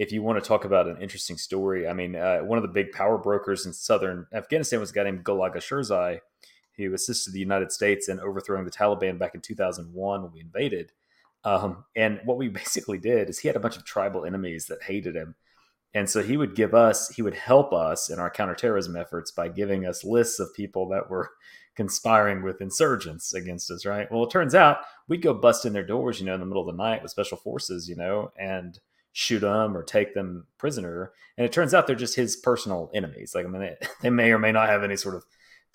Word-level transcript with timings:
if 0.00 0.10
you 0.10 0.22
want 0.22 0.42
to 0.42 0.48
talk 0.48 0.64
about 0.64 0.88
an 0.88 0.96
interesting 0.96 1.36
story, 1.36 1.86
I 1.86 1.92
mean, 1.92 2.16
uh, 2.16 2.38
one 2.38 2.56
of 2.56 2.62
the 2.62 2.68
big 2.68 2.90
power 2.90 3.18
brokers 3.18 3.66
in 3.66 3.74
southern 3.74 4.26
Afghanistan 4.32 4.80
was 4.80 4.90
a 4.90 4.94
guy 4.94 5.04
named 5.04 5.24
Gul 5.24 5.44
Agha 5.44 5.58
Sherzai, 5.58 6.20
who 6.78 6.94
assisted 6.94 7.34
the 7.34 7.38
United 7.38 7.70
States 7.70 8.08
in 8.08 8.18
overthrowing 8.18 8.64
the 8.64 8.70
Taliban 8.70 9.18
back 9.18 9.34
in 9.34 9.42
2001 9.42 10.22
when 10.22 10.32
we 10.32 10.40
invaded. 10.40 10.92
Um, 11.44 11.84
and 11.94 12.18
what 12.24 12.38
we 12.38 12.48
basically 12.62 12.96
did 12.96 13.28
is 13.28 13.38
he 13.38 13.48
had 13.48 13.58
a 13.58 13.60
bunch 13.60 13.76
of 13.76 13.84
tribal 13.84 14.24
enemies 14.24 14.64
that 14.68 14.82
hated 14.82 15.14
him. 15.14 15.34
And 15.92 16.08
so 16.08 16.22
he 16.22 16.38
would 16.38 16.54
give 16.54 16.72
us, 16.72 17.10
he 17.10 17.20
would 17.20 17.34
help 17.34 17.74
us 17.74 18.08
in 18.08 18.18
our 18.18 18.30
counterterrorism 18.30 18.96
efforts 18.96 19.30
by 19.30 19.48
giving 19.48 19.84
us 19.84 20.02
lists 20.02 20.40
of 20.40 20.54
people 20.54 20.88
that 20.88 21.10
were 21.10 21.28
conspiring 21.76 22.42
with 22.42 22.62
insurgents 22.62 23.34
against 23.34 23.70
us, 23.70 23.84
right? 23.84 24.10
Well, 24.10 24.24
it 24.24 24.30
turns 24.30 24.54
out 24.54 24.78
we'd 25.08 25.20
go 25.20 25.34
bust 25.34 25.66
in 25.66 25.74
their 25.74 25.84
doors, 25.84 26.20
you 26.20 26.24
know, 26.24 26.32
in 26.32 26.40
the 26.40 26.46
middle 26.46 26.66
of 26.66 26.74
the 26.74 26.82
night 26.82 27.02
with 27.02 27.10
special 27.10 27.36
forces, 27.36 27.86
you 27.86 27.96
know, 27.96 28.32
and 28.38 28.80
shoot 29.12 29.40
them 29.40 29.76
or 29.76 29.82
take 29.82 30.14
them 30.14 30.46
prisoner. 30.58 31.12
And 31.36 31.44
it 31.44 31.52
turns 31.52 31.74
out 31.74 31.86
they're 31.86 31.96
just 31.96 32.16
his 32.16 32.36
personal 32.36 32.90
enemies. 32.94 33.34
Like, 33.34 33.46
I 33.46 33.48
mean, 33.48 33.60
they, 33.60 33.76
they 34.02 34.10
may 34.10 34.32
or 34.32 34.38
may 34.38 34.52
not 34.52 34.68
have 34.68 34.82
any 34.84 34.96
sort 34.96 35.14
of, 35.14 35.24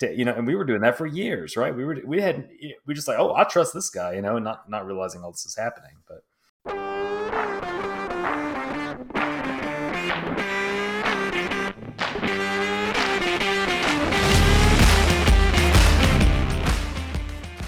you 0.00 0.24
know, 0.24 0.34
and 0.34 0.46
we 0.46 0.54
were 0.54 0.64
doing 0.64 0.82
that 0.82 0.98
for 0.98 1.06
years, 1.06 1.56
right? 1.56 1.74
We 1.74 1.84
were, 1.84 1.98
we 2.04 2.20
had, 2.20 2.48
we 2.86 2.94
just 2.94 3.08
like, 3.08 3.18
oh, 3.18 3.34
I 3.34 3.44
trust 3.44 3.72
this 3.72 3.90
guy, 3.90 4.14
you 4.14 4.22
know, 4.22 4.36
and 4.36 4.44
not, 4.44 4.68
not 4.68 4.86
realizing 4.86 5.22
all 5.22 5.32
this 5.32 5.46
is 5.46 5.56
happening. 5.56 5.92
But, 6.06 6.22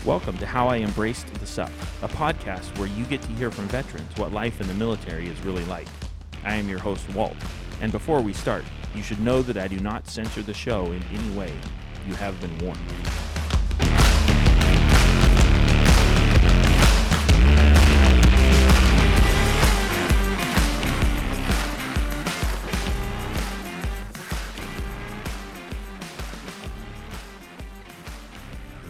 Welcome 0.09 0.39
to 0.39 0.47
How 0.47 0.69
I 0.69 0.79
Embraced 0.79 1.27
the 1.35 1.47
Suck, 1.47 1.71
a 2.01 2.09
podcast 2.09 2.79
where 2.79 2.89
you 2.89 3.05
get 3.05 3.21
to 3.21 3.29
hear 3.33 3.51
from 3.51 3.69
veterans 3.69 4.11
what 4.17 4.33
life 4.33 4.59
in 4.59 4.67
the 4.67 4.73
military 4.73 5.29
is 5.29 5.39
really 5.43 5.67
like. 5.67 5.87
I 6.45 6.55
am 6.55 6.67
your 6.67 6.79
host, 6.79 7.07
Walt, 7.11 7.37
and 7.83 7.93
before 7.93 8.23
we 8.23 8.33
start, 8.33 8.65
you 8.95 9.03
should 9.03 9.21
know 9.21 9.43
that 9.43 9.59
I 9.59 9.69
do 9.69 9.79
not 9.81 10.09
censor 10.09 10.41
the 10.41 10.55
show 10.55 10.93
in 10.93 11.03
any 11.13 11.31
way. 11.37 11.53
You 12.07 12.15
have 12.15 12.41
been 12.41 12.57
warned. 12.57 12.81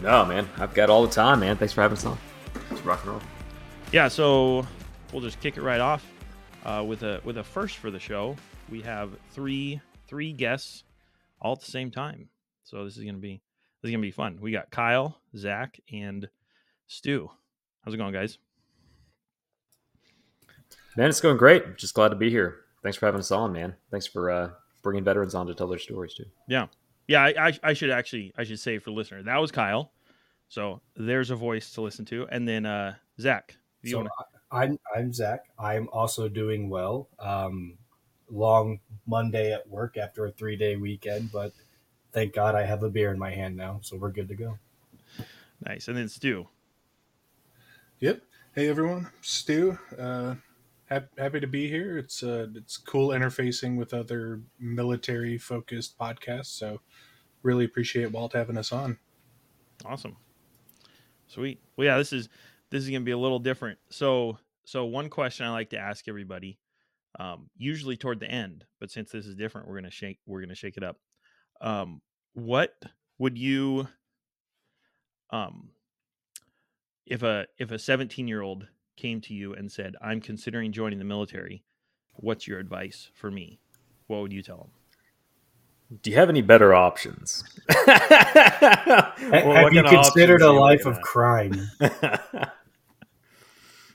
No, 0.09 0.25
man, 0.25 0.49
I've 0.57 0.73
got 0.73 0.89
all 0.89 1.05
the 1.05 1.13
time, 1.13 1.41
man. 1.41 1.55
Thanks 1.55 1.71
for 1.71 1.83
having 1.83 1.95
us 1.95 2.03
on. 2.03 2.17
It's 2.71 2.81
rock 2.81 3.01
and 3.03 3.11
roll. 3.11 3.21
Yeah, 3.91 4.07
so 4.07 4.65
we'll 5.13 5.21
just 5.21 5.39
kick 5.39 5.55
it 5.55 5.61
right 5.61 5.79
off 5.79 6.03
uh, 6.65 6.83
with 6.83 7.03
a 7.03 7.21
with 7.23 7.37
a 7.37 7.43
first 7.43 7.77
for 7.77 7.91
the 7.91 7.99
show. 7.99 8.35
We 8.71 8.81
have 8.81 9.11
three 9.33 9.79
three 10.07 10.33
guests 10.33 10.83
all 11.39 11.53
at 11.53 11.59
the 11.59 11.69
same 11.69 11.91
time, 11.91 12.29
so 12.63 12.85
this 12.85 12.97
is 12.97 13.03
gonna 13.03 13.19
be 13.19 13.39
this 13.83 13.89
is 13.89 13.91
gonna 13.91 14.01
be 14.01 14.09
fun. 14.09 14.39
We 14.41 14.51
got 14.51 14.71
Kyle, 14.71 15.15
Zach, 15.37 15.79
and 15.93 16.27
Stu. 16.87 17.29
How's 17.85 17.93
it 17.93 17.97
going, 17.97 18.11
guys? 18.11 18.39
Man, 20.97 21.09
it's 21.09 21.21
going 21.21 21.37
great. 21.37 21.77
Just 21.77 21.93
glad 21.93 22.09
to 22.09 22.15
be 22.15 22.31
here. 22.31 22.61
Thanks 22.81 22.97
for 22.97 23.05
having 23.05 23.19
us 23.19 23.29
on, 23.29 23.53
man. 23.53 23.75
Thanks 23.91 24.07
for 24.07 24.31
uh, 24.31 24.49
bringing 24.81 25.03
veterans 25.03 25.35
on 25.35 25.45
to 25.45 25.53
tell 25.53 25.67
their 25.67 25.77
stories 25.77 26.15
too. 26.15 26.25
Yeah, 26.47 26.65
yeah, 27.07 27.25
I, 27.25 27.49
I, 27.49 27.59
I, 27.61 27.73
should 27.73 27.91
actually 27.91 28.33
I 28.39 28.43
should 28.43 28.59
say 28.59 28.79
for 28.79 28.89
listener 28.89 29.21
that 29.21 29.37
was 29.37 29.51
Kyle. 29.51 29.91
So 30.49 30.81
there's 30.95 31.29
a 31.29 31.35
voice 31.35 31.71
to 31.73 31.81
listen 31.81 32.05
to, 32.05 32.27
and 32.29 32.47
then 32.47 32.65
uh, 32.65 32.95
Zach. 33.19 33.55
So 33.85 33.97
wanna... 33.97 34.09
I'm 34.51 34.79
I'm 34.95 35.13
Zach. 35.13 35.45
I'm 35.57 35.87
also 35.93 36.27
doing 36.27 36.69
well. 36.69 37.07
Um, 37.19 37.77
long 38.29 38.79
Monday 39.07 39.53
at 39.53 39.67
work 39.69 39.97
after 39.97 40.25
a 40.25 40.31
three 40.31 40.55
day 40.55 40.75
weekend, 40.75 41.31
but 41.31 41.53
thank 42.11 42.33
God 42.33 42.55
I 42.55 42.63
have 42.63 42.83
a 42.83 42.89
beer 42.89 43.11
in 43.11 43.19
my 43.19 43.31
hand 43.31 43.55
now, 43.55 43.79
so 43.83 43.95
we're 43.95 44.11
good 44.11 44.27
to 44.29 44.35
go. 44.35 44.57
Nice, 45.65 45.87
and 45.87 45.97
then 45.97 46.09
Stu. 46.09 46.47
Yep. 47.99 48.21
Hey 48.55 48.67
everyone, 48.67 49.09
Stu. 49.21 49.77
Uh, 49.97 50.35
happy 50.89 51.39
to 51.39 51.47
be 51.47 51.69
here. 51.69 51.97
It's 51.97 52.23
uh, 52.23 52.47
it's 52.55 52.77
cool 52.77 53.09
interfacing 53.09 53.77
with 53.77 53.93
other 53.93 54.41
military 54.59 55.37
focused 55.37 55.97
podcasts. 55.99 56.57
So 56.57 56.81
really 57.43 57.65
appreciate 57.65 58.11
Walt 58.11 58.33
having 58.33 58.57
us 58.57 58.71
on. 58.71 58.97
Awesome, 59.85 60.17
sweet. 61.29 61.61
Well, 61.77 61.85
yeah, 61.85 61.97
this 61.97 62.11
is 62.11 62.27
this 62.69 62.83
is 62.83 62.89
gonna 62.89 63.01
be 63.01 63.11
a 63.11 63.17
little 63.17 63.39
different. 63.39 63.79
So 63.89 64.37
so 64.65 64.85
one 64.85 65.09
question 65.09 65.45
I 65.45 65.51
like 65.51 65.69
to 65.71 65.77
ask 65.79 66.07
everybody, 66.07 66.59
um, 67.19 67.49
usually 67.57 67.97
toward 67.97 68.19
the 68.19 68.29
end, 68.29 68.65
but 68.79 68.91
since 68.91 69.11
this 69.11 69.25
is 69.25 69.35
different, 69.35 69.67
we're 69.67 69.75
gonna 69.75 69.91
shake 69.91 70.19
we're 70.25 70.41
gonna 70.41 70.55
shake 70.55 70.77
it 70.77 70.83
up. 70.83 70.97
Um, 71.61 72.01
what 72.33 72.73
would 73.17 73.37
you 73.37 73.87
um 75.31 75.69
if 77.05 77.23
a 77.23 77.47
if 77.57 77.71
a 77.71 77.79
17 77.79 78.27
year 78.27 78.41
old 78.41 78.67
came 78.95 79.21
to 79.21 79.33
you 79.33 79.53
and 79.53 79.71
said, 79.71 79.95
I'm 80.01 80.21
considering 80.21 80.71
joining 80.71 80.99
the 80.99 81.05
military, 81.05 81.63
what's 82.13 82.47
your 82.47 82.59
advice 82.59 83.09
for 83.13 83.31
me? 83.31 83.59
What 84.07 84.21
would 84.21 84.33
you 84.33 84.43
tell 84.43 84.57
them? 84.57 84.71
Do 86.01 86.11
you 86.11 86.17
have 86.17 86.29
any 86.29 86.43
better 86.43 86.73
options? 86.73 87.43
well, 87.87 89.13
have 89.17 89.73
you 89.73 89.83
considered 89.83 90.41
a 90.43 90.51
life 90.51 90.85
of 90.85 91.01
crime? 91.01 91.69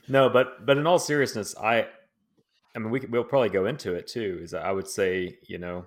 no, 0.09 0.29
but 0.29 0.65
but 0.65 0.77
in 0.77 0.85
all 0.87 0.99
seriousness, 0.99 1.55
I 1.57 1.87
I 2.75 2.79
mean 2.79 2.91
we 2.91 2.99
we'll 3.09 3.23
probably 3.23 3.49
go 3.49 3.65
into 3.65 3.93
it 3.93 4.07
too. 4.07 4.39
Is 4.41 4.53
I 4.53 4.71
would 4.71 4.89
say 4.89 5.37
you 5.47 5.57
know 5.57 5.85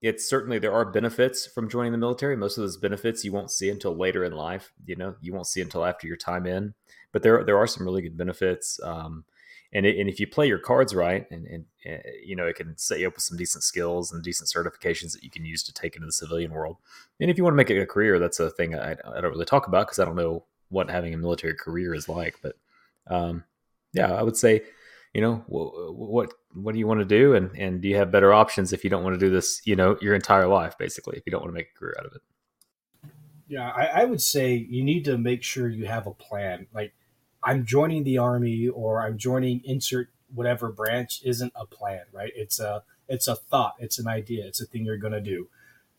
it's 0.00 0.28
certainly 0.28 0.60
there 0.60 0.72
are 0.72 0.84
benefits 0.84 1.46
from 1.46 1.68
joining 1.68 1.92
the 1.92 1.98
military. 1.98 2.36
Most 2.36 2.56
of 2.56 2.62
those 2.62 2.76
benefits 2.76 3.24
you 3.24 3.32
won't 3.32 3.50
see 3.50 3.68
until 3.68 3.96
later 3.96 4.24
in 4.24 4.32
life. 4.32 4.72
You 4.86 4.94
know, 4.94 5.16
you 5.20 5.32
won't 5.32 5.48
see 5.48 5.60
until 5.60 5.84
after 5.84 6.06
your 6.06 6.16
time 6.16 6.46
in. 6.46 6.74
But 7.12 7.24
there 7.24 7.42
there 7.42 7.58
are 7.58 7.66
some 7.66 7.84
really 7.84 8.02
good 8.02 8.16
benefits. 8.16 8.78
Um, 8.84 9.24
and, 9.72 9.84
it, 9.84 9.98
and 9.98 10.08
if 10.08 10.18
you 10.18 10.26
play 10.26 10.46
your 10.46 10.58
cards 10.58 10.94
right, 10.94 11.26
and, 11.30 11.46
and, 11.46 11.64
and, 11.84 12.02
you 12.24 12.34
know 12.36 12.46
it 12.46 12.56
can 12.56 12.76
set 12.78 13.00
you 13.00 13.06
up 13.06 13.14
with 13.14 13.22
some 13.22 13.36
decent 13.36 13.64
skills 13.64 14.12
and 14.12 14.22
decent 14.22 14.48
certifications 14.48 15.12
that 15.12 15.22
you 15.22 15.30
can 15.30 15.44
use 15.44 15.62
to 15.64 15.72
take 15.72 15.94
into 15.94 16.06
the 16.06 16.12
civilian 16.12 16.52
world. 16.52 16.76
And 17.20 17.30
if 17.30 17.36
you 17.36 17.44
want 17.44 17.52
to 17.52 17.58
make 17.58 17.70
it 17.70 17.80
a 17.80 17.86
career, 17.86 18.18
that's 18.18 18.40
a 18.40 18.50
thing 18.50 18.74
I, 18.74 18.92
I 18.92 19.20
don't 19.20 19.32
really 19.32 19.44
talk 19.44 19.66
about 19.66 19.86
because 19.86 19.98
I 19.98 20.04
don't 20.04 20.16
know 20.16 20.44
what 20.68 20.90
having 20.90 21.14
a 21.14 21.18
military 21.18 21.54
career 21.54 21.94
is 21.94 22.08
like. 22.08 22.36
But 22.42 22.56
um, 23.06 23.44
yeah, 23.92 24.12
I 24.12 24.22
would 24.22 24.36
say 24.36 24.62
you 25.14 25.20
know 25.20 25.42
what 25.46 26.32
what 26.52 26.72
do 26.72 26.78
you 26.78 26.86
want 26.86 27.00
to 27.00 27.04
do 27.04 27.34
and 27.34 27.50
and 27.56 27.80
do 27.80 27.88
you 27.88 27.96
have 27.96 28.12
better 28.12 28.32
options 28.32 28.72
if 28.72 28.84
you 28.84 28.90
don't 28.90 29.02
want 29.02 29.14
to 29.14 29.18
do 29.18 29.30
this 29.30 29.60
you 29.64 29.74
know 29.74 29.96
your 30.00 30.14
entire 30.14 30.46
life 30.46 30.76
basically 30.78 31.16
if 31.16 31.24
you 31.26 31.30
don't 31.30 31.40
want 31.40 31.50
to 31.50 31.54
make 31.54 31.70
a 31.74 31.78
career 31.78 31.94
out 31.98 32.06
of 32.06 32.12
it 32.12 33.10
yeah 33.48 33.70
I, 33.70 34.02
I 34.02 34.04
would 34.04 34.20
say 34.20 34.54
you 34.54 34.84
need 34.84 35.04
to 35.06 35.16
make 35.16 35.42
sure 35.42 35.68
you 35.68 35.86
have 35.86 36.06
a 36.06 36.12
plan 36.12 36.66
like 36.74 36.92
i'm 37.42 37.64
joining 37.64 38.04
the 38.04 38.18
army 38.18 38.68
or 38.68 39.02
i'm 39.02 39.18
joining 39.18 39.60
insert 39.64 40.08
whatever 40.34 40.70
branch 40.70 41.20
isn't 41.24 41.52
a 41.54 41.66
plan 41.66 42.02
right 42.12 42.32
it's 42.36 42.60
a 42.60 42.82
it's 43.08 43.28
a 43.28 43.34
thought 43.34 43.74
it's 43.78 43.98
an 43.98 44.06
idea 44.06 44.46
it's 44.46 44.60
a 44.60 44.66
thing 44.66 44.84
you're 44.84 44.98
to 44.98 45.20
do 45.20 45.48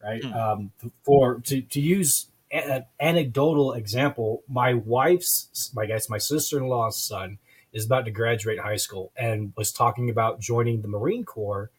right 0.03 0.21
mm. 0.21 0.35
um, 0.35 0.71
for 1.03 1.39
to, 1.39 1.61
to 1.61 1.79
use 1.79 2.27
an 2.51 2.85
anecdotal 2.99 3.73
example 3.73 4.43
my 4.47 4.73
wife's 4.73 5.71
my 5.75 5.85
guess 5.85 6.09
my 6.09 6.17
sister-in-law's 6.17 7.01
son 7.01 7.37
is 7.71 7.85
about 7.85 8.05
to 8.05 8.11
graduate 8.11 8.59
high 8.59 8.75
school 8.75 9.11
and 9.15 9.53
was 9.55 9.71
talking 9.71 10.09
about 10.09 10.39
joining 10.39 10.81
the 10.81 10.87
Marine 10.87 11.23
Corps 11.23 11.69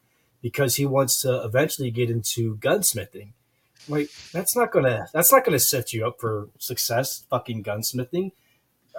because 0.42 0.76
he 0.76 0.86
wants 0.86 1.20
to 1.22 1.42
eventually 1.42 1.90
get 1.90 2.10
into 2.10 2.56
gunsmithing. 2.56 3.32
Like 3.88 4.10
that's 4.32 4.56
not 4.56 4.72
gonna 4.72 5.06
that's 5.12 5.32
not 5.32 5.44
gonna 5.44 5.58
set 5.58 5.92
you 5.92 6.06
up 6.06 6.20
for 6.20 6.48
success. 6.58 7.24
Fucking 7.30 7.64
gunsmithing. 7.64 8.32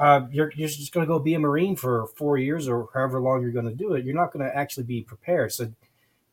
Uh, 0.02 0.26
you're 0.32 0.52
you're 0.56 0.68
just 0.68 0.92
gonna 0.92 1.06
go 1.06 1.20
be 1.20 1.36
a 1.36 1.40
Marine 1.40 1.76
for 1.76 2.08
four 2.18 2.36
years 2.36 2.68
or 2.68 2.90
however 2.92 3.22
long 3.22 3.44
you're 3.44 3.52
gonna 3.52 3.72
do 3.72 3.94
it. 3.94 4.04
You're 4.04 4.16
not 4.16 4.34
gonna 4.34 4.50
actually 4.52 4.86
be 4.86 5.04
prepared. 5.04 5.52
So 5.52 5.72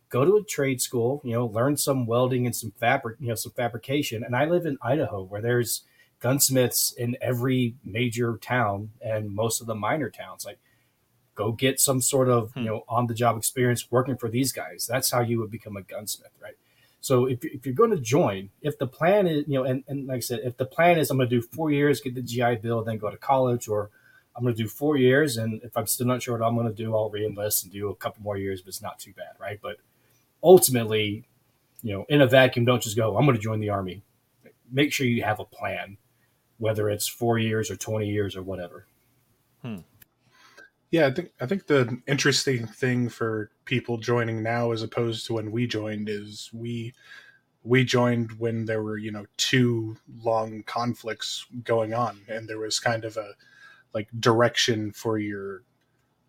go 0.09 0.25
to 0.25 0.37
a 0.39 0.43
trade 0.43 0.81
school. 0.81 1.21
You 1.23 1.35
know, 1.35 1.47
learn 1.47 1.77
some 1.77 2.07
welding 2.07 2.47
and 2.47 2.57
some 2.57 2.71
fabric. 2.71 3.19
You 3.21 3.29
know, 3.29 3.35
some 3.35 3.53
fabrication. 3.53 4.25
And 4.25 4.35
I 4.35 4.47
live 4.47 4.65
in 4.65 4.79
Idaho 4.81 5.23
where 5.23 5.43
there's 5.43 5.83
gunsmiths 6.19 6.95
in 6.97 7.19
every 7.21 7.75
major 7.85 8.39
town 8.39 8.93
and 9.03 9.35
most 9.35 9.61
of 9.61 9.67
the 9.67 9.75
minor 9.75 10.09
towns. 10.09 10.47
Like, 10.47 10.59
go 11.35 11.53
get 11.53 11.79
some 11.79 12.01
sort 12.01 12.31
of 12.31 12.53
hmm. 12.53 12.61
you 12.61 12.65
know 12.65 12.85
on 12.89 13.07
the 13.07 13.15
job 13.15 13.37
experience 13.37 13.91
working 13.91 14.17
for 14.17 14.31
these 14.31 14.51
guys. 14.51 14.87
That's 14.89 15.11
how 15.11 15.21
you 15.21 15.41
would 15.41 15.51
become 15.51 15.77
a 15.77 15.83
gunsmith, 15.83 16.33
right? 16.43 16.57
So 17.01 17.27
if, 17.27 17.45
if 17.45 17.65
you're 17.65 17.75
going 17.75 17.91
to 17.91 18.01
join, 18.01 18.51
if 18.61 18.79
the 18.79 18.87
plan 18.87 19.27
is, 19.27 19.45
you 19.47 19.55
know, 19.55 19.65
and, 19.65 19.85
and 19.87 20.07
like 20.07 20.17
I 20.17 20.21
said, 20.21 20.41
if 20.45 20.57
the 20.57 20.67
plan 20.67 20.99
is 20.99 21.11
I'm 21.11 21.17
going 21.17 21.29
to 21.29 21.37
do 21.37 21.43
four 21.43 21.71
years, 21.71 22.01
get 22.01 22.15
the 22.15 22.23
GI 22.23 22.57
Bill, 22.57 22.83
then 22.83 22.99
go 22.99 23.11
to 23.11 23.17
college, 23.17 23.69
or 23.69 23.91
I'm 24.37 24.43
going 24.43 24.55
to 24.55 24.63
do 24.63 24.69
four 24.69 24.97
years, 24.97 25.37
and 25.37 25.63
if 25.63 25.77
I'm 25.77 25.87
still 25.87 26.07
not 26.07 26.23
sure 26.23 26.37
what 26.37 26.47
I'm 26.47 26.55
going 26.55 26.69
to 26.69 26.75
do, 26.75 26.95
I'll 26.95 27.11
reenlist 27.11 27.63
and 27.63 27.73
do 27.73 27.89
a 27.89 27.95
couple 27.95 28.23
more 28.23 28.37
years, 28.37 28.63
but 28.63 28.69
it's 28.69 28.83
not 28.83 28.99
too 28.99 29.13
bad, 29.13 29.35
right? 29.39 29.59
But 29.63 29.77
ultimately, 30.43 31.25
you 31.83 31.93
know, 31.95 32.05
in 32.09 32.21
a 32.21 32.27
vacuum, 32.27 32.65
don't 32.65 32.83
just 32.83 32.97
go, 32.97 33.17
I'm 33.17 33.25
going 33.25 33.37
to 33.37 33.43
join 33.43 33.61
the 33.61 33.71
army. 33.71 34.03
Make 34.71 34.93
sure 34.93 35.07
you 35.07 35.23
have 35.23 35.41
a 35.41 35.45
plan 35.45 35.99
whether 36.59 36.91
it's 36.91 37.07
four 37.07 37.39
years 37.39 37.71
or 37.71 37.77
20 37.77 38.09
years 38.09 38.37
or 38.37 38.43
whatever. 38.43 38.87
Hmm. 39.63 39.79
Yeah, 40.91 41.07
I 41.07 41.11
think 41.11 41.33
I 41.41 41.47
think 41.47 41.67
the 41.67 42.01
interesting 42.07 42.67
thing 42.67 43.09
for 43.11 43.51
people 43.67 43.99
joining 43.99 44.43
now, 44.43 44.73
as 44.73 44.83
opposed 44.83 45.27
to 45.27 45.35
when 45.35 45.51
we 45.51 45.67
joined, 45.67 46.09
is 46.09 46.51
we 46.53 46.95
we 47.63 47.85
joined 47.85 48.33
when 48.39 48.65
there 48.65 48.83
were 48.83 48.97
you 48.97 49.13
know 49.13 49.27
two 49.37 49.97
long 50.23 50.63
conflicts 50.65 51.47
going 51.65 51.93
on, 51.93 52.23
and 52.29 52.49
there 52.49 52.59
was 52.59 52.81
kind 52.81 53.05
of 53.05 53.17
a 53.19 53.35
like 53.93 54.09
direction 54.19 54.93
for 54.93 55.19
your 55.19 55.63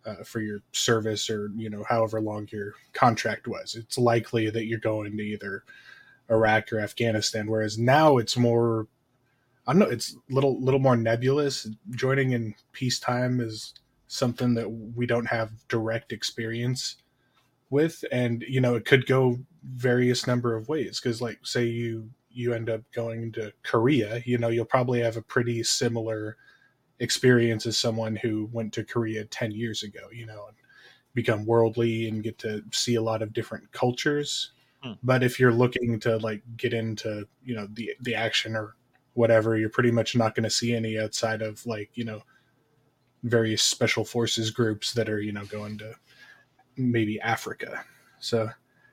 uh, 0.06 0.24
for 0.26 0.42
your 0.42 0.60
service 0.74 1.30
or 1.30 1.52
you 1.56 1.70
know 1.70 1.86
however 1.88 2.20
long 2.20 2.48
your 2.52 2.74
contract 2.94 3.48
was. 3.48 3.76
It's 3.76 3.98
likely 3.98 4.50
that 4.50 4.66
you're 4.66 4.80
going 4.80 5.16
to 5.16 5.24
either 5.24 5.64
Iraq 6.30 6.74
or 6.74 6.80
Afghanistan, 6.80 7.48
whereas 7.50 7.78
now 7.78 8.18
it's 8.18 8.36
more 8.38 8.88
I 9.68 9.74
don't 9.74 9.80
know, 9.80 9.88
it's 9.90 10.16
little 10.30 10.60
little 10.62 10.80
more 10.82 10.98
nebulous. 10.98 11.68
Joining 11.92 12.32
in 12.32 12.56
peacetime 12.74 13.40
is 13.40 13.74
something 14.10 14.56
that 14.56 14.68
we 14.68 15.06
don't 15.06 15.28
have 15.28 15.52
direct 15.68 16.12
experience 16.12 16.98
with 17.70 18.04
and 18.12 18.44
you 18.48 18.60
know 18.60 18.74
it 18.76 18.84
could 18.84 19.06
go 19.06 19.38
various 19.64 20.26
number 20.26 20.56
of 20.56 20.68
ways 20.68 21.00
because 21.00 21.22
like 21.22 21.38
say 21.44 21.64
you 21.64 22.10
you 22.32 22.54
end 22.54 22.72
up 22.72 22.82
going 22.92 23.32
to 23.32 23.54
korea 23.64 24.22
you 24.26 24.40
know 24.40 24.48
you'll 24.48 24.66
probably 24.66 25.00
have 25.00 25.16
a 25.16 25.22
pretty 25.22 25.64
similar 25.64 26.38
experience 27.00 27.68
as 27.68 27.78
someone 27.78 28.16
who 28.16 28.50
went 28.52 28.74
to 28.74 28.84
korea 28.84 29.24
10 29.26 29.52
years 29.52 29.84
ago 29.84 30.08
you 30.12 30.26
know 30.26 30.48
and 30.48 30.58
become 31.14 31.46
worldly 31.46 32.08
and 32.08 32.24
get 32.24 32.40
to 32.40 32.64
see 32.72 32.96
a 32.96 33.02
lot 33.02 33.22
of 33.22 33.32
different 33.32 33.72
cultures 33.72 34.54
hmm. 34.82 34.94
but 35.04 35.22
if 35.22 35.40
you're 35.40 35.54
looking 35.54 36.00
to 36.00 36.18
like 36.18 36.42
get 36.58 36.74
into 36.74 37.28
you 37.44 37.56
know 37.56 37.68
the 37.74 37.92
the 38.02 38.16
action 38.16 38.56
or 38.56 38.76
whatever 39.14 39.56
you're 39.56 39.70
pretty 39.70 39.92
much 39.92 40.16
not 40.16 40.34
going 40.34 40.44
to 40.44 40.50
see 40.50 40.74
any 40.74 40.98
outside 40.98 41.44
of 41.44 41.64
like 41.68 41.92
you 41.94 42.04
know 42.04 42.24
various 43.24 43.62
special 43.64 44.06
forces 44.06 44.52
groups 44.52 44.94
that 44.94 45.10
are 45.10 45.20
you 45.20 45.32
know 45.32 45.46
going 45.46 45.78
to 45.78 45.96
maybe 46.78 47.20
Africa. 47.22 47.84
So 48.20 48.50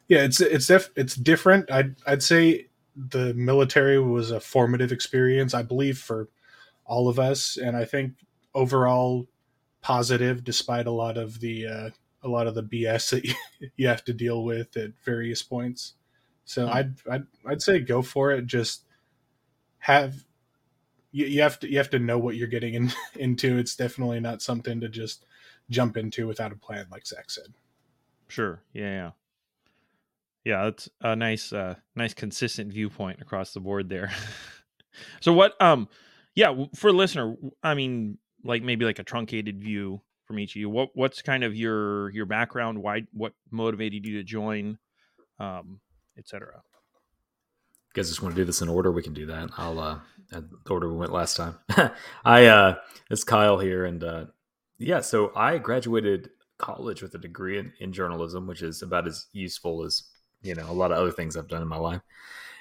yeah, 0.08 0.23
it's 0.25 0.40
it's 0.40 0.67
def- 0.67 0.90
it's 0.96 1.14
different. 1.14 1.70
I'd 1.70 1.96
I'd 2.06 2.23
say 2.23 2.69
the 2.96 3.34
military 3.34 3.99
was 4.00 4.31
a 4.31 4.40
formative 4.40 4.93
experience, 4.93 5.55
I 5.55 5.62
believe, 5.62 5.99
for 5.99 6.28
all 6.84 7.08
of 7.08 7.19
us, 7.19 7.56
and 7.56 7.76
I 7.76 7.84
think 7.84 8.12
overall 8.55 9.26
positive, 9.82 10.43
despite 10.44 10.87
a 10.87 10.93
lot 10.93 11.17
of 11.19 11.40
the 11.40 11.67
uh, 11.67 11.90
a 12.22 12.29
lot 12.29 12.46
of 12.46 12.55
the 12.55 12.62
BS 12.62 13.11
that 13.11 13.70
you 13.76 13.88
have 13.88 14.05
to 14.05 14.12
deal 14.12 14.44
with 14.44 14.76
at 14.76 14.93
various 15.05 15.43
points. 15.43 15.94
So 16.44 16.67
mm-hmm. 16.67 16.76
I'd, 16.76 16.94
I'd 17.11 17.26
I'd 17.44 17.62
say 17.62 17.81
go 17.81 18.02
for 18.02 18.32
it. 18.32 18.46
Just 18.46 18.84
have 19.79 20.25
you, 21.16 21.26
you 21.26 21.40
have 21.40 21.58
to 21.60 21.70
you 21.70 21.78
have 21.78 21.88
to 21.90 21.98
know 21.98 22.18
what 22.18 22.36
you're 22.36 22.46
getting 22.46 22.74
in, 22.74 22.92
into. 23.16 23.56
It's 23.56 23.74
definitely 23.74 24.20
not 24.20 24.42
something 24.42 24.80
to 24.80 24.88
just 24.88 25.24
jump 25.70 25.96
into 25.96 26.26
without 26.26 26.52
a 26.52 26.56
plan, 26.56 26.86
like 26.90 27.06
Zach 27.06 27.30
said. 27.30 27.54
Sure. 28.28 28.62
Yeah. 28.74 28.84
Yeah. 28.84 29.10
Yeah. 30.44 30.64
That's 30.64 30.90
a 31.00 31.16
nice, 31.16 31.52
uh, 31.52 31.76
nice 31.94 32.12
consistent 32.12 32.70
viewpoint 32.70 33.22
across 33.22 33.54
the 33.54 33.60
board 33.60 33.88
there. 33.88 34.12
so 35.20 35.32
what? 35.32 35.60
Um. 35.60 35.88
Yeah. 36.34 36.66
For 36.74 36.92
listener, 36.92 37.34
I 37.62 37.74
mean, 37.74 38.19
like 38.44 38.62
maybe 38.62 38.84
like 38.84 38.98
a 38.98 39.04
truncated 39.04 39.62
view 39.62 40.02
from 40.26 40.38
each 40.38 40.54
of 40.54 40.60
you. 40.60 40.69
What 40.69 40.90
What's 40.92 41.22
kind 41.22 41.44
of 41.44 41.56
your 41.56 42.10
your 42.10 42.26
background? 42.26 42.82
Why? 42.82 43.04
What 43.12 43.32
motivated 43.50 44.04
you 44.04 44.19
to 44.19 44.22
join? 44.22 44.78
Um, 45.38 45.80
etc 46.19 46.62
guys 47.96 48.08
just 48.08 48.22
want 48.22 48.34
to 48.34 48.40
do 48.40 48.44
this 48.44 48.60
in 48.60 48.69
order, 48.69 48.93
we 48.93 49.02
can 49.02 49.14
do 49.14 49.26
that. 49.26 49.50
I'll 49.56 49.78
uh 49.81 49.98
the 50.31 50.44
order 50.69 50.90
we 50.90 50.98
went 50.98 51.12
last 51.12 51.37
time. 51.37 51.56
I 52.25 52.46
uh 52.46 52.76
it's 53.10 53.25
Kyle 53.25 53.58
here 53.58 53.84
and 53.84 54.04
uh 54.04 54.25
yeah, 54.78 55.00
so 55.00 55.32
I 55.34 55.58
graduated 55.58 56.31
college 56.58 57.02
with 57.02 57.14
a 57.14 57.19
degree 57.19 57.58
in, 57.58 57.72
in 57.81 57.93
journalism, 57.93 58.46
which 58.46 58.62
is 58.62 58.82
about 58.82 59.06
as 59.06 59.26
useful 59.32 59.84
as, 59.84 60.04
you 60.43 60.54
know, 60.54 60.69
a 60.69 60.72
lot 60.72 60.93
of 60.93 60.98
other 60.98 61.10
things 61.10 61.37
I've 61.37 61.48
done 61.48 61.62
in 61.62 61.69
my 61.69 61.76
life. 61.76 62.02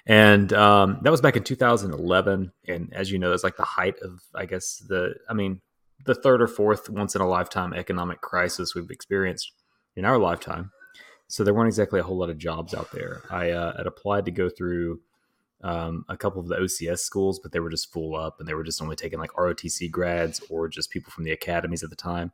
And 0.05 0.53
um, 0.53 0.99
that 1.01 1.11
was 1.11 1.21
back 1.21 1.35
in 1.35 1.43
2011. 1.43 2.51
And 2.67 2.93
as 2.93 3.11
you 3.11 3.19
know, 3.19 3.33
it's 3.33 3.43
like 3.43 3.57
the 3.57 3.63
height 3.63 3.95
of, 4.01 4.21
I 4.35 4.45
guess, 4.45 4.83
the, 4.87 5.15
I 5.29 5.33
mean, 5.33 5.61
the 6.05 6.13
third 6.13 6.41
or 6.41 6.47
fourth 6.47 6.89
once 6.89 7.15
in 7.15 7.21
a 7.21 7.27
lifetime 7.27 7.73
economic 7.73 8.21
crisis 8.21 8.75
we've 8.75 8.91
experienced 8.91 9.51
in 9.95 10.05
our 10.05 10.19
lifetime. 10.19 10.71
So 11.27 11.43
there 11.43 11.53
weren't 11.53 11.69
exactly 11.69 11.99
a 11.99 12.03
whole 12.03 12.17
lot 12.17 12.29
of 12.29 12.37
jobs 12.37 12.73
out 12.73 12.91
there. 12.91 13.23
I 13.31 13.49
uh, 13.49 13.77
had 13.77 13.87
applied 13.87 14.25
to 14.25 14.31
go 14.31 14.47
through 14.47 14.99
um, 15.63 16.05
a 16.09 16.17
couple 16.17 16.41
of 16.41 16.47
the 16.47 16.55
OCS 16.55 16.99
schools, 16.99 17.39
but 17.39 17.51
they 17.51 17.59
were 17.59 17.69
just 17.69 17.91
full 17.91 18.15
up 18.15 18.39
and 18.39 18.47
they 18.47 18.53
were 18.53 18.63
just 18.63 18.81
only 18.81 18.95
taking 18.95 19.19
like 19.19 19.31
ROTC 19.31 19.89
grads 19.89 20.41
or 20.49 20.67
just 20.67 20.91
people 20.91 21.11
from 21.11 21.23
the 21.23 21.31
academies 21.31 21.83
at 21.83 21.89
the 21.89 21.95
time. 21.95 22.31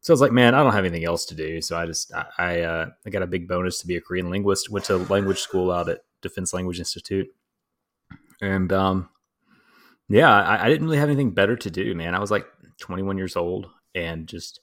So 0.00 0.12
I 0.12 0.14
was 0.14 0.20
like, 0.20 0.32
man, 0.32 0.54
I 0.54 0.62
don't 0.62 0.72
have 0.72 0.84
anything 0.84 1.04
else 1.04 1.24
to 1.26 1.34
do. 1.34 1.60
So 1.60 1.76
I 1.76 1.86
just, 1.86 2.12
I, 2.14 2.26
I, 2.38 2.60
uh, 2.60 2.90
I 3.04 3.10
got 3.10 3.22
a 3.22 3.26
big 3.26 3.48
bonus 3.48 3.80
to 3.80 3.86
be 3.86 3.96
a 3.96 4.00
Korean 4.00 4.30
linguist, 4.30 4.70
went 4.70 4.84
to 4.86 4.98
language 4.98 5.40
school 5.40 5.72
out 5.72 5.88
at 5.88 6.02
Defense 6.22 6.52
Language 6.54 6.78
Institute. 6.78 7.26
And, 8.40 8.72
um, 8.72 9.08
yeah, 10.08 10.32
I, 10.32 10.66
I 10.66 10.68
didn't 10.68 10.86
really 10.86 10.98
have 10.98 11.08
anything 11.08 11.32
better 11.32 11.56
to 11.56 11.70
do, 11.70 11.94
man. 11.94 12.14
I 12.14 12.20
was 12.20 12.30
like 12.30 12.46
21 12.80 13.18
years 13.18 13.36
old 13.36 13.68
and 13.94 14.28
just 14.28 14.60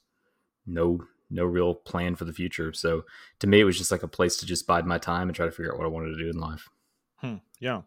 no, 0.65 1.03
no 1.29 1.43
real 1.43 1.75
plan 1.75 2.15
for 2.15 2.23
the 2.23 2.33
future. 2.33 2.71
So 2.71 3.03
to 3.39 3.47
me, 3.47 3.59
it 3.59 3.65
was 3.65 3.77
just 3.77 3.91
like 3.91 4.03
a 4.03 4.07
place 4.07 4.37
to 4.37 4.45
just 4.45 4.65
bide 4.65 4.85
my 4.85 4.97
time 4.97 5.27
and 5.27 5.35
try 5.35 5.45
to 5.45 5.51
figure 5.51 5.73
out 5.73 5.77
what 5.77 5.85
I 5.85 5.89
wanted 5.89 6.15
to 6.15 6.23
do 6.23 6.29
in 6.29 6.39
life. 6.39 6.69
Hmm. 7.17 7.35
Yeah. 7.59 7.81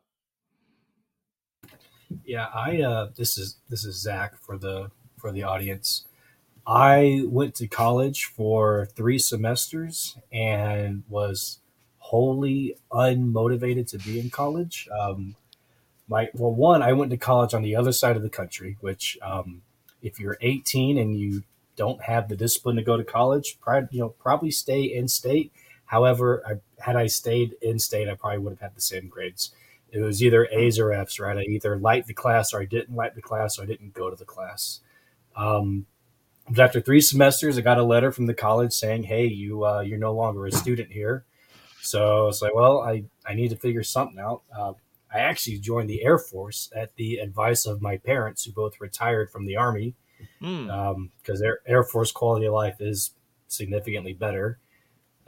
Yeah, 2.24 2.46
I 2.54 2.82
uh, 2.82 3.08
this 3.16 3.38
is 3.38 3.56
this 3.68 3.84
is 3.84 3.96
Zach 3.96 4.36
for 4.38 4.56
the 4.56 4.90
for 5.16 5.32
the 5.32 5.42
audience. 5.42 6.04
I 6.66 7.22
went 7.26 7.54
to 7.56 7.66
college 7.66 8.26
for 8.26 8.86
three 8.94 9.18
semesters 9.18 10.16
and 10.32 11.02
was 11.08 11.60
wholly 11.98 12.76
unmotivated 12.92 13.88
to 13.90 13.98
be 13.98 14.20
in 14.20 14.30
college. 14.30 14.88
Um, 14.98 15.36
my 16.08 16.28
well, 16.34 16.52
one, 16.52 16.82
I 16.82 16.92
went 16.92 17.10
to 17.10 17.16
college 17.16 17.54
on 17.54 17.62
the 17.62 17.76
other 17.76 17.92
side 17.92 18.16
of 18.16 18.22
the 18.22 18.30
country, 18.30 18.76
which 18.80 19.18
um, 19.22 19.62
if 20.02 20.20
you're 20.20 20.38
18 20.40 20.98
and 20.98 21.18
you 21.18 21.42
don't 21.76 22.02
have 22.02 22.28
the 22.28 22.36
discipline 22.36 22.76
to 22.76 22.82
go 22.82 22.96
to 22.96 23.04
college, 23.04 23.58
probably, 23.60 23.88
you 23.92 24.00
know, 24.00 24.08
probably 24.10 24.50
stay 24.50 24.82
in 24.82 25.08
state. 25.08 25.52
However, 25.86 26.42
I, 26.46 26.82
had 26.82 26.96
I 26.96 27.06
stayed 27.06 27.54
in 27.62 27.78
state, 27.78 28.08
I 28.08 28.14
probably 28.14 28.38
would 28.38 28.52
have 28.52 28.60
had 28.60 28.76
the 28.76 28.80
same 28.80 29.08
grades 29.08 29.52
it 29.90 30.00
was 30.00 30.22
either 30.22 30.46
A's 30.52 30.78
or 30.78 30.92
F's, 30.92 31.18
right? 31.18 31.36
I 31.36 31.42
either 31.42 31.78
liked 31.78 32.06
the 32.06 32.14
class 32.14 32.52
or 32.52 32.60
I 32.60 32.66
didn't 32.66 32.94
like 32.94 33.14
the 33.14 33.22
class 33.22 33.58
or 33.58 33.62
I 33.62 33.66
didn't 33.66 33.94
go 33.94 34.10
to 34.10 34.16
the 34.16 34.24
class. 34.24 34.80
Um, 35.36 35.86
but 36.48 36.60
after 36.60 36.80
three 36.80 37.00
semesters, 37.00 37.58
I 37.58 37.62
got 37.62 37.78
a 37.78 37.84
letter 37.84 38.10
from 38.10 38.26
the 38.26 38.34
college 38.34 38.72
saying, 38.72 39.04
"Hey, 39.04 39.26
you 39.26 39.64
uh, 39.64 39.80
you're 39.80 39.98
no 39.98 40.12
longer 40.12 40.46
a 40.46 40.52
student 40.52 40.90
here." 40.90 41.24
So 41.80 42.24
I 42.24 42.26
was 42.26 42.42
like, 42.42 42.54
"Well, 42.54 42.80
I 42.80 43.04
I 43.26 43.34
need 43.34 43.50
to 43.50 43.56
figure 43.56 43.82
something 43.82 44.18
out." 44.18 44.42
Uh, 44.56 44.72
I 45.12 45.20
actually 45.20 45.58
joined 45.58 45.88
the 45.88 46.02
Air 46.02 46.18
Force 46.18 46.70
at 46.74 46.94
the 46.96 47.16
advice 47.16 47.66
of 47.66 47.80
my 47.80 47.96
parents, 47.96 48.44
who 48.44 48.52
both 48.52 48.80
retired 48.80 49.30
from 49.30 49.46
the 49.46 49.56
Army, 49.56 49.94
because 50.40 50.66
mm. 50.66 50.70
um, 50.70 51.10
Air, 51.44 51.60
Air 51.66 51.84
Force 51.84 52.12
quality 52.12 52.46
of 52.46 52.52
life 52.52 52.76
is 52.80 53.12
significantly 53.46 54.12
better. 54.12 54.58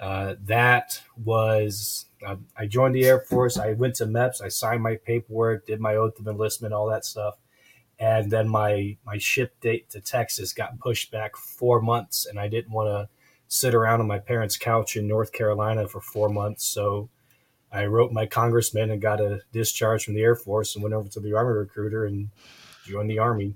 Uh, 0.01 0.35
that 0.45 1.03
was 1.23 2.07
I, 2.27 2.39
I, 2.57 2.67
joined 2.67 2.95
the 2.95 3.05
Air 3.05 3.21
Force. 3.21 3.59
I 3.59 3.75
went 3.75 3.97
to 3.97 4.07
MEPS. 4.07 4.41
I 4.43 4.49
signed 4.49 4.83
my 4.83 4.97
paperwork, 4.97 5.67
did 5.67 5.79
my 5.79 5.97
oath 5.97 6.19
of 6.19 6.27
enlistment, 6.27 6.73
all 6.73 6.87
that 6.89 7.05
stuff, 7.05 7.37
and 7.99 8.31
then 8.31 8.49
my 8.49 8.97
my 9.05 9.19
ship 9.19 9.61
date 9.61 9.91
to 9.91 10.01
Texas 10.01 10.55
got 10.55 10.79
pushed 10.79 11.11
back 11.11 11.37
four 11.37 11.83
months, 11.83 12.25
and 12.25 12.41
I 12.41 12.49
didn't 12.49 12.73
want 12.73 12.89
to 12.89 13.09
sit 13.49 13.75
around 13.75 14.01
on 14.01 14.07
my 14.07 14.19
parents' 14.19 14.57
couch 14.57 14.97
in 14.97 15.07
North 15.07 15.33
Carolina 15.33 15.87
for 15.87 16.01
four 16.01 16.31
months. 16.31 16.65
So 16.65 17.11
I 17.71 17.85
wrote 17.85 18.11
my 18.11 18.25
congressman 18.25 18.91
and 18.91 19.03
got 19.03 19.21
a 19.21 19.41
discharge 19.53 20.05
from 20.05 20.15
the 20.15 20.23
Air 20.23 20.37
Force 20.37 20.75
and 20.75 20.83
went 20.83 20.95
over 20.95 21.09
to 21.11 21.21
the 21.21 21.35
Army 21.35 21.53
recruiter 21.53 22.07
and 22.07 22.31
joined 22.87 23.11
the 23.11 23.19
Army. 23.19 23.55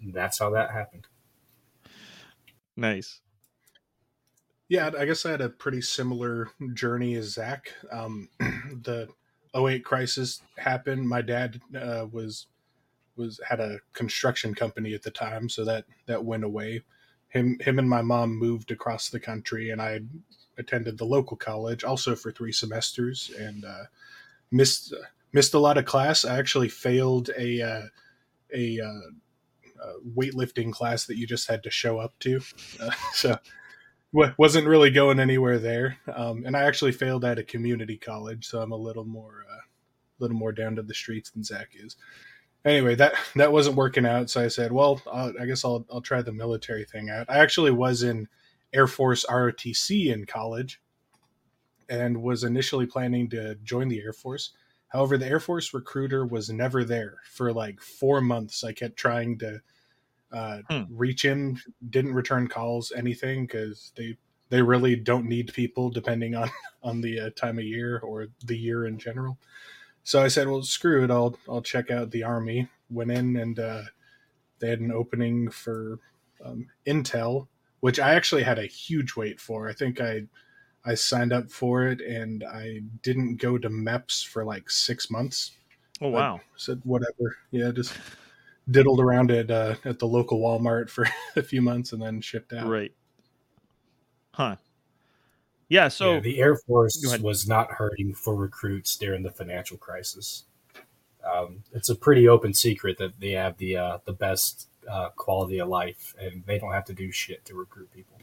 And 0.00 0.14
that's 0.14 0.38
how 0.38 0.50
that 0.50 0.70
happened. 0.70 1.06
Nice. 2.76 3.20
Yeah, 4.68 4.90
I 4.98 5.04
guess 5.04 5.24
I 5.24 5.30
had 5.30 5.40
a 5.40 5.48
pretty 5.48 5.80
similar 5.80 6.50
journey 6.74 7.14
as 7.14 7.26
Zach. 7.34 7.72
Um, 7.92 8.28
the 8.40 9.08
08 9.54 9.84
crisis 9.84 10.42
happened. 10.58 11.08
My 11.08 11.22
dad 11.22 11.60
uh, 11.76 12.06
was 12.10 12.46
was 13.16 13.40
had 13.48 13.60
a 13.60 13.78
construction 13.94 14.54
company 14.54 14.92
at 14.92 15.02
the 15.02 15.10
time, 15.10 15.48
so 15.48 15.64
that 15.64 15.84
that 16.06 16.24
went 16.24 16.44
away. 16.44 16.82
Him 17.28 17.58
him 17.60 17.78
and 17.78 17.88
my 17.88 18.02
mom 18.02 18.36
moved 18.36 18.70
across 18.70 19.08
the 19.08 19.20
country, 19.20 19.70
and 19.70 19.80
I 19.80 20.00
attended 20.58 20.98
the 20.98 21.04
local 21.04 21.36
college 21.36 21.84
also 21.84 22.16
for 22.16 22.32
three 22.32 22.52
semesters 22.52 23.30
and 23.38 23.64
uh, 23.64 23.84
missed 24.50 24.92
missed 25.32 25.54
a 25.54 25.60
lot 25.60 25.78
of 25.78 25.84
class. 25.84 26.24
I 26.24 26.38
actually 26.38 26.68
failed 26.68 27.30
a 27.38 27.62
uh, 27.62 27.82
a 28.52 28.80
uh, 28.80 29.92
weightlifting 30.16 30.72
class 30.72 31.06
that 31.06 31.16
you 31.16 31.26
just 31.26 31.48
had 31.48 31.62
to 31.62 31.70
show 31.70 31.98
up 31.98 32.18
to. 32.20 32.40
Uh, 33.24 33.36
wasn't 34.12 34.66
really 34.66 34.90
going 34.90 35.20
anywhere 35.20 35.58
there. 35.58 35.98
Um, 36.14 36.44
and 36.46 36.56
I 36.56 36.64
actually 36.64 36.92
failed 36.92 37.24
at 37.24 37.38
a 37.38 37.44
community 37.44 37.96
college, 37.96 38.46
so 38.46 38.60
I'm 38.60 38.72
a 38.72 38.76
little 38.76 39.04
more, 39.04 39.44
a 39.50 39.54
uh, 39.54 39.60
little 40.18 40.36
more 40.36 40.52
down 40.52 40.76
to 40.76 40.82
the 40.82 40.94
streets 40.94 41.30
than 41.30 41.44
Zach 41.44 41.70
is. 41.74 41.96
anyway, 42.64 42.94
that 42.96 43.14
that 43.36 43.52
wasn't 43.52 43.76
working 43.76 44.06
out. 44.06 44.30
So 44.30 44.42
I 44.44 44.48
said, 44.48 44.72
well, 44.72 45.00
i 45.12 45.32
I 45.40 45.46
guess 45.46 45.64
I'll 45.64 45.86
I'll 45.90 46.00
try 46.00 46.22
the 46.22 46.32
military 46.32 46.84
thing 46.84 47.10
out. 47.10 47.26
I 47.28 47.38
actually 47.38 47.70
was 47.70 48.02
in 48.02 48.28
Air 48.72 48.86
Force 48.86 49.24
ROTC 49.26 50.12
in 50.12 50.26
college, 50.26 50.80
and 51.88 52.22
was 52.22 52.44
initially 52.44 52.86
planning 52.86 53.28
to 53.30 53.56
join 53.56 53.88
the 53.88 54.00
Air 54.00 54.12
Force. 54.12 54.52
However, 54.88 55.18
the 55.18 55.26
Air 55.26 55.40
Force 55.40 55.74
recruiter 55.74 56.24
was 56.24 56.48
never 56.48 56.84
there 56.84 57.18
for 57.30 57.52
like 57.52 57.80
four 57.80 58.20
months. 58.20 58.64
I 58.64 58.72
kept 58.72 58.96
trying 58.96 59.38
to 59.38 59.60
uh, 60.36 60.58
hmm. 60.68 60.82
reach 60.90 61.24
him, 61.24 61.58
didn't 61.88 62.12
return 62.12 62.46
calls, 62.46 62.92
anything, 62.94 63.46
because 63.46 63.92
they 63.96 64.18
they 64.50 64.62
really 64.62 64.94
don't 64.94 65.26
need 65.26 65.52
people 65.52 65.88
depending 65.90 66.34
on 66.34 66.50
on 66.82 67.00
the 67.00 67.18
uh, 67.18 67.30
time 67.36 67.58
of 67.58 67.64
year 67.64 67.98
or 68.00 68.28
the 68.44 68.56
year 68.56 68.86
in 68.86 68.98
general. 68.98 69.38
So 70.04 70.22
I 70.22 70.28
said, 70.28 70.46
well, 70.46 70.62
screw 70.62 71.04
it. 71.04 71.10
I'll 71.10 71.38
I'll 71.48 71.62
check 71.62 71.90
out 71.90 72.10
the 72.10 72.22
army. 72.22 72.68
Went 72.90 73.10
in 73.10 73.36
and 73.36 73.58
uh, 73.58 73.82
they 74.58 74.68
had 74.68 74.80
an 74.80 74.92
opening 74.92 75.50
for 75.50 75.98
um, 76.44 76.68
Intel, 76.86 77.48
which 77.80 77.98
I 77.98 78.14
actually 78.14 78.42
had 78.42 78.58
a 78.58 78.66
huge 78.66 79.16
wait 79.16 79.40
for. 79.40 79.68
I 79.68 79.72
think 79.72 80.00
I 80.00 80.24
I 80.84 80.94
signed 80.94 81.32
up 81.32 81.50
for 81.50 81.86
it 81.86 82.00
and 82.00 82.44
I 82.44 82.82
didn't 83.02 83.36
go 83.36 83.56
to 83.58 83.70
MEPS 83.70 84.24
for 84.26 84.44
like 84.44 84.70
six 84.70 85.10
months. 85.10 85.52
Oh 86.02 86.10
wow! 86.10 86.40
said 86.56 86.82
whatever. 86.84 87.38
Yeah, 87.50 87.70
just 87.70 87.94
diddled 88.70 89.00
around 89.00 89.30
at 89.30 89.50
uh, 89.50 89.76
at 89.84 89.98
the 89.98 90.06
local 90.06 90.40
Walmart 90.40 90.90
for 90.90 91.06
a 91.36 91.42
few 91.42 91.62
months 91.62 91.92
and 91.92 92.02
then 92.02 92.20
shipped 92.20 92.52
out. 92.52 92.68
Right. 92.68 92.92
Huh. 94.32 94.56
Yeah. 95.68 95.88
So 95.88 96.14
yeah, 96.14 96.20
the 96.20 96.40
Air 96.40 96.56
Force 96.56 97.18
was 97.20 97.48
not 97.48 97.70
hurting 97.70 98.14
for 98.14 98.34
recruits 98.34 98.96
during 98.96 99.22
the 99.22 99.30
financial 99.30 99.76
crisis. 99.76 100.44
Um, 101.24 101.64
it's 101.72 101.88
a 101.88 101.94
pretty 101.94 102.28
open 102.28 102.54
secret 102.54 102.98
that 102.98 103.18
they 103.18 103.32
have 103.32 103.56
the 103.58 103.76
uh, 103.76 103.98
the 104.04 104.12
best 104.12 104.68
uh, 104.88 105.10
quality 105.10 105.58
of 105.58 105.68
life, 105.68 106.14
and 106.20 106.44
they 106.46 106.58
don't 106.58 106.72
have 106.72 106.84
to 106.86 106.92
do 106.92 107.10
shit 107.10 107.44
to 107.46 107.54
recruit 107.54 107.90
people. 107.92 108.18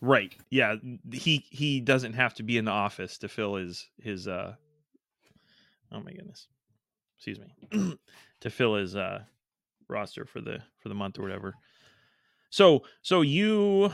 Right. 0.00 0.34
Yeah. 0.50 0.76
He 1.12 1.46
he 1.50 1.80
doesn't 1.80 2.14
have 2.14 2.34
to 2.34 2.42
be 2.42 2.58
in 2.58 2.64
the 2.64 2.72
office 2.72 3.18
to 3.18 3.28
fill 3.28 3.56
his 3.56 3.88
his 4.00 4.28
uh. 4.28 4.54
Oh 5.92 6.00
my 6.00 6.12
goodness. 6.12 6.48
Excuse 7.16 7.38
me. 7.38 7.98
to 8.40 8.50
fill 8.50 8.76
his 8.76 8.96
uh 8.96 9.22
roster 9.92 10.24
for 10.24 10.40
the 10.40 10.58
for 10.78 10.88
the 10.88 10.94
month 10.94 11.18
or 11.18 11.22
whatever. 11.22 11.54
So 12.50 12.82
so 13.02 13.22
you 13.22 13.92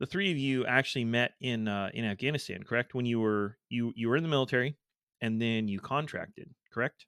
the 0.00 0.06
three 0.06 0.32
of 0.32 0.38
you 0.38 0.66
actually 0.66 1.04
met 1.04 1.34
in 1.40 1.68
uh, 1.68 1.90
in 1.92 2.04
Afghanistan, 2.04 2.62
correct? 2.62 2.94
When 2.94 3.06
you 3.06 3.20
were 3.20 3.56
you 3.68 3.92
you 3.94 4.08
were 4.08 4.16
in 4.16 4.22
the 4.22 4.28
military, 4.28 4.76
and 5.20 5.40
then 5.40 5.68
you 5.68 5.78
contracted, 5.78 6.48
correct? 6.72 7.06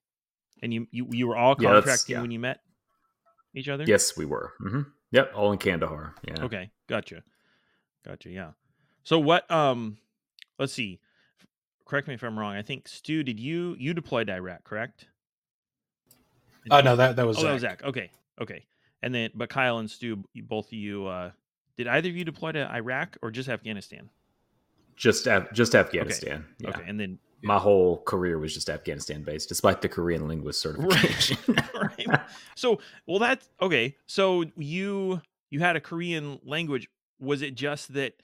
And 0.62 0.72
you 0.72 0.86
you, 0.92 1.08
you 1.10 1.26
were 1.26 1.36
all 1.36 1.56
contracting 1.56 2.12
yeah, 2.12 2.18
yeah. 2.18 2.22
when 2.22 2.30
you 2.30 2.38
met 2.38 2.60
each 3.54 3.68
other. 3.68 3.84
Yes, 3.86 4.16
we 4.16 4.26
were. 4.26 4.52
Mm-hmm. 4.60 4.82
Yep, 5.10 5.32
all 5.34 5.52
in 5.52 5.58
Kandahar. 5.58 6.14
Yeah. 6.26 6.44
Okay, 6.44 6.70
gotcha, 6.88 7.22
gotcha. 8.04 8.30
Yeah. 8.30 8.50
So 9.02 9.18
what? 9.18 9.50
Um, 9.50 9.96
let's 10.58 10.72
see. 10.72 11.00
Correct 11.86 12.08
me 12.08 12.14
if 12.14 12.22
I'm 12.22 12.38
wrong. 12.38 12.54
I 12.54 12.62
think 12.62 12.88
Stu, 12.88 13.22
did 13.22 13.40
you 13.40 13.74
you 13.78 13.94
deployed 13.94 14.26
to 14.28 14.34
Iraq, 14.34 14.64
correct? 14.64 15.06
Oh 16.70 16.76
uh, 16.76 16.80
no, 16.82 16.96
that 16.96 17.16
that 17.16 17.26
was 17.26 17.38
oh, 17.38 17.40
Zach. 17.40 17.48
that 17.48 17.52
was 17.52 17.62
Zach. 17.62 17.84
Okay, 17.84 18.10
okay. 18.40 18.64
And 19.02 19.14
then, 19.14 19.30
but 19.34 19.48
Kyle 19.48 19.78
and 19.78 19.90
Stu, 19.90 20.24
both 20.34 20.66
of 20.66 20.72
you 20.74 21.06
uh, 21.06 21.32
did 21.76 21.88
either 21.88 22.08
of 22.08 22.16
you 22.16 22.24
deploy 22.24 22.52
to 22.52 22.70
Iraq 22.70 23.16
or 23.22 23.30
just 23.30 23.48
Afghanistan? 23.48 24.10
Just 24.96 25.26
just 25.52 25.74
Afghanistan. 25.74 26.44
Okay. 26.44 26.46
Yeah. 26.58 26.68
okay. 26.70 26.82
And 26.86 27.00
then 27.00 27.18
my 27.42 27.58
whole 27.58 28.02
career 28.02 28.38
was 28.38 28.54
just 28.54 28.70
Afghanistan 28.70 29.22
based, 29.22 29.48
despite 29.48 29.80
the 29.80 29.88
Korean 29.88 30.28
linguist 30.28 30.60
certification. 30.60 31.38
Right. 31.48 32.06
right. 32.08 32.20
So, 32.54 32.78
well, 33.06 33.18
that's 33.18 33.48
okay. 33.60 33.96
So 34.06 34.44
you 34.56 35.20
you 35.50 35.60
had 35.60 35.76
a 35.76 35.80
Korean 35.80 36.38
language. 36.44 36.88
Was 37.18 37.42
it 37.42 37.54
just 37.54 37.94
that 37.94 38.14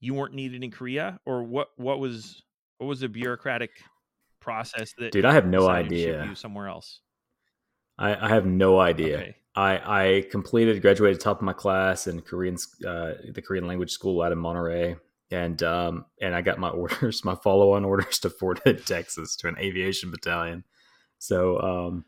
you 0.00 0.14
weren't 0.14 0.34
needed 0.34 0.64
in 0.64 0.70
Korea, 0.70 1.20
or 1.26 1.42
what? 1.42 1.68
What 1.76 1.98
was 1.98 2.42
what 2.78 2.86
was 2.86 3.00
the 3.00 3.08
bureaucratic 3.08 3.70
process 4.40 4.94
that? 4.98 5.12
Dude, 5.12 5.26
I 5.26 5.34
have 5.34 5.46
no 5.46 5.68
idea. 5.68 6.24
You 6.24 6.34
somewhere 6.34 6.68
else. 6.68 7.00
I, 7.98 8.14
I 8.14 8.28
have 8.30 8.46
no 8.46 8.80
idea. 8.80 9.18
Okay. 9.18 9.36
I, 9.56 9.80
I 10.16 10.24
completed, 10.30 10.82
graduated 10.82 11.20
top 11.20 11.38
of 11.38 11.42
my 11.42 11.54
class 11.54 12.06
in 12.06 12.20
Korean, 12.20 12.56
uh, 12.86 13.12
the 13.32 13.42
Korean 13.42 13.66
language 13.66 13.90
school 13.90 14.20
out 14.20 14.32
in 14.32 14.38
Monterey, 14.38 14.96
and 15.30 15.62
um, 15.62 16.04
and 16.20 16.34
I 16.34 16.42
got 16.42 16.58
my 16.58 16.68
orders, 16.82 17.24
my 17.24 17.34
follow-on 17.34 17.84
orders 17.84 18.18
to 18.20 18.30
Fort 18.30 18.60
Hood, 18.64 18.86
Texas, 18.86 19.34
to 19.36 19.48
an 19.48 19.58
aviation 19.58 20.10
battalion. 20.10 20.64
So, 21.18 21.58
um, 21.60 22.04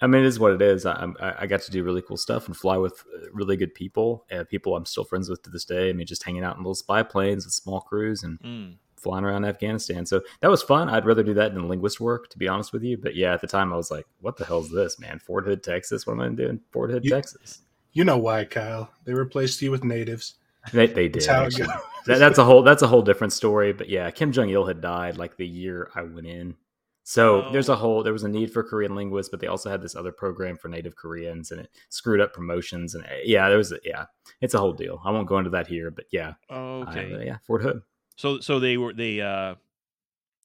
I 0.00 0.06
mean, 0.06 0.22
it 0.22 0.26
is 0.26 0.40
what 0.40 0.52
it 0.52 0.62
is. 0.62 0.86
I, 0.86 1.06
I 1.20 1.46
got 1.46 1.60
to 1.62 1.70
do 1.70 1.84
really 1.84 2.02
cool 2.02 2.16
stuff 2.16 2.46
and 2.46 2.56
fly 2.56 2.78
with 2.78 3.04
uh, 3.14 3.26
really 3.32 3.56
good 3.56 3.74
people, 3.74 4.26
people 4.48 4.74
I'm 4.74 4.86
still 4.86 5.04
friends 5.04 5.28
with 5.28 5.42
to 5.42 5.50
this 5.50 5.66
day. 5.66 5.90
I 5.90 5.92
mean, 5.92 6.06
just 6.06 6.24
hanging 6.24 6.44
out 6.44 6.56
in 6.56 6.62
little 6.62 6.74
spy 6.74 7.02
planes 7.02 7.44
with 7.44 7.54
small 7.54 7.80
crews 7.80 8.22
and 8.22 8.40
mm 8.40 8.74
flying 9.04 9.24
around 9.24 9.44
Afghanistan. 9.44 10.04
So 10.04 10.22
that 10.40 10.50
was 10.50 10.62
fun. 10.62 10.88
I'd 10.88 11.06
rather 11.06 11.22
do 11.22 11.34
that 11.34 11.54
than 11.54 11.68
linguist 11.68 12.00
work, 12.00 12.28
to 12.30 12.38
be 12.38 12.48
honest 12.48 12.72
with 12.72 12.82
you. 12.82 12.96
But 12.96 13.14
yeah, 13.14 13.34
at 13.34 13.40
the 13.40 13.46
time 13.46 13.72
I 13.72 13.76
was 13.76 13.90
like, 13.90 14.06
what 14.20 14.36
the 14.36 14.44
hell 14.44 14.60
is 14.60 14.70
this, 14.70 14.98
man? 14.98 15.20
Fort 15.20 15.46
Hood, 15.46 15.62
Texas? 15.62 16.06
What 16.06 16.14
am 16.14 16.20
I 16.20 16.28
doing? 16.30 16.60
Fort 16.72 16.90
Hood, 16.90 17.04
you, 17.04 17.10
Texas. 17.10 17.60
You 17.92 18.02
know 18.02 18.18
why, 18.18 18.44
Kyle. 18.44 18.90
They 19.04 19.14
replaced 19.14 19.62
you 19.62 19.70
with 19.70 19.84
natives. 19.84 20.34
They, 20.72 20.86
they 20.86 21.08
did. 21.08 21.22
That's, 21.22 21.56
that, 22.06 22.18
that's 22.18 22.38
a 22.38 22.44
whole 22.44 22.62
that's 22.62 22.82
a 22.82 22.86
whole 22.86 23.02
different 23.02 23.32
story. 23.32 23.72
But 23.72 23.88
yeah, 23.88 24.10
Kim 24.10 24.32
Jong 24.32 24.48
Il 24.48 24.64
had 24.64 24.80
died 24.80 25.18
like 25.18 25.36
the 25.36 25.46
year 25.46 25.90
I 25.94 26.02
went 26.02 26.26
in. 26.26 26.56
So 27.04 27.42
oh. 27.42 27.52
there's 27.52 27.68
a 27.68 27.76
whole 27.76 28.02
there 28.02 28.14
was 28.14 28.24
a 28.24 28.28
need 28.28 28.50
for 28.50 28.62
Korean 28.62 28.94
linguists, 28.94 29.30
but 29.30 29.38
they 29.38 29.46
also 29.46 29.70
had 29.70 29.82
this 29.82 29.94
other 29.94 30.10
program 30.10 30.56
for 30.56 30.68
native 30.68 30.96
Koreans, 30.96 31.50
and 31.50 31.60
it 31.60 31.70
screwed 31.90 32.20
up 32.20 32.32
promotions. 32.32 32.94
And 32.94 33.04
yeah, 33.24 33.48
there 33.48 33.58
was 33.58 33.72
a, 33.72 33.78
yeah, 33.84 34.06
it's 34.40 34.54
a 34.54 34.58
whole 34.58 34.72
deal. 34.72 35.00
I 35.04 35.10
won't 35.10 35.28
go 35.28 35.38
into 35.38 35.50
that 35.50 35.66
here, 35.66 35.90
but 35.90 36.06
yeah, 36.10 36.32
okay, 36.50 37.14
uh, 37.14 37.18
yeah, 37.20 37.36
Fort 37.46 37.62
Hood. 37.62 37.82
So 38.16 38.40
so 38.40 38.60
they 38.60 38.76
were 38.76 38.92
they 38.92 39.20
uh 39.20 39.54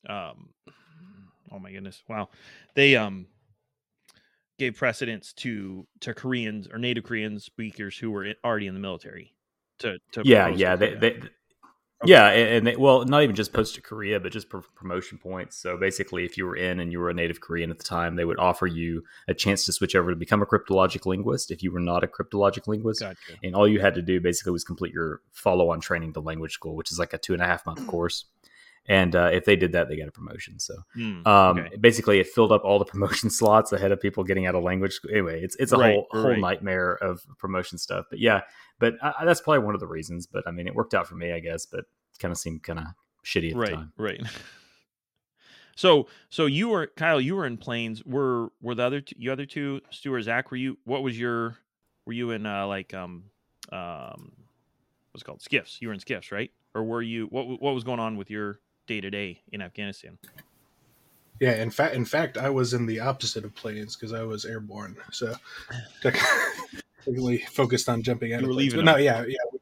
um 0.08 0.50
oh 1.52 1.60
my 1.60 1.72
goodness 1.72 2.02
wow. 2.08 2.30
They 2.76 2.96
um 2.96 3.28
gave 4.60 4.76
precedence 4.76 5.34
to 5.34 5.88
to 6.02 6.14
koreans 6.14 6.68
or 6.68 6.78
native 6.78 7.06
korean 7.06 7.40
speakers 7.40 7.98
who 7.98 8.12
were 8.12 8.34
already 8.44 8.68
in 8.68 8.74
the 8.74 8.80
military 8.80 9.34
to, 9.80 9.98
to 10.12 10.22
yeah 10.26 10.50
yeah 10.50 10.76
they, 10.76 10.94
they 10.96 11.22
Okay. 12.02 12.12
Yeah, 12.12 12.30
and 12.30 12.66
they, 12.66 12.78
well, 12.78 13.04
not 13.04 13.24
even 13.24 13.36
just 13.36 13.52
post 13.52 13.76
to 13.76 13.82
Korea, 13.82 14.22
but 14.22 14.32
just 14.32 14.48
promotion 14.50 15.18
points. 15.18 15.58
So 15.58 15.76
basically, 15.76 16.24
if 16.24 16.38
you 16.38 16.46
were 16.46 16.56
in 16.56 16.80
and 16.80 16.94
you 16.94 17.00
were 17.00 17.10
a 17.10 17.14
native 17.14 17.42
Korean 17.42 17.72
at 17.72 17.78
the 17.78 17.84
time, 17.84 18.16
they 18.16 18.24
would 18.24 18.40
offer 18.40 18.68
you 18.68 19.04
a 19.28 19.34
chance 19.34 19.66
to 19.66 19.74
switch 19.74 19.96
over 19.96 20.10
to 20.10 20.16
become 20.16 20.42
a 20.42 20.46
cryptologic 20.46 21.06
linguist. 21.06 21.52
If 21.52 21.62
you 21.62 21.74
were 21.74 21.80
not 21.82 22.06
a 22.06 22.08
cryptologic 22.08 22.68
linguist, 22.68 23.02
gotcha. 23.02 23.34
and 23.44 23.54
all 23.54 23.68
you 23.68 23.82
had 23.82 23.96
to 23.96 24.02
do 24.02 24.22
basically 24.22 24.54
was 24.54 24.64
complete 24.64 24.94
your 24.94 25.22
follow-on 25.34 25.82
training 25.82 26.14
to 26.14 26.22
language 26.22 26.54
school, 26.54 26.76
which 26.76 26.90
is 26.90 27.00
like 27.00 27.12
a 27.12 27.18
two 27.18 27.34
and 27.34 27.42
a 27.42 27.46
half 27.46 27.66
month 27.66 27.86
course. 27.86 28.26
And 28.90 29.16
uh, 29.16 29.30
if 29.32 29.46
they 29.46 29.56
did 29.56 29.74
that, 29.74 29.88
they 29.88 29.96
got 29.96 30.08
a 30.08 30.12
promotion. 30.12 30.60
So 30.60 30.74
mm, 30.98 31.26
um, 31.28 31.60
okay. 31.60 31.78
basically, 31.78 32.20
it 32.20 32.28
filled 32.28 32.52
up 32.52 32.64
all 32.66 32.80
the 32.80 32.86
promotion 32.94 33.30
slots 33.30 33.72
ahead 33.72 33.92
of 33.92 34.02
people 34.02 34.24
getting 34.24 34.48
out 34.48 34.56
of 34.56 34.64
language. 34.64 35.00
Anyway, 35.12 35.42
it's 35.44 35.56
it's 35.58 35.72
a 35.72 35.78
right, 35.78 35.94
whole 35.94 36.08
right. 36.12 36.22
whole 36.22 36.36
nightmare 36.36 36.96
of 36.96 37.22
promotion 37.38 37.78
stuff. 37.78 38.06
But 38.10 38.18
yeah, 38.18 38.42
but 38.80 38.96
I, 39.02 39.26
that's 39.26 39.42
probably 39.42 39.60
one 39.60 39.76
of 39.76 39.80
the 39.80 39.88
reasons. 39.88 40.26
But 40.26 40.48
I 40.48 40.52
mean, 40.52 40.68
it 40.68 40.74
worked 40.74 40.96
out 40.96 41.08
for 41.08 41.14
me, 41.14 41.32
I 41.32 41.40
guess. 41.40 41.68
But 41.68 41.86
kind 42.18 42.32
of 42.32 42.40
seemed 42.40 42.64
kind 42.64 42.80
of 42.80 42.86
shitty 43.24 43.52
at 43.52 43.58
right, 43.58 43.70
the 43.70 43.76
time. 43.76 43.94
Right. 43.98 44.22
So, 45.76 46.08
so 46.30 46.46
you 46.46 46.68
were 46.68 46.88
Kyle. 46.88 47.22
You 47.22 47.38
were 47.38 47.46
in 47.46 47.56
planes. 47.56 48.04
Were 48.04 48.50
were 48.60 48.76
the 48.76 48.84
other 48.84 49.00
two, 49.00 49.16
you 49.18 49.32
other 49.32 49.46
two, 49.46 49.80
Stuart, 49.92 50.24
Zach? 50.24 50.52
Were 50.52 50.58
you? 50.58 50.78
What 50.84 51.04
was 51.04 51.18
your? 51.18 51.56
Were 52.06 52.12
you 52.12 52.32
in 52.32 52.46
uh, 52.46 52.68
like 52.68 52.94
um 52.94 53.24
um 53.72 54.34
what's 55.12 55.24
called 55.24 55.40
SCIFs? 55.40 55.80
You 55.80 55.88
were 55.88 55.94
in 55.94 56.02
SCIFs, 56.02 56.34
right? 56.34 56.52
Or 56.76 56.84
were 56.84 57.02
you? 57.02 57.28
What 57.28 57.62
what 57.62 57.74
was 57.74 57.86
going 57.86 58.02
on 58.02 58.18
with 58.18 58.30
your 58.30 58.60
day 58.90 59.00
to 59.00 59.10
day 59.10 59.42
in 59.52 59.62
Afghanistan? 59.62 60.18
Yeah, 61.40 61.62
in 61.62 61.70
fact, 61.70 61.96
in 61.96 62.04
fact, 62.04 62.38
I 62.38 62.50
was 62.50 62.74
in 62.74 62.86
the 62.86 63.00
opposite 63.00 63.46
of 63.46 63.56
planes 63.56 63.96
because 63.96 64.12
I 64.12 64.24
was 64.24 64.44
airborne. 64.44 64.98
So, 65.12 65.34
technically 66.02 67.38
focused 67.52 67.88
on 67.88 68.02
jumping 68.02 68.34
out. 68.34 68.42
You 68.42 68.50
of 68.50 68.54
planes. 68.54 68.74
But 68.74 68.84
no, 68.84 68.98
yeah, 68.98 69.24
yeah, 69.26 69.60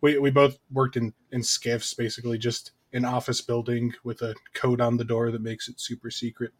we, 0.00 0.18
we 0.18 0.30
both 0.30 0.58
worked 0.70 0.96
in 0.96 1.12
in 1.32 1.40
SCIFs, 1.40 1.96
basically 1.96 2.38
just 2.38 2.72
an 2.92 3.04
office 3.04 3.40
building 3.40 3.94
with 4.04 4.22
a 4.22 4.34
code 4.54 4.80
on 4.80 4.96
the 4.96 5.04
door 5.04 5.30
that 5.30 5.42
makes 5.42 5.68
it 5.68 5.80
super 5.80 6.10
secret 6.10 6.52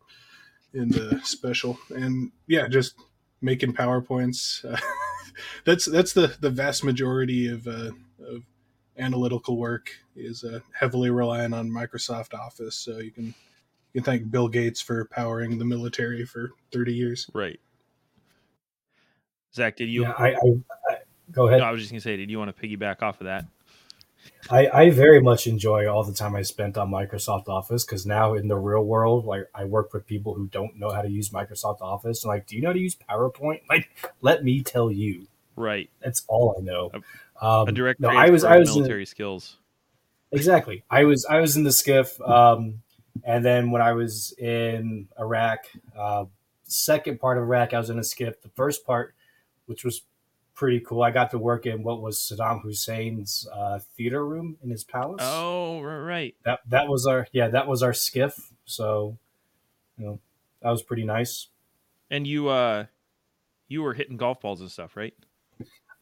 and 0.75 0.93
the 0.93 1.21
special. 1.23 1.79
And 1.91 2.33
yeah, 2.47 2.69
just 2.69 2.95
making 3.41 3.75
powerpoints. 3.75 4.65
Uh, 4.65 4.81
that's 5.65 5.85
that's 5.85 6.15
the 6.15 6.35
the 6.41 6.51
vast 6.51 6.83
majority 6.83 7.49
of 7.49 7.69
uh, 7.69 7.93
of 8.27 8.43
analytical 8.99 9.57
work 9.57 9.91
is 10.17 10.45
uh, 10.45 10.61
heavily 10.73 11.11
reliant 11.11 11.55
on 11.55 11.71
Microsoft 11.71 12.35
Office. 12.35 12.77
So 12.77 12.99
you 12.99 13.11
can 13.11 13.27
you 13.93 14.01
can 14.01 14.05
thank 14.05 14.31
Bill 14.31 14.49
Gates 14.49 14.81
for 14.81 15.07
powering 15.07 15.59
the 15.59 15.65
military 15.65 16.25
for 16.25 16.51
thirty 16.73 16.95
years. 16.95 17.31
Right. 17.33 17.61
Zach, 19.55 19.77
did 19.77 19.89
you? 19.89 20.03
Yeah, 20.03 20.13
I, 20.19 20.29
I, 20.91 20.97
Go 21.33 21.47
ahead. 21.47 21.61
No, 21.61 21.67
I 21.67 21.71
was 21.71 21.81
just 21.81 21.93
gonna 21.93 22.01
say, 22.01 22.17
did 22.17 22.31
you 22.31 22.39
want 22.39 22.55
to 22.55 22.63
piggyback 22.67 23.03
off 23.03 23.21
of 23.21 23.27
that? 23.27 23.45
I, 24.51 24.69
I 24.69 24.91
very 24.91 25.21
much 25.21 25.47
enjoy 25.47 25.87
all 25.87 26.05
the 26.05 26.13
time 26.13 26.35
I 26.35 26.43
spent 26.43 26.77
on 26.77 26.91
Microsoft 26.91 27.49
Office 27.49 27.85
because 27.85 28.07
now 28.07 28.35
in 28.35 28.49
the 28.49 28.57
real 28.57 28.83
world, 28.83 29.25
like 29.25 29.49
I 29.55 29.65
work 29.65 29.93
with 29.93 30.07
people 30.07 30.35
who 30.35 30.49
don't 30.49 30.79
know 30.79 30.91
how 30.91 31.03
to 31.03 31.11
use 31.11 31.31
Microsoft 31.31 31.81
Office. 31.81 32.25
And 32.25 32.29
like, 32.29 32.47
do 32.47 32.57
you 32.57 32.63
know 32.63 32.69
how 32.69 32.75
to 32.75 32.79
use 32.79 32.97
PowerPoint? 32.97 33.61
Like, 33.69 33.91
let 34.21 34.45
me 34.45 34.63
tell 34.63 34.91
you. 34.91 35.27
Right. 35.57 35.91
That's 36.01 36.25
all 36.29 36.57
I 36.59 36.63
know. 36.63 36.91
Um, 37.41 37.69
a 37.69 37.73
direct. 37.73 38.01
No, 38.01 38.09
I 38.09 38.31
was. 38.31 38.45
I 38.45 38.59
was 38.59 38.75
military 38.75 39.03
in, 39.03 39.07
skills. 39.07 39.57
Exactly. 40.33 40.85
I 40.91 41.05
was. 41.05 41.27
I 41.29 41.41
was 41.41 41.57
in 41.57 41.65
the 41.65 41.71
SCIF, 41.71 42.21
um, 42.29 42.83
and 43.25 43.45
then 43.45 43.71
when 43.71 43.83
I 43.83 43.93
was 43.93 44.35
in 44.39 45.09
Iraq, 45.19 45.61
uh, 45.97 46.25
second 46.65 47.21
part 47.21 47.39
of 47.39 47.45
Iraq, 47.45 47.75
I 47.75 47.79
was 47.79 47.91
in 47.91 47.99
a 47.99 48.03
SCIF. 48.03 48.41
The 48.43 48.51
first 48.55 48.85
part, 48.85 49.15
which 49.67 49.85
was 49.85 50.03
pretty 50.59 50.81
cool. 50.81 51.03
I 51.03 51.13
got 51.13 51.31
to 51.31 51.39
work 51.39 51.67
in 51.67 51.85
what 51.85 52.03
was 52.03 52.19
Saddam 52.19 52.63
Hussein's 52.63 53.47
uh, 53.55 53.79
theater 53.97 54.27
room 54.27 54.59
in 54.63 54.71
his 54.71 54.83
palace. 54.83 55.21
Oh, 55.23 55.81
right. 55.81 56.35
That 56.45 56.61
that 56.69 56.89
was 56.89 57.07
our 57.07 57.29
yeah 57.31 57.49
that 57.49 57.69
was 57.69 57.83
our 57.83 57.93
SCIF. 57.93 58.51
So, 58.65 59.17
you 59.97 60.05
know, 60.05 60.19
that 60.63 60.71
was 60.71 60.83
pretty 60.83 61.05
nice. 61.05 61.47
And 62.11 62.27
you 62.27 62.49
uh, 62.49 62.87
you 63.69 63.83
were 63.83 63.95
hitting 63.95 64.17
golf 64.17 64.41
balls 64.41 64.61
and 64.61 64.71
stuff, 64.71 64.97
right? 64.97 65.15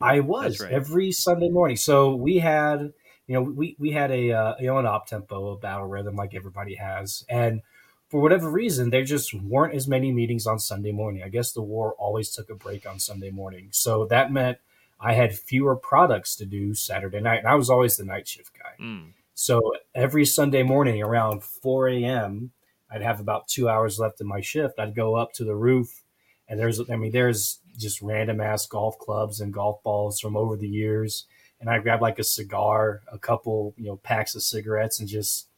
I 0.00 0.20
was 0.20 0.60
right. 0.60 0.72
every 0.72 1.12
Sunday 1.12 1.48
morning. 1.48 1.76
So 1.76 2.14
we 2.14 2.38
had 2.38 2.92
you 3.26 3.34
know 3.34 3.42
we 3.42 3.76
we 3.78 3.92
had 3.92 4.10
a 4.10 4.32
uh, 4.32 4.54
you 4.58 4.66
know 4.66 4.78
an 4.78 4.86
op 4.86 5.06
tempo, 5.06 5.52
a 5.52 5.58
battle 5.58 5.86
rhythm 5.86 6.16
like 6.16 6.34
everybody 6.34 6.74
has, 6.76 7.24
and 7.28 7.62
for 8.08 8.20
whatever 8.20 8.50
reason, 8.50 8.90
there 8.90 9.04
just 9.04 9.34
weren't 9.34 9.74
as 9.74 9.88
many 9.88 10.12
meetings 10.12 10.46
on 10.46 10.58
Sunday 10.58 10.92
morning. 10.92 11.22
I 11.24 11.28
guess 11.28 11.52
the 11.52 11.62
war 11.62 11.94
always 11.98 12.30
took 12.30 12.50
a 12.50 12.54
break 12.54 12.86
on 12.86 13.00
Sunday 13.00 13.30
morning. 13.30 13.68
So 13.72 14.06
that 14.06 14.30
meant 14.30 14.58
I 15.00 15.14
had 15.14 15.36
fewer 15.36 15.76
products 15.76 16.36
to 16.36 16.46
do 16.46 16.74
Saturday 16.74 17.20
night. 17.20 17.40
And 17.40 17.48
I 17.48 17.56
was 17.56 17.68
always 17.68 17.96
the 17.96 18.04
night 18.04 18.28
shift 18.28 18.52
guy. 18.56 18.82
Mm. 18.82 19.12
So 19.34 19.60
every 19.94 20.24
Sunday 20.24 20.62
morning 20.62 21.02
around 21.02 21.42
4 21.42 21.88
a.m., 21.88 22.52
I'd 22.90 23.02
have 23.02 23.18
about 23.18 23.48
two 23.48 23.68
hours 23.68 23.98
left 23.98 24.20
in 24.20 24.28
my 24.28 24.40
shift. 24.40 24.78
I'd 24.78 24.94
go 24.94 25.16
up 25.16 25.32
to 25.34 25.44
the 25.44 25.56
roof, 25.56 26.02
and 26.48 26.58
there's, 26.58 26.80
I 26.90 26.96
mean, 26.96 27.12
there's 27.12 27.58
just 27.76 28.02
random 28.02 28.40
ass 28.40 28.66
golf 28.66 28.98
clubs 28.98 29.40
and 29.40 29.52
golf 29.52 29.82
balls 29.82 30.20
from 30.20 30.36
over 30.36 30.56
the 30.56 30.68
years. 30.68 31.26
And 31.60 31.70
I 31.70 31.78
grab 31.78 32.02
like 32.02 32.18
a 32.18 32.24
cigar, 32.24 33.02
a 33.10 33.18
couple, 33.18 33.74
you 33.76 33.86
know, 33.86 33.96
packs 33.96 34.34
of 34.34 34.42
cigarettes, 34.42 35.00
and 35.00 35.08
just 35.08 35.48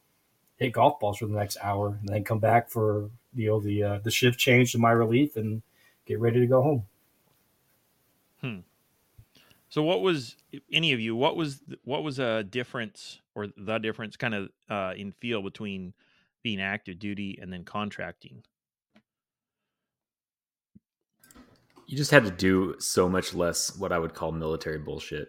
hit 0.57 0.73
golf 0.73 1.01
balls 1.01 1.19
for 1.19 1.27
the 1.27 1.37
next 1.37 1.57
hour, 1.63 1.99
and 2.01 2.09
then 2.09 2.25
come 2.25 2.39
back 2.39 2.71
for 2.71 3.11
you 3.35 3.49
know 3.49 3.61
the 3.61 3.83
uh, 3.83 3.99
the 4.03 4.11
shift 4.11 4.39
change 4.39 4.73
to 4.73 4.79
my 4.79 4.91
relief 4.91 5.37
and 5.37 5.63
get 6.07 6.21
ready 6.21 6.41
to 6.41 6.47
go 6.47 6.63
home. 6.63 6.85
Hmm. 8.41 8.59
So, 9.69 9.83
what 9.83 10.03
was 10.03 10.37
any 10.73 10.93
of 10.93 11.01
you? 11.01 11.15
What 11.17 11.37
was 11.37 11.63
what 11.85 12.03
was 12.03 12.19
a 12.19 12.45
difference 12.45 13.21
or 13.35 13.49
the 13.57 13.79
difference, 13.79 14.17
kind 14.17 14.35
of 14.35 14.49
uh, 14.69 14.95
in 14.97 15.13
feel 15.13 15.43
between 15.43 15.95
being 16.43 16.61
active 16.61 16.99
duty 16.99 17.39
and 17.41 17.53
then 17.53 17.65
contracting? 17.65 18.43
You 21.89 21.97
just 21.97 22.13
had 22.13 22.25
to 22.25 22.31
do 22.31 22.77
so 22.79 23.09
much 23.09 23.35
less 23.35 23.77
what 23.77 23.91
I 23.93 23.99
would 23.99 24.15
call 24.15 24.31
military 24.31 24.79
bullshit. 24.79 25.29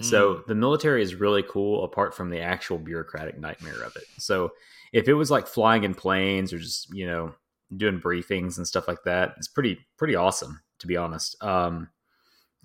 So 0.00 0.34
mm. 0.34 0.46
the 0.46 0.54
military 0.54 1.02
is 1.02 1.14
really 1.14 1.42
cool 1.42 1.84
apart 1.84 2.14
from 2.14 2.30
the 2.30 2.40
actual 2.40 2.78
bureaucratic 2.78 3.38
nightmare 3.38 3.82
of 3.82 3.94
it. 3.96 4.04
So 4.18 4.52
if 4.92 5.08
it 5.08 5.14
was 5.14 5.30
like 5.30 5.46
flying 5.46 5.84
in 5.84 5.94
planes 5.94 6.52
or 6.52 6.58
just, 6.58 6.92
you 6.94 7.06
know, 7.06 7.34
doing 7.76 8.00
briefings 8.00 8.56
and 8.56 8.66
stuff 8.66 8.88
like 8.88 9.02
that, 9.04 9.34
it's 9.36 9.48
pretty 9.48 9.78
pretty 9.96 10.14
awesome 10.14 10.60
to 10.78 10.86
be 10.86 10.96
honest. 10.96 11.42
Um 11.42 11.88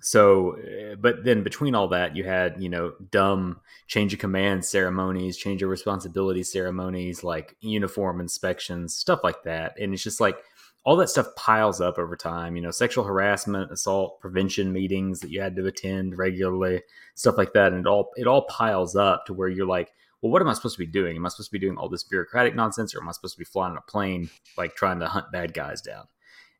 so 0.00 0.52
eh, 0.52 0.94
but 0.98 1.24
then 1.24 1.42
between 1.42 1.74
all 1.74 1.88
that 1.88 2.16
you 2.16 2.24
had, 2.24 2.62
you 2.62 2.68
know, 2.68 2.92
dumb 3.10 3.60
change 3.88 4.12
of 4.14 4.20
command 4.20 4.64
ceremonies, 4.64 5.36
change 5.36 5.62
of 5.62 5.68
responsibility 5.68 6.42
ceremonies, 6.42 7.24
like 7.24 7.56
uniform 7.60 8.20
inspections, 8.20 8.94
stuff 8.96 9.20
like 9.24 9.42
that. 9.42 9.78
And 9.78 9.92
it's 9.92 10.02
just 10.02 10.20
like 10.20 10.36
all 10.84 10.96
that 10.96 11.08
stuff 11.08 11.34
piles 11.34 11.80
up 11.80 11.98
over 11.98 12.14
time. 12.14 12.56
You 12.56 12.62
know, 12.62 12.70
sexual 12.70 13.04
harassment, 13.04 13.72
assault 13.72 14.20
prevention 14.20 14.72
meetings 14.72 15.20
that 15.20 15.30
you 15.30 15.40
had 15.40 15.56
to 15.56 15.66
attend 15.66 16.18
regularly, 16.18 16.82
stuff 17.14 17.38
like 17.38 17.54
that, 17.54 17.72
and 17.72 17.80
it 17.80 17.88
all 17.88 18.10
it 18.16 18.26
all 18.26 18.42
piles 18.42 18.94
up 18.94 19.26
to 19.26 19.34
where 19.34 19.48
you're 19.48 19.66
like, 19.66 19.92
well, 20.20 20.30
what 20.30 20.42
am 20.42 20.48
I 20.48 20.54
supposed 20.54 20.76
to 20.76 20.84
be 20.84 20.90
doing? 20.90 21.16
Am 21.16 21.26
I 21.26 21.28
supposed 21.30 21.50
to 21.50 21.58
be 21.58 21.58
doing 21.58 21.76
all 21.76 21.88
this 21.88 22.04
bureaucratic 22.04 22.54
nonsense, 22.54 22.94
or 22.94 23.00
am 23.02 23.08
I 23.08 23.12
supposed 23.12 23.34
to 23.34 23.38
be 23.38 23.44
flying 23.44 23.72
on 23.72 23.78
a 23.78 23.90
plane, 23.90 24.30
like 24.56 24.74
trying 24.74 25.00
to 25.00 25.08
hunt 25.08 25.32
bad 25.32 25.54
guys 25.54 25.80
down? 25.80 26.06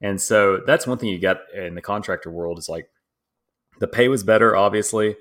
And 0.01 0.21
so 0.21 0.61
that's 0.67 0.87
one 0.87 0.99
thing 0.99 1.11
you 1.11 1.19
got 1.19 1.39
in 1.55 1.75
the 1.75 1.83
contractor 1.83 2.31
world 2.31 2.59
is 2.59 2.69
like 2.69 2.89
the 3.79 3.87
pay 3.87 4.09
was 4.09 4.23
better, 4.23 4.57
obviously, 4.57 5.17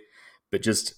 but 0.52 0.62
just 0.62 0.96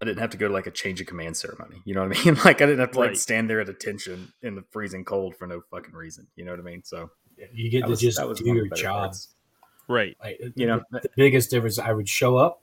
I 0.00 0.06
didn't 0.06 0.20
have 0.20 0.30
to 0.30 0.38
go 0.38 0.48
to 0.48 0.54
like 0.54 0.66
a 0.66 0.70
change 0.70 1.00
of 1.00 1.06
command 1.06 1.36
ceremony. 1.36 1.82
You 1.84 1.94
know 1.94 2.06
what 2.06 2.16
I 2.16 2.24
mean? 2.24 2.36
Like 2.44 2.62
I 2.62 2.66
didn't 2.66 2.80
have 2.80 2.92
to 2.92 2.98
like 2.98 3.16
stand 3.16 3.50
there 3.50 3.60
at 3.60 3.68
attention 3.68 4.32
in 4.42 4.54
the 4.54 4.64
freezing 4.70 5.04
cold 5.04 5.36
for 5.36 5.46
no 5.46 5.60
fucking 5.70 5.94
reason. 5.94 6.26
You 6.36 6.44
know 6.44 6.52
what 6.52 6.60
I 6.60 6.62
mean? 6.62 6.82
So 6.84 7.10
you 7.52 7.70
get 7.70 7.84
to 7.84 7.90
was, 7.90 8.00
just 8.00 8.18
do 8.36 8.44
your 8.44 8.68
job. 8.68 9.00
Parts. 9.00 9.28
Right. 9.88 10.16
Like, 10.22 10.40
you 10.54 10.66
know, 10.66 10.82
the, 10.90 11.00
the 11.00 11.10
biggest 11.16 11.50
difference 11.50 11.78
I 11.78 11.92
would 11.92 12.08
show 12.08 12.36
up. 12.36 12.62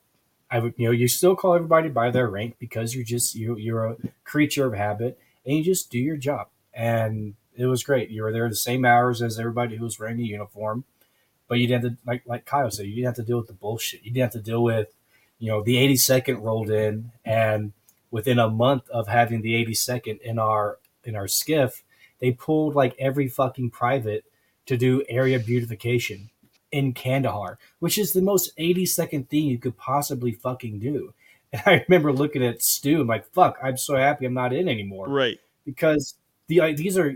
I 0.49 0.59
would, 0.59 0.73
you 0.77 0.85
know, 0.85 0.91
you 0.91 1.07
still 1.07 1.35
call 1.35 1.55
everybody 1.55 1.89
by 1.89 2.09
their 2.09 2.29
rank 2.29 2.55
because 2.57 2.95
you're 2.95 3.03
just 3.03 3.35
you 3.35 3.57
you're 3.57 3.85
a 3.85 3.97
creature 4.23 4.65
of 4.65 4.73
habit 4.73 5.19
and 5.45 5.57
you 5.57 5.63
just 5.63 5.91
do 5.91 5.99
your 5.99 6.17
job. 6.17 6.47
And 6.73 7.35
it 7.55 7.65
was 7.65 7.83
great. 7.83 8.09
You 8.09 8.23
were 8.23 8.31
there 8.31 8.47
the 8.47 8.55
same 8.55 8.85
hours 8.85 9.21
as 9.21 9.39
everybody 9.39 9.75
who 9.75 9.83
was 9.83 9.99
wearing 9.99 10.19
a 10.19 10.23
uniform, 10.23 10.85
but 11.47 11.59
you 11.59 11.67
didn't 11.67 11.83
have 11.83 11.91
to 11.91 11.97
like 12.05 12.23
like 12.25 12.45
Kyle 12.45 12.71
said, 12.71 12.85
you 12.85 12.95
didn't 12.95 13.07
have 13.07 13.15
to 13.15 13.23
deal 13.23 13.37
with 13.37 13.47
the 13.47 13.53
bullshit. 13.53 14.03
You 14.03 14.11
didn't 14.11 14.33
have 14.33 14.43
to 14.43 14.49
deal 14.51 14.63
with 14.63 14.95
you 15.39 15.49
know, 15.49 15.63
the 15.63 15.75
82nd 15.75 16.41
rolled 16.41 16.69
in, 16.69 17.11
and 17.23 17.73
within 18.11 18.39
a 18.39 18.49
month 18.49 18.89
of 18.89 19.07
having 19.07 19.41
the 19.41 19.53
82nd 19.65 20.21
in 20.21 20.39
our 20.39 20.79
in 21.03 21.15
our 21.15 21.25
SCIF, 21.25 21.83
they 22.19 22.31
pulled 22.31 22.75
like 22.75 22.95
every 22.99 23.27
fucking 23.27 23.69
private 23.69 24.25
to 24.65 24.77
do 24.77 25.03
area 25.07 25.39
beautification 25.39 26.29
in 26.71 26.93
Kandahar, 26.93 27.57
which 27.79 27.97
is 27.97 28.13
the 28.13 28.21
most 28.21 28.55
82nd 28.57 29.29
thing 29.29 29.45
you 29.45 29.57
could 29.57 29.77
possibly 29.77 30.31
fucking 30.31 30.79
do. 30.79 31.13
And 31.53 31.63
I 31.65 31.85
remember 31.87 32.11
looking 32.11 32.43
at 32.43 32.61
Stu 32.61 32.99
and 32.99 33.07
like, 33.07 33.25
fuck, 33.31 33.57
I'm 33.63 33.77
so 33.77 33.95
happy 33.95 34.25
I'm 34.25 34.33
not 34.33 34.51
in 34.51 34.67
anymore. 34.67 35.07
Right. 35.07 35.39
Because 35.63 36.15
the 36.47 36.73
these 36.73 36.97
are 36.97 37.15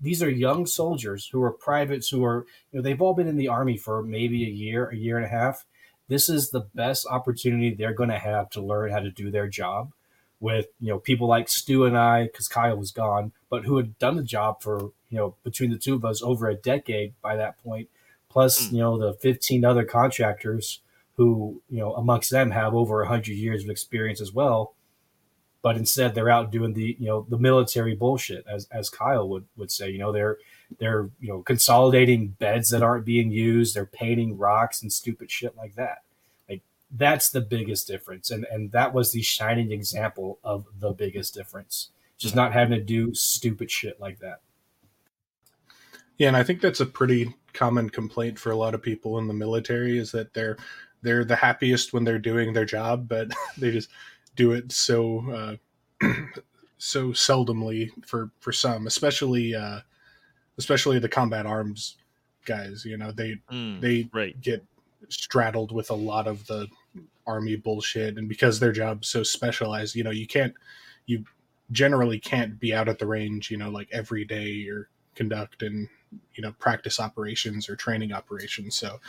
these 0.00 0.22
are 0.22 0.30
young 0.30 0.64
soldiers 0.64 1.28
who 1.30 1.42
are 1.42 1.50
privates 1.50 2.08
who 2.08 2.24
are 2.24 2.46
you 2.72 2.78
know 2.78 2.82
they've 2.82 3.02
all 3.02 3.12
been 3.12 3.28
in 3.28 3.36
the 3.36 3.48
army 3.48 3.76
for 3.76 4.02
maybe 4.02 4.44
a 4.44 4.50
year, 4.50 4.88
a 4.88 4.96
year 4.96 5.18
and 5.18 5.26
a 5.26 5.28
half, 5.28 5.66
this 6.08 6.28
is 6.28 6.50
the 6.50 6.68
best 6.74 7.06
opportunity 7.10 7.74
they're 7.74 7.92
going 7.92 8.10
to 8.10 8.18
have 8.18 8.50
to 8.50 8.60
learn 8.60 8.92
how 8.92 9.00
to 9.00 9.10
do 9.10 9.30
their 9.30 9.48
job 9.48 9.92
with 10.38 10.66
you 10.80 10.88
know 10.88 10.98
people 10.98 11.28
like 11.28 11.48
Stu 11.48 11.84
and 11.84 11.96
I 11.96 12.24
because 12.24 12.48
Kyle 12.48 12.76
was 12.76 12.90
gone, 12.90 13.32
but 13.50 13.64
who 13.64 13.76
had 13.76 13.98
done 13.98 14.16
the 14.16 14.22
job 14.22 14.62
for 14.62 14.92
you 15.10 15.18
know 15.18 15.36
between 15.44 15.70
the 15.70 15.78
two 15.78 15.94
of 15.94 16.04
us 16.04 16.22
over 16.22 16.48
a 16.48 16.54
decade 16.54 17.14
by 17.22 17.36
that 17.36 17.58
point, 17.62 17.88
plus 18.28 18.68
mm. 18.68 18.72
you 18.72 18.78
know 18.78 18.98
the 18.98 19.14
15 19.14 19.64
other 19.64 19.84
contractors 19.84 20.80
who 21.16 21.62
you 21.68 21.78
know 21.78 21.94
amongst 21.94 22.30
them 22.30 22.50
have 22.50 22.74
over 22.74 22.98
100 22.98 23.28
years 23.28 23.64
of 23.64 23.70
experience 23.70 24.20
as 24.20 24.32
well 24.32 24.74
but 25.66 25.76
instead 25.76 26.14
they're 26.14 26.30
out 26.30 26.52
doing 26.52 26.74
the 26.74 26.96
you 27.00 27.06
know 27.06 27.26
the 27.28 27.36
military 27.36 27.92
bullshit 27.92 28.44
as 28.48 28.68
as 28.70 28.88
Kyle 28.88 29.28
would 29.28 29.46
would 29.56 29.72
say 29.72 29.90
you 29.90 29.98
know 29.98 30.12
they're 30.12 30.38
they're 30.78 31.10
you 31.20 31.28
know 31.28 31.42
consolidating 31.42 32.28
beds 32.28 32.68
that 32.70 32.82
aren't 32.82 33.04
being 33.04 33.30
used 33.30 33.74
they're 33.74 33.86
painting 33.86 34.36
rocks 34.36 34.82
and 34.82 34.92
stupid 34.92 35.30
shit 35.30 35.56
like 35.56 35.74
that. 35.74 36.02
Like 36.48 36.62
that's 36.90 37.30
the 37.30 37.40
biggest 37.40 37.86
difference 37.86 38.30
and 38.30 38.46
and 38.50 38.72
that 38.72 38.92
was 38.92 39.12
the 39.12 39.22
shining 39.22 39.72
example 39.72 40.38
of 40.42 40.66
the 40.78 40.92
biggest 40.92 41.34
difference. 41.34 41.90
Just 42.18 42.34
not 42.34 42.52
having 42.52 42.78
to 42.78 42.84
do 42.84 43.14
stupid 43.14 43.70
shit 43.70 44.00
like 44.00 44.20
that. 44.20 44.40
Yeah 46.18 46.28
and 46.28 46.36
i 46.36 46.42
think 46.42 46.60
that's 46.60 46.80
a 46.80 46.86
pretty 46.86 47.34
common 47.52 47.90
complaint 47.90 48.38
for 48.38 48.50
a 48.50 48.56
lot 48.56 48.74
of 48.74 48.82
people 48.82 49.18
in 49.18 49.26
the 49.26 49.34
military 49.34 49.98
is 49.98 50.12
that 50.12 50.32
they're 50.34 50.56
they're 51.02 51.24
the 51.24 51.36
happiest 51.36 51.92
when 51.92 52.04
they're 52.04 52.18
doing 52.18 52.52
their 52.52 52.64
job 52.64 53.08
but 53.08 53.30
they 53.58 53.70
just 53.70 53.88
do 54.34 54.52
it 54.52 54.70
so 54.70 55.58
uh 56.02 56.06
so 56.78 57.08
seldomly 57.08 57.90
for 58.04 58.30
for 58.38 58.52
some 58.52 58.86
especially 58.86 59.54
uh 59.54 59.80
especially 60.58 60.98
the 60.98 61.08
combat 61.08 61.46
arms 61.46 61.96
guys. 62.46 62.84
You 62.84 62.96
know, 62.96 63.12
they 63.12 63.36
mm, 63.52 63.80
they 63.80 64.08
right. 64.12 64.40
get 64.40 64.64
straddled 65.08 65.72
with 65.72 65.90
a 65.90 65.94
lot 65.94 66.26
of 66.26 66.46
the 66.46 66.68
army 67.26 67.56
bullshit, 67.56 68.16
and 68.16 68.28
because 68.28 68.58
their 68.58 68.72
job's 68.72 69.08
so 69.08 69.22
specialized, 69.22 69.94
you 69.94 70.04
know, 70.04 70.10
you 70.10 70.26
can't 70.26 70.54
you 71.06 71.24
generally 71.72 72.18
can't 72.18 72.58
be 72.58 72.72
out 72.72 72.88
at 72.88 72.98
the 72.98 73.06
range, 73.06 73.50
you 73.50 73.56
know, 73.56 73.70
like 73.70 73.88
every 73.92 74.24
day 74.24 74.66
or 74.68 74.88
conduct 75.14 75.62
and 75.62 75.88
you 76.34 76.42
know 76.42 76.52
practice 76.58 77.00
operations 77.00 77.68
or 77.68 77.74
training 77.74 78.12
operations 78.12 78.76
so 78.76 79.00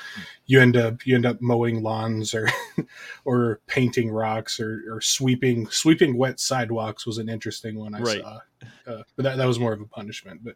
you 0.48 0.60
end 0.60 0.76
up 0.76 1.06
you 1.06 1.16
end 1.16 1.26
up 1.26 1.40
mowing 1.42 1.84
lawns 1.84 2.34
or 2.34 2.50
or 3.26 3.60
painting 3.68 4.10
rocks 4.10 4.60
or, 4.60 4.84
or 4.90 5.00
sweeping 5.00 5.68
sweeping 5.70 6.18
wet 6.18 6.40
sidewalks 6.40 7.06
was 7.06 7.18
an 7.18 7.30
interesting 7.30 7.78
one 7.78 7.94
i 7.94 8.00
right. 8.00 8.22
saw 8.22 8.40
uh, 8.88 9.04
but 9.16 9.24
that, 9.24 9.38
that 9.38 9.46
was 9.46 9.60
more 9.60 9.74
of 9.74 9.82
a 9.82 9.86
punishment 9.86 10.42
but 10.44 10.56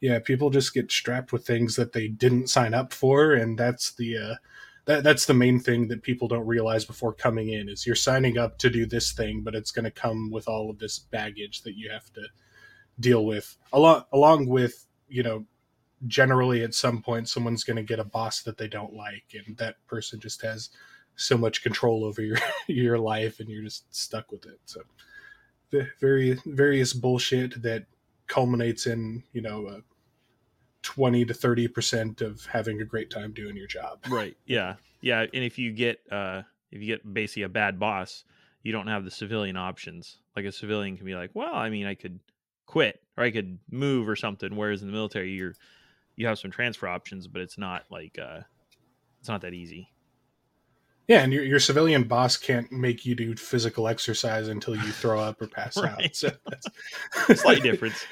yeah, 0.00 0.18
people 0.18 0.50
just 0.50 0.74
get 0.74 0.90
strapped 0.92 1.32
with 1.32 1.46
things 1.46 1.76
that 1.76 1.92
they 1.92 2.08
didn't 2.08 2.48
sign 2.48 2.74
up 2.74 2.92
for, 2.92 3.32
and 3.32 3.58
that's 3.58 3.92
the 3.92 4.16
uh, 4.18 4.34
that, 4.86 5.02
that's 5.02 5.26
the 5.26 5.34
main 5.34 5.58
thing 5.58 5.88
that 5.88 6.02
people 6.02 6.28
don't 6.28 6.46
realize 6.46 6.84
before 6.84 7.12
coming 7.12 7.50
in 7.50 7.68
is 7.68 7.86
you're 7.86 7.96
signing 7.96 8.38
up 8.38 8.58
to 8.58 8.70
do 8.70 8.86
this 8.86 9.12
thing, 9.12 9.42
but 9.42 9.54
it's 9.54 9.72
going 9.72 9.84
to 9.84 9.90
come 9.90 10.30
with 10.30 10.48
all 10.48 10.70
of 10.70 10.78
this 10.78 10.98
baggage 10.98 11.62
that 11.62 11.76
you 11.76 11.90
have 11.90 12.12
to 12.12 12.22
deal 13.00 13.24
with. 13.26 13.56
Along 13.72 14.04
along 14.12 14.46
with 14.48 14.86
you 15.08 15.22
know 15.22 15.44
generally 16.06 16.62
at 16.62 16.74
some 16.74 17.00
point 17.00 17.28
someone's 17.28 17.64
going 17.64 17.76
to 17.76 17.82
get 17.82 17.98
a 17.98 18.04
boss 18.04 18.42
that 18.42 18.58
they 18.58 18.68
don't 18.68 18.92
like 18.92 19.34
and 19.46 19.56
that 19.56 19.76
person 19.86 20.20
just 20.20 20.42
has 20.42 20.68
so 21.16 21.38
much 21.38 21.62
control 21.62 22.04
over 22.04 22.20
your 22.20 22.38
your 22.66 22.98
life 22.98 23.40
and 23.40 23.48
you're 23.48 23.64
just 23.64 23.92
stuck 23.94 24.30
with 24.30 24.46
it. 24.46 24.60
So 24.66 24.82
the 25.70 25.88
very 26.00 26.38
various 26.46 26.92
bullshit 26.92 27.60
that 27.62 27.86
culminates 28.26 28.86
in 28.86 29.22
you 29.32 29.40
know 29.40 29.66
uh, 29.66 29.80
20 30.82 31.24
to 31.24 31.34
30 31.34 31.68
percent 31.68 32.20
of 32.20 32.46
having 32.46 32.80
a 32.80 32.84
great 32.84 33.10
time 33.10 33.32
doing 33.32 33.56
your 33.56 33.66
job. 33.66 33.98
Right. 34.08 34.36
Yeah. 34.46 34.76
Yeah. 35.00 35.22
And 35.22 35.44
if 35.44 35.58
you 35.58 35.72
get 35.72 36.00
uh 36.12 36.42
if 36.70 36.80
you 36.80 36.86
get 36.86 37.12
basically 37.12 37.42
a 37.42 37.48
bad 37.48 37.78
boss 37.78 38.24
you 38.62 38.72
don't 38.72 38.86
have 38.88 39.04
the 39.04 39.10
civilian 39.10 39.56
options. 39.56 40.18
Like 40.34 40.44
a 40.44 40.52
civilian 40.52 40.96
can 40.96 41.04
be 41.06 41.14
like 41.14 41.30
well 41.34 41.54
i 41.54 41.70
mean 41.70 41.86
i 41.86 41.94
could 41.94 42.20
quit 42.66 43.00
or 43.16 43.24
i 43.24 43.30
could 43.30 43.58
move 43.70 44.08
or 44.08 44.16
something. 44.16 44.54
Whereas 44.54 44.82
in 44.82 44.88
the 44.88 44.94
military 44.94 45.32
you're 45.32 45.54
you 46.14 46.26
have 46.28 46.38
some 46.38 46.50
transfer 46.50 46.86
options 46.86 47.26
but 47.26 47.42
it's 47.42 47.58
not 47.58 47.84
like 47.90 48.18
uh 48.18 48.40
it's 49.18 49.28
not 49.28 49.40
that 49.40 49.54
easy 49.54 49.90
yeah, 51.08 51.20
and 51.22 51.32
your, 51.32 51.44
your 51.44 51.60
civilian 51.60 52.04
boss 52.04 52.36
can't 52.36 52.70
make 52.72 53.06
you 53.06 53.14
do 53.14 53.34
physical 53.36 53.88
exercise 53.88 54.48
until 54.48 54.74
you 54.76 54.90
throw 54.92 55.20
up 55.20 55.40
or 55.40 55.46
pass 55.46 55.76
Right. 55.82 56.04
out. 56.06 56.16
So 56.16 56.30
that's 56.48 56.66
a 57.28 57.36
slight 57.36 57.62
difference 57.62 58.04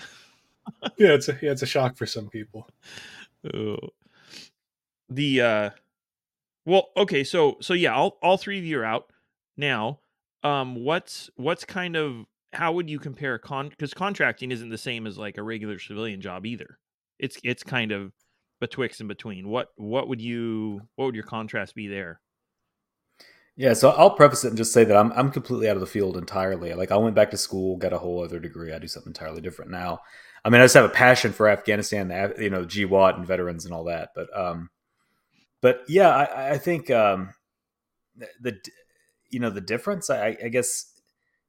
yeah, 0.97 1.13
it's 1.13 1.29
a 1.29 1.39
yeah, 1.43 1.51
it's 1.51 1.63
a 1.63 1.67
shock 1.67 1.97
for 1.97 2.07
some 2.07 2.29
people. 2.29 2.67
Oh. 3.53 3.77
the 5.11 5.41
uh 5.43 5.71
well 6.65 6.89
okay 6.97 7.25
so 7.25 7.59
so 7.61 7.75
yeah 7.75 7.95
all 7.95 8.17
all 8.23 8.39
three 8.39 8.59
of 8.59 8.65
you 8.65 8.79
are 8.81 8.85
out 8.85 9.11
now 9.57 10.01
um 10.43 10.77
what's 10.77 11.29
what's 11.37 11.65
kind 11.67 11.97
of 11.97 12.25
how 12.55 12.73
would 12.73 12.89
you 12.89 12.99
compare 12.99 13.39
con 13.39 13.69
because 13.69 13.93
contracting 13.93 14.51
isn't 14.51 14.71
the 14.71 14.79
same 14.79 15.07
as 15.07 15.19
like 15.19 15.37
a 15.37 15.43
regular 15.43 15.79
civilian 15.79 16.23
job 16.23 16.47
either 16.47 16.79
it's 17.19 17.37
it's 17.45 17.63
kind 17.63 17.93
of 17.93 18.13
betwixt 18.61 19.01
and 19.01 19.09
between 19.09 19.49
what 19.49 19.69
what 19.77 20.09
would 20.09 20.23
you 20.23 20.81
what 20.97 21.05
would 21.05 21.15
your 21.15 21.25
contrast 21.25 21.75
be 21.75 21.87
there 21.89 22.21
Yeah, 23.57 23.73
so 23.75 23.91
I'll 23.91 24.11
preface 24.11 24.45
it 24.45 24.49
and 24.49 24.57
just 24.57 24.73
say 24.73 24.83
that 24.85 24.97
I'm 24.97 25.13
I'm 25.13 25.31
completely 25.31 25.69
out 25.69 25.77
of 25.77 25.81
the 25.81 25.87
field 25.87 26.17
entirely. 26.17 26.75
Like 26.75 26.91
I 26.91 26.97
went 26.97 27.15
back 27.15 27.31
to 27.31 27.37
school, 27.37 27.77
got 27.77 27.93
a 27.93 27.99
whole 27.99 28.25
other 28.25 28.41
degree. 28.41 28.73
I 28.73 28.79
do 28.81 28.89
something 28.89 29.11
entirely 29.11 29.41
different 29.41 29.71
now. 29.71 30.01
I 30.45 30.51
mean, 30.51 30.61
I 30.61 30.65
just 30.65 30.75
have 30.75 30.85
a 30.85 30.89
passion 30.91 31.33
for 31.33 31.49
Afghanistan, 31.49 32.11
you 32.39 32.51
know, 32.51 32.65
GWOT 32.65 33.17
and 33.17 33.27
veterans 33.27 33.65
and 33.65 33.73
all 33.73 33.85
that. 33.85 34.11
But 34.15 34.37
um, 34.37 34.71
but 35.61 35.83
yeah, 35.89 36.09
I, 36.11 36.51
I 36.55 36.59
think 36.59 36.91
um, 36.91 37.33
the, 38.41 38.59
you 39.31 39.39
know 39.39 39.51
the 39.51 39.61
difference. 39.61 40.11
I, 40.11 40.37
I 40.45 40.49
guess 40.49 40.93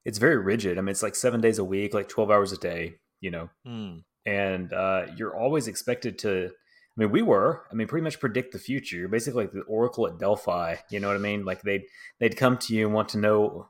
it's 0.05 0.19
very 0.19 0.37
rigid. 0.37 0.77
I 0.77 0.81
mean, 0.81 0.89
it's 0.89 1.03
like 1.03 1.15
seven 1.15 1.41
days 1.41 1.57
a 1.57 1.63
week, 1.65 1.93
like 1.93 2.07
twelve 2.07 2.29
hours 2.29 2.51
a 2.51 2.57
day. 2.57 2.95
You 3.19 3.31
know, 3.31 3.49
Hmm. 3.65 3.97
and 4.27 4.71
uh, 4.71 5.07
you're 5.17 5.35
always 5.35 5.67
expected 5.67 6.19
to. 6.19 6.51
I 6.97 7.01
mean, 7.01 7.11
we 7.11 7.21
were. 7.21 7.63
I 7.71 7.75
mean, 7.75 7.87
pretty 7.87 8.03
much 8.03 8.19
predict 8.19 8.53
the 8.53 8.59
future. 8.59 8.95
You're 8.97 9.09
basically 9.09 9.43
like 9.43 9.51
the 9.53 9.61
oracle 9.61 10.07
at 10.07 10.17
Delphi. 10.17 10.75
You 10.89 10.99
know 10.99 11.07
what 11.07 11.17
I 11.17 11.19
mean? 11.19 11.43
Like 11.45 11.61
they'd 11.61 11.83
they'd 12.19 12.37
come 12.37 12.57
to 12.59 12.73
you 12.75 12.85
and 12.85 12.95
want 12.95 13.09
to 13.09 13.17
know, 13.17 13.67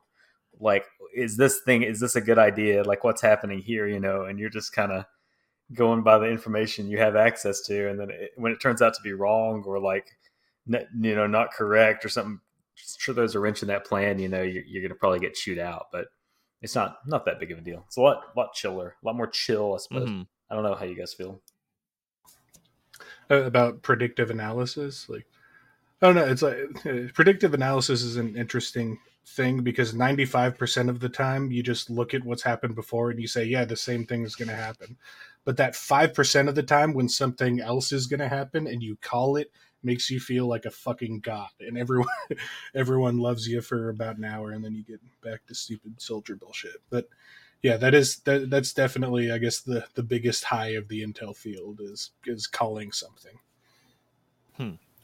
like, 0.60 0.84
is 1.14 1.36
this 1.36 1.60
thing 1.64 1.82
is 1.82 1.98
this 2.00 2.14
a 2.16 2.20
good 2.20 2.38
idea? 2.38 2.82
Like, 2.84 3.02
what's 3.04 3.22
happening 3.22 3.58
here? 3.60 3.88
You 3.88 3.98
know, 4.00 4.22
and 4.24 4.38
you're 4.38 4.50
just 4.50 4.72
kind 4.72 4.92
of 4.92 5.04
going 5.74 6.02
by 6.04 6.18
the 6.18 6.26
information 6.30 6.88
you 6.88 6.98
have 6.98 7.16
access 7.16 7.60
to, 7.62 7.88
and 7.90 7.98
then 7.98 8.10
it, 8.10 8.30
when 8.36 8.52
it 8.52 8.60
turns 8.60 8.80
out 8.80 8.94
to 8.94 9.02
be 9.02 9.12
wrong 9.12 9.64
or 9.66 9.80
like, 9.80 10.06
n- 10.72 10.86
you 11.00 11.16
know, 11.16 11.26
not 11.26 11.52
correct 11.52 12.04
or 12.04 12.08
something, 12.08 12.38
sure 12.76 13.12
there's 13.14 13.34
a 13.34 13.40
wrench 13.40 13.62
in 13.62 13.68
that 13.68 13.84
plan. 13.84 14.20
You 14.20 14.28
know, 14.28 14.42
you're, 14.42 14.62
you're 14.64 14.82
going 14.82 14.90
to 14.90 14.94
probably 14.94 15.18
get 15.18 15.34
chewed 15.34 15.58
out, 15.58 15.86
but 15.90 16.06
it's 16.62 16.76
not 16.76 16.98
not 17.06 17.24
that 17.24 17.40
big 17.40 17.50
of 17.50 17.58
a 17.58 17.62
deal. 17.62 17.82
It's 17.88 17.96
a 17.96 18.00
lot 18.02 18.22
lot 18.36 18.52
chiller, 18.54 18.94
a 19.02 19.06
lot 19.06 19.16
more 19.16 19.26
chill, 19.26 19.74
I 19.74 19.78
suppose. 19.78 20.08
Mhm. 20.08 20.26
I 20.48 20.54
don't 20.54 20.62
know 20.62 20.76
how 20.76 20.84
you 20.84 20.94
guys 20.94 21.12
feel. 21.12 21.40
Uh, 23.28 23.42
about 23.42 23.82
predictive 23.82 24.30
analysis, 24.30 25.08
like 25.08 25.26
oh 26.00 26.12
no, 26.12 26.24
it's 26.24 26.42
like 26.42 26.56
uh, 26.86 27.08
predictive 27.12 27.54
analysis 27.54 28.02
is 28.02 28.16
an 28.16 28.36
interesting 28.36 28.98
thing 29.26 29.62
because 29.62 29.92
95% 29.92 30.88
of 30.88 31.00
the 31.00 31.08
time 31.08 31.50
you 31.50 31.60
just 31.60 31.90
look 31.90 32.14
at 32.14 32.24
what's 32.24 32.44
happened 32.44 32.76
before 32.76 33.10
and 33.10 33.20
you 33.20 33.26
say 33.26 33.44
yeah 33.44 33.64
the 33.64 33.76
same 33.76 34.06
thing 34.06 34.22
is 34.22 34.36
going 34.36 34.48
to 34.48 34.54
happen. 34.54 34.96
But 35.44 35.56
that 35.56 35.72
5% 35.74 36.48
of 36.48 36.54
the 36.54 36.62
time 36.62 36.94
when 36.94 37.08
something 37.08 37.60
else 37.60 37.90
is 37.92 38.06
going 38.06 38.20
to 38.20 38.28
happen 38.28 38.68
and 38.68 38.82
you 38.82 38.96
call 38.96 39.36
it 39.36 39.50
makes 39.82 40.08
you 40.10 40.20
feel 40.20 40.46
like 40.46 40.64
a 40.64 40.70
fucking 40.70 41.20
god 41.20 41.50
and 41.60 41.76
everyone 41.76 42.06
everyone 42.74 43.18
loves 43.18 43.48
you 43.48 43.60
for 43.60 43.88
about 43.88 44.18
an 44.18 44.24
hour 44.24 44.52
and 44.52 44.64
then 44.64 44.74
you 44.74 44.84
get 44.84 45.00
back 45.22 45.44
to 45.46 45.54
stupid 45.54 46.00
soldier 46.00 46.36
bullshit. 46.36 46.76
But 46.90 47.08
yeah 47.62 47.76
that 47.76 47.94
is 47.94 48.18
that, 48.20 48.50
that's 48.50 48.72
definitely 48.72 49.30
i 49.30 49.38
guess 49.38 49.60
the 49.60 49.84
the 49.94 50.02
biggest 50.02 50.44
high 50.44 50.68
of 50.68 50.88
the 50.88 51.02
intel 51.02 51.36
field 51.36 51.80
is 51.80 52.10
is 52.26 52.46
calling 52.46 52.92
something 52.92 53.38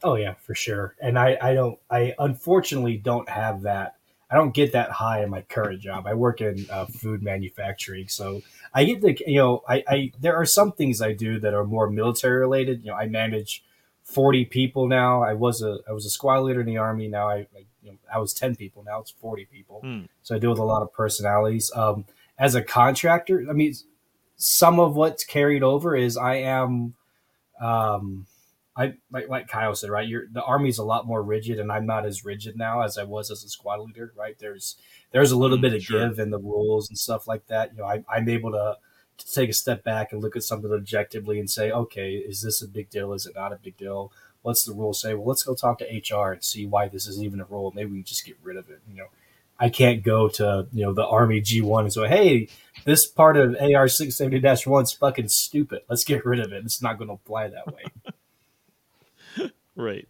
Oh 0.03 0.15
yeah, 0.15 0.33
for 0.33 0.53
sure. 0.53 0.95
And 1.01 1.17
I, 1.17 1.37
I 1.41 1.53
don't, 1.53 1.79
I 1.89 2.13
unfortunately 2.19 2.97
don't 2.97 3.29
have 3.29 3.61
that. 3.61 3.95
I 4.29 4.35
don't 4.35 4.53
get 4.53 4.73
that 4.73 4.91
high 4.91 5.23
in 5.23 5.29
my 5.29 5.41
current 5.41 5.79
job. 5.79 6.07
I 6.07 6.13
work 6.13 6.41
in 6.41 6.65
uh, 6.69 6.87
food 6.87 7.21
manufacturing, 7.21 8.07
so 8.07 8.41
I 8.73 8.83
get 8.83 9.01
the, 9.01 9.15
you 9.27 9.37
know, 9.37 9.61
I, 9.69 9.83
I 9.87 10.11
there 10.19 10.35
are 10.35 10.45
some 10.45 10.71
things 10.71 11.01
I 11.01 11.13
do 11.13 11.39
that 11.39 11.53
are 11.53 11.63
more 11.63 11.87
military 11.87 12.39
related. 12.39 12.83
You 12.83 12.91
know, 12.91 12.97
I 12.97 13.05
manage 13.05 13.63
forty 14.03 14.43
people 14.43 14.87
now. 14.87 15.21
I 15.21 15.33
was 15.33 15.61
a, 15.61 15.77
I 15.87 15.91
was 15.91 16.07
a 16.07 16.09
squad 16.09 16.39
leader 16.39 16.61
in 16.61 16.65
the 16.65 16.77
army. 16.77 17.07
Now 17.07 17.29
I, 17.29 17.35
I 17.55 17.65
you 17.83 17.91
know, 17.91 17.97
I 18.11 18.17
was 18.17 18.33
ten 18.33 18.55
people. 18.55 18.83
Now 18.83 19.01
it's 19.01 19.11
forty 19.11 19.45
people. 19.45 19.81
Hmm. 19.81 20.05
So 20.23 20.35
I 20.35 20.39
deal 20.39 20.49
with 20.49 20.59
a 20.59 20.63
lot 20.63 20.81
of 20.81 20.91
personalities. 20.91 21.71
Um, 21.75 22.05
as 22.37 22.55
a 22.55 22.61
contractor, 22.63 23.45
I 23.49 23.53
mean, 23.53 23.73
some 24.37 24.79
of 24.79 24.95
what's 24.95 25.23
carried 25.25 25.63
over 25.63 25.95
is 25.95 26.17
I 26.17 26.35
am. 26.35 26.95
Um, 27.61 28.25
I 28.75 28.95
like 29.11 29.29
like 29.29 29.47
Kyle 29.47 29.75
said, 29.75 29.91
right? 29.91 30.07
You're, 30.07 30.25
the 30.31 30.43
army's 30.43 30.79
a 30.79 30.83
lot 30.83 31.05
more 31.07 31.21
rigid, 31.21 31.59
and 31.59 31.71
I'm 31.71 31.85
not 31.85 32.05
as 32.05 32.25
rigid 32.25 32.57
now 32.57 32.81
as 32.81 32.97
I 32.97 33.03
was 33.03 33.29
as 33.31 33.43
a 33.43 33.49
squad 33.49 33.81
leader, 33.81 34.13
right? 34.17 34.37
There's 34.39 34.75
there's 35.11 35.31
a 35.31 35.37
little 35.37 35.57
Mm, 35.57 35.59
bit 35.59 35.73
of 35.73 35.85
sure. 35.85 36.11
give 36.11 36.19
in 36.19 36.31
the 36.31 36.39
rules 36.39 36.89
and 36.89 36.97
stuff 36.97 37.27
like 37.27 37.47
that. 37.47 37.71
You 37.73 37.79
know, 37.79 37.85
I, 37.85 38.03
I'm 38.09 38.27
able 38.29 38.51
to, 38.51 38.77
to 39.19 39.33
take 39.33 39.49
a 39.49 39.53
step 39.53 39.83
back 39.83 40.11
and 40.11 40.21
look 40.21 40.35
at 40.35 40.43
something 40.43 40.71
objectively 40.71 41.39
and 41.39 41.49
say, 41.49 41.71
okay, 41.71 42.13
is 42.15 42.41
this 42.41 42.61
a 42.63 42.67
big 42.67 42.89
deal? 42.89 43.13
Is 43.13 43.27
it 43.27 43.35
not 43.35 43.53
a 43.53 43.57
big 43.57 43.77
deal? 43.77 44.11
What's 44.41 44.65
the 44.65 44.73
rule 44.73 44.93
say? 44.93 45.13
Well, 45.13 45.27
let's 45.27 45.43
go 45.43 45.53
talk 45.55 45.79
to 45.79 45.85
HR 45.85 46.33
and 46.33 46.43
see 46.43 46.65
why 46.65 46.87
this 46.87 47.07
is 47.07 47.21
even 47.23 47.39
a 47.39 47.45
rule. 47.45 47.71
Maybe 47.75 47.91
we 47.91 48.03
just 48.03 48.25
get 48.25 48.37
rid 48.43 48.57
of 48.57 48.69
it. 48.69 48.81
You 48.89 48.95
know, 48.95 49.07
I 49.59 49.69
can't 49.69 50.03
go 50.03 50.27
to 50.29 50.67
you 50.73 50.83
know 50.83 50.93
the 50.93 51.05
Army 51.05 51.41
G1 51.41 51.81
and 51.81 51.93
say, 51.93 52.07
hey, 52.07 52.49
this 52.85 53.05
part 53.05 53.37
of 53.37 53.55
AR 53.55 53.87
670 53.87 54.39
dash 54.39 54.65
one 54.67 54.83
is 54.83 54.91
fucking 54.91 55.29
stupid. 55.29 55.81
Let's 55.89 56.03
get 56.03 56.25
rid 56.25 56.39
of 56.39 56.51
it. 56.51 56.65
It's 56.65 56.81
not 56.81 56.97
going 56.97 57.07
to 57.07 57.13
apply 57.13 57.49
that 57.49 57.67
way. 57.67 59.51
right 59.75 60.07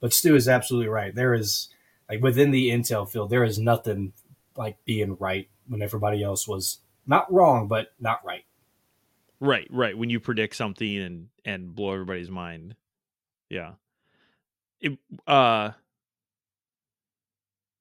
But 0.00 0.12
Stu 0.12 0.36
is 0.36 0.48
absolutely 0.48 0.88
right. 0.88 1.14
There 1.14 1.34
is 1.34 1.68
like 2.08 2.22
within 2.22 2.50
the 2.50 2.70
intel 2.70 3.08
field, 3.08 3.30
there 3.30 3.44
is 3.44 3.58
nothing 3.58 4.12
like 4.56 4.76
being 4.84 5.16
right 5.18 5.48
when 5.68 5.82
everybody 5.82 6.22
else 6.22 6.46
was 6.46 6.78
not 7.06 7.32
wrong, 7.32 7.68
but 7.68 7.92
not 8.00 8.24
right. 8.24 8.44
right 9.40 9.68
right 9.70 9.96
when 9.96 10.10
you 10.10 10.20
predict 10.20 10.56
something 10.56 10.96
and 10.98 11.28
and 11.44 11.74
blow 11.74 11.92
everybody's 11.92 12.30
mind 12.30 12.74
yeah 13.48 13.72
it 14.80 14.98
uh 15.26 15.70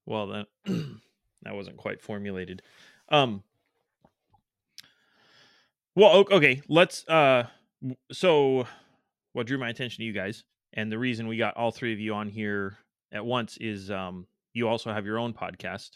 well 0.08 0.28
that 0.28 0.48
that 1.43 1.54
wasn't 1.54 1.78
quite 1.78 2.02
formulated. 2.02 2.63
Um 3.10 3.43
well 5.96 6.26
okay 6.32 6.62
let's 6.67 7.08
uh 7.08 7.48
so 8.12 8.65
what 9.34 9.48
drew 9.48 9.58
my 9.58 9.70
attention 9.70 10.02
to 10.02 10.06
you 10.06 10.13
guys 10.13 10.43
and 10.74 10.91
the 10.91 10.98
reason 10.98 11.28
we 11.28 11.38
got 11.38 11.56
all 11.58 11.72
three 11.72 11.93
of 11.93 12.00
you 12.00 12.13
on 12.13 12.30
here 12.30 12.78
at 13.12 13.26
once 13.26 13.58
is 13.58 13.91
um 13.91 14.26
you 14.54 14.67
also 14.67 14.91
have 14.91 15.06
your 15.06 15.20
own 15.20 15.34
podcast 15.34 15.91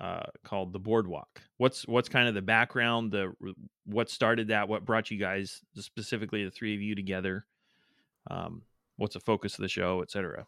uh 0.00 0.22
called 0.44 0.72
the 0.72 0.78
boardwalk. 0.78 1.40
What's 1.56 1.86
what's 1.86 2.08
kind 2.08 2.28
of 2.28 2.34
the 2.34 2.42
background 2.42 3.12
the 3.12 3.32
what 3.86 4.10
started 4.10 4.48
that 4.48 4.68
what 4.68 4.84
brought 4.84 5.10
you 5.10 5.18
guys 5.18 5.60
specifically 5.76 6.44
the 6.44 6.50
three 6.50 6.74
of 6.74 6.82
you 6.82 6.94
together? 6.94 7.46
Um 8.30 8.62
what's 8.96 9.14
the 9.14 9.20
focus 9.20 9.54
of 9.54 9.62
the 9.62 9.68
show 9.68 10.02
etc 10.02 10.46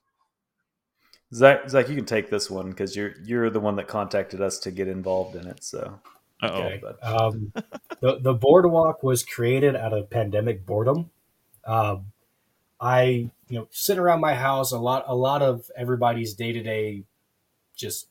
Zach, 1.35 1.68
Zach, 1.68 1.88
you 1.88 1.97
can 1.97 2.05
take 2.05 2.31
this 2.31 2.51
one 2.51 2.71
because 2.71 2.95
you're 2.95 3.14
you're 3.25 3.51
the 3.51 3.61
one 3.61 3.77
that 3.77 3.88
contacted 3.88 4.40
us 4.40 4.59
to 4.61 4.71
get 4.71 4.88
involved 4.88 5.35
in 5.37 5.47
it. 5.47 5.64
So 5.64 5.99
uh-oh 6.42 6.62
Okay. 6.62 6.83
Um, 7.03 7.53
the 8.01 8.18
the 8.21 8.35
boardwalk 8.35 9.03
was 9.03 9.25
created 9.25 9.77
out 9.77 9.92
of 9.92 10.11
pandemic 10.11 10.66
boredom. 10.66 11.11
Um, 11.64 12.07
I 12.81 13.31
you 13.49 13.59
know 13.59 13.68
sit 13.71 13.99
around 13.99 14.21
my 14.21 14.35
house 14.35 14.73
a 14.73 14.79
lot. 14.79 15.05
A 15.07 15.14
lot 15.14 15.40
of 15.40 15.71
everybody's 15.77 16.35
day 16.35 16.53
to 16.53 16.62
day, 16.62 17.05
just 17.77 18.09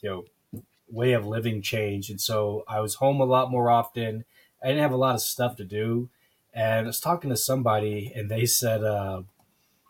you 0.00 0.08
know, 0.10 0.62
way 0.90 1.12
of 1.12 1.26
living 1.26 1.60
changed, 1.62 2.10
and 2.10 2.20
so 2.20 2.64
I 2.66 2.80
was 2.80 2.94
home 2.94 3.20
a 3.20 3.24
lot 3.24 3.50
more 3.50 3.70
often. 3.70 4.24
I 4.62 4.68
didn't 4.68 4.82
have 4.82 4.92
a 4.92 4.96
lot 4.96 5.14
of 5.14 5.20
stuff 5.20 5.56
to 5.56 5.64
do, 5.64 6.08
and 6.54 6.86
I 6.86 6.88
was 6.88 7.00
talking 7.00 7.30
to 7.30 7.36
somebody, 7.36 8.10
and 8.14 8.30
they 8.30 8.46
said, 8.46 8.82
uh, 8.82 9.22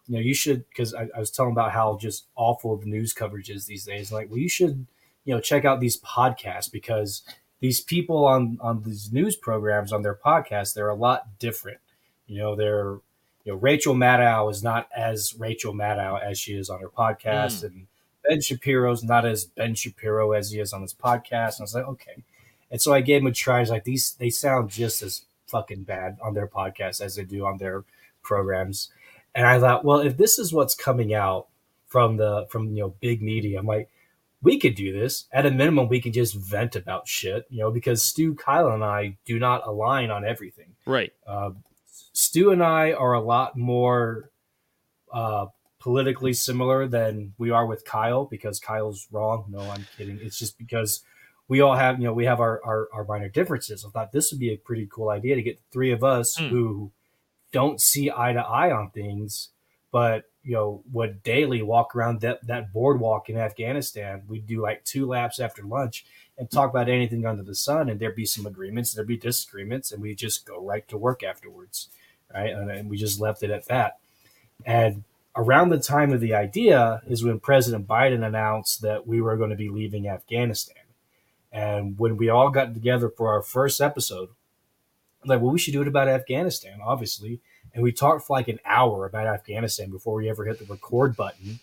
you 0.08 0.16
know, 0.16 0.20
you 0.20 0.34
should 0.34 0.68
because 0.68 0.94
I, 0.94 1.08
I 1.14 1.18
was 1.18 1.30
telling 1.30 1.52
about 1.52 1.72
how 1.72 1.98
just 2.00 2.26
awful 2.36 2.76
the 2.76 2.86
news 2.86 3.12
coverage 3.12 3.50
is 3.50 3.66
these 3.66 3.84
days. 3.84 4.12
Like, 4.12 4.28
well, 4.30 4.38
you 4.38 4.48
should 4.48 4.86
you 5.24 5.34
know 5.34 5.40
check 5.40 5.64
out 5.64 5.80
these 5.80 6.00
podcasts 6.00 6.70
because 6.70 7.22
these 7.60 7.80
people 7.80 8.26
on 8.26 8.58
on 8.60 8.82
these 8.82 9.12
news 9.12 9.36
programs 9.36 9.92
on 9.92 10.02
their 10.02 10.14
podcasts 10.14 10.74
they're 10.74 10.88
a 10.88 10.94
lot 10.94 11.38
different. 11.38 11.78
You 12.26 12.38
know, 12.38 12.56
they're 12.56 12.98
you 13.44 13.52
know 13.52 13.54
Rachel 13.54 13.94
Maddow 13.94 14.50
is 14.50 14.62
not 14.62 14.88
as 14.96 15.34
Rachel 15.38 15.74
Maddow 15.74 16.22
as 16.22 16.38
she 16.38 16.54
is 16.54 16.70
on 16.70 16.80
her 16.80 16.88
podcast, 16.88 17.60
mm. 17.60 17.64
and 17.64 17.86
Ben 18.28 18.40
Shapiro's 18.40 19.02
not 19.02 19.24
as 19.24 19.44
Ben 19.44 19.74
Shapiro 19.74 20.32
as 20.32 20.50
he 20.50 20.60
is 20.60 20.72
on 20.72 20.82
his 20.82 20.94
podcast. 20.94 21.58
And 21.58 21.60
I 21.60 21.62
was 21.62 21.74
like, 21.74 21.88
okay. 21.88 22.22
And 22.70 22.82
so 22.82 22.92
I 22.92 23.00
gave 23.00 23.20
him 23.20 23.28
a 23.28 23.32
try. 23.32 23.58
I 23.58 23.60
was 23.60 23.70
like, 23.70 23.84
these 23.84 24.12
they 24.14 24.30
sound 24.30 24.70
just 24.70 25.02
as 25.02 25.22
fucking 25.46 25.84
bad 25.84 26.18
on 26.22 26.34
their 26.34 26.48
podcast 26.48 27.00
as 27.00 27.16
they 27.16 27.24
do 27.24 27.44
on 27.44 27.58
their 27.58 27.84
programs. 28.22 28.90
And 29.36 29.46
I 29.46 29.60
thought, 29.60 29.84
well, 29.84 30.00
if 30.00 30.16
this 30.16 30.38
is 30.38 30.52
what's 30.52 30.74
coming 30.74 31.12
out 31.12 31.48
from 31.86 32.16
the 32.16 32.46
from 32.50 32.74
you 32.74 32.82
know 32.82 32.94
big 33.00 33.22
media, 33.22 33.58
I'm 33.58 33.66
like, 33.66 33.90
we 34.42 34.58
could 34.58 34.74
do 34.74 34.98
this. 34.98 35.26
At 35.30 35.44
a 35.44 35.50
minimum, 35.50 35.88
we 35.88 36.00
could 36.00 36.14
just 36.14 36.34
vent 36.34 36.74
about 36.74 37.06
shit, 37.06 37.44
you 37.50 37.60
know, 37.60 37.70
because 37.70 38.02
Stu, 38.02 38.34
Kyle, 38.34 38.68
and 38.68 38.82
I 38.82 39.18
do 39.26 39.38
not 39.38 39.66
align 39.66 40.10
on 40.10 40.24
everything. 40.24 40.74
Right. 40.86 41.12
Uh, 41.26 41.50
Stu 42.14 42.50
and 42.50 42.64
I 42.64 42.92
are 42.92 43.12
a 43.12 43.20
lot 43.20 43.58
more 43.58 44.30
uh, 45.12 45.46
politically 45.80 46.32
similar 46.32 46.88
than 46.88 47.34
we 47.36 47.50
are 47.50 47.66
with 47.66 47.84
Kyle 47.84 48.24
because 48.24 48.58
Kyle's 48.58 49.06
wrong. 49.12 49.44
No, 49.50 49.60
I'm 49.60 49.86
kidding. 49.98 50.18
It's 50.22 50.38
just 50.38 50.56
because 50.56 51.02
we 51.46 51.60
all 51.60 51.74
have, 51.74 51.98
you 51.98 52.06
know, 52.06 52.14
we 52.14 52.24
have 52.24 52.40
our, 52.40 52.60
our, 52.64 52.88
our 52.92 53.04
minor 53.04 53.28
differences. 53.28 53.84
I 53.84 53.90
thought 53.90 54.12
this 54.12 54.32
would 54.32 54.40
be 54.40 54.52
a 54.52 54.56
pretty 54.56 54.88
cool 54.90 55.10
idea 55.10 55.34
to 55.34 55.42
get 55.42 55.60
three 55.70 55.92
of 55.92 56.02
us 56.02 56.38
mm. 56.38 56.48
who 56.48 56.90
don't 57.52 57.80
see 57.80 58.10
eye 58.10 58.32
to 58.32 58.40
eye 58.40 58.70
on 58.70 58.90
things, 58.90 59.50
but 59.90 60.24
you 60.42 60.52
know, 60.52 60.82
would 60.92 61.22
daily 61.24 61.60
walk 61.60 61.96
around 61.96 62.20
that, 62.20 62.46
that 62.46 62.72
boardwalk 62.72 63.28
in 63.28 63.36
Afghanistan. 63.36 64.22
We'd 64.28 64.46
do 64.46 64.62
like 64.62 64.84
two 64.84 65.06
laps 65.06 65.40
after 65.40 65.62
lunch 65.62 66.06
and 66.38 66.48
talk 66.48 66.70
about 66.70 66.88
anything 66.88 67.26
under 67.26 67.42
the 67.42 67.54
sun, 67.54 67.88
and 67.88 67.98
there'd 67.98 68.14
be 68.14 68.26
some 68.26 68.46
agreements, 68.46 68.94
there'd 68.94 69.08
be 69.08 69.16
disagreements, 69.16 69.90
and 69.90 70.00
we 70.00 70.14
just 70.14 70.46
go 70.46 70.60
right 70.60 70.86
to 70.88 70.96
work 70.96 71.22
afterwards 71.22 71.88
right? 72.32 72.50
And, 72.50 72.70
and 72.70 72.90
we 72.90 72.96
just 72.96 73.20
left 73.20 73.42
it 73.42 73.50
at 73.50 73.66
that. 73.66 73.98
And 74.64 75.04
around 75.34 75.68
the 75.68 75.78
time 75.78 76.12
of 76.12 76.20
the 76.20 76.34
idea 76.34 77.02
is 77.06 77.24
when 77.24 77.40
President 77.40 77.86
Biden 77.86 78.26
announced 78.26 78.82
that 78.82 79.06
we 79.06 79.20
were 79.20 79.36
going 79.36 79.50
to 79.50 79.56
be 79.56 79.68
leaving 79.68 80.08
Afghanistan. 80.08 80.76
And 81.52 81.98
when 81.98 82.16
we 82.16 82.28
all 82.28 82.50
got 82.50 82.74
together 82.74 83.08
for 83.08 83.30
our 83.30 83.42
first 83.42 83.80
episode, 83.80 84.30
I'm 85.26 85.36
like, 85.36 85.42
well, 85.42 85.52
we 85.52 85.58
should 85.58 85.72
do 85.72 85.82
it 85.82 85.88
about 85.88 86.08
Afghanistan, 86.08 86.78
obviously. 86.82 87.40
And 87.74 87.82
we 87.82 87.92
talked 87.92 88.26
for 88.26 88.36
like 88.36 88.48
an 88.48 88.60
hour 88.64 89.04
about 89.04 89.26
Afghanistan 89.26 89.90
before 89.90 90.14
we 90.14 90.30
ever 90.30 90.44
hit 90.44 90.58
the 90.58 90.64
record 90.64 91.16
button. 91.16 91.60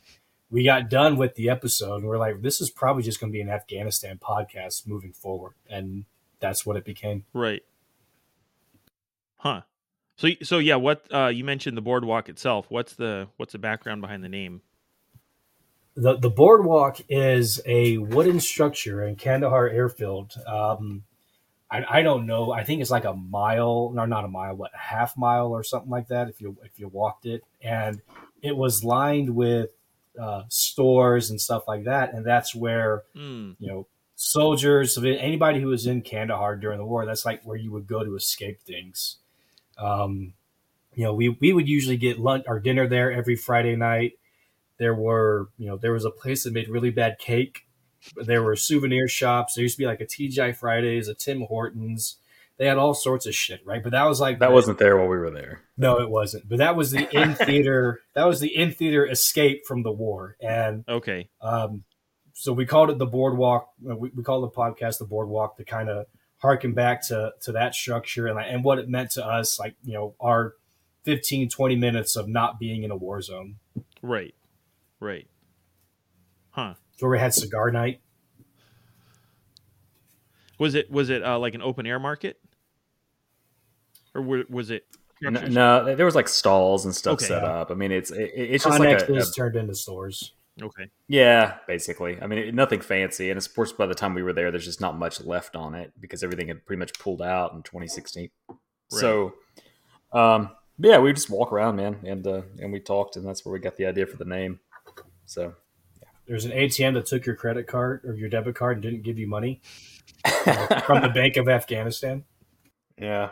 We 0.51 0.63
got 0.63 0.89
done 0.89 1.17
with 1.17 1.35
the 1.35 1.49
episode 1.49 1.97
and 1.97 2.05
we're 2.05 2.19
like, 2.19 2.41
this 2.41 2.61
is 2.61 2.69
probably 2.69 3.01
just 3.01 3.19
going 3.19 3.31
to 3.31 3.35
be 3.35 3.41
an 3.41 3.49
Afghanistan 3.49 4.19
podcast 4.19 4.87
moving 4.87 5.13
forward. 5.13 5.53
And 5.69 6.05
that's 6.39 6.65
what 6.65 6.75
it 6.75 6.85
became. 6.85 7.25
Right. 7.33 7.63
Huh. 9.37 9.61
So 10.17 10.29
so 10.43 10.59
yeah, 10.59 10.75
what 10.75 11.07
uh, 11.11 11.27
you 11.27 11.43
mentioned 11.43 11.75
the 11.75 11.81
boardwalk 11.81 12.29
itself. 12.29 12.67
What's 12.69 12.93
the 12.93 13.29
what's 13.37 13.53
the 13.53 13.59
background 13.59 14.01
behind 14.01 14.23
the 14.23 14.29
name? 14.29 14.61
The 15.95 16.17
the 16.17 16.29
boardwalk 16.29 16.99
is 17.09 17.59
a 17.65 17.97
wooden 17.97 18.39
structure 18.39 19.03
in 19.03 19.15
Kandahar 19.15 19.67
Airfield. 19.67 20.33
Um, 20.45 21.03
I, 21.73 21.99
I 21.99 22.01
don't 22.03 22.27
know. 22.27 22.51
I 22.51 22.63
think 22.63 22.81
it's 22.81 22.91
like 22.91 23.05
a 23.05 23.13
mile, 23.13 23.91
no, 23.93 24.05
not 24.05 24.25
a 24.25 24.27
mile, 24.27 24.55
what 24.55 24.71
a 24.75 24.77
half 24.77 25.17
mile 25.17 25.47
or 25.47 25.63
something 25.63 25.89
like 25.89 26.07
that. 26.09 26.29
If 26.29 26.39
you 26.39 26.55
if 26.63 26.77
you 26.77 26.87
walked 26.87 27.25
it, 27.25 27.43
and 27.61 28.01
it 28.41 28.55
was 28.55 28.83
lined 28.83 29.35
with 29.35 29.71
uh, 30.21 30.43
stores 30.49 31.31
and 31.31 31.41
stuff 31.41 31.67
like 31.67 31.85
that, 31.85 32.13
and 32.13 32.23
that's 32.23 32.53
where 32.53 33.03
mm. 33.15 33.55
you 33.59 33.67
know 33.67 33.87
soldiers, 34.15 34.97
anybody 34.97 35.59
who 35.59 35.67
was 35.67 35.87
in 35.87 36.01
Kandahar 36.01 36.55
during 36.55 36.77
the 36.77 36.85
war, 36.85 37.05
that's 37.05 37.25
like 37.25 37.43
where 37.43 37.57
you 37.57 37.71
would 37.71 37.87
go 37.87 38.03
to 38.03 38.15
escape 38.15 38.61
things. 38.61 39.17
Um, 39.77 40.33
you 40.93 41.03
know, 41.03 41.13
we, 41.13 41.29
we 41.29 41.53
would 41.53 41.67
usually 41.67 41.97
get 41.97 42.19
lunch 42.19 42.45
or 42.47 42.59
dinner 42.59 42.87
there 42.87 43.11
every 43.11 43.35
Friday 43.35 43.75
night. 43.75 44.13
There 44.77 44.93
were, 44.93 45.49
you 45.57 45.67
know, 45.67 45.77
there 45.77 45.93
was 45.93 46.05
a 46.05 46.11
place 46.11 46.43
that 46.43 46.53
made 46.53 46.69
really 46.69 46.91
bad 46.91 47.17
cake. 47.19 47.65
There 48.15 48.43
were 48.43 48.55
souvenir 48.55 49.07
shops. 49.07 49.55
There 49.55 49.63
used 49.63 49.75
to 49.75 49.81
be 49.81 49.87
like 49.87 50.01
a 50.01 50.05
TGI 50.05 50.55
Fridays, 50.55 51.07
a 51.07 51.13
Tim 51.13 51.41
Hortons. 51.41 52.17
They 52.57 52.67
had 52.67 52.77
all 52.77 52.93
sorts 52.93 53.25
of 53.25 53.33
shit, 53.33 53.65
right? 53.65 53.81
But 53.81 53.93
that 53.93 54.05
was 54.05 54.19
like 54.21 54.39
that 54.39 54.49
the, 54.49 54.53
wasn't 54.53 54.77
there 54.77 54.97
while 54.97 55.07
we 55.07 55.17
were 55.17 55.31
there. 55.31 55.61
No, 55.77 55.99
it 55.99 56.09
wasn't. 56.09 56.47
But 56.47 56.59
that 56.59 56.75
was 56.75 56.91
the 56.91 57.09
in 57.15 57.33
theater. 57.35 58.01
that 58.13 58.25
was 58.25 58.39
the 58.39 58.55
in 58.55 58.71
theater 58.71 59.07
escape 59.07 59.65
from 59.65 59.83
the 59.83 59.91
war. 59.91 60.37
And 60.39 60.85
okay, 60.87 61.29
um, 61.41 61.83
so 62.33 62.53
we 62.53 62.65
called 62.65 62.89
it 62.89 62.99
the 62.99 63.07
boardwalk. 63.07 63.69
We, 63.81 64.09
we 64.09 64.23
called 64.23 64.43
the 64.43 64.55
podcast 64.55 64.99
the 64.99 65.05
boardwalk 65.05 65.57
to 65.57 65.63
kind 65.63 65.89
of 65.89 66.05
harken 66.43 66.73
back 66.73 67.01
to 67.07 67.31
to 67.41 67.53
that 67.53 67.73
structure 67.73 68.27
and 68.27 68.37
and 68.37 68.65
what 68.65 68.77
it 68.77 68.89
meant 68.89 69.09
to 69.09 69.25
us 69.25 69.57
like 69.57 69.75
you 69.81 69.93
know 69.93 70.13
our 70.19 70.55
15 71.03 71.47
20 71.47 71.75
minutes 71.77 72.17
of 72.17 72.27
not 72.27 72.59
being 72.59 72.83
in 72.83 72.91
a 72.91 72.97
war 72.97 73.21
zone 73.21 73.55
right 74.01 74.35
right 74.99 75.25
huh 76.49 76.73
where 77.03 77.11
we 77.11 77.19
had 77.19 77.33
cigar 77.33 77.71
night 77.71 78.01
was 80.57 80.75
it 80.75 80.89
was 80.89 81.09
it 81.09 81.23
uh, 81.23 81.37
like 81.37 81.55
an 81.55 81.61
open 81.61 81.85
air 81.85 81.99
market 81.99 82.39
or 84.15 84.21
was 84.21 84.69
it 84.71 84.85
no, 85.21 85.29
no, 85.29 85.95
there 85.95 86.05
was 86.05 86.15
like 86.15 86.27
stalls 86.27 86.85
and 86.85 86.93
stuff 86.95 87.13
okay, 87.13 87.25
set 87.25 87.43
yeah. 87.43 87.49
up 87.49 87.71
i 87.71 87.73
mean 87.73 87.91
it's 87.91 88.11
it, 88.11 88.31
it's 88.35 88.63
just 88.63 88.79
like 88.79 89.07
a, 89.07 89.13
a, 89.13 89.25
turned 89.35 89.55
into 89.55 89.75
stores 89.75 90.33
Okay. 90.61 90.89
Yeah, 91.07 91.57
basically. 91.67 92.21
I 92.21 92.27
mean, 92.27 92.55
nothing 92.55 92.81
fancy, 92.81 93.29
and 93.31 93.39
of 93.39 93.55
course, 93.55 93.71
by 93.71 93.87
the 93.87 93.95
time 93.95 94.13
we 94.13 94.21
were 94.21 94.33
there, 94.33 94.51
there's 94.51 94.65
just 94.65 94.81
not 94.81 94.97
much 94.97 95.21
left 95.21 95.55
on 95.55 95.73
it 95.73 95.91
because 95.99 96.23
everything 96.23 96.47
had 96.47 96.65
pretty 96.65 96.79
much 96.79 96.93
pulled 96.99 97.21
out 97.21 97.53
in 97.53 97.63
2016. 97.63 98.29
Right. 98.49 98.57
So, 98.89 99.33
um, 100.11 100.51
yeah, 100.77 100.99
we 100.99 101.11
just 101.13 101.29
walk 101.29 101.51
around, 101.51 101.77
man, 101.77 101.97
and 102.03 102.25
uh, 102.27 102.41
and 102.59 102.71
we 102.71 102.79
talked, 102.79 103.15
and 103.15 103.25
that's 103.25 103.43
where 103.43 103.53
we 103.53 103.59
got 103.59 103.77
the 103.77 103.87
idea 103.87 104.05
for 104.05 104.17
the 104.17 104.25
name. 104.25 104.59
So, 105.25 105.41
yeah. 105.41 105.49
There's 106.27 106.45
an 106.45 106.51
ATM 106.51 106.93
that 106.93 107.05
took 107.05 107.25
your 107.25 107.35
credit 107.35 107.67
card 107.67 108.01
or 108.05 108.15
your 108.15 108.29
debit 108.29 108.55
card 108.55 108.77
and 108.77 108.83
didn't 108.83 109.03
give 109.03 109.19
you 109.19 109.27
money 109.27 109.61
from 110.85 111.01
the 111.01 111.09
Bank 111.13 111.37
of 111.37 111.49
Afghanistan. 111.49 112.23
Yeah, 112.97 113.31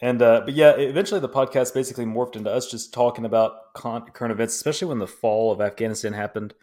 and 0.00 0.22
uh, 0.22 0.42
but 0.44 0.54
yeah, 0.54 0.70
eventually 0.72 1.20
the 1.20 1.28
podcast 1.28 1.74
basically 1.74 2.04
morphed 2.04 2.36
into 2.36 2.50
us 2.50 2.70
just 2.70 2.94
talking 2.94 3.24
about 3.24 3.72
con- 3.74 4.08
current 4.12 4.32
events, 4.32 4.54
especially 4.54 4.88
when 4.88 4.98
the 4.98 5.06
fall 5.06 5.52
of 5.52 5.60
Afghanistan 5.60 6.12
happened. 6.12 6.54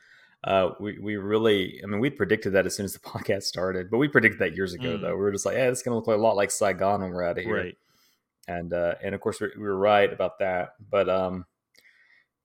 Uh, 0.43 0.69
we 0.79 0.97
we 0.99 1.17
really, 1.17 1.81
I 1.83 1.87
mean, 1.87 1.99
we 1.99 2.09
predicted 2.09 2.53
that 2.53 2.65
as 2.65 2.75
soon 2.75 2.85
as 2.85 2.93
the 2.93 2.99
podcast 3.09 3.43
started, 3.43 3.89
but 3.89 3.97
we 3.97 4.07
predicted 4.07 4.39
that 4.39 4.55
years 4.55 4.73
ago. 4.73 4.97
Mm. 4.97 5.01
Though 5.01 5.15
we 5.15 5.21
were 5.21 5.31
just 5.31 5.45
like, 5.45 5.55
"Yeah, 5.55 5.69
it's 5.69 5.81
going 5.81 5.91
to 5.91 5.95
look 5.95 6.07
like 6.07 6.17
a 6.17 6.21
lot 6.21 6.35
like 6.35 6.51
Saigon 6.51 7.01
when 7.01 7.11
we're 7.11 7.23
out 7.23 7.37
of 7.37 7.43
here." 7.43 7.55
Right. 7.55 7.77
And 8.47 8.71
uh, 8.73 8.95
and 9.03 9.15
of 9.15 9.21
course 9.21 9.41
we, 9.41 9.49
we 9.57 9.63
were 9.63 9.77
right 9.77 10.11
about 10.11 10.39
that, 10.39 10.75
but 10.89 11.09
um, 11.09 11.45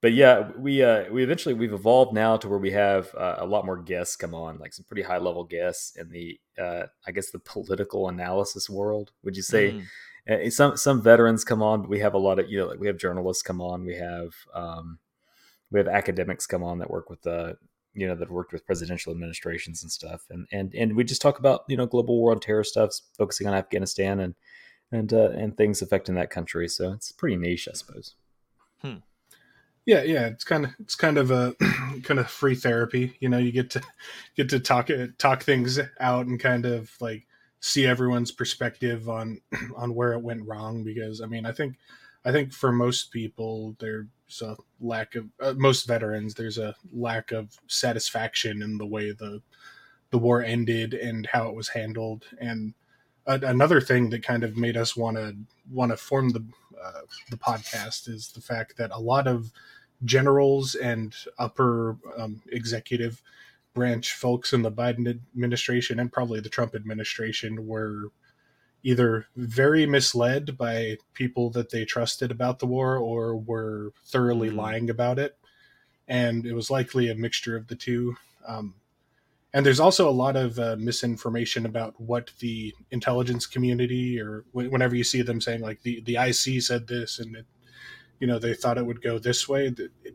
but 0.00 0.12
yeah, 0.12 0.50
we 0.56 0.82
uh, 0.82 1.04
we 1.10 1.22
eventually 1.22 1.54
we've 1.54 1.72
evolved 1.72 2.12
now 2.12 2.36
to 2.36 2.48
where 2.48 2.58
we 2.58 2.70
have 2.72 3.14
uh, 3.14 3.36
a 3.38 3.46
lot 3.46 3.66
more 3.66 3.76
guests 3.76 4.16
come 4.16 4.34
on, 4.34 4.58
like 4.58 4.72
some 4.72 4.84
pretty 4.84 5.02
high 5.02 5.18
level 5.18 5.44
guests 5.44 5.96
in 5.96 6.10
the 6.10 6.40
uh, 6.60 6.86
I 7.06 7.12
guess 7.12 7.30
the 7.30 7.38
political 7.38 8.08
analysis 8.08 8.68
world. 8.68 9.12
Would 9.22 9.36
you 9.36 9.42
say? 9.42 9.72
Mm 9.72 9.84
some 10.50 10.76
some 10.76 11.02
veterans 11.02 11.44
come 11.44 11.62
on, 11.62 11.82
but 11.82 11.90
we 11.90 12.00
have 12.00 12.14
a 12.14 12.18
lot 12.18 12.38
of 12.38 12.48
you 12.50 12.58
know 12.58 12.66
like 12.66 12.78
we 12.78 12.86
have 12.86 12.96
journalists 12.96 13.42
come 13.42 13.60
on, 13.60 13.84
we 13.84 13.96
have 13.96 14.34
um, 14.54 14.98
we 15.70 15.78
have 15.78 15.88
academics 15.88 16.46
come 16.46 16.62
on 16.62 16.78
that 16.78 16.90
work 16.90 17.10
with 17.10 17.22
the 17.22 17.56
you 17.94 18.06
know 18.06 18.14
that 18.14 18.30
worked 18.30 18.52
with 18.52 18.66
presidential 18.66 19.12
administrations 19.12 19.82
and 19.82 19.90
stuff, 19.90 20.22
and 20.30 20.46
and 20.52 20.74
and 20.74 20.94
we 20.94 21.04
just 21.04 21.22
talk 21.22 21.38
about 21.38 21.64
you 21.68 21.76
know 21.76 21.86
global 21.86 22.18
war 22.18 22.32
on 22.32 22.40
terror 22.40 22.64
stuff, 22.64 22.92
focusing 23.16 23.46
on 23.46 23.54
Afghanistan 23.54 24.20
and 24.20 24.34
and 24.92 25.12
uh, 25.12 25.30
and 25.30 25.56
things 25.56 25.82
affecting 25.82 26.14
that 26.14 26.30
country. 26.30 26.68
So 26.68 26.92
it's 26.92 27.12
pretty 27.12 27.36
niche, 27.36 27.68
I 27.68 27.74
suppose. 27.74 28.14
Hmm. 28.82 28.96
Yeah, 29.86 30.02
yeah, 30.02 30.26
it's 30.26 30.44
kind 30.44 30.64
of 30.66 30.70
it's 30.78 30.94
kind 30.94 31.18
of 31.18 31.30
a 31.30 31.54
kind 32.04 32.20
of 32.20 32.30
free 32.30 32.54
therapy. 32.54 33.16
You 33.20 33.28
know, 33.28 33.38
you 33.38 33.52
get 33.52 33.70
to 33.70 33.82
get 34.36 34.48
to 34.50 34.60
talk 34.60 34.88
talk 35.18 35.42
things 35.42 35.78
out 35.98 36.26
and 36.26 36.38
kind 36.38 36.66
of 36.66 36.90
like 37.00 37.26
see 37.60 37.86
everyone's 37.86 38.30
perspective 38.32 39.08
on 39.08 39.40
on 39.76 39.94
where 39.94 40.12
it 40.12 40.22
went 40.22 40.46
wrong 40.46 40.84
because 40.84 41.20
I 41.20 41.26
mean 41.26 41.46
I 41.46 41.52
think 41.52 41.76
I 42.24 42.32
think 42.32 42.52
for 42.52 42.72
most 42.72 43.10
people 43.10 43.74
there's 43.78 44.06
a 44.42 44.54
lack 44.80 45.14
of 45.14 45.26
uh, 45.40 45.54
most 45.56 45.86
veterans 45.86 46.34
there's 46.34 46.58
a 46.58 46.74
lack 46.92 47.32
of 47.32 47.56
satisfaction 47.66 48.62
in 48.62 48.78
the 48.78 48.86
way 48.86 49.12
the 49.12 49.40
the 50.10 50.18
war 50.18 50.42
ended 50.42 50.94
and 50.94 51.26
how 51.26 51.48
it 51.48 51.54
was 51.54 51.68
handled 51.68 52.24
and 52.40 52.74
a, 53.26 53.34
another 53.42 53.80
thing 53.80 54.10
that 54.10 54.22
kind 54.22 54.44
of 54.44 54.56
made 54.56 54.76
us 54.76 54.96
want 54.96 55.16
to 55.16 55.36
want 55.70 55.92
to 55.92 55.96
form 55.96 56.30
the 56.30 56.44
uh, 56.82 57.00
the 57.30 57.36
podcast 57.36 58.08
is 58.08 58.32
the 58.32 58.40
fact 58.40 58.76
that 58.76 58.90
a 58.92 58.98
lot 58.98 59.26
of 59.26 59.52
generals 60.04 60.74
and 60.74 61.14
upper 61.38 61.96
um, 62.16 62.40
executive 62.50 63.22
branch 63.74 64.12
folks 64.12 64.52
in 64.52 64.62
the 64.62 64.72
Biden 64.72 65.06
administration 65.08 66.00
and 66.00 66.12
probably 66.12 66.40
the 66.40 66.48
Trump 66.48 66.74
administration 66.74 67.66
were 67.66 68.10
either 68.82 69.26
very 69.36 69.84
misled 69.86 70.56
by 70.56 70.96
people 71.12 71.50
that 71.50 71.70
they 71.70 71.84
trusted 71.84 72.30
about 72.30 72.58
the 72.58 72.66
war 72.66 72.96
or 72.96 73.36
were 73.36 73.92
thoroughly 74.06 74.48
Mm. 74.50 74.56
lying 74.56 74.90
about 74.90 75.18
it. 75.18 75.36
And 76.08 76.46
it 76.46 76.54
was 76.54 76.70
likely 76.70 77.10
a 77.10 77.14
mixture 77.14 77.56
of 77.56 77.68
the 77.68 77.76
two. 77.76 78.16
Um, 78.46 78.74
and 79.52 79.66
there's 79.66 79.80
also 79.80 80.08
a 80.08 80.12
lot 80.12 80.36
of 80.36 80.58
uh, 80.58 80.76
misinformation 80.78 81.66
about 81.66 82.00
what 82.00 82.30
the 82.38 82.74
intelligence 82.90 83.46
community 83.46 84.20
or 84.20 84.44
wh- 84.52 84.70
whenever 84.70 84.94
you 84.94 85.04
see 85.04 85.22
them 85.22 85.40
saying 85.40 85.60
like 85.60 85.82
the, 85.82 86.00
the 86.02 86.16
IC 86.16 86.62
said 86.62 86.86
this 86.86 87.18
and 87.18 87.36
it, 87.36 87.46
you 88.20 88.26
know 88.26 88.38
they 88.38 88.54
thought 88.54 88.78
it 88.78 88.86
would 88.86 89.02
go 89.02 89.18
this 89.18 89.48
way. 89.48 89.66
It, 89.66 89.80
it 90.04 90.14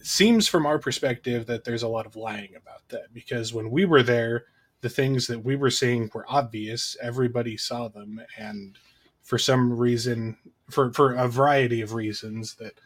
seems 0.00 0.48
from 0.48 0.66
our 0.66 0.78
perspective 0.78 1.46
that 1.46 1.64
there's 1.64 1.82
a 1.82 1.88
lot 1.88 2.06
of 2.06 2.16
lying 2.16 2.54
about 2.56 2.88
that 2.88 3.12
because 3.12 3.52
when 3.52 3.70
we 3.70 3.84
were 3.84 4.02
there, 4.02 4.44
the 4.80 4.88
things 4.88 5.26
that 5.26 5.44
we 5.44 5.56
were 5.56 5.70
seeing 5.70 6.10
were 6.14 6.24
obvious. 6.28 6.96
Everybody 7.02 7.56
saw 7.56 7.88
them, 7.88 8.20
and 8.38 8.78
for 9.22 9.38
some 9.38 9.76
reason, 9.76 10.38
for 10.70 10.92
for 10.92 11.14
a 11.14 11.28
variety 11.28 11.82
of 11.82 11.94
reasons 11.94 12.54
that 12.56 12.80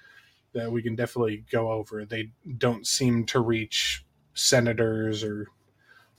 that 0.52 0.72
we 0.72 0.82
can 0.82 0.96
definitely 0.96 1.44
go 1.50 1.70
over, 1.70 2.04
they 2.04 2.30
don't 2.58 2.86
seem 2.86 3.24
to 3.24 3.40
reach 3.40 4.04
senators 4.34 5.22
or 5.24 5.48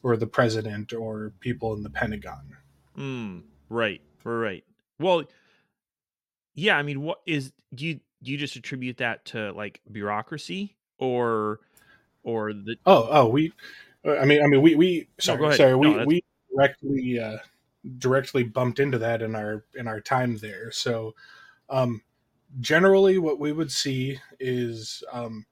or 0.03 0.17
the 0.17 0.27
president 0.27 0.93
or 0.93 1.33
people 1.39 1.73
in 1.73 1.83
the 1.83 1.89
Pentagon. 1.89 2.57
Mm, 2.97 3.43
right, 3.69 4.01
right. 4.23 4.63
Well, 4.99 5.23
yeah. 6.53 6.77
I 6.77 6.83
mean, 6.83 7.01
what 7.01 7.21
is 7.25 7.51
do 7.73 7.85
you 7.85 7.99
do 8.23 8.31
you 8.31 8.37
just 8.37 8.55
attribute 8.55 8.97
that 8.97 9.25
to 9.25 9.51
like 9.53 9.81
bureaucracy 9.91 10.75
or 10.97 11.59
or 12.23 12.53
the 12.53 12.75
Oh, 12.85 13.07
oh, 13.09 13.27
we. 13.27 13.53
I 14.03 14.25
mean, 14.25 14.43
I 14.43 14.47
mean, 14.47 14.61
we 14.61 14.75
we 14.75 15.07
sorry, 15.19 15.45
ahead. 15.45 15.57
sorry, 15.57 15.71
No, 15.71 15.77
we 15.77 16.05
we 16.05 16.23
directly 16.55 17.19
uh, 17.19 17.37
directly 17.97 18.43
bumped 18.43 18.79
into 18.79 18.97
that 18.97 19.21
in 19.21 19.35
our 19.35 19.65
in 19.75 19.87
our 19.87 20.01
time 20.01 20.37
there. 20.37 20.71
So, 20.71 21.13
um, 21.69 22.01
generally, 22.59 23.19
what 23.19 23.39
we 23.39 23.51
would 23.51 23.71
see 23.71 24.19
is 24.39 25.03
um, 25.11 25.45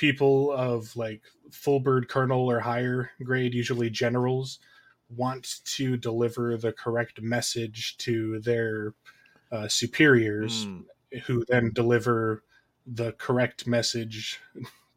people 0.00 0.50
of 0.52 0.96
like 0.96 1.20
full 1.50 1.78
bird 1.78 2.08
colonel 2.08 2.50
or 2.50 2.58
higher 2.58 3.10
grade, 3.22 3.52
usually 3.52 3.90
generals, 3.90 4.58
want 5.14 5.60
to 5.64 5.98
deliver 5.98 6.56
the 6.56 6.72
correct 6.72 7.20
message 7.20 7.98
to 7.98 8.40
their 8.40 8.94
uh, 9.52 9.68
superiors, 9.68 10.70
Mm, 10.70 10.84
who 11.24 11.44
then 11.48 11.70
deliver 11.74 12.42
the 12.86 13.12
correct 13.12 13.66
message 13.66 14.40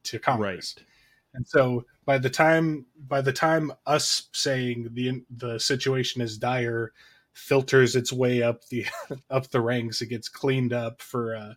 to 0.04 0.20
Congress. 0.20 0.76
right? 0.78 0.86
And 1.34 1.46
so 1.46 1.84
by 2.06 2.18
the 2.18 2.30
time 2.30 2.86
by 3.10 3.20
the 3.20 3.34
time 3.34 3.74
us 3.86 4.30
saying 4.32 4.89
the 4.94 5.22
the 5.36 5.60
situation 5.60 6.22
is 6.22 6.38
dire 6.38 6.94
filters 7.34 7.96
its 7.98 8.13
way 8.13 8.42
up 8.42 8.63
the 8.70 8.86
up 9.30 9.50
the 9.50 9.60
ranks, 9.60 10.02
it 10.02 10.08
gets 10.08 10.30
cleaned 10.30 10.72
up 10.72 11.02
for 11.02 11.36
uh, 11.36 11.56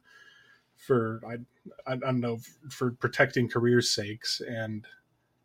for 0.87 1.21
I, 1.27 1.35
I 1.91 1.95
I 1.95 1.97
don't 1.97 2.21
know 2.21 2.39
for 2.71 2.93
protecting 2.93 3.49
careers' 3.49 3.91
sakes, 3.91 4.41
and 4.41 4.87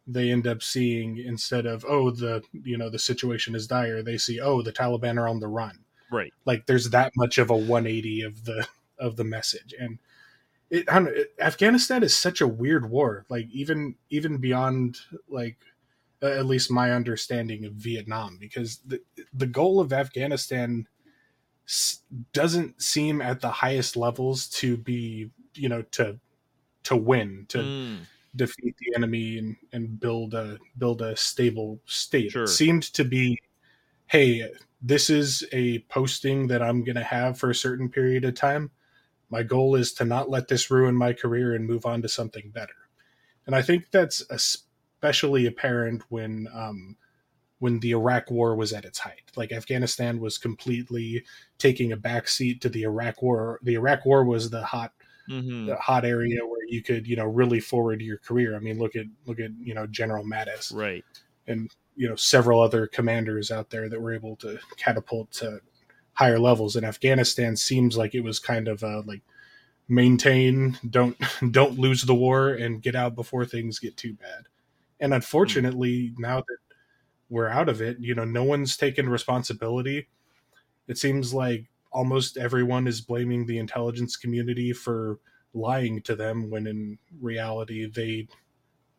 they 0.08 0.32
end 0.32 0.48
up 0.48 0.62
seeing 0.62 1.18
instead 1.18 1.66
of 1.66 1.86
oh 1.88 2.12
the 2.12 2.44
you 2.64 2.78
know 2.78 2.90
the 2.90 3.00
situation 3.00 3.56
is 3.56 3.68
dire, 3.68 4.04
they 4.04 4.18
see 4.18 4.40
oh 4.40 4.62
the 4.62 4.74
Taliban 4.74 5.20
are 5.20 5.28
on 5.28 5.40
the 5.40 5.48
run. 5.48 5.80
Right. 6.12 6.34
Like 6.46 6.66
there's 6.66 6.90
that 6.90 7.14
much 7.16 7.38
of 7.38 7.50
a 7.50 7.56
180 7.56 8.22
of 8.24 8.46
the 8.46 8.68
of 9.00 9.16
the 9.16 9.24
message, 9.24 9.74
and 9.80 10.00
it, 10.70 10.90
I 10.90 10.96
don't 10.96 11.06
know, 11.06 11.12
it, 11.12 11.34
Afghanistan 11.40 12.04
is 12.04 12.16
such 12.16 12.42
a 12.42 12.48
weird 12.48 12.90
war. 12.90 13.26
Like 13.30 13.48
even 13.52 13.96
even 14.10 14.38
beyond 14.38 14.98
like 15.28 15.58
at 16.22 16.46
least 16.46 16.70
my 16.70 16.92
understanding 16.92 17.66
of 17.66 17.74
Vietnam, 17.74 18.38
because 18.40 18.80
the 18.86 19.02
the 19.34 19.48
goal 19.48 19.80
of 19.80 19.92
Afghanistan 19.94 20.88
doesn't 22.34 22.82
seem 22.82 23.22
at 23.22 23.40
the 23.40 23.50
highest 23.50 23.96
levels 23.96 24.48
to 24.48 24.78
be 24.78 25.30
you 25.54 25.70
know 25.70 25.82
to 25.84 26.20
to 26.84 26.96
win 26.96 27.46
to 27.50 27.60
Mm, 27.60 28.06
defeat 28.36 28.76
the 28.78 28.96
enemy 28.96 29.38
and, 29.38 29.56
and 29.74 30.00
build 30.00 30.34
a 30.34 30.58
build 30.78 31.02
a 31.02 31.16
stable 31.16 31.80
state. 31.86 32.32
Sure. 32.32 32.44
It 32.44 32.50
seemed 32.50 32.84
to 32.94 33.04
be, 33.04 33.38
hey, 34.08 34.50
this 34.82 35.10
is 35.10 35.46
a 35.52 35.80
posting 35.90 36.48
that 36.48 36.62
I'm 36.62 36.84
going 36.84 36.96
to 36.96 37.04
have 37.04 37.38
for 37.38 37.50
a 37.50 37.56
certain 37.56 37.90
period 37.90 38.26
of 38.26 38.36
time. 38.36 38.72
My 39.30 39.44
goal 39.44 39.76
is 39.76 39.94
to 39.94 40.06
not 40.06 40.30
let 40.30 40.48
this 40.48 40.72
ruin 40.72 40.96
my 40.96 41.14
career 41.14 41.56
and 41.56 41.66
move 41.66 41.86
on 41.86 42.02
to 42.02 42.10
something 42.10 42.50
better. 42.50 42.74
And 43.46 43.56
I 43.56 43.62
think 43.62 43.92
that's 43.92 44.22
especially 44.30 45.46
apparent 45.46 46.04
when 46.10 46.48
um, 46.54 46.96
when 47.62 47.80
the 47.80 47.92
Iraq 47.94 48.32
War 48.32 48.56
was 48.58 48.74
at 48.74 48.86
its 48.86 49.00
height. 49.00 49.32
Like 49.38 49.54
Afghanistan 49.54 50.20
was 50.20 50.38
completely 50.38 51.24
taking 51.60 51.94
a 51.94 51.98
backseat 51.98 52.62
to 52.62 52.70
the 52.70 52.84
Iraq 52.84 53.22
War. 53.24 53.60
The 53.64 53.76
Iraq 53.76 54.06
War 54.06 54.26
was 54.26 54.50
the 54.52 54.64
hot 54.66 54.94
mhm, 55.30 55.68
the 55.68 55.76
hot 55.78 56.06
area 56.06 56.46
where 56.46 56.66
you 56.68 56.82
could 56.84 57.08
you 57.08 57.16
know 57.16 57.26
really 57.26 57.60
forward 57.62 58.02
your 58.02 58.18
career. 58.18 58.56
I 58.56 58.60
mean, 58.60 58.80
look 58.80 58.96
at 58.96 59.06
look 59.28 59.40
at 59.40 59.52
you 59.60 59.74
know 59.76 59.88
General 59.88 60.26
Mattis 60.26 60.74
Right. 60.74 61.06
and 61.48 61.70
you 61.96 62.10
know 62.10 62.16
several 62.16 62.62
other 62.62 62.88
commanders 62.88 63.52
out 63.52 63.70
there 63.70 63.90
that 63.90 64.02
were 64.02 64.14
able 64.14 64.36
to 64.38 64.60
catapult 64.78 65.32
to 65.34 65.62
higher 66.14 66.40
levels. 66.40 66.76
And 66.76 66.86
Afghanistan 66.86 67.56
seems 67.56 67.98
like 67.98 68.16
it 68.16 68.22
was 68.24 68.40
kind 68.40 68.68
of 68.68 68.84
uh, 68.84 69.04
like 69.06 69.22
maintain, 69.88 70.78
don't 70.90 71.18
don't 71.52 71.80
lose 71.80 72.04
the 72.04 72.16
war, 72.16 72.50
and 72.50 72.82
get 72.82 72.96
out 72.96 73.16
before 73.16 73.46
things 73.46 73.80
get 73.80 73.98
too 73.98 74.14
bad. 74.14 74.46
And 75.00 75.14
unfortunately, 75.14 76.14
now 76.18 76.38
that 76.42 76.58
we're 77.32 77.48
out 77.48 77.70
of 77.70 77.82
it, 77.82 77.98
you 78.00 78.14
know, 78.14 78.26
no 78.26 78.44
one's 78.44 78.76
taken 78.76 79.08
responsibility. 79.08 80.08
It 80.88 80.98
seems 80.98 81.34
like 81.34 81.68
almost 81.90 82.38
everyone 82.38 82.88
is 82.88 83.00
blaming 83.00 83.46
the 83.46 83.58
intelligence 83.58 84.18
community 84.18 84.74
for 84.74 85.18
lying 85.54 86.02
to 86.02 86.16
them 86.16 86.50
when 86.50 86.68
in 86.68 86.98
reality 87.22 87.90
they 87.90 88.28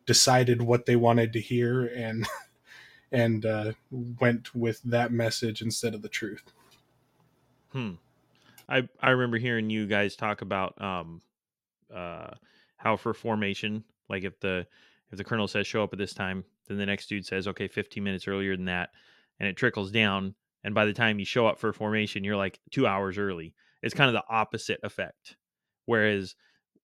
decided 0.07 0.63
what 0.63 0.87
they 0.87 0.95
wanted 0.95 1.31
to 1.33 1.39
hear 1.39 1.85
and 1.85 2.27
and 3.11 3.45
uh, 3.45 3.73
went 3.91 4.55
with 4.55 4.81
that 4.81 5.11
message 5.11 5.61
instead 5.61 5.93
of 5.93 6.01
the 6.01 6.09
truth. 6.09 6.51
Hmm. 7.71 7.91
I 8.67 8.89
I 8.99 9.11
remember 9.11 9.37
hearing 9.37 9.69
you 9.69 9.85
guys 9.85 10.15
talk 10.15 10.41
about 10.41 10.81
um 10.81 11.21
uh 11.93 12.31
how 12.77 12.97
for 12.97 13.13
formation, 13.13 13.83
like 14.09 14.23
if 14.23 14.39
the 14.39 14.65
if 15.11 15.19
the 15.19 15.23
colonel 15.23 15.47
says 15.47 15.67
show 15.67 15.83
up 15.83 15.93
at 15.93 15.99
this 15.99 16.15
time, 16.15 16.43
then 16.67 16.77
the 16.77 16.85
next 16.85 17.07
dude 17.07 17.25
says 17.25 17.47
okay, 17.47 17.67
15 17.67 18.03
minutes 18.03 18.27
earlier 18.27 18.55
than 18.55 18.65
that, 18.65 18.89
and 19.39 19.47
it 19.47 19.57
trickles 19.57 19.91
down. 19.91 20.35
And 20.63 20.73
by 20.73 20.85
the 20.85 20.93
time 20.93 21.19
you 21.19 21.25
show 21.25 21.45
up 21.47 21.59
for 21.59 21.73
formation, 21.73 22.23
you're 22.23 22.37
like 22.37 22.59
two 22.71 22.87
hours 22.87 23.17
early. 23.17 23.53
It's 23.81 23.93
kind 23.93 24.07
of 24.07 24.13
the 24.13 24.33
opposite 24.33 24.79
effect. 24.83 25.35
Whereas 25.85 26.35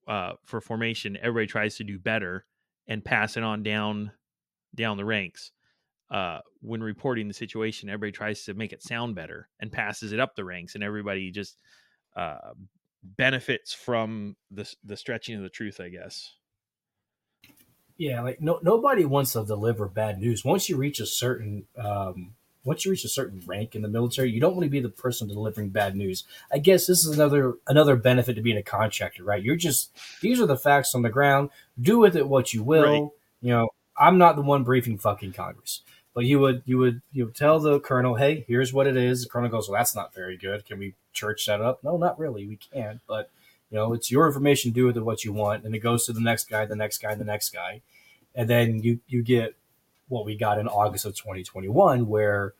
uh, 0.08 0.34
for 0.44 0.60
formation, 0.60 1.18
everybody 1.22 1.48
tries 1.48 1.78
to 1.78 1.86
do 1.86 1.98
better 1.98 2.46
and 2.88 3.06
pass 3.06 3.38
it 3.38 3.44
on 3.44 3.64
down 3.64 4.12
down 4.76 4.98
the 4.98 5.06
ranks 5.06 5.52
uh, 6.12 6.40
when 6.62 6.82
reporting 6.82 7.28
the 7.28 7.34
situation, 7.34 7.90
everybody 7.90 8.12
tries 8.12 8.44
to 8.44 8.54
make 8.54 8.74
it 8.74 8.84
sound 8.84 9.16
better 9.16 9.48
and 9.60 9.72
passes 9.72 10.12
it 10.12 10.20
up 10.20 10.36
the 10.36 10.44
ranks, 10.44 10.76
and 10.76 10.84
everybody 10.84 11.32
just 11.32 11.58
uh, 12.16 12.54
benefits 13.04 13.74
from 13.74 14.36
the 14.52 14.72
the 14.84 14.98
stretching 14.98 15.36
of 15.36 15.44
the 15.44 15.50
truth, 15.50 15.80
I 15.80 15.90
guess. 15.90 16.36
Yeah, 18.00 18.22
like 18.22 18.42
no 18.42 18.60
nobody 18.64 19.04
wants 19.04 19.34
to 19.34 19.44
deliver 19.44 19.86
bad 19.86 20.22
news. 20.22 20.46
Once 20.46 20.70
you 20.70 20.78
reach 20.78 21.02
a 21.02 21.06
certain 21.06 21.66
um, 21.78 22.34
once 22.64 22.86
you 22.86 22.92
reach 22.92 23.04
a 23.04 23.10
certain 23.10 23.44
rank 23.46 23.76
in 23.76 23.82
the 23.82 23.90
military, 23.90 24.32
you 24.32 24.40
don't 24.40 24.54
want 24.56 24.64
to 24.64 24.70
be 24.70 24.80
the 24.80 24.88
person 24.88 25.28
delivering 25.28 25.68
bad 25.68 25.98
news. 25.98 26.24
I 26.50 26.60
guess 26.60 26.88
this 26.88 27.06
is 27.06 27.14
another 27.14 27.56
another 27.68 27.98
benefit 27.98 28.36
to 28.36 28.42
being 28.42 28.58
a 28.58 28.64
contractor, 28.64 29.26
right? 29.26 29.44
You're 29.44 29.58
just 29.58 29.92
these 30.22 30.40
are 30.40 30.46
the 30.46 30.56
facts 30.56 30.96
on 30.96 31.02
the 31.02 31.10
ground. 31.10 31.50
Do 31.80 32.00
with 32.00 32.16
it 32.16 32.30
what 32.30 32.54
you 32.54 32.64
will. 32.64 32.84
Right. 32.84 33.12
You 33.42 33.54
know, 33.54 33.70
I'm 33.98 34.18
not 34.18 34.38
the 34.38 34.44
one 34.44 34.64
briefing 34.64 34.98
fucking 34.98 35.34
Congress. 35.34 35.82
But 36.14 36.24
you 36.24 36.40
would 36.40 36.64
you 36.66 36.78
would 36.78 37.02
you 37.12 37.26
would 37.26 37.36
tell 37.36 37.60
the 37.60 37.82
colonel, 37.82 38.16
hey, 38.16 38.46
here's 38.48 38.72
what 38.72 38.88
it 38.88 38.96
is. 38.96 39.24
The 39.24 39.30
colonel 39.30 39.50
goes, 39.50 39.68
well, 39.68 39.78
that's 39.78 39.96
not 39.96 40.14
very 40.14 40.38
good. 40.38 40.66
Can 40.66 40.80
we 40.80 40.96
church 41.12 41.46
that 41.48 41.60
up? 41.60 41.84
No, 41.84 41.98
not 41.98 42.18
really. 42.18 42.48
We 42.48 42.56
can't. 42.56 43.02
But 43.08 43.30
you 43.72 43.78
know, 43.78 43.94
it's 43.94 44.10
your 44.12 44.26
information. 44.28 44.72
Do 44.72 44.86
with 44.86 44.98
it 44.98 45.06
what 45.06 45.24
you 45.24 45.34
want, 45.34 45.64
and 45.64 45.76
it 45.76 45.80
goes 45.80 46.06
to 46.06 46.14
the 46.14 46.22
next 46.22 46.50
guy, 46.50 46.66
the 46.66 46.76
next 46.76 47.00
guy, 47.00 47.16
the 47.16 47.24
next 47.24 47.50
guy, 47.50 47.82
and 48.36 48.50
then 48.50 48.82
you 48.82 49.00
you 49.08 49.22
get 49.22 49.56
what 50.08 50.26
we 50.26 50.36
got 50.36 50.58
in 50.58 50.68
August 50.68 51.06
of 51.06 51.16
2021, 51.16 52.08
where 52.08 52.54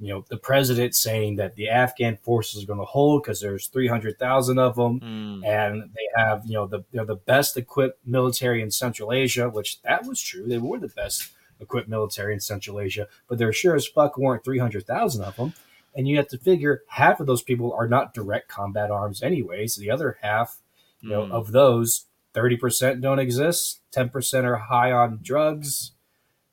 you 0.00 0.08
know 0.08 0.24
the 0.28 0.36
president 0.36 0.94
saying 0.94 1.36
that 1.36 1.54
the 1.54 1.68
Afghan 1.68 2.16
forces 2.16 2.62
are 2.62 2.66
going 2.66 2.78
to 2.78 2.84
hold 2.84 3.22
because 3.22 3.40
there's 3.40 3.68
300,000 3.68 4.58
of 4.58 4.76
them, 4.76 5.00
Mm, 5.00 5.44
and 5.46 5.82
they 5.94 6.08
have 6.16 6.42
you 6.46 6.54
know 6.54 6.66
the 6.66 6.84
they're 6.92 7.04
the 7.04 7.16
best 7.16 7.56
equipped 7.56 8.06
military 8.06 8.62
in 8.62 8.70
Central 8.70 9.12
Asia, 9.12 9.48
which 9.50 9.82
that 9.82 10.06
was 10.06 10.20
true. 10.20 10.46
They 10.46 10.58
were 10.58 10.78
the 10.78 10.88
best 10.88 11.30
equipped 11.60 11.88
military 11.88 12.34
in 12.34 12.40
Central 12.40 12.80
Asia, 12.80 13.06
but 13.28 13.38
there 13.38 13.52
sure 13.52 13.74
as 13.76 13.86
fuck 13.86 14.18
weren't 14.18 14.44
300,000 14.44 15.22
of 15.22 15.36
them. 15.36 15.54
And 15.96 16.08
you 16.08 16.16
have 16.16 16.28
to 16.28 16.38
figure 16.38 16.82
half 16.88 17.20
of 17.20 17.26
those 17.26 17.42
people 17.42 17.72
are 17.72 17.86
not 17.86 18.14
direct 18.14 18.48
combat 18.48 18.90
arms, 18.90 19.22
anyways. 19.22 19.76
The 19.76 19.90
other 19.92 20.18
half, 20.22 20.58
you 21.04 21.10
know, 21.10 21.26
Mm. 21.26 21.32
of 21.32 21.52
those, 21.52 22.06
30% 22.32 23.00
don't 23.00 23.18
exist, 23.20 23.80
10% 23.92 24.44
are 24.44 24.56
high 24.56 24.90
on 24.92 25.20
drugs. 25.22 25.92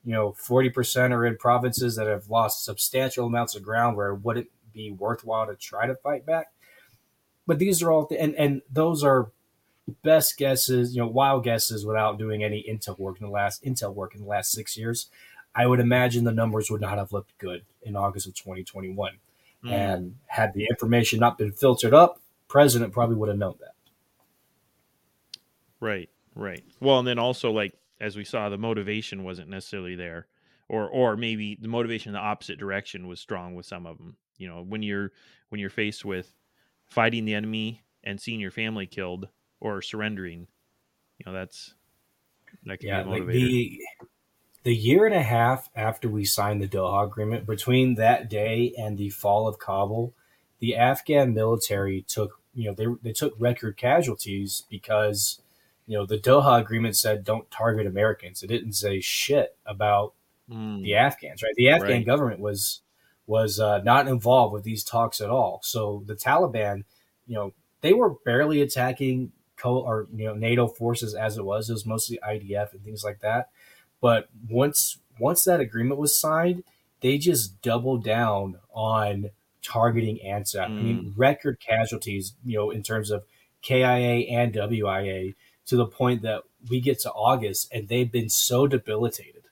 you 0.04 0.14
know, 0.14 0.32
40% 0.32 1.14
are 1.14 1.26
in 1.28 1.38
provinces 1.38 1.95
that 1.95 2.08
have 2.08 2.28
lost 2.28 2.66
substantial 2.66 3.28
amounts 3.28 3.56
of 3.56 3.62
ground 3.62 3.95
where 3.95 4.10
it 4.10 4.16
wouldn't 4.24 4.49
be 4.74 4.89
worthwhile 4.91 5.45
to 5.45 5.56
try 5.56 5.86
to 5.86 5.93
fight 5.93 6.26
back. 6.26 6.52
But 7.45 7.60
these 7.60 7.84
are 7.84 7.91
all, 7.91 8.08
th- 8.08 8.20
and, 8.20 8.34
and 8.36 8.64
those 8.72 9.04
are 9.04 9.30
best 10.02 10.38
guesses, 10.38 10.95
you 10.95 11.02
know, 11.04 11.08
wild 11.08 11.43
guesses 11.43 11.86
without 11.86 12.18
doing 12.18 12.43
any 12.43 12.64
intel 12.68 12.97
work 12.97 13.20
in 13.22 13.28
the 13.28 13.32
last 13.32 13.64
intel 13.64 13.93
work 13.93 14.16
in 14.16 14.22
the 14.22 14.28
last 14.28 14.52
six 14.52 14.76
years. 14.76 15.08
I 15.54 15.68
would 15.68 15.80
imagine 15.80 16.24
the 16.24 16.32
numbers 16.32 16.72
would 16.72 16.82
not 16.82 16.97
have 16.97 17.14
looked 17.14 17.38
good 17.38 17.64
in 17.84 17.95
August 17.95 18.26
of 18.28 18.34
2021. 18.34 19.20
Mm. 19.64 19.72
And 19.72 20.16
had 20.26 20.54
the 20.56 20.66
information 20.66 21.20
not 21.20 21.38
been 21.38 21.52
filtered 21.52 21.93
up, 21.93 22.20
president 22.47 22.91
probably 22.91 23.18
would 23.18 23.30
have 23.30 23.38
known 23.38 23.58
that. 23.60 23.76
Right, 25.82 26.10
right. 26.36 26.64
Well, 26.80 27.00
and 27.00 27.08
then 27.08 27.20
also 27.20 27.52
like 27.52 27.74
as 28.00 28.16
we 28.16 28.24
saw, 28.24 28.50
the 28.50 28.58
motivation 28.58 29.24
wasn't 29.24 29.50
necessarily 29.50 29.96
there, 29.96 30.28
or 30.70 30.88
or 30.88 31.18
maybe 31.18 31.58
the 31.60 31.68
motivation 31.68 32.12
in 32.12 32.14
the 32.14 32.20
opposite 32.20 32.60
direction 32.60 33.08
was 33.08 33.20
strong 33.20 33.56
with 33.56 33.66
some 33.66 33.86
of 33.86 33.98
them. 33.98 34.16
You 34.38 34.48
know, 34.48 34.64
when 34.64 34.84
you're 34.84 35.12
when 35.50 35.60
you're 35.60 35.70
faced 35.70 36.06
with 36.06 36.34
fighting 36.86 37.26
the 37.26 37.36
enemy 37.36 37.84
and 38.04 38.22
seeing 38.22 38.40
your 38.40 38.52
family 38.52 38.86
killed 38.86 39.28
or 39.60 39.82
surrendering, 39.82 40.48
you 41.18 41.26
know 41.26 41.34
that's 41.34 41.74
that 42.66 42.80
can 42.80 42.90
yeah, 42.90 43.04
be 43.04 43.10
a 43.10 43.14
motivator. 43.14 43.26
Like 43.26 43.34
the 43.34 43.80
the 44.64 44.76
year 44.76 45.08
and 45.08 45.16
a 45.16 45.24
half 45.24 45.70
after 45.76 46.08
we 46.08 46.26
signed 46.26 46.62
the 46.62 46.68
Doha 46.68 47.06
Agreement, 47.06 47.48
between 47.48 47.96
that 47.96 48.30
day 48.30 48.74
and 48.78 48.98
the 48.98 49.10
fall 49.10 49.48
of 49.48 49.58
Kabul, 49.58 50.14
the 50.60 50.76
Afghan 50.76 51.34
military 51.34 52.04
took 52.08 52.40
you 52.54 52.66
know 52.66 52.76
they 52.76 52.86
they 53.02 53.14
took 53.14 53.34
record 53.40 53.78
casualties 53.78 54.64
because 54.70 55.42
you 55.88 55.98
know 55.98 56.06
the 56.06 56.18
Doha 56.18 56.60
Agreement 56.60 56.96
said 56.96 57.24
don't 57.24 57.50
target 57.52 57.88
Americans. 57.88 58.44
It 58.44 58.48
didn't 58.48 58.74
say 58.74 59.00
shit 59.00 59.58
about 59.66 60.14
mm. 60.50 60.82
the 60.84 60.96
Afghans, 60.96 61.44
right? 61.44 61.54
The 61.56 61.70
Afghan 61.70 61.90
right. 61.90 62.06
government 62.06 62.40
was 62.40 62.82
was 63.28 63.60
uh, 63.60 63.82
not 63.84 64.08
involved 64.08 64.54
with 64.54 64.64
these 64.64 64.84
talks 64.84 65.22
at 65.22 65.30
all. 65.30 65.62
So 65.64 66.04
the 66.06 66.16
Taliban, 66.16 66.84
you 67.28 67.36
know, 67.36 67.54
they 67.82 67.94
were 67.94 68.16
barely 68.26 68.62
attacking 68.62 69.32
co 69.58 69.80
or 69.80 70.08
you 70.14 70.26
know 70.26 70.34
NATO 70.34 70.68
forces 70.68 71.14
as 71.14 71.38
it 71.38 71.46
was. 71.46 71.70
It 71.70 71.74
was 71.74 71.86
mostly 71.86 72.20
IDF 72.28 72.74
and 72.74 72.84
things 72.84 73.04
like 73.04 73.20
that. 73.22 73.50
But 74.02 74.30
once 74.50 74.98
once 75.20 75.44
that 75.44 75.60
agreement 75.60 76.00
was 76.00 76.20
signed, 76.20 76.64
they 77.02 77.18
just 77.18 77.62
doubled 77.62 78.04
down 78.04 78.58
on 78.74 79.30
targeting 79.64 80.20
ANZAC. 80.26 80.56
Mm. 80.56 80.66
I 80.66 80.82
mean, 80.82 81.04
mm. 81.04 81.14
record 81.16 81.60
casualties, 81.60 82.34
you 82.44 82.58
know, 82.58 82.72
in 82.72 82.84
terms 82.84 83.12
of 83.12 83.24
KIA 83.62 84.28
and 84.30 84.54
WIA, 84.54 85.36
to 85.68 85.76
the 85.76 85.86
point 85.86 86.22
that 86.24 86.43
we 86.70 86.80
get 86.82 86.99
to 86.99 87.12
August 87.12 87.72
and 87.72 87.88
they've 87.88 88.12
been 88.12 88.30
so 88.30 88.68
debilitated, 88.68 89.43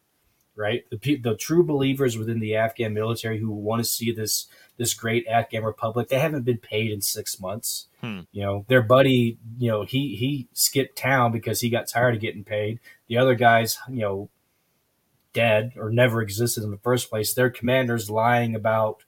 right? 0.55 0.83
The 0.89 1.15
the 1.15 1.35
true 1.35 1.63
believers 1.63 2.17
within 2.17 2.39
the 2.39 2.55
Afghan 2.55 2.93
military 2.93 3.39
who 3.39 3.51
want 3.51 3.79
to 3.79 3.89
see 3.89 4.11
this 4.11 4.47
this 4.77 4.93
great 4.93 5.27
Afghan 5.27 5.63
republic, 5.63 6.07
they 6.07 6.19
haven't 6.19 6.43
been 6.43 6.57
paid 6.57 6.91
in 6.91 7.01
six 7.01 7.39
months. 7.39 7.87
Hmm. 8.01 8.21
You 8.31 8.43
know, 8.43 8.65
their 8.69 8.81
buddy, 8.81 9.37
you 9.57 9.69
know, 9.69 9.83
he 9.83 10.15
he 10.15 10.47
skipped 10.53 10.97
town 10.97 11.31
because 11.31 11.61
he 11.61 11.69
got 11.69 11.87
tired 11.87 12.15
of 12.15 12.21
getting 12.21 12.43
paid. 12.43 12.79
The 13.07 13.17
other 13.17 13.35
guys, 13.35 13.77
you 13.89 14.01
know, 14.01 14.29
dead 15.33 15.73
or 15.77 15.89
never 15.89 16.21
existed 16.21 16.63
in 16.63 16.71
the 16.71 16.77
first 16.77 17.09
place. 17.09 17.33
Their 17.33 17.49
commander's 17.49 18.09
lying 18.09 18.55
about, 18.55 19.03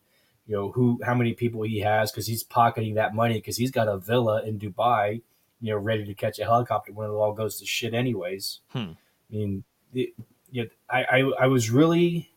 you 0.46 0.56
know, 0.56 0.72
who 0.72 1.00
how 1.04 1.16
many 1.16 1.34
people 1.34 1.64
he 1.64 1.80
has 1.80 2.12
because 2.12 2.28
he's 2.28 2.44
pocketing 2.44 2.96
that 2.96 3.16
money 3.16 3.36
because 3.36 3.58
he's 3.58 3.72
got 3.72 3.88
a 3.88 3.98
villa 3.98 4.44
in 4.44 4.60
Dubai, 4.60 5.22
you 5.62 5.72
know, 5.72 5.78
ready 5.78 6.06
to 6.06 6.14
catch 6.14 6.40
a 6.40 6.44
helicopter 6.44 6.92
when 6.92 7.10
it 7.10 7.14
all 7.14 7.34
goes 7.34 7.60
to 7.60 7.66
shit 7.66 7.94
anyways. 7.94 8.60
Hmm. 8.70 8.80
I 8.80 9.36
mean, 9.36 9.64
it, 9.94 10.10
you 10.52 10.64
know, 10.64 10.70
I, 10.90 11.04
I 11.04 11.32
I 11.42 11.48
was 11.48 11.70
really. 11.70 12.30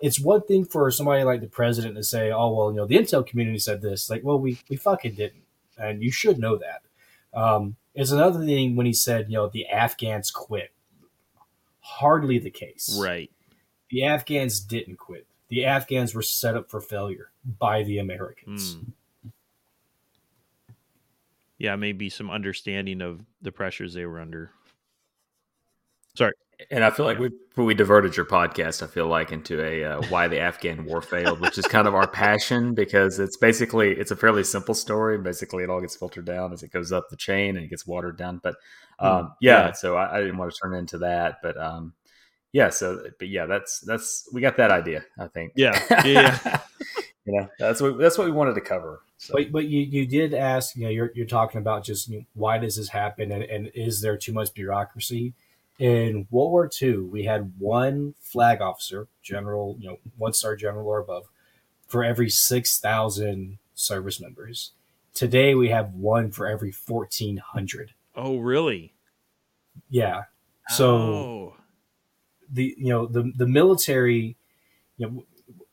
It's 0.00 0.20
one 0.20 0.42
thing 0.42 0.64
for 0.64 0.88
somebody 0.92 1.24
like 1.24 1.40
the 1.40 1.48
president 1.48 1.96
to 1.96 2.04
say, 2.04 2.30
"Oh 2.30 2.54
well, 2.54 2.70
you 2.70 2.76
know, 2.76 2.86
the 2.86 2.96
intel 2.96 3.26
community 3.26 3.58
said 3.58 3.82
this." 3.82 4.08
Like, 4.08 4.22
well, 4.22 4.38
we 4.38 4.58
we 4.70 4.76
fucking 4.76 5.14
didn't, 5.14 5.42
and 5.76 6.02
you 6.02 6.12
should 6.12 6.38
know 6.38 6.56
that. 6.56 6.82
Um, 7.38 7.76
it's 7.94 8.12
another 8.12 8.44
thing 8.44 8.76
when 8.76 8.86
he 8.86 8.92
said, 8.92 9.26
you 9.28 9.36
know, 9.36 9.48
the 9.48 9.66
Afghans 9.66 10.30
quit 10.30 10.72
hardly 11.80 12.38
the 12.38 12.50
case. 12.50 12.96
Right. 13.00 13.30
The 13.90 14.04
Afghans 14.04 14.60
didn't 14.60 14.98
quit. 14.98 15.26
The 15.48 15.64
Afghans 15.64 16.14
were 16.14 16.22
set 16.22 16.56
up 16.56 16.70
for 16.70 16.80
failure 16.80 17.30
by 17.58 17.82
the 17.82 17.98
Americans. 17.98 18.76
Mm. 18.76 18.92
Yeah, 21.58 21.76
maybe 21.76 22.08
some 22.08 22.30
understanding 22.30 23.02
of 23.02 23.24
the 23.42 23.52
pressures 23.52 23.94
they 23.94 24.06
were 24.06 24.20
under. 24.20 24.50
Sorry. 26.16 26.32
And 26.70 26.82
I 26.82 26.90
feel 26.90 27.06
like 27.06 27.18
we 27.18 27.30
we 27.56 27.74
diverted 27.74 28.16
your 28.16 28.26
podcast. 28.26 28.82
I 28.82 28.88
feel 28.88 29.06
like 29.06 29.30
into 29.30 29.62
a 29.62 29.84
uh, 29.84 30.02
why 30.08 30.26
the 30.26 30.40
Afghan 30.40 30.84
war 30.84 31.00
failed, 31.00 31.40
which 31.40 31.56
is 31.56 31.66
kind 31.66 31.86
of 31.86 31.94
our 31.94 32.08
passion 32.08 32.74
because 32.74 33.20
it's 33.20 33.36
basically 33.36 33.92
it's 33.92 34.10
a 34.10 34.16
fairly 34.16 34.42
simple 34.42 34.74
story. 34.74 35.18
Basically, 35.18 35.62
it 35.62 35.70
all 35.70 35.80
gets 35.80 35.94
filtered 35.94 36.24
down 36.24 36.52
as 36.52 36.64
it 36.64 36.72
goes 36.72 36.90
up 36.90 37.10
the 37.10 37.16
chain 37.16 37.56
and 37.56 37.64
it 37.64 37.68
gets 37.68 37.86
watered 37.86 38.16
down. 38.16 38.40
But 38.42 38.56
Hmm. 38.98 39.06
Um, 39.06 39.32
yeah, 39.40 39.66
yeah, 39.66 39.72
so 39.72 39.96
I, 39.96 40.16
I, 40.16 40.20
didn't 40.20 40.38
want 40.38 40.52
to 40.52 40.58
turn 40.60 40.74
into 40.74 40.98
that, 40.98 41.38
but 41.42 41.56
um, 41.56 41.94
yeah, 42.52 42.70
so 42.70 43.00
but 43.18 43.28
yeah, 43.28 43.46
that's 43.46 43.80
that's 43.80 44.28
we 44.32 44.40
got 44.40 44.56
that 44.56 44.70
idea. 44.70 45.04
I 45.18 45.28
think. 45.28 45.52
Yeah, 45.54 46.04
yeah. 46.04 46.60
you 47.28 47.40
know, 47.40 47.48
that's 47.58 47.80
what 47.82 47.98
that's 47.98 48.16
what 48.16 48.26
we 48.26 48.32
wanted 48.32 48.54
to 48.54 48.62
cover. 48.62 49.02
So. 49.18 49.34
But 49.34 49.52
but 49.52 49.64
you 49.66 49.80
you 49.80 50.06
did 50.06 50.32
ask, 50.32 50.74
you 50.76 50.84
know, 50.84 50.88
you're 50.88 51.12
you're 51.14 51.26
talking 51.26 51.58
about 51.58 51.84
just 51.84 52.08
you 52.08 52.20
know, 52.20 52.24
why 52.34 52.56
does 52.56 52.76
this 52.76 52.88
happen, 52.88 53.30
and, 53.30 53.42
and 53.42 53.70
is 53.74 54.00
there 54.00 54.16
too 54.16 54.32
much 54.32 54.54
bureaucracy? 54.54 55.34
In 55.78 56.26
World 56.30 56.50
War 56.50 56.70
II, 56.82 56.98
we 56.98 57.24
had 57.24 57.52
one 57.58 58.14
flag 58.20 58.60
officer, 58.60 59.06
general, 59.22 59.76
you 59.78 59.88
know, 59.88 59.98
one 60.16 60.32
star 60.32 60.56
general 60.56 60.88
or 60.88 60.98
above, 60.98 61.26
for 61.86 62.02
every 62.02 62.30
six 62.30 62.78
thousand 62.78 63.58
service 63.74 64.20
members. 64.20 64.72
Today, 65.14 65.54
we 65.54 65.68
have 65.68 65.92
one 65.92 66.30
for 66.30 66.46
every 66.46 66.72
fourteen 66.72 67.36
hundred. 67.36 67.92
Oh, 68.16 68.38
really? 68.38 68.94
Yeah. 69.90 70.22
So 70.70 70.96
oh. 70.96 71.56
the 72.50 72.74
you 72.78 72.88
know 72.88 73.06
the 73.06 73.32
the 73.36 73.46
military, 73.46 74.36
you 74.96 75.06
know, 75.06 75.24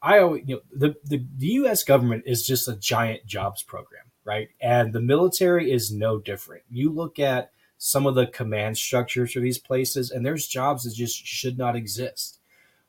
I 0.06 0.20
always 0.20 0.43
you 0.45 0.56
know 0.56 0.62
the, 0.72 0.95
the 1.03 1.26
the 1.36 1.47
U.S. 1.47 1.84
government 1.84 2.24
is 2.28 2.45
just 2.45 2.68
a 2.68 2.76
giant 2.76 3.26
jobs 3.26 3.64
program, 3.64 4.03
right? 4.24 4.49
And 4.62 4.93
the 4.93 5.01
military 5.01 5.72
is 5.72 5.91
no 5.91 6.20
different. 6.20 6.62
You 6.70 6.91
look 6.91 7.18
at 7.18 7.49
some 7.80 8.06
of 8.06 8.14
the 8.14 8.28
command 8.28 8.78
structures 8.78 9.34
for 9.34 9.39
these 9.39 9.58
places, 9.58 10.12
and 10.12 10.24
there's 10.24 10.47
jobs 10.47 10.84
that 10.84 10.93
just 10.93 11.26
should 11.26 11.58
not 11.58 11.76
exist. 11.76 12.39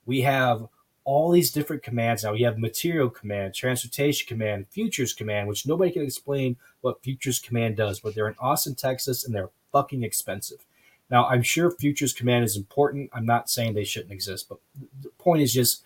We 0.04 0.20
have 0.20 0.68
all 1.04 1.30
these 1.30 1.50
different 1.50 1.82
commands 1.82 2.22
now. 2.22 2.34
We 2.34 2.42
have 2.42 2.58
material 2.58 3.08
command, 3.08 3.54
transportation 3.54 4.26
command, 4.28 4.66
futures 4.68 5.14
command, 5.14 5.48
which 5.48 5.66
nobody 5.66 5.92
can 5.92 6.02
explain 6.02 6.58
what 6.82 7.02
futures 7.02 7.38
command 7.38 7.76
does, 7.76 7.98
but 7.98 8.14
they're 8.14 8.28
in 8.28 8.34
Austin, 8.38 8.74
Texas, 8.74 9.24
and 9.24 9.34
they're 9.34 9.50
fucking 9.72 10.02
expensive. 10.02 10.66
Now, 11.10 11.26
I'm 11.26 11.42
sure 11.42 11.70
futures 11.70 12.12
command 12.12 12.44
is 12.44 12.56
important. 12.56 13.08
I'm 13.12 13.24
not 13.24 13.48
saying 13.48 13.72
they 13.72 13.84
shouldn't 13.84 14.12
exist, 14.12 14.48
but 14.48 14.58
the 15.00 15.10
point 15.18 15.42
is 15.42 15.54
just 15.54 15.82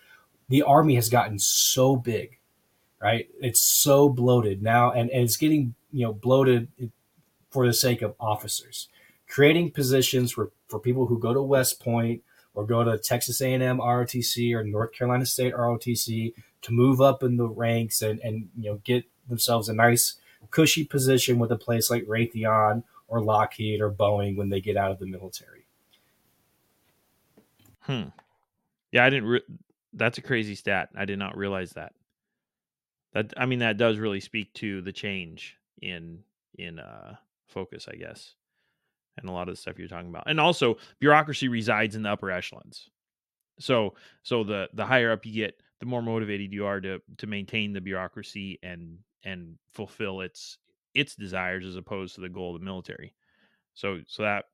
the 0.51 0.63
army 0.63 0.97
has 0.97 1.09
gotten 1.09 1.39
so 1.39 1.97
big, 1.97 2.39
right? 3.01 3.29
It's 3.41 3.63
so 3.63 4.09
bloated 4.09 4.63
now, 4.63 4.91
and, 4.91 5.09
and 5.11 5.23
it's 5.23 5.37
getting 5.37 5.75
you 5.93 6.05
know 6.05 6.13
bloated 6.13 6.69
for 7.51 7.67
the 7.67 7.73
sake 7.73 8.03
of 8.03 8.15
officers, 8.21 8.89
creating 9.29 9.71
positions 9.71 10.33
for 10.33 10.51
for 10.69 10.79
people 10.79 11.07
who 11.07 11.19
go 11.19 11.33
to 11.33 11.41
West 11.41 11.81
Point 11.81 12.23
or 12.55 12.67
go 12.67 12.83
to 12.83 12.99
Texas 12.99 13.41
A&M 13.41 13.79
ROTC 13.79 14.53
or 14.55 14.65
North 14.65 14.93
Carolina 14.93 15.25
State 15.25 15.55
ROTC 15.55 16.35
to 16.63 16.73
move 16.73 17.01
up 17.01 17.23
in 17.23 17.37
the 17.37 17.47
ranks 17.47 18.03
and, 18.03 18.21
and 18.21 18.49
you 18.59 18.71
know 18.71 18.81
get 18.85 19.05
themselves 19.29 19.69
a 19.69 19.73
nice 19.73 20.17
cushy 20.51 20.85
position 20.85 21.39
with 21.39 21.53
a 21.53 21.57
place 21.57 21.91
like 21.91 22.05
Raytheon 22.07 22.83
or 23.07 23.23
Lockheed 23.23 23.81
or 23.81 23.91
Boeing 23.91 24.37
when 24.37 24.49
they 24.49 24.61
get 24.61 24.77
out 24.77 24.91
of 24.91 24.99
the 24.99 25.07
military. 25.07 25.67
Hmm. 27.83 28.09
Yeah, 28.91 29.05
I 29.05 29.11
didn't. 29.11 29.29
Re- 29.29 29.43
that's 29.93 30.19
a 30.19 30.23
crazy 30.23 30.55
stat. 30.55 30.91
I 30.97 31.05
did 31.05 31.19
not 31.19 31.37
realize 31.37 31.73
that. 31.73 31.93
That 33.13 33.33
I 33.37 33.47
mean, 33.47 33.59
that 33.61 33.77
does 33.77 33.99
really 33.99 34.21
speak 34.21 34.53
to 34.55 34.83
the 34.83 34.93
change 34.93 35.57
in 35.83 36.21
in 36.57 36.79
uh, 36.79 37.17
focus, 37.49 37.89
I 37.91 37.97
guess 37.97 38.35
and 39.21 39.29
a 39.29 39.33
lot 39.33 39.49
of 39.49 39.55
the 39.55 39.61
stuff 39.61 39.79
you're 39.79 39.89
talking 39.89 40.09
about. 40.09 40.25
And 40.27 40.41
also 40.41 40.77
bureaucracy 40.99 41.49
resides 41.49 41.97
in 41.97 42.03
the 42.03 42.11
upper 42.11 42.31
echelons. 42.31 42.89
So 43.59 43.95
so 44.23 44.45
the 44.45 44.69
the 44.75 44.85
higher 44.85 45.13
up 45.13 45.27
you 45.27 45.33
get, 45.33 45.61
the 45.81 45.87
more 45.87 46.03
motivated 46.03 46.53
you 46.53 46.67
are 46.67 46.81
to 46.81 47.01
to 47.19 47.27
maintain 47.27 47.73
the 47.73 47.81
bureaucracy 47.81 48.59
and 48.63 48.99
and 49.25 49.57
fulfill 49.73 50.23
its 50.23 50.59
its 50.95 51.15
desires 51.15 51.65
as 51.67 51.77
opposed 51.77 52.15
to 52.15 52.21
the 52.21 52.29
goal 52.29 52.55
of 52.55 52.61
the 52.61 52.65
military. 52.65 53.15
So 53.75 54.01
so 54.07 54.23
that 54.23 54.47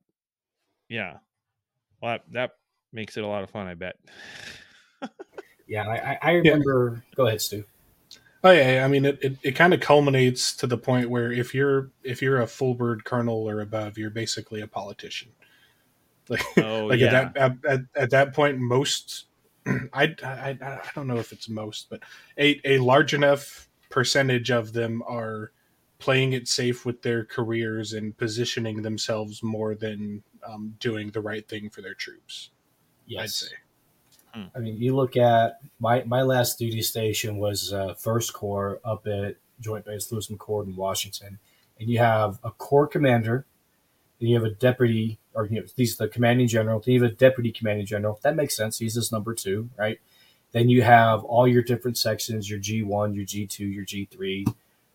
yeah. 0.89 1.17
Well 2.01 2.11
that, 2.11 2.33
that 2.33 2.51
makes 2.91 3.17
it 3.17 3.23
a 3.23 3.27
lot 3.27 3.43
of 3.43 3.49
fun, 3.49 3.67
I 3.67 3.73
bet. 3.73 3.95
yeah, 5.67 5.87
I, 5.87 6.17
I 6.21 6.31
remember 6.33 6.93
yeah. 6.95 7.15
go 7.15 7.27
ahead, 7.27 7.41
Stu. 7.41 7.65
Oh 8.43 8.51
yeah, 8.51 8.83
I 8.85 8.87
mean 8.87 9.05
it, 9.05 9.19
it, 9.21 9.37
it 9.43 9.51
kind 9.53 9.73
of 9.73 9.79
culminates 9.79 10.55
to 10.57 10.67
the 10.67 10.77
point 10.77 11.09
where 11.09 11.31
if 11.31 11.53
you're 11.53 11.91
if 12.03 12.21
you're 12.21 12.41
a 12.41 12.47
full 12.47 12.75
bird 12.75 13.03
colonel 13.03 13.49
or 13.49 13.59
above, 13.61 13.97
you're 13.97 14.09
basically 14.09 14.61
a 14.61 14.67
politician. 14.67 15.29
Like, 16.29 16.43
oh, 16.57 16.87
like 16.87 16.99
yeah. 16.99 17.05
at 17.05 17.33
that 17.33 17.37
at, 17.37 17.51
at, 17.65 17.79
at, 17.95 18.09
that 18.09 18.33
point, 18.33 18.59
most 18.59 19.27
I, 19.93 20.13
I 20.21 20.57
I 20.61 20.81
don't 20.93 21.07
know 21.07 21.19
if 21.19 21.31
it's 21.31 21.47
most, 21.47 21.89
but 21.89 22.01
a 22.37 22.59
a 22.65 22.79
large 22.79 23.13
enough 23.13 23.69
percentage 23.89 24.51
of 24.51 24.73
them 24.73 25.01
are 25.07 25.53
playing 25.99 26.33
it 26.33 26.47
safe 26.47 26.85
with 26.85 27.01
their 27.01 27.23
careers 27.23 27.93
and 27.93 28.17
positioning 28.17 28.81
themselves 28.81 29.41
more 29.41 29.73
than 29.73 30.21
um, 30.45 30.75
doing 30.79 31.11
the 31.11 31.21
right 31.21 31.47
thing 31.47 31.69
for 31.69 31.81
their 31.81 31.93
troops. 31.93 32.51
Yes. 33.05 33.23
I'd 33.23 33.29
say. 33.29 33.55
I 34.55 34.59
mean, 34.59 34.77
you 34.77 34.95
look 34.95 35.17
at 35.17 35.59
my 35.79 36.03
my 36.03 36.21
last 36.21 36.59
duty 36.59 36.81
station 36.81 37.37
was 37.37 37.73
uh, 37.73 37.93
First 37.95 38.33
Corps 38.33 38.79
up 38.83 39.07
at 39.07 39.37
Joint 39.59 39.85
Base 39.85 40.11
Lewis 40.11 40.27
McChord 40.27 40.67
in 40.67 40.75
Washington, 40.75 41.39
and 41.79 41.89
you 41.89 41.99
have 41.99 42.39
a 42.43 42.51
corps 42.51 42.87
commander, 42.87 43.45
and 44.19 44.29
you 44.29 44.35
have 44.35 44.43
a 44.43 44.53
deputy, 44.53 45.19
or 45.33 45.45
you 45.45 45.61
know, 45.61 45.67
he's 45.75 45.97
the 45.97 46.07
commanding 46.07 46.47
general. 46.47 46.79
Then 46.79 46.93
you 46.95 47.03
have 47.03 47.11
a 47.11 47.15
deputy 47.15 47.51
commanding 47.51 47.85
general. 47.85 48.19
That 48.23 48.35
makes 48.35 48.55
sense. 48.55 48.79
He's 48.79 48.95
his 48.95 49.11
number 49.11 49.33
two, 49.33 49.69
right? 49.77 49.99
Then 50.51 50.69
you 50.69 50.81
have 50.81 51.23
all 51.23 51.47
your 51.47 51.63
different 51.63 51.97
sections: 51.97 52.49
your 52.49 52.59
G 52.59 52.83
one, 52.83 53.13
your 53.13 53.25
G 53.25 53.47
two, 53.47 53.65
your 53.65 53.85
G 53.85 54.05
three, 54.05 54.45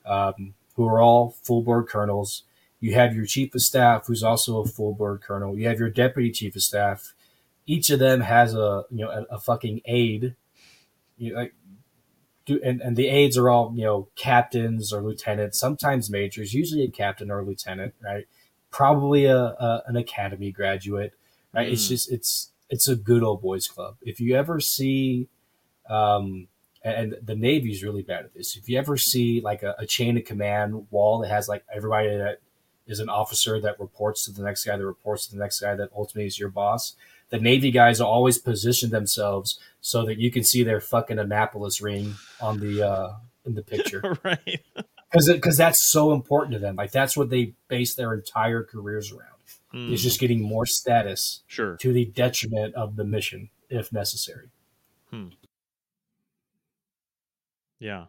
um, 0.07 0.55
who 0.77 0.87
are 0.87 1.01
all 1.01 1.37
full 1.43 1.63
board 1.63 1.89
colonels. 1.89 2.45
You 2.81 2.95
have 2.95 3.15
your 3.15 3.27
chief 3.27 3.55
of 3.55 3.63
staff, 3.63 4.07
who's 4.07 4.25
also 4.25 4.61
a 4.61 4.67
full 4.67 4.93
board 4.93 5.23
colonel. 5.23 5.57
You 5.57 5.69
have 5.69 5.79
your 5.79 5.91
deputy 5.91 6.33
chief 6.33 6.57
of 6.57 6.63
staff 6.63 7.15
each 7.67 7.91
of 7.91 7.99
them 7.99 8.21
has 8.21 8.55
a 8.55 8.85
you 8.91 9.05
know 9.05 9.11
a, 9.11 9.35
a 9.35 9.41
fucking 9.41 9.81
aide. 9.85 10.35
You 11.17 11.33
know, 11.33 11.39
like, 11.41 11.55
do 12.45 12.61
and, 12.65 12.81
and 12.81 12.97
the 12.97 13.09
aides 13.09 13.39
are 13.39 13.49
all 13.51 13.73
you 13.77 13.85
know 13.85 14.09
captains 14.17 14.93
or 14.93 15.03
lieutenants, 15.03 15.59
sometimes 15.59 16.11
majors, 16.11 16.55
usually 16.55 16.83
a 16.85 16.91
captain 16.91 17.31
or 17.31 17.41
a 17.41 17.45
lieutenant, 17.45 17.95
right? 18.03 18.27
Probably 18.71 19.27
a, 19.27 19.37
a 19.39 19.83
an 19.87 19.97
academy 19.97 20.51
graduate, 20.51 21.13
right? 21.55 21.69
It's 21.69 21.87
Mm. 21.87 21.89
just 21.91 22.13
it's 22.13 22.51
it's 22.71 22.89
a 22.89 22.97
good 22.97 23.23
old 23.23 23.43
boys 23.43 23.69
club. 23.69 23.97
If 24.03 24.19
you 24.19 24.35
ever 24.35 24.59
see, 24.61 25.29
um, 25.89 26.49
and 26.83 27.17
the 27.23 27.37
Navy's 27.37 27.85
really 27.85 28.03
bad 28.03 28.25
at 28.25 28.35
this. 28.35 28.57
If 28.57 28.69
you 28.69 28.79
ever 28.79 28.97
see 28.97 29.41
like 29.41 29.63
a, 29.63 29.75
a 29.79 29.87
chain 29.87 30.17
of 30.17 30.25
command 30.25 30.87
wall 30.91 31.21
that 31.21 31.29
has 31.29 31.49
like 31.49 31.65
everybody 31.73 32.09
that 32.17 32.41
is 32.87 32.99
an 32.99 33.09
officer 33.09 33.61
that 33.61 33.79
reports 33.79 34.25
to 34.25 34.33
the 34.33 34.43
next 34.43 34.65
guy 34.65 34.77
that 34.77 34.85
reports 34.85 35.27
to 35.27 35.37
the 35.37 35.41
next 35.41 35.61
guy 35.61 35.77
that 35.77 35.91
ultimately 35.95 36.27
is 36.27 36.39
your 36.39 36.49
boss 36.49 36.97
the 37.33 37.39
Navy 37.39 37.71
guys 37.71 37.99
always 37.99 38.37
position 38.37 38.91
themselves 38.91 39.59
so 39.81 40.05
that 40.05 40.19
you 40.19 40.31
can 40.31 40.45
see 40.45 40.63
their 40.63 40.81
fucking 40.81 41.19
Annapolis 41.19 41.81
ring 41.81 42.15
on 42.43 42.61
the 42.61 42.87
uh, 42.87 43.15
in 43.47 43.55
the 43.55 43.63
picture 43.63 44.19
right. 44.25 44.61
because 45.11 45.29
because 45.33 45.57
that's 45.57 45.91
so 45.91 46.13
important 46.13 46.53
to 46.53 46.59
them. 46.59 46.77
Like 46.77 46.93
that's 46.93 47.17
what 47.17 47.31
they 47.31 47.55
base 47.69 47.95
their 47.95 48.13
entire 48.13 48.63
careers 48.63 49.11
around. 49.11 49.29
Mm, 49.75 49.93
Is 49.93 50.03
just 50.03 50.21
getting 50.21 50.43
more 50.43 50.67
status 50.67 51.41
sure. 51.47 51.79
to 51.79 51.95
the 51.95 52.05
detriment 52.05 52.75
of 52.75 52.97
the 52.97 53.05
mission 53.05 53.49
if 53.71 53.91
necessary. 53.91 54.51
Yeah. 57.81 58.05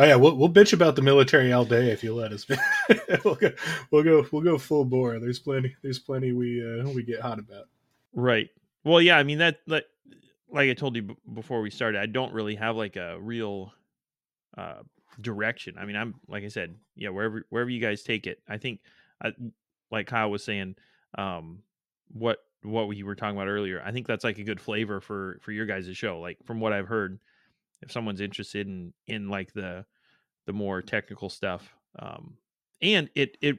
Oh 0.00 0.04
yeah, 0.04 0.14
we'll 0.14 0.36
we'll 0.36 0.48
bitch 0.48 0.72
about 0.72 0.94
the 0.94 1.02
military 1.02 1.52
all 1.52 1.64
day 1.64 1.90
if 1.90 2.04
you 2.04 2.14
let 2.14 2.32
us. 2.32 2.46
we'll 3.24 3.34
go 3.34 3.50
we'll 3.90 4.04
go 4.04 4.26
we'll 4.30 4.42
go 4.42 4.56
full 4.56 4.84
bore. 4.84 5.18
There's 5.18 5.40
plenty 5.40 5.74
there's 5.82 5.98
plenty 5.98 6.32
we 6.32 6.62
uh, 6.62 6.88
we 6.90 7.02
get 7.02 7.20
hot 7.20 7.38
about. 7.38 7.64
Right. 8.12 8.48
Well, 8.84 9.02
yeah. 9.02 9.18
I 9.18 9.24
mean 9.24 9.38
that. 9.38 9.60
Like, 9.66 9.86
like 10.50 10.70
I 10.70 10.74
told 10.74 10.94
you 10.94 11.02
b- 11.02 11.16
before 11.34 11.60
we 11.60 11.70
started, 11.70 12.00
I 12.00 12.06
don't 12.06 12.32
really 12.32 12.54
have 12.54 12.76
like 12.76 12.96
a 12.96 13.18
real 13.20 13.72
uh, 14.56 14.82
direction. 15.20 15.76
I 15.78 15.84
mean, 15.84 15.96
I'm 15.96 16.14
like 16.28 16.44
I 16.44 16.48
said, 16.48 16.76
yeah. 16.94 17.08
Wherever 17.08 17.44
wherever 17.50 17.70
you 17.70 17.80
guys 17.80 18.02
take 18.04 18.28
it, 18.28 18.40
I 18.48 18.58
think, 18.58 18.80
I, 19.22 19.32
like 19.90 20.06
Kyle 20.06 20.30
was 20.30 20.44
saying, 20.44 20.76
um, 21.16 21.62
what 22.12 22.38
what 22.62 22.86
we 22.86 23.02
were 23.02 23.16
talking 23.16 23.36
about 23.36 23.48
earlier. 23.48 23.82
I 23.84 23.90
think 23.90 24.06
that's 24.06 24.24
like 24.24 24.38
a 24.38 24.44
good 24.44 24.60
flavor 24.60 25.00
for 25.00 25.38
for 25.42 25.50
your 25.50 25.66
guys' 25.66 25.96
show. 25.96 26.20
Like 26.20 26.38
from 26.44 26.60
what 26.60 26.72
I've 26.72 26.88
heard, 26.88 27.18
if 27.82 27.92
someone's 27.92 28.20
interested 28.20 28.66
in 28.66 28.92
in 29.06 29.28
like 29.28 29.52
the 29.52 29.84
the 30.46 30.52
more 30.52 30.82
technical 30.82 31.28
stuff, 31.28 31.74
um, 31.98 32.36
and 32.80 33.10
it 33.14 33.36
it, 33.40 33.58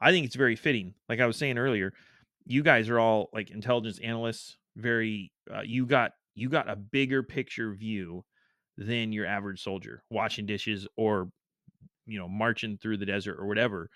I 0.00 0.10
think 0.12 0.26
it's 0.26 0.36
very 0.36 0.56
fitting. 0.56 0.94
Like 1.08 1.20
I 1.20 1.26
was 1.26 1.36
saying 1.36 1.58
earlier, 1.58 1.92
you 2.44 2.62
guys 2.62 2.88
are 2.88 2.98
all 2.98 3.30
like 3.32 3.50
intelligence 3.50 3.98
analysts 3.98 4.56
very 4.78 5.32
uh, 5.54 5.62
you 5.62 5.84
got 5.86 6.12
you 6.34 6.48
got 6.48 6.70
a 6.70 6.76
bigger 6.76 7.22
picture 7.22 7.72
view 7.72 8.24
than 8.76 9.12
your 9.12 9.26
average 9.26 9.62
soldier 9.62 10.02
washing 10.08 10.46
dishes 10.46 10.86
or 10.96 11.28
you 12.06 12.18
know 12.18 12.28
marching 12.28 12.78
through 12.78 12.96
the 12.96 13.06
desert 13.06 13.36
or 13.38 13.46
whatever 13.46 13.90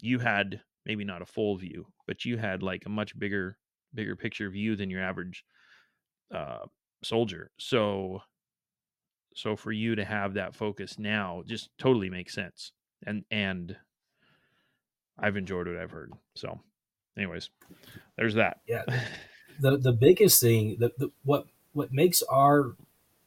you 0.00 0.18
had 0.18 0.60
maybe 0.84 1.04
not 1.04 1.22
a 1.22 1.26
full 1.26 1.56
view 1.56 1.86
but 2.06 2.24
you 2.24 2.36
had 2.36 2.62
like 2.62 2.82
a 2.84 2.90
much 2.90 3.18
bigger 3.18 3.56
bigger 3.94 4.16
picture 4.16 4.50
view 4.50 4.74
than 4.74 4.90
your 4.90 5.02
average 5.02 5.44
uh 6.34 6.66
soldier 7.02 7.50
so 7.58 8.20
so 9.34 9.54
for 9.56 9.72
you 9.72 9.94
to 9.94 10.04
have 10.04 10.34
that 10.34 10.54
focus 10.54 10.98
now 10.98 11.42
just 11.46 11.68
totally 11.78 12.08
makes 12.08 12.32
sense 12.34 12.72
and 13.06 13.24
and 13.30 13.76
i've 15.18 15.36
enjoyed 15.36 15.66
what 15.66 15.76
i've 15.76 15.90
heard 15.90 16.12
so 16.34 16.60
anyways 17.16 17.50
there's 18.16 18.34
that 18.34 18.60
Yeah. 18.66 18.84
the 19.60 19.76
the 19.76 19.92
biggest 19.92 20.40
thing 20.40 20.76
the, 20.78 20.92
the 20.98 21.10
what 21.24 21.46
what 21.72 21.92
makes 21.92 22.22
our 22.22 22.74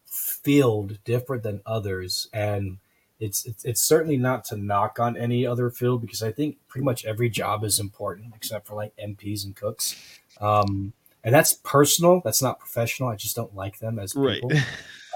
field 0.05 0.99
different 1.03 1.43
than 1.43 1.61
others 1.65 2.27
and 2.33 2.77
it's, 3.19 3.45
it's 3.45 3.65
it's 3.65 3.81
certainly 3.81 4.15
not 4.17 4.45
to 4.45 4.55
knock 4.55 4.99
on 4.99 5.17
any 5.17 5.45
other 5.45 5.69
field 5.71 6.01
because 6.01 6.21
I 6.21 6.31
think 6.31 6.57
pretty 6.67 6.85
much 6.85 7.03
every 7.03 7.29
job 7.29 7.63
is 7.63 7.79
important 7.79 8.33
except 8.35 8.67
for 8.67 8.75
like 8.75 8.93
MPs 8.95 9.43
and 9.43 9.55
cooks. 9.55 9.95
Um, 10.39 10.93
and 11.23 11.33
that's 11.33 11.53
personal. 11.53 12.21
That's 12.23 12.43
not 12.43 12.59
professional. 12.59 13.09
I 13.09 13.15
just 13.15 13.35
don't 13.35 13.55
like 13.55 13.79
them 13.79 13.97
as 13.97 14.13
people. 14.13 14.51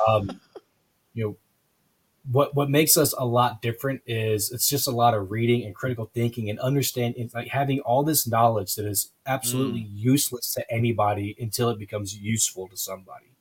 Um, 0.07 0.39
you 1.13 1.23
know, 1.23 1.37
what 2.31 2.55
what 2.55 2.69
makes 2.69 2.97
us 2.97 3.13
a 3.17 3.25
lot 3.25 3.61
different 3.61 4.01
is 4.05 4.51
it's 4.51 4.69
just 4.69 4.87
a 4.87 4.91
lot 4.91 5.15
of 5.15 5.31
reading 5.31 5.65
and 5.65 5.73
critical 5.73 6.11
thinking 6.13 6.49
and 6.49 6.59
understanding, 6.59 7.29
like 7.33 7.47
having 7.47 7.79
all 7.79 8.03
this 8.03 8.27
knowledge 8.27 8.75
that 8.75 8.85
is 8.85 9.11
absolutely 9.25 9.81
mm. 9.81 9.89
useless 9.91 10.53
to 10.53 10.71
anybody 10.71 11.35
until 11.39 11.69
it 11.69 11.79
becomes 11.79 12.15
useful 12.15 12.67
to 12.67 12.77
somebody. 12.77 13.33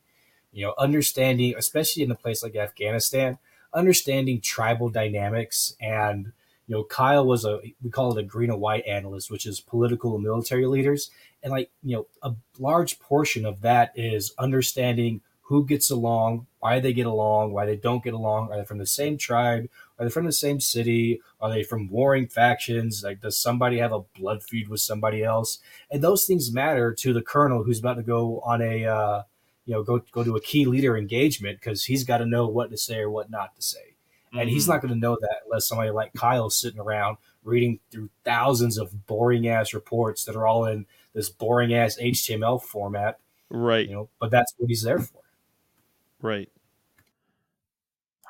You 0.53 0.67
know, 0.67 0.75
understanding, 0.79 1.55
especially 1.57 2.03
in 2.03 2.11
a 2.11 2.17
place 2.17 2.43
like 2.43 2.57
Afghanistan, 2.57 3.39
understanding 3.73 4.41
tribal 4.41 4.89
dynamics 4.89 5.75
and 5.81 6.33
you 6.67 6.75
know 6.75 6.83
kyle 6.85 7.25
was 7.27 7.45
a 7.45 7.61
we 7.83 7.91
call 7.91 8.17
it 8.17 8.21
a 8.21 8.27
green 8.27 8.51
and 8.51 8.61
white 8.61 8.85
analyst 8.87 9.31
which 9.31 9.47
is 9.47 9.61
political 9.61 10.15
and 10.15 10.25
military 10.25 10.67
leaders 10.67 11.11
and 11.43 11.53
like 11.53 11.71
you 11.83 11.97
know 11.97 12.07
a 12.23 12.35
large 12.59 12.99
portion 12.99 13.47
of 13.47 13.61
that 13.61 13.93
is 13.95 14.35
understanding 14.39 15.21
who 15.51 15.67
gets 15.67 15.91
along 15.91 16.47
why 16.61 16.79
they 16.81 16.93
get 16.93 17.07
along 17.07 17.53
why 17.53 17.67
they 17.67 17.77
don't 17.77 18.05
get 18.05 18.15
along 18.15 18.51
are 18.51 18.59
they 18.59 18.65
from 18.65 18.79
the 18.79 18.87
same 18.87 19.19
tribe 19.19 19.69
are 19.99 20.05
they 20.07 20.11
from 20.11 20.25
the 20.27 20.33
same 20.33 20.61
city 20.61 21.21
are 21.41 21.51
they 21.51 21.63
from 21.63 21.89
warring 21.91 22.27
factions 22.29 23.03
like 23.05 23.21
does 23.21 23.39
somebody 23.39 23.79
have 23.79 23.93
a 23.93 24.01
blood 24.19 24.43
feud 24.43 24.69
with 24.69 24.81
somebody 24.81 25.23
else 25.25 25.59
and 25.91 26.03
those 26.03 26.25
things 26.25 26.53
matter 26.53 26.95
to 26.95 27.13
the 27.13 27.23
colonel 27.23 27.65
who's 27.65 27.81
about 27.81 27.95
to 27.97 28.03
go 28.03 28.41
on 28.41 28.63
a 28.63 28.85
uh, 28.87 29.23
you 29.67 29.75
know 29.75 29.83
go 29.83 30.01
go 30.13 30.25
to 30.25 30.37
a 30.37 30.41
key 30.41 30.65
leader 30.67 30.97
engagement 30.97 31.59
because 31.61 31.85
he's 31.85 32.05
got 32.05 32.19
to 32.19 32.27
know 32.27 32.47
what 32.49 32.71
to 32.71 32.77
say 32.79 32.99
or 33.01 33.11
what 33.11 33.31
not 33.31 33.55
to 33.57 33.63
say 33.63 33.95
and 34.33 34.49
he's 34.49 34.65
Mhm. 34.65 34.69
not 34.69 34.83
going 34.83 34.95
to 34.95 34.99
know 35.01 35.17
that 35.21 35.39
unless 35.45 35.67
somebody 35.69 35.91
like 35.91 36.13
Kyle's 36.15 36.59
sitting 36.61 36.81
around 36.81 37.17
reading 37.43 37.81
through 37.91 38.11
thousands 38.25 38.79
of 38.79 39.07
boring 39.07 39.49
ass 39.49 39.75
reports 39.75 40.25
that 40.25 40.37
are 40.37 40.47
all 40.47 40.67
in 40.67 40.87
this 41.15 41.29
boring 41.29 41.75
ass 41.75 41.99
HTML 41.99 42.59
format, 42.59 43.19
right 43.49 43.89
you 43.89 43.95
know. 43.95 44.09
But 44.21 44.31
that's 44.31 44.53
what 44.59 44.69
he's 44.69 44.83
there 44.83 44.99
for. 45.01 45.20
Right 46.23 46.49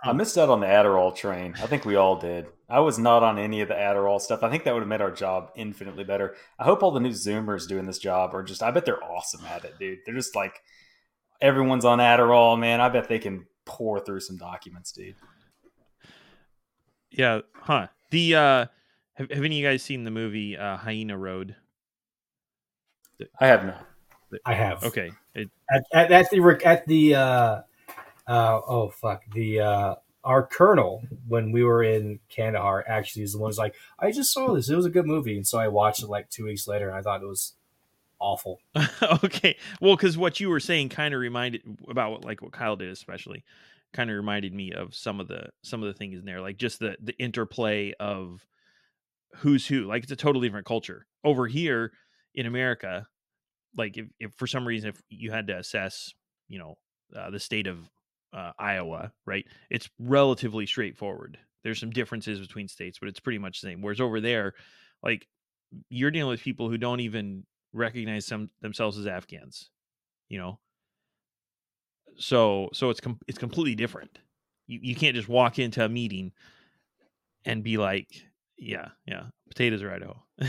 I 0.03 0.12
missed 0.12 0.38
out 0.38 0.49
on 0.49 0.61
the 0.61 0.66
Adderall 0.66 1.14
train. 1.14 1.55
I 1.62 1.66
think 1.66 1.84
we 1.84 1.97
all 1.97 2.16
did. 2.16 2.47
I 2.70 2.80
was 2.80 2.99
not 2.99 3.22
on 3.22 3.38
any 3.38 3.61
of 3.61 3.68
the 3.68 3.74
Adderall 3.74 4.20
stuff. 4.20 4.43
I 4.43 4.49
think 4.49 4.64
that 4.64 4.72
would 4.72 4.80
have 4.80 4.88
made 4.88 5.03
our 5.03 5.11
job 5.11 5.51
infinitely 5.57 6.05
better. 6.05 6.36
I 6.59 6.64
hope 6.64 6.82
all 6.82 6.91
the 6.91 7.01
new 7.01 7.11
Zoomers 7.11 7.68
doing 7.68 7.84
this 7.84 7.99
job 7.99 8.34
are 8.34 8.43
just, 8.43 8.62
I 8.62 8.70
bet 8.70 8.86
they're 8.86 9.05
awesome 9.05 9.45
at 9.45 9.64
it, 9.64 9.78
dude. 9.78 9.99
They're 10.07 10.14
just 10.14 10.34
like, 10.34 10.62
everyone's 11.41 11.84
on 11.84 11.99
Adderall, 11.99 12.59
man. 12.59 12.80
I 12.80 12.88
bet 12.88 13.09
they 13.09 13.18
can 13.18 13.47
pour 13.66 14.01
through 14.01 14.20
some 14.20 14.38
documents, 14.38 14.93
dude. 14.93 15.16
Yeah, 17.11 17.41
huh. 17.55 17.88
The 18.11 18.36
uh 18.36 18.66
have, 19.14 19.30
have 19.30 19.45
any 19.45 19.57
of 19.57 19.62
you 19.62 19.66
guys 19.66 19.82
seen 19.82 20.05
the 20.05 20.11
movie 20.11 20.57
uh 20.57 20.76
Hyena 20.76 21.18
Road? 21.18 21.57
I 23.38 23.49
have 23.49 23.66
not. 23.66 23.86
I 24.47 24.55
have 24.55 24.84
Okay. 24.84 25.12
It, 25.34 25.51
at, 25.70 25.82
at, 25.93 26.12
at 26.12 26.30
the 26.30 26.61
at 26.64 26.86
the 26.86 27.14
uh, 27.14 27.61
uh, 28.30 28.60
oh 28.66 28.88
fuck 28.88 29.22
the 29.32 29.60
uh, 29.60 29.94
our 30.24 30.46
colonel 30.46 31.02
when 31.26 31.52
we 31.52 31.64
were 31.64 31.82
in 31.82 32.20
Kandahar 32.28 32.84
actually 32.86 33.22
is 33.22 33.32
the 33.32 33.38
one 33.38 33.50
who's 33.50 33.58
like 33.58 33.74
I 33.98 34.10
just 34.10 34.32
saw 34.32 34.54
this 34.54 34.68
it 34.68 34.76
was 34.76 34.86
a 34.86 34.90
good 34.90 35.06
movie 35.06 35.36
and 35.36 35.46
so 35.46 35.58
I 35.58 35.68
watched 35.68 36.02
it 36.02 36.08
like 36.08 36.30
two 36.30 36.44
weeks 36.44 36.68
later 36.68 36.88
and 36.88 36.96
I 36.96 37.02
thought 37.02 37.22
it 37.22 37.26
was 37.26 37.54
awful. 38.18 38.60
okay. 39.24 39.56
Well, 39.80 39.96
cuz 39.96 40.16
what 40.16 40.40
you 40.40 40.50
were 40.50 40.60
saying 40.60 40.90
kind 40.90 41.14
of 41.14 41.20
reminded 41.20 41.62
about 41.88 42.12
what 42.12 42.24
like 42.24 42.42
what 42.42 42.52
Kyle 42.52 42.76
did 42.76 42.90
especially 42.90 43.44
kind 43.92 44.08
of 44.08 44.16
reminded 44.16 44.54
me 44.54 44.72
of 44.72 44.94
some 44.94 45.18
of 45.18 45.28
the 45.28 45.48
some 45.62 45.82
of 45.82 45.88
the 45.88 45.94
things 45.94 46.18
in 46.18 46.24
there 46.24 46.40
like 46.40 46.56
just 46.56 46.78
the 46.78 46.96
the 47.02 47.18
interplay 47.18 47.92
of 47.98 48.46
who's 49.36 49.66
who. 49.66 49.84
Like 49.84 50.02
it's 50.02 50.12
a 50.12 50.16
totally 50.16 50.48
different 50.48 50.66
culture. 50.66 51.06
Over 51.24 51.46
here 51.46 51.92
in 52.34 52.46
America, 52.46 53.06
like 53.76 53.96
if, 53.96 54.06
if 54.18 54.32
for 54.34 54.46
some 54.46 54.66
reason 54.66 54.90
if 54.90 55.00
you 55.08 55.30
had 55.30 55.46
to 55.48 55.58
assess, 55.58 56.12
you 56.48 56.58
know, 56.58 56.76
uh, 57.16 57.30
the 57.30 57.40
state 57.40 57.66
of 57.66 57.88
uh, 58.32 58.52
Iowa, 58.58 59.12
right? 59.26 59.46
It's 59.70 59.88
relatively 59.98 60.66
straightforward. 60.66 61.38
There's 61.62 61.80
some 61.80 61.90
differences 61.90 62.40
between 62.40 62.68
states, 62.68 62.98
but 62.98 63.08
it's 63.08 63.20
pretty 63.20 63.38
much 63.38 63.60
the 63.60 63.68
same. 63.68 63.82
Whereas 63.82 64.00
over 64.00 64.20
there, 64.20 64.54
like 65.02 65.26
you're 65.88 66.10
dealing 66.10 66.30
with 66.30 66.40
people 66.40 66.68
who 66.68 66.78
don't 66.78 67.00
even 67.00 67.44
recognize 67.72 68.26
some 68.26 68.48
themselves 68.60 68.98
as 68.98 69.06
Afghans, 69.06 69.70
you 70.28 70.38
know. 70.38 70.58
So 72.16 72.70
so 72.72 72.90
it's 72.90 73.00
com- 73.00 73.20
it's 73.26 73.38
completely 73.38 73.74
different. 73.74 74.18
You 74.66 74.80
you 74.82 74.94
can't 74.94 75.16
just 75.16 75.28
walk 75.28 75.58
into 75.58 75.84
a 75.84 75.88
meeting 75.88 76.32
and 77.44 77.62
be 77.62 77.76
like, 77.76 78.08
yeah, 78.56 78.88
yeah, 79.06 79.24
potatoes 79.48 79.82
are 79.82 79.92
Idaho. 79.92 80.22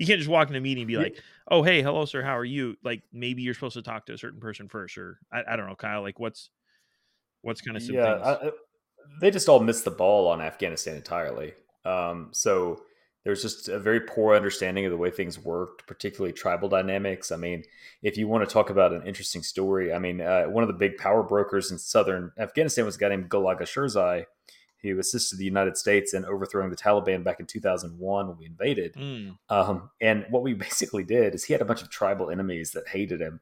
you 0.00 0.06
can't 0.06 0.18
just 0.18 0.30
walk 0.30 0.48
in 0.48 0.56
a 0.56 0.60
meeting 0.60 0.82
and 0.82 0.88
be 0.88 0.96
like, 0.96 1.22
oh 1.50 1.62
hey, 1.62 1.82
hello 1.82 2.06
sir, 2.06 2.22
how 2.22 2.38
are 2.38 2.44
you? 2.44 2.74
Like 2.82 3.02
maybe 3.12 3.42
you're 3.42 3.52
supposed 3.52 3.74
to 3.74 3.82
talk 3.82 4.06
to 4.06 4.14
a 4.14 4.18
certain 4.18 4.40
person 4.40 4.66
first, 4.66 4.96
or 4.96 5.18
I, 5.30 5.42
I 5.46 5.56
don't 5.56 5.68
know, 5.68 5.76
Kyle. 5.76 6.00
Like 6.00 6.18
what's 6.18 6.48
what's 7.42 7.60
kind 7.60 7.76
of 7.76 7.82
some 7.82 7.96
yeah, 7.96 8.14
things? 8.14 8.26
I, 8.26 8.50
they 9.20 9.30
just 9.30 9.50
all 9.50 9.60
missed 9.60 9.84
the 9.84 9.90
ball 9.90 10.28
on 10.28 10.40
Afghanistan 10.40 10.96
entirely. 10.96 11.52
Um, 11.84 12.30
so 12.32 12.80
there's 13.24 13.42
just 13.42 13.68
a 13.68 13.78
very 13.78 14.00
poor 14.00 14.34
understanding 14.34 14.86
of 14.86 14.90
the 14.90 14.96
way 14.96 15.10
things 15.10 15.38
worked, 15.38 15.86
particularly 15.86 16.32
tribal 16.32 16.70
dynamics. 16.70 17.30
I 17.30 17.36
mean, 17.36 17.64
if 18.02 18.16
you 18.16 18.26
want 18.26 18.48
to 18.48 18.50
talk 18.50 18.70
about 18.70 18.94
an 18.94 19.06
interesting 19.06 19.42
story, 19.42 19.92
I 19.92 19.98
mean, 19.98 20.22
uh, 20.22 20.44
one 20.44 20.64
of 20.64 20.68
the 20.68 20.74
big 20.74 20.96
power 20.96 21.22
brokers 21.22 21.70
in 21.70 21.76
southern 21.76 22.32
Afghanistan 22.38 22.86
was 22.86 22.96
a 22.96 22.98
guy 22.98 23.10
named 23.10 23.28
Gul 23.28 23.50
Agha 23.50 23.64
Sherzai, 23.64 24.24
who 24.82 24.98
assisted 24.98 25.38
the 25.38 25.44
United 25.44 25.76
States 25.76 26.14
in 26.14 26.24
overthrowing 26.24 26.70
the 26.70 26.76
Taliban 26.76 27.22
back 27.24 27.40
in 27.40 27.46
2001 27.46 28.28
when 28.28 28.36
we 28.36 28.46
invaded. 28.46 28.94
Mm, 28.94 29.36
Um, 29.48 29.90
and 30.00 30.26
what 30.30 30.42
we 30.42 30.54
basically 30.68 31.04
did 31.04 31.34
is 31.34 31.44
he 31.44 31.52
had 31.52 31.62
a 31.62 31.66
bunch 31.66 31.82
of 31.82 31.90
tribal 31.90 32.30
enemies 32.30 32.72
that 32.72 32.88
hated 32.88 33.20
him. 33.20 33.40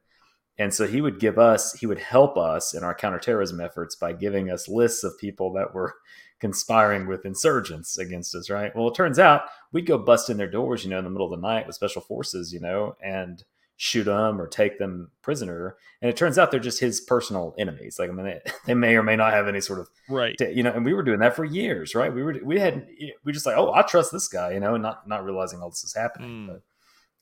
And 0.57 0.73
so 0.73 0.85
he 0.85 0.99
would 0.99 1.19
give 1.21 1.39
us, 1.39 1.73
he 1.73 1.85
would 1.85 1.99
help 1.99 2.37
us 2.37 2.73
in 2.73 2.83
our 2.83 2.93
counterterrorism 2.93 3.61
efforts 3.61 3.95
by 3.95 4.11
giving 4.11 4.49
us 4.51 4.67
lists 4.67 5.05
of 5.05 5.17
people 5.17 5.53
that 5.53 5.73
were 5.73 5.95
conspiring 6.39 7.07
with 7.07 7.25
insurgents 7.25 7.97
against 7.97 8.33
us, 8.35 8.49
right? 8.49 8.75
Well, 8.75 8.87
it 8.89 8.95
turns 8.95 9.19
out 9.19 9.43
we'd 9.71 9.85
go 9.85 9.97
bust 9.97 10.29
in 10.29 10.37
their 10.37 10.49
doors, 10.49 10.83
you 10.83 10.89
know, 10.89 10.97
in 10.97 11.03
the 11.03 11.09
middle 11.09 11.31
of 11.31 11.39
the 11.39 11.47
night 11.47 11.67
with 11.67 11.75
special 11.75 12.01
forces, 12.01 12.53
you 12.53 12.59
know, 12.59 12.95
and 13.03 13.43
shoot 13.81 14.03
them 14.03 14.41
or 14.41 14.45
take 14.45 14.77
them 14.77 15.09
prisoner. 15.21 15.77
And 16.01 16.09
it 16.09 16.17
turns 16.17 16.37
out 16.37 16.51
they're 16.51 16.59
just 16.59 16.81
his 16.81 16.99
personal 16.99 17.55
enemies. 17.57 17.97
Like, 17.97 18.09
I 18.09 18.11
mean, 18.11 18.25
they, 18.25 18.41
they 18.65 18.73
may 18.73 18.97
or 18.97 19.03
may 19.03 19.15
not 19.15 19.31
have 19.31 19.47
any 19.47 19.61
sort 19.61 19.79
of 19.79 19.87
right. 20.09 20.37
to- 20.37 20.53
you 20.53 20.63
know, 20.63 20.73
and 20.73 20.83
we 20.83 20.93
were 20.93 21.01
doing 21.01 21.19
that 21.19 21.33
for 21.33 21.45
years, 21.45 21.95
right? 21.95 22.13
We 22.13 22.21
were 22.21 22.35
we 22.43 22.59
had 22.59 22.85
we 23.23 23.31
just 23.31 23.45
like, 23.45 23.55
oh, 23.57 23.71
I 23.73 23.83
trust 23.83 24.11
this 24.11 24.27
guy, 24.27 24.51
you 24.51 24.59
know, 24.59 24.73
and 24.73 24.83
not 24.83 25.07
not 25.07 25.23
realizing 25.23 25.61
all 25.61 25.69
this 25.69 25.85
is 25.85 25.95
happening. 25.95 26.29
Mm. 26.29 26.47
But 26.47 26.61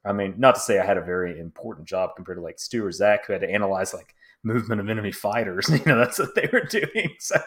I 0.09 0.13
mean, 0.13 0.33
not 0.37 0.55
to 0.55 0.61
say 0.61 0.79
I 0.79 0.85
had 0.85 0.97
a 0.97 1.01
very 1.01 1.39
important 1.39 1.87
job 1.87 2.15
compared 2.15 2.39
to 2.39 2.41
like 2.41 2.57
Stu 2.57 2.83
or 2.83 2.91
Zach, 2.91 3.27
who 3.27 3.33
had 3.33 3.43
to 3.43 3.49
analyze 3.49 3.93
like 3.93 4.15
movement 4.41 4.81
of 4.81 4.89
enemy 4.89 5.11
fighters. 5.11 5.69
You 5.77 5.85
know, 5.85 5.99
that's 5.99 6.17
what 6.17 6.33
they 6.33 6.49
were 6.51 6.61
doing. 6.69 7.13
So, 7.19 7.37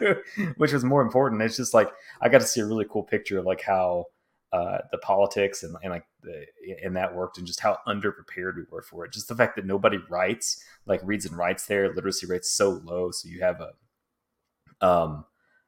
which 0.55 0.71
was 0.71 0.85
more 0.85 1.01
important. 1.01 1.41
It's 1.41 1.57
just 1.57 1.73
like 1.73 1.89
I 2.21 2.29
got 2.29 2.39
to 2.39 2.47
see 2.47 2.61
a 2.61 2.65
really 2.65 2.85
cool 2.89 3.03
picture 3.03 3.39
of 3.39 3.45
like 3.45 3.61
how 3.61 4.05
uh, 4.53 4.79
the 4.91 4.97
politics 4.97 5.63
and, 5.63 5.75
and 5.81 5.91
like 5.91 6.05
the 6.23 6.45
and 6.83 6.95
that 6.95 7.15
worked 7.15 7.37
and 7.37 7.47
just 7.47 7.61
how 7.61 7.77
underprepared 7.87 8.55
we 8.57 8.63
were 8.69 8.81
for 8.81 9.05
it. 9.05 9.13
Just 9.13 9.27
the 9.29 9.35
fact 9.35 9.55
that 9.55 9.65
nobody 9.65 9.97
writes, 10.09 10.63
like 10.85 10.99
reads 11.03 11.25
and 11.25 11.37
writes 11.37 11.65
there, 11.67 11.93
literacy 11.93 12.27
rates 12.27 12.51
so 12.51 12.81
low, 12.83 13.11
so 13.11 13.29
you 13.29 13.41
have 13.41 13.61
a 13.61 14.85
um 14.85 15.25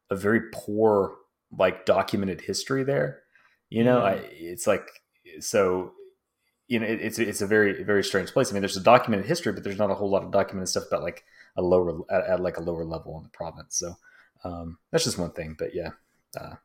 a 0.10 0.16
very 0.16 0.42
poor 0.54 1.16
like 1.58 1.86
documented 1.86 2.42
history 2.42 2.84
there. 2.84 3.22
You 3.70 3.84
know, 3.84 4.02
Mm. 4.02 4.04
I, 4.04 4.14
it's 4.32 4.68
like 4.68 4.88
so. 5.40 5.94
You 6.68 6.80
know, 6.80 6.88
it, 6.88 7.02
it's 7.02 7.20
it's 7.20 7.42
a 7.42 7.48
very 7.48 7.84
very 7.84 8.04
strange 8.04 8.32
place. 8.32 8.50
I 8.50 8.54
mean, 8.54 8.62
there's 8.62 8.78
a 8.78 8.82
documented 8.84 9.28
history, 9.28 9.54
but 9.54 9.64
there's 9.64 9.78
not 9.78 9.92
a 9.92 9.96
whole 9.96 10.10
lot 10.10 10.24
of 10.24 10.32
documented 10.32 10.70
stuff 10.70 10.88
about 10.88 11.04
like 11.04 11.24
a 11.56 11.62
lower 11.62 12.00
at, 12.10 12.26
at 12.26 12.40
like 12.40 12.58
a 12.58 12.62
lower 12.62 12.86
level 12.86 13.18
in 13.18 13.24
the 13.24 13.30
province. 13.30 13.78
So 13.78 13.96
um, 14.44 14.78
that's 14.92 15.04
just 15.04 15.18
one 15.18 15.32
thing. 15.32 15.56
But 15.58 15.76
yeah, 15.76 15.92
uh, 16.40 16.56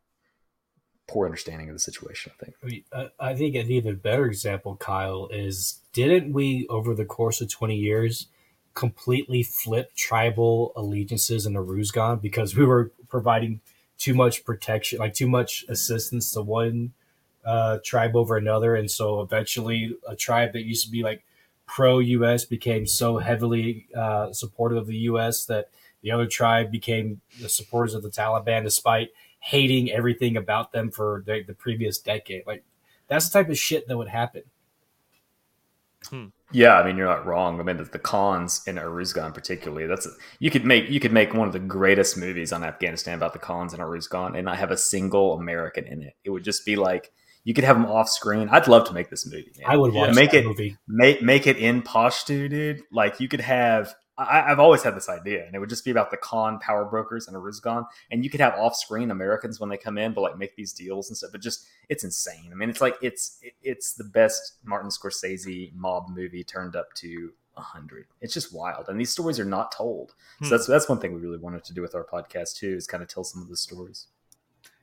poor 1.08 1.26
understanding 1.26 1.68
of 1.68 1.74
the 1.74 1.80
situation. 1.80 2.32
I 2.38 2.44
think. 2.44 2.56
I 2.62 2.66
mean, 2.66 3.10
I, 3.18 3.34
think 3.34 3.56
an 3.56 3.70
even 3.70 3.96
better 3.96 4.26
example, 4.26 4.76
Kyle, 4.76 5.28
is 5.32 5.80
didn't 5.92 6.32
we 6.32 6.66
over 6.68 6.94
the 6.94 7.04
course 7.04 7.40
of 7.40 7.50
twenty 7.50 7.76
years 7.76 8.28
completely 8.74 9.42
flip 9.42 9.92
tribal 9.96 10.72
allegiances 10.76 11.46
in 11.46 11.54
the 11.54 11.60
Aruzgan 11.60 12.22
because 12.22 12.54
we 12.54 12.64
were 12.64 12.92
providing 13.08 13.60
too 13.98 14.14
much 14.14 14.44
protection, 14.44 15.00
like 15.00 15.14
too 15.14 15.26
much 15.26 15.64
assistance 15.68 16.30
to 16.32 16.42
one 16.42 16.92
uh, 17.44 17.78
tribe 17.84 18.14
over 18.14 18.36
another, 18.36 18.76
and 18.76 18.90
so 18.90 19.20
eventually 19.20 19.96
a 20.06 20.14
tribe 20.14 20.52
that 20.52 20.62
used 20.62 20.84
to 20.84 20.92
be 20.92 21.02
like 21.02 21.24
pro 21.66 21.98
U.S. 21.98 22.44
became 22.44 22.86
so 22.86 23.18
heavily 23.18 23.88
uh, 23.96 24.32
supportive 24.32 24.78
of 24.78 24.86
the 24.86 24.96
U.S. 25.10 25.44
that 25.46 25.70
the 26.02 26.12
other 26.12 26.26
tribe 26.26 26.70
became 26.70 27.20
the 27.40 27.48
supporters 27.48 27.94
of 27.94 28.02
the 28.02 28.10
Taliban, 28.10 28.62
despite 28.62 29.08
hating 29.40 29.90
everything 29.90 30.36
about 30.36 30.72
them 30.72 30.90
for 30.90 31.22
the, 31.26 31.42
the 31.46 31.54
previous 31.54 31.98
decade. 31.98 32.46
Like 32.46 32.64
that's 33.06 33.28
the 33.28 33.38
type 33.38 33.50
of 33.50 33.58
shit 33.58 33.88
that 33.88 33.96
would 33.96 34.08
happen. 34.08 34.42
Hmm. 36.10 36.26
Yeah, 36.52 36.78
I 36.78 36.86
mean 36.86 36.96
you're 36.96 37.06
not 37.08 37.26
wrong. 37.26 37.60
I 37.60 37.62
mean 37.64 37.76
the, 37.76 37.84
the 37.84 37.98
Khans 37.98 38.62
in 38.66 38.76
Aruzgan 38.76 39.34
particularly. 39.34 39.86
That's 39.86 40.08
you 40.38 40.50
could 40.50 40.64
make 40.64 40.88
you 40.88 41.00
could 41.00 41.12
make 41.12 41.34
one 41.34 41.46
of 41.46 41.52
the 41.52 41.58
greatest 41.58 42.16
movies 42.16 42.52
on 42.52 42.64
Afghanistan 42.64 43.14
about 43.14 43.32
the 43.32 43.38
Khans 43.38 43.74
in 43.74 43.80
Aruzgan 43.80 44.34
and 44.36 44.44
not 44.44 44.56
have 44.58 44.70
a 44.70 44.76
single 44.76 45.34
American 45.34 45.86
in 45.86 46.02
it. 46.02 46.14
It 46.24 46.30
would 46.30 46.44
just 46.44 46.64
be 46.64 46.76
like 46.76 47.12
you 47.44 47.52
could 47.52 47.64
have 47.64 47.76
them 47.76 47.86
off 47.86 48.08
screen. 48.08 48.48
I'd 48.50 48.68
love 48.68 48.86
to 48.88 48.92
make 48.94 49.10
this 49.10 49.26
movie. 49.26 49.52
Man. 49.58 49.70
I 49.70 49.76
would 49.76 49.92
watch 49.92 50.14
Make 50.14 50.30
that 50.30 50.38
it- 50.38 50.44
movie. 50.46 50.76
make 50.86 51.20
make 51.22 51.46
it 51.46 51.56
in 51.56 51.82
Pashto, 51.82 52.48
dude. 52.48 52.82
Like 52.92 53.20
you 53.20 53.28
could 53.28 53.40
have. 53.40 53.94
I, 54.18 54.50
I've 54.50 54.58
always 54.58 54.82
had 54.82 54.96
this 54.96 55.08
idea, 55.08 55.46
and 55.46 55.54
it 55.54 55.58
would 55.60 55.68
just 55.68 55.84
be 55.84 55.90
about 55.90 56.10
the 56.10 56.16
Khan 56.16 56.58
power 56.58 56.84
brokers 56.84 57.28
in 57.28 57.34
Aruzgan, 57.34 57.86
and 58.10 58.24
you 58.24 58.30
could 58.30 58.40
have 58.40 58.54
off-screen 58.54 59.10
Americans 59.10 59.60
when 59.60 59.70
they 59.70 59.76
come 59.76 59.96
in, 59.96 60.12
but 60.12 60.22
like 60.22 60.36
make 60.36 60.56
these 60.56 60.72
deals 60.72 61.08
and 61.08 61.16
stuff. 61.16 61.30
But 61.32 61.40
just 61.40 61.66
it's 61.88 62.04
insane. 62.04 62.50
I 62.52 62.54
mean, 62.54 62.68
it's 62.68 62.80
like 62.80 62.96
it's 63.00 63.40
it's 63.62 63.94
the 63.94 64.04
best 64.04 64.54
Martin 64.64 64.90
Scorsese 64.90 65.72
mob 65.74 66.08
movie 66.10 66.44
turned 66.44 66.76
up 66.76 66.92
to 66.94 67.32
hundred. 67.54 68.06
It's 68.20 68.34
just 68.34 68.54
wild, 68.54 68.88
and 68.88 69.00
these 69.00 69.10
stories 69.10 69.38
are 69.40 69.44
not 69.44 69.72
told. 69.72 70.14
Hmm. 70.38 70.46
So 70.46 70.50
that's 70.50 70.66
that's 70.66 70.88
one 70.88 70.98
thing 70.98 71.14
we 71.14 71.20
really 71.20 71.38
wanted 71.38 71.64
to 71.64 71.74
do 71.74 71.82
with 71.82 71.94
our 71.94 72.04
podcast 72.04 72.56
too, 72.56 72.74
is 72.74 72.86
kind 72.86 73.02
of 73.02 73.08
tell 73.08 73.24
some 73.24 73.42
of 73.42 73.48
the 73.48 73.56
stories. 73.56 74.06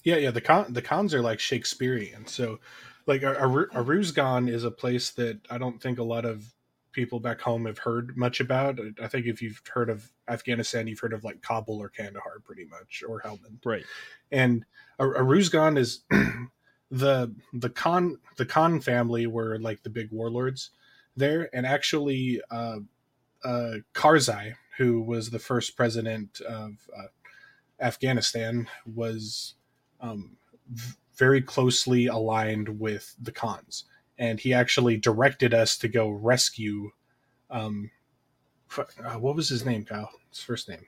Yeah, 0.03 0.17
yeah. 0.17 0.31
The 0.31 0.41
Khan 0.41 0.71
the 0.71 0.81
Khans 0.81 1.13
are 1.13 1.21
like 1.21 1.39
Shakespearean. 1.39 2.27
So, 2.27 2.59
like 3.05 3.23
Aru- 3.23 3.69
Aruzgan 3.69 4.49
is 4.49 4.63
a 4.63 4.71
place 4.71 5.09
that 5.11 5.39
I 5.49 5.57
don't 5.57 5.81
think 5.81 5.99
a 5.99 6.03
lot 6.03 6.25
of 6.25 6.54
people 6.95 7.19
back 7.19 7.41
home 7.41 7.65
have 7.65 7.77
heard 7.77 8.17
much 8.17 8.39
about. 8.39 8.79
I 9.01 9.07
think 9.07 9.27
if 9.27 9.41
you've 9.41 9.61
heard 9.71 9.89
of 9.89 10.11
Afghanistan, 10.27 10.87
you've 10.87 10.99
heard 10.99 11.13
of 11.13 11.23
like 11.23 11.41
Kabul 11.41 11.81
or 11.81 11.89
Kandahar, 11.89 12.39
pretty 12.43 12.65
much, 12.65 13.03
or 13.07 13.21
Helmand. 13.21 13.63
Right. 13.63 13.85
And 14.31 14.65
Ar- 14.97 15.15
Aruzgan 15.15 15.77
is 15.77 16.01
the 16.91 17.35
the 17.53 17.69
Khan 17.69 18.17
the 18.37 18.45
Khan 18.45 18.79
family 18.79 19.27
were 19.27 19.59
like 19.59 19.83
the 19.83 19.89
big 19.89 20.09
warlords 20.11 20.71
there, 21.15 21.49
and 21.53 21.65
actually, 21.65 22.41
uh, 22.51 22.79
uh, 23.43 23.75
Karzai, 23.93 24.55
who 24.77 25.01
was 25.01 25.29
the 25.29 25.39
first 25.39 25.77
president 25.77 26.41
of 26.41 26.89
uh, 26.95 27.07
Afghanistan, 27.79 28.67
was 28.85 29.55
um, 30.01 30.37
v- 30.69 30.95
very 31.15 31.41
closely 31.41 32.07
aligned 32.07 32.79
with 32.79 33.15
the 33.21 33.31
Khans, 33.31 33.85
and 34.17 34.39
he 34.39 34.53
actually 34.53 34.97
directed 34.97 35.53
us 35.53 35.77
to 35.79 35.87
go 35.87 36.09
rescue. 36.09 36.91
Um, 37.49 37.91
uh, 38.77 39.13
what 39.19 39.35
was 39.35 39.49
his 39.49 39.65
name, 39.65 39.85
Kyle? 39.85 40.09
His 40.29 40.41
first 40.41 40.67
name. 40.69 40.85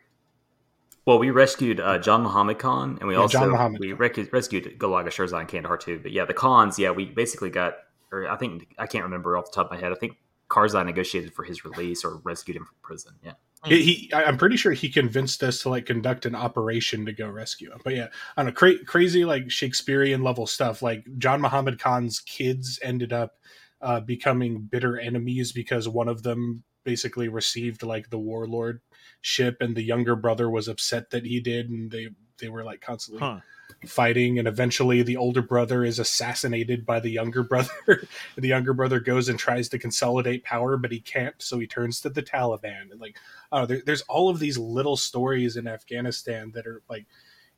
Well, 1.06 1.20
we 1.20 1.32
rescued 1.32 1.80
uh, 1.80 2.00
Jan 2.00 2.22
Muhammad 2.22 2.60
Khan, 2.60 2.98
and 3.00 3.08
we 3.08 3.14
Yeah, 3.14 3.22
also 3.22 3.78
we 3.80 3.94
rec- 3.94 4.34
rescued 4.34 4.78
Gul 4.78 4.94
Agha 4.94 5.10
Sherzai 5.10 5.40
and 5.40 5.48
Kandahar 5.48 5.78
too. 5.78 6.00
But 6.04 6.12
yeah, 6.12 6.26
the 6.26 6.34
Khans, 6.34 6.78
yeah, 6.78 6.92
we 6.92 7.06
basically 7.06 7.50
got, 7.50 7.76
or 8.12 8.30
I 8.30 8.36
think 8.36 8.76
I 8.78 8.88
can't 8.88 9.06
remember 9.06 9.38
off 9.38 9.46
the 9.46 9.56
top 9.56 9.68
of 9.68 9.72
my 9.72 9.80
head. 9.80 9.94
I 9.94 9.96
think 9.96 10.18
Karzai 10.50 10.86
negotiated 10.86 11.34
for 11.34 11.44
his 11.46 11.64
release 11.64 12.04
or 12.04 12.18
rescued 12.18 12.58
him 12.58 12.66
from 12.66 12.76
prison. 12.82 13.14
Yeah, 13.24 13.34
He, 13.70 13.82
he, 13.84 14.14
I- 14.14 14.24
I'm 14.24 14.38
pretty 14.38 14.58
sure 14.58 14.72
he 14.74 14.90
convinced 14.90 15.44
us 15.44 15.62
to 15.62 15.70
like 15.70 15.86
conduct 15.86 16.26
an 16.26 16.36
operation 16.36 17.06
to 17.06 17.14
go 17.14 17.28
rescue 17.30 17.72
him. 17.72 17.80
But 17.84 17.96
yeah, 17.96 18.08
on 18.36 18.46
don't 18.46 18.56
cra- 18.56 18.84
crazy 18.86 19.26
like 19.26 19.50
Shakespearean 19.52 20.24
level 20.24 20.48
stuff. 20.48 20.82
Like 20.82 21.06
Jan 21.18 21.42
Muhammad 21.42 21.80
Khan's 21.80 22.20
kids 22.20 22.80
ended 22.82 23.14
up 23.14 23.34
uh, 23.82 24.00
becoming 24.00 24.62
bitter 24.62 25.00
enemies 25.00 25.52
because 25.52 25.88
one 25.88 26.08
of 26.08 26.24
them 26.24 26.64
basically 26.84 27.28
received 27.28 27.84
like 27.84 28.10
the 28.10 28.18
warlord 28.20 28.82
ship, 29.22 29.58
and 29.60 29.76
the 29.76 29.84
younger 29.84 30.16
brother 30.16 30.50
was 30.50 30.68
upset 30.68 31.10
that 31.12 31.26
he 31.26 31.40
did, 31.40 31.70
and 31.70 31.92
they 31.92 32.08
they 32.40 32.50
were 32.50 32.64
like 32.64 32.82
constantly 32.82 33.22
Huh. 33.22 33.40
Fighting 33.86 34.40
and 34.40 34.48
eventually 34.48 35.04
the 35.04 35.18
older 35.18 35.42
brother 35.42 35.86
is 35.86 36.00
assassinated 36.00 36.86
by 36.86 37.00
the 37.00 37.10
younger 37.10 37.44
brother 37.44 37.70
the 38.36 38.48
younger 38.48 38.74
brother 38.74 39.00
goes 39.00 39.30
and 39.30 39.38
tries 39.38 39.70
to 39.70 39.78
consolidate 39.78 40.44
power 40.44 40.78
but 40.78 40.92
he 40.92 41.00
can't 41.00 41.36
so 41.38 41.60
he 41.60 41.68
turns 41.68 42.02
to 42.02 42.10
the 42.10 42.24
taliban 42.24 42.90
and 42.92 43.00
like 43.00 43.18
oh 43.52 43.68
there, 43.68 43.82
there's 43.86 44.02
all 44.04 44.30
of 44.30 44.40
these 44.40 44.58
little 44.58 44.98
stories 44.98 45.58
in 45.58 45.68
afghanistan 45.68 46.52
that 46.56 46.66
are 46.66 46.82
like 46.90 47.06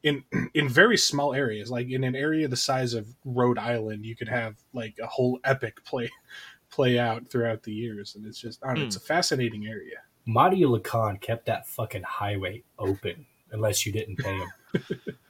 in 0.04 0.22
in 0.54 0.68
very 0.68 0.98
small 0.98 1.34
areas 1.34 1.72
like 1.72 1.90
in 1.90 2.04
an 2.04 2.18
area 2.18 2.50
the 2.50 2.58
size 2.58 2.94
of 2.94 3.08
rhode 3.24 3.58
island 3.58 4.06
you 4.06 4.16
could 4.16 4.30
have 4.30 4.58
like 4.74 4.96
a 5.02 5.08
whole 5.08 5.40
epic 5.46 5.84
play 5.86 6.10
play 6.70 7.00
out 7.00 7.30
throughout 7.30 7.64
the 7.64 7.74
years, 7.74 8.16
and 8.16 8.26
it's 8.26 8.40
just 8.40 8.64
I 8.64 8.68
don't 8.68 8.80
know, 8.80 8.86
it's 8.86 8.96
hmm. 8.96 9.04
a 9.04 9.06
fascinating 9.06 9.68
area. 9.68 9.98
Matiullah 10.28 10.84
Khan 10.84 11.18
kept 11.18 11.46
that 11.48 11.68
fucking 11.68 12.04
highway 12.04 12.64
open 12.78 13.26
unless 13.52 13.86
you 13.86 13.92
didn't 13.92 14.18
pay 14.18 14.38
him. 14.38 14.50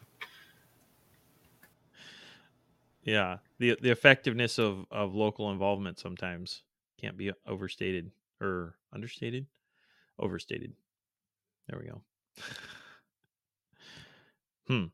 Yeah, 3.03 3.37
the 3.59 3.77
the 3.81 3.91
effectiveness 3.91 4.59
of 4.59 4.85
of 4.91 5.15
local 5.15 5.51
involvement 5.51 5.99
sometimes 5.99 6.63
can't 6.99 7.17
be 7.17 7.31
overstated 7.47 8.11
or 8.41 8.75
understated, 8.93 9.47
overstated. 10.19 10.73
There 11.67 11.79
we 11.79 11.87
go. 11.87 12.01
hmm. 14.67 14.85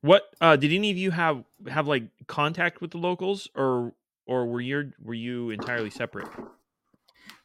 What 0.00 0.34
uh 0.40 0.56
did 0.56 0.72
any 0.72 0.90
of 0.90 0.96
you 0.96 1.10
have 1.10 1.44
have 1.68 1.86
like 1.86 2.04
contact 2.26 2.80
with 2.80 2.90
the 2.92 2.98
locals 2.98 3.48
or 3.54 3.94
or 4.26 4.46
were 4.46 4.60
you 4.60 4.92
were 5.02 5.14
you 5.14 5.50
entirely 5.50 5.90
separate? 5.90 6.28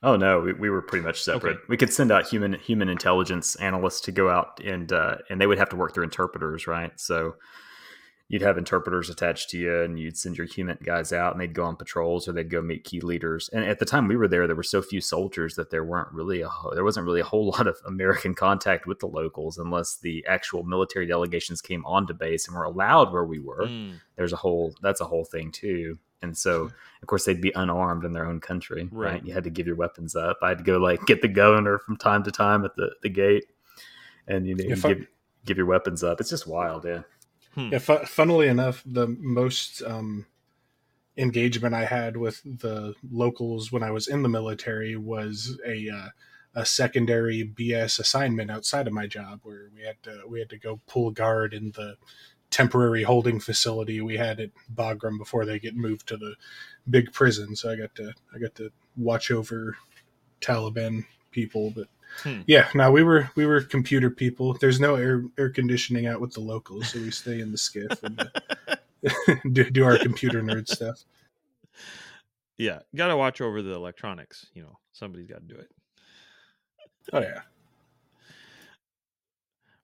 Oh 0.01 0.15
no, 0.15 0.39
we, 0.39 0.53
we 0.53 0.69
were 0.69 0.81
pretty 0.81 1.05
much 1.05 1.21
separate. 1.21 1.57
Okay. 1.57 1.63
We 1.67 1.77
could 1.77 1.91
send 1.91 2.11
out 2.11 2.27
human 2.27 2.53
human 2.53 2.89
intelligence 2.89 3.55
analysts 3.57 4.01
to 4.01 4.11
go 4.11 4.29
out 4.29 4.59
and 4.63 4.91
uh, 4.91 5.17
and 5.29 5.41
they 5.41 5.47
would 5.47 5.57
have 5.57 5.69
to 5.69 5.75
work 5.75 5.93
through 5.93 6.05
interpreters, 6.05 6.67
right? 6.67 6.97
So 6.99 7.35
you'd 8.29 8.41
have 8.43 8.57
interpreters 8.57 9.09
attached 9.09 9.49
to 9.49 9.57
you, 9.57 9.81
and 9.81 9.99
you'd 9.99 10.15
send 10.17 10.37
your 10.37 10.47
human 10.47 10.77
guys 10.83 11.11
out, 11.11 11.33
and 11.33 11.41
they'd 11.41 11.53
go 11.53 11.63
on 11.65 11.75
patrols 11.75 12.27
or 12.27 12.31
they'd 12.31 12.49
go 12.49 12.61
meet 12.61 12.83
key 12.85 13.01
leaders. 13.01 13.49
And 13.51 13.65
at 13.65 13.79
the 13.79 13.85
time 13.85 14.07
we 14.07 14.15
were 14.15 14.27
there, 14.27 14.45
there 14.47 14.55
were 14.55 14.63
so 14.63 14.81
few 14.81 15.01
soldiers 15.01 15.55
that 15.55 15.71
there 15.71 15.83
weren't 15.83 16.11
really 16.13 16.41
a 16.41 16.49
there 16.73 16.83
wasn't 16.83 17.05
really 17.07 17.21
a 17.21 17.25
whole 17.25 17.47
lot 17.51 17.67
of 17.67 17.75
American 17.85 18.33
contact 18.35 18.85
with 18.85 18.99
the 18.99 19.07
locals 19.07 19.57
unless 19.57 19.97
the 19.97 20.23
actual 20.27 20.63
military 20.63 21.05
delegations 21.07 21.59
came 21.61 21.85
onto 21.85 22.13
base 22.13 22.47
and 22.47 22.55
were 22.55 22.63
allowed 22.63 23.11
where 23.11 23.25
we 23.25 23.39
were. 23.39 23.65
Mm, 23.67 23.99
There's 24.15 24.31
a 24.33 24.37
whole 24.37 24.73
that's 24.81 25.01
a 25.01 25.05
whole 25.05 25.25
thing 25.25 25.51
too. 25.51 25.97
And 26.21 26.37
so, 26.37 26.69
of 27.01 27.07
course, 27.07 27.23
they'd 27.23 27.39
be 27.41 27.53
unarmed 27.55 28.03
in 28.03 28.11
their 28.11 28.25
own 28.25 28.41
country, 28.41 28.89
right? 28.91 29.13
Right. 29.13 29.25
You 29.25 29.33
had 29.33 29.45
to 29.45 29.49
give 29.49 29.65
your 29.65 29.77
weapons 29.77 30.17
up. 30.17 30.37
I 30.41 30.49
had 30.49 30.57
to 30.57 30.63
go 30.65 30.77
like 30.77 31.05
get 31.05 31.21
the 31.21 31.29
governor 31.29 31.79
from 31.79 31.95
time 31.95 32.23
to 32.23 32.31
time 32.31 32.65
at 32.65 32.75
the, 32.75 32.91
the 33.01 33.07
gate, 33.09 33.45
and 34.27 34.45
you 34.45 34.53
know 34.55 34.65
you 34.65 34.75
I- 34.75 34.93
give 34.93 35.07
give 35.45 35.57
your 35.57 35.65
weapons 35.65 36.03
up. 36.03 36.19
It's 36.19 36.29
just 36.29 36.45
wild, 36.45 36.83
yeah. 36.85 37.03
Hmm. 37.55 37.69
Yeah, 37.71 37.79
fu- 37.79 38.05
funnily 38.05 38.47
enough, 38.47 38.83
the 38.85 39.07
most 39.07 39.81
um, 39.83 40.25
engagement 41.17 41.75
I 41.75 41.85
had 41.85 42.17
with 42.17 42.41
the 42.43 42.95
locals 43.11 43.71
when 43.71 43.83
I 43.83 43.91
was 43.91 44.07
in 44.07 44.23
the 44.23 44.29
military 44.29 44.95
was 44.95 45.59
a 45.65 45.89
uh, 45.89 46.09
a 46.55 46.65
secondary 46.65 47.43
BS 47.43 47.99
assignment 47.99 48.49
outside 48.49 48.87
of 48.87 48.93
my 48.93 49.07
job, 49.07 49.41
where 49.43 49.69
we 49.75 49.83
had 49.83 50.01
to 50.03 50.23
we 50.27 50.39
had 50.39 50.49
to 50.49 50.57
go 50.57 50.79
pull 50.87 51.11
guard 51.11 51.53
in 51.53 51.71
the 51.71 51.95
temporary 52.49 53.03
holding 53.03 53.39
facility 53.39 54.01
we 54.01 54.17
had 54.17 54.39
at 54.39 54.49
Bagram 54.73 55.17
before 55.17 55.45
they 55.45 55.59
get 55.59 55.75
moved 55.75 56.07
to 56.07 56.17
the 56.17 56.35
big 56.89 57.13
prison. 57.13 57.55
So 57.55 57.71
I 57.71 57.75
got 57.75 57.93
to 57.95 58.13
I 58.33 58.39
got 58.39 58.55
to 58.55 58.71
watch 58.97 59.31
over 59.31 59.77
Taliban 60.41 61.05
people, 61.31 61.71
but 61.75 61.87
Hmm. 62.23 62.41
yeah, 62.47 62.67
no, 62.75 62.91
we 62.91 63.03
were 63.03 63.29
we 63.35 63.45
were 63.45 63.61
computer 63.61 64.09
people. 64.09 64.53
There's 64.53 64.79
no 64.79 64.95
air 64.95 65.23
air 65.37 65.49
conditioning 65.49 66.07
out 66.07 66.19
with 66.21 66.33
the 66.33 66.41
locals, 66.41 66.89
so 66.89 66.99
we 66.99 67.11
stay 67.11 67.39
in 67.39 67.51
the 67.51 67.57
SCIF 67.57 68.03
and 68.03 68.29
uh, 68.67 68.75
do, 69.51 69.69
do 69.69 69.85
our 69.85 69.97
computer 69.97 70.41
nerd 70.41 70.67
stuff. 70.67 71.03
Yeah, 72.57 72.79
got 72.95 73.07
to 73.07 73.17
watch 73.17 73.39
over 73.39 73.61
the 73.61 73.73
electronics. 73.73 74.47
You 74.53 74.63
know, 74.63 74.77
somebody's 74.91 75.27
got 75.27 75.47
to 75.47 75.53
do 75.53 75.59
it. 75.59 75.69
Oh 77.13 77.21
yeah, 77.21 77.41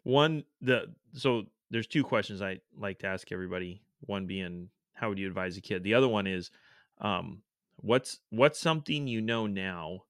One, 0.04 0.44
the 0.62 0.94
so 1.14 1.46
there's 1.72 1.88
two 1.88 2.04
questions 2.04 2.42
I 2.42 2.60
like 2.78 3.00
to 3.00 3.08
ask 3.08 3.32
everybody. 3.32 3.82
One 4.02 4.28
being, 4.28 4.70
how 4.94 5.10
would 5.10 5.18
you 5.18 5.28
advise 5.28 5.58
a 5.58 5.62
kid? 5.62 5.84
The 5.84 5.96
other 5.96 6.08
one 6.08 6.28
is, 6.28 6.52
um, 7.00 7.42
what's 7.78 8.20
what's 8.30 8.60
something 8.60 9.08
you 9.08 9.22
know 9.22 9.48
now 9.48 10.04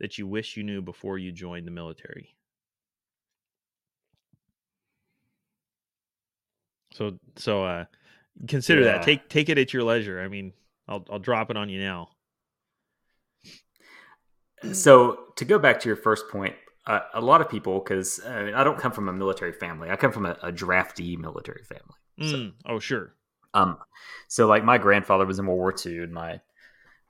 that 0.00 0.18
you 0.18 0.26
wish 0.26 0.56
you 0.56 0.62
knew 0.64 0.82
before 0.82 1.18
you 1.18 1.32
joined 1.32 1.66
the 1.66 1.70
military? 1.70 2.34
So 6.92 7.18
so 7.36 7.64
uh 7.64 7.84
consider 8.48 8.84
Yeah. 8.84 8.92
that. 8.92 9.02
Take 9.02 9.28
take 9.28 9.48
it 9.48 9.58
at 9.58 9.72
your 9.72 9.82
leisure. 9.84 10.20
I 10.20 10.28
mean, 10.28 10.52
I'll 10.88 11.04
I'll 11.10 11.18
drop 11.18 11.50
it 11.50 11.56
on 11.56 11.68
you 11.68 11.80
now. 11.80 12.10
So 14.72 15.32
to 15.36 15.44
go 15.44 15.58
back 15.58 15.80
to 15.80 15.88
your 15.88 15.96
first 15.96 16.28
point, 16.28 16.54
uh, 16.86 17.00
a 17.14 17.20
lot 17.20 17.40
of 17.40 17.48
people, 17.48 17.78
because 17.80 18.24
I, 18.26 18.44
mean, 18.44 18.54
I 18.54 18.64
don't 18.64 18.78
come 18.78 18.92
from 18.92 19.08
a 19.08 19.12
military 19.12 19.52
family. 19.52 19.90
I 19.90 19.96
come 19.96 20.12
from 20.12 20.26
a, 20.26 20.36
a 20.42 20.52
draftee 20.52 21.18
military 21.18 21.62
family. 21.64 21.98
So, 22.22 22.36
Mm, 22.36 22.52
oh 22.66 22.78
sure. 22.78 23.14
um, 23.54 23.78
so 24.28 24.46
like 24.46 24.64
my 24.64 24.78
grandfather 24.78 25.26
was 25.26 25.38
in 25.38 25.46
World 25.46 25.58
War 25.58 25.72
II, 25.72 26.02
and 26.04 26.12
my 26.12 26.40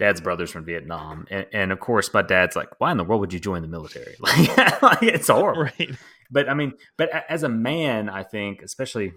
dad's 0.01 0.21
brothers 0.21 0.51
from 0.51 0.65
Vietnam, 0.65 1.27
and, 1.31 1.47
and 1.53 1.71
of 1.73 1.79
course 1.79 2.13
my 2.13 2.23
dad's 2.23 2.57
like, 2.57 2.69
"Why 2.81 2.91
in 2.91 2.97
the 2.97 3.05
world 3.05 3.21
would 3.21 3.33
you 3.33 3.39
join 3.39 3.63
the 3.63 3.69
military? 3.69 4.17
Like, 4.19 4.57
like, 4.83 5.03
it's 5.05 5.29
horrible." 5.29 5.63
Right. 5.79 5.91
But 6.31 6.49
I 6.49 6.55
mean, 6.55 6.73
but 6.97 7.11
as 7.29 7.43
a 7.45 7.49
man, 7.49 8.09
I 8.09 8.23
think 8.25 8.63
especially 8.63 9.13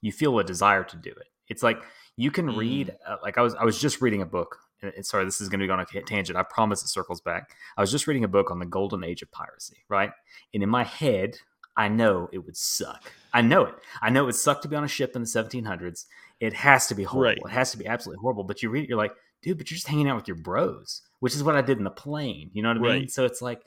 you 0.00 0.12
feel 0.12 0.38
a 0.38 0.44
desire 0.44 0.84
to 0.84 0.96
do 0.96 1.10
it. 1.10 1.26
It's 1.48 1.62
like 1.62 1.82
you 2.16 2.30
can 2.30 2.46
Mm. 2.48 2.56
read. 2.56 2.96
Uh, 3.06 3.16
like 3.22 3.36
I 3.38 3.42
was, 3.42 3.54
I 3.54 3.64
was 3.64 3.78
just 3.80 4.00
reading 4.00 4.22
a 4.22 4.26
book. 4.26 4.56
And 4.82 5.04
sorry, 5.06 5.24
this 5.24 5.40
is 5.40 5.48
going 5.48 5.60
to 5.60 5.66
go 5.66 5.72
on 5.72 5.80
a 5.80 5.86
tangent. 6.02 6.36
I 6.38 6.42
promise 6.42 6.82
it 6.82 6.88
circles 6.88 7.20
back. 7.22 7.50
I 7.76 7.80
was 7.80 7.90
just 7.90 8.06
reading 8.06 8.22
a 8.24 8.28
book 8.28 8.50
on 8.50 8.58
the 8.58 8.66
golden 8.66 9.02
age 9.02 9.22
of 9.22 9.30
piracy, 9.30 9.78
right? 9.88 10.10
And 10.52 10.62
in 10.62 10.68
my 10.68 10.84
head, 10.84 11.38
I 11.76 11.88
know 11.88 12.28
it 12.32 12.38
would 12.44 12.56
suck. 12.56 13.10
I 13.32 13.40
know 13.40 13.64
it. 13.64 13.74
I 14.02 14.10
know 14.10 14.24
it 14.24 14.26
would 14.26 14.34
suck 14.34 14.60
to 14.62 14.68
be 14.68 14.76
on 14.76 14.84
a 14.84 14.88
ship 14.88 15.16
in 15.16 15.22
the 15.22 15.26
1700s. 15.28 16.04
It 16.38 16.52
has 16.52 16.86
to 16.88 16.94
be 16.94 17.04
horrible. 17.04 17.42
Right. 17.44 17.52
It 17.52 17.54
has 17.54 17.70
to 17.72 17.78
be 17.78 17.86
absolutely 17.86 18.20
horrible. 18.20 18.44
But 18.44 18.62
you 18.62 18.68
read 18.68 18.84
it, 18.84 18.88
you're 18.90 18.98
like, 18.98 19.12
dude, 19.44 19.58
but 19.58 19.70
you're 19.70 19.76
just 19.76 19.86
hanging 19.86 20.08
out 20.08 20.16
with 20.16 20.26
your 20.28 20.36
bros, 20.38 21.02
which 21.20 21.34
is 21.34 21.44
what 21.44 21.54
I 21.54 21.62
did 21.62 21.78
in 21.78 21.84
the 21.84 21.90
plane. 21.90 22.50
You 22.52 22.62
know 22.62 22.70
what 22.70 22.78
I 22.78 22.80
mean? 22.80 23.08
So 23.08 23.24
it's 23.24 23.40
like, 23.42 23.62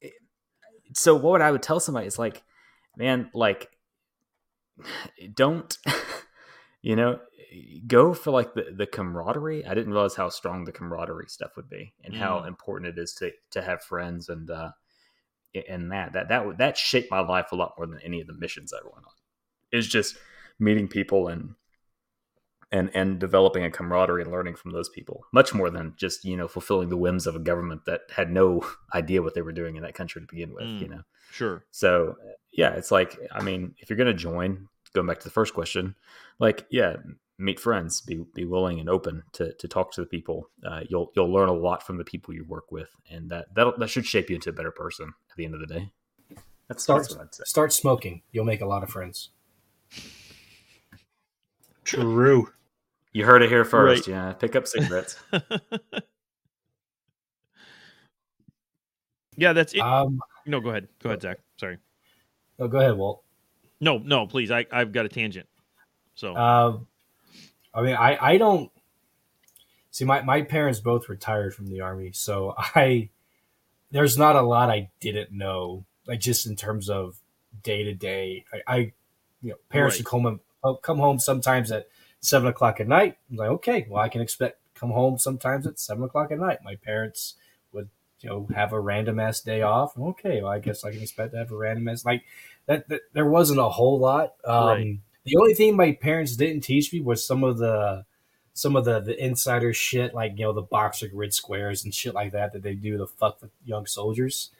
it- 0.00 0.12
so 0.94 1.14
what 1.14 1.32
would 1.32 1.40
I 1.40 1.50
would 1.50 1.62
tell 1.62 1.80
somebody 1.80 2.06
is 2.06 2.18
like, 2.18 2.42
man, 2.96 3.30
like, 3.34 3.70
don't, 5.34 5.76
you 6.82 6.96
know, 6.96 7.18
go 7.86 8.12
for 8.14 8.30
like 8.30 8.54
the, 8.54 8.66
the 8.76 8.86
camaraderie. 8.86 9.64
I 9.64 9.74
didn't 9.74 9.92
realize 9.92 10.14
how 10.14 10.28
strong 10.28 10.64
the 10.64 10.72
camaraderie 10.72 11.28
stuff 11.28 11.52
would 11.56 11.68
be 11.68 11.94
and 12.04 12.14
how 12.14 12.40
Mm. 12.40 12.48
important 12.48 12.96
it 12.96 13.00
is 13.00 13.14
to, 13.14 13.32
to 13.52 13.62
have 13.62 13.82
friends 13.82 14.28
and, 14.28 14.50
uh, 14.50 14.70
and 15.68 15.90
that, 15.92 16.12
that, 16.12 16.28
that, 16.28 16.58
that 16.58 16.76
shaped 16.76 17.10
my 17.10 17.20
life 17.20 17.46
a 17.52 17.56
lot 17.56 17.72
more 17.78 17.86
than 17.86 18.00
any 18.04 18.20
of 18.20 18.26
the 18.26 18.34
missions 18.34 18.72
I 18.74 18.82
went 18.84 19.06
on. 19.06 19.12
It's 19.72 19.86
just 19.86 20.18
meeting 20.58 20.86
people 20.88 21.28
and, 21.28 21.54
and, 22.72 22.90
and 22.94 23.18
developing 23.18 23.62
a 23.64 23.70
camaraderie 23.70 24.22
and 24.22 24.30
learning 24.32 24.56
from 24.56 24.72
those 24.72 24.88
people 24.88 25.24
much 25.32 25.54
more 25.54 25.70
than 25.70 25.94
just, 25.96 26.24
you 26.24 26.36
know, 26.36 26.48
fulfilling 26.48 26.88
the 26.88 26.96
whims 26.96 27.26
of 27.26 27.36
a 27.36 27.38
government 27.40 27.84
that 27.86 28.00
had 28.14 28.30
no 28.32 28.66
idea 28.94 29.22
what 29.22 29.34
they 29.34 29.42
were 29.42 29.52
doing 29.52 29.76
in 29.76 29.82
that 29.82 29.94
country 29.94 30.20
to 30.20 30.26
begin 30.26 30.52
with, 30.52 30.64
you 30.80 30.86
Mm. 30.86 30.90
know? 30.90 31.02
Sure. 31.30 31.64
So 31.70 32.16
yeah, 32.52 32.70
it's 32.74 32.90
like 32.90 33.18
I 33.32 33.42
mean, 33.42 33.74
if 33.78 33.88
you're 33.90 33.96
gonna 33.98 34.14
join, 34.14 34.68
going 34.94 35.06
back 35.06 35.18
to 35.18 35.24
the 35.24 35.30
first 35.32 35.54
question, 35.54 35.94
like 36.38 36.66
yeah, 36.70 36.96
meet 37.38 37.60
friends, 37.60 38.00
be 38.00 38.24
be 38.34 38.44
willing 38.44 38.80
and 38.80 38.88
open 38.88 39.22
to 39.32 39.52
to 39.54 39.68
talk 39.68 39.92
to 39.92 40.00
the 40.00 40.06
people. 40.06 40.48
Uh, 40.64 40.80
you'll 40.88 41.10
you'll 41.14 41.30
learn 41.32 41.48
a 41.48 41.52
lot 41.52 41.82
from 41.86 41.98
the 41.98 42.04
people 42.04 42.32
you 42.34 42.44
work 42.44 42.70
with, 42.72 42.88
and 43.10 43.28
that 43.30 43.52
that 43.54 43.78
that 43.78 43.88
should 43.90 44.06
shape 44.06 44.30
you 44.30 44.36
into 44.36 44.50
a 44.50 44.52
better 44.52 44.70
person 44.70 45.12
at 45.30 45.36
the 45.36 45.44
end 45.44 45.54
of 45.54 45.60
the 45.60 45.66
day. 45.66 45.92
That's, 46.68 46.82
Start 46.84 47.02
that's 47.02 47.14
what 47.14 47.22
I'd 47.26 47.34
say. 47.34 47.44
start 47.46 47.72
smoking. 47.72 48.22
You'll 48.32 48.44
make 48.44 48.60
a 48.60 48.66
lot 48.66 48.82
of 48.82 48.88
friends. 48.88 49.30
True. 51.86 52.50
You 53.12 53.24
heard 53.24 53.42
it 53.42 53.48
here 53.48 53.64
first. 53.64 54.06
Right. 54.06 54.14
Yeah, 54.14 54.32
pick 54.34 54.54
up 54.56 54.66
cigarettes. 54.66 55.16
yeah, 59.36 59.52
that's 59.54 59.72
it. 59.72 59.80
Um, 59.80 60.20
no, 60.44 60.60
go 60.60 60.68
ahead. 60.70 60.88
Go 61.02 61.08
ahead, 61.10 61.22
Zach. 61.22 61.38
Sorry. 61.56 61.78
oh, 62.58 62.68
go 62.68 62.78
ahead, 62.78 62.96
Walt. 62.96 63.22
No, 63.80 63.98
no, 63.98 64.26
please. 64.26 64.50
I 64.50 64.66
I've 64.70 64.92
got 64.92 65.06
a 65.06 65.08
tangent. 65.08 65.46
So 66.14 66.36
Um, 66.36 66.86
I 67.74 67.82
mean, 67.82 67.94
I, 67.94 68.18
I 68.20 68.36
don't 68.38 68.70
see 69.90 70.04
my, 70.04 70.22
my 70.22 70.42
parents 70.42 70.80
both 70.80 71.08
retired 71.08 71.54
from 71.54 71.68
the 71.68 71.80
army, 71.80 72.12
so 72.12 72.54
I 72.58 73.10
there's 73.90 74.18
not 74.18 74.36
a 74.36 74.42
lot 74.42 74.68
I 74.70 74.90
didn't 75.00 75.32
know, 75.32 75.84
like 76.06 76.20
just 76.20 76.46
in 76.46 76.56
terms 76.56 76.90
of 76.90 77.16
day 77.62 77.84
to 77.84 77.94
day. 77.94 78.44
I, 78.52 78.62
I 78.66 78.76
you 79.42 79.50
know, 79.50 79.56
parents 79.68 79.96
Right. 79.96 80.00
would 80.00 80.06
come 80.06 80.22
home, 80.22 80.40
uh, 80.66 80.74
come 80.74 80.98
home 80.98 81.18
sometimes 81.18 81.70
at 81.70 81.88
seven 82.20 82.48
o'clock 82.48 82.80
at 82.80 82.88
night. 82.88 83.16
I'm 83.30 83.36
like, 83.36 83.50
okay, 83.50 83.86
well, 83.88 84.02
I 84.02 84.08
can 84.08 84.20
expect 84.20 84.58
come 84.74 84.90
home 84.90 85.18
sometimes 85.18 85.66
at 85.66 85.78
seven 85.78 86.04
o'clock 86.04 86.30
at 86.30 86.38
night. 86.38 86.58
My 86.64 86.76
parents 86.76 87.34
would 87.72 87.88
you 88.20 88.28
know 88.28 88.48
have 88.54 88.72
a 88.72 88.80
random 88.80 89.18
ass 89.20 89.40
day 89.40 89.62
off. 89.62 89.96
Okay, 89.98 90.42
well, 90.42 90.52
I 90.52 90.58
guess 90.58 90.84
I 90.84 90.90
can 90.92 91.02
expect 91.02 91.32
to 91.32 91.38
have 91.38 91.52
a 91.52 91.56
random 91.56 91.88
ass 91.88 92.04
like 92.04 92.24
that. 92.66 92.88
that 92.88 93.02
there 93.12 93.28
wasn't 93.28 93.60
a 93.60 93.68
whole 93.68 93.98
lot. 93.98 94.34
Um, 94.44 94.66
Right. 94.66 94.98
The 95.24 95.36
only 95.36 95.54
thing 95.54 95.74
my 95.74 95.90
parents 95.92 96.36
didn't 96.36 96.62
teach 96.62 96.92
me 96.92 97.00
was 97.00 97.26
some 97.26 97.42
of 97.42 97.58
the 97.58 98.04
some 98.52 98.76
of 98.76 98.84
the 98.84 99.00
the 99.00 99.22
insider 99.22 99.72
shit, 99.74 100.14
like 100.14 100.32
you 100.36 100.44
know 100.44 100.52
the 100.52 100.62
boxer 100.62 101.08
grid 101.08 101.34
squares 101.34 101.84
and 101.84 101.92
shit 101.92 102.14
like 102.14 102.32
that 102.32 102.52
that 102.52 102.62
they 102.62 102.74
do 102.74 102.96
to 102.96 103.06
fuck 103.06 103.42
with 103.42 103.50
young 103.64 103.86
soldiers. 103.86 104.50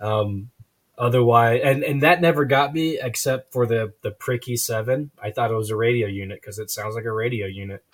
Um, 0.00 0.50
otherwise, 0.98 1.60
and 1.64 1.82
and 1.82 2.02
that 2.02 2.20
never 2.20 2.44
got 2.44 2.72
me 2.72 2.98
except 3.00 3.52
for 3.52 3.66
the 3.66 3.92
the 4.02 4.10
PRC-E7. 4.10 5.10
I 5.22 5.30
thought 5.30 5.50
it 5.50 5.56
was 5.56 5.70
a 5.70 5.76
radio 5.76 6.06
unit 6.06 6.40
because 6.40 6.58
it 6.58 6.70
sounds 6.70 6.94
like 6.94 7.04
a 7.04 7.12
radio 7.12 7.46
unit. 7.46 7.84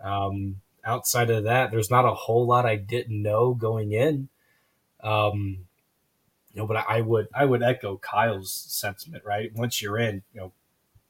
Um, 0.00 0.56
outside 0.84 1.30
of 1.30 1.44
that, 1.44 1.70
there's 1.70 1.90
not 1.90 2.04
a 2.04 2.14
whole 2.14 2.46
lot 2.46 2.66
I 2.66 2.76
didn't 2.76 3.22
know 3.22 3.54
going 3.54 3.92
in. 3.92 4.28
Um, 5.02 5.66
you 6.52 6.60
know, 6.60 6.66
but 6.66 6.84
I 6.88 7.00
would 7.00 7.28
I 7.34 7.44
would 7.44 7.62
echo 7.62 7.96
Kyle's 7.96 8.52
sentiment. 8.52 9.24
Right, 9.24 9.54
once 9.54 9.80
you're 9.80 9.98
in, 9.98 10.22
you 10.32 10.40
know, 10.40 10.52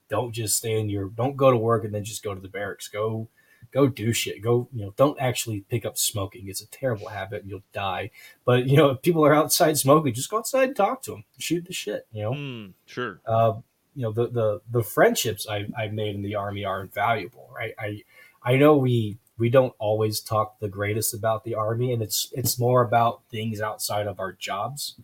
don't 0.09 0.33
just 0.33 0.57
stay 0.57 0.79
in 0.79 0.91
your 0.91 1.09
don't 1.09 1.37
go 1.37 1.51
to 1.51 1.57
work 1.57 1.85
and 1.85 1.95
then 1.95 2.05
just 2.05 2.23
go 2.23 2.35
to 2.35 2.41
the 2.41 2.49
barracks. 2.49 2.89
Go 2.89 3.29
go 3.73 3.87
do 3.87 4.13
shit. 4.13 4.43
Go, 4.43 4.69
you 4.73 4.85
know, 4.85 4.95
don't 4.97 5.21
actually 5.21 5.61
pick 5.69 5.85
up 5.85 5.97
smoking. 5.97 6.49
It's 6.49 6.63
a 6.63 6.67
terrible 6.67 7.09
habit 7.09 7.43
and 7.43 7.51
you'll 7.51 7.63
die. 7.73 8.11
But, 8.45 8.67
you 8.67 8.77
know, 8.77 8.91
if 8.91 9.03
people 9.03 9.25
are 9.25 9.35
outside 9.35 9.79
smoking, 9.79 10.13
just 10.13 10.31
go 10.31 10.39
outside 10.39 10.69
and 10.69 10.77
talk 10.77 11.03
to 11.03 11.13
them. 11.13 11.25
Shoot 11.39 11.67
the 11.67 11.73
shit, 11.73 12.07
you 12.13 12.23
know? 12.23 12.33
Mm, 12.33 12.73
sure. 12.87 13.21
Uh, 13.27 13.55
you 13.95 14.03
know, 14.03 14.13
the, 14.13 14.29
the, 14.29 14.61
the 14.71 14.83
friendships 14.83 15.47
I, 15.49 15.67
I've 15.77 15.93
made 15.93 16.15
in 16.15 16.23
the 16.23 16.35
army 16.37 16.65
are 16.65 16.81
invaluable, 16.81 17.51
right? 17.55 17.75
I, 17.79 18.03
I 18.43 18.57
know 18.57 18.77
we, 18.77 19.19
we 19.39 19.51
don't 19.51 19.75
always 19.79 20.21
talk 20.21 20.59
the 20.59 20.69
greatest 20.69 21.15
about 21.15 21.45
the 21.45 21.55
army 21.55 21.93
and 21.93 22.03
it's, 22.03 22.33
it's 22.33 22.59
more 22.59 22.83
about 22.83 23.23
things 23.31 23.61
outside 23.61 24.07
of 24.07 24.21
our 24.21 24.33
jobs. 24.33 24.97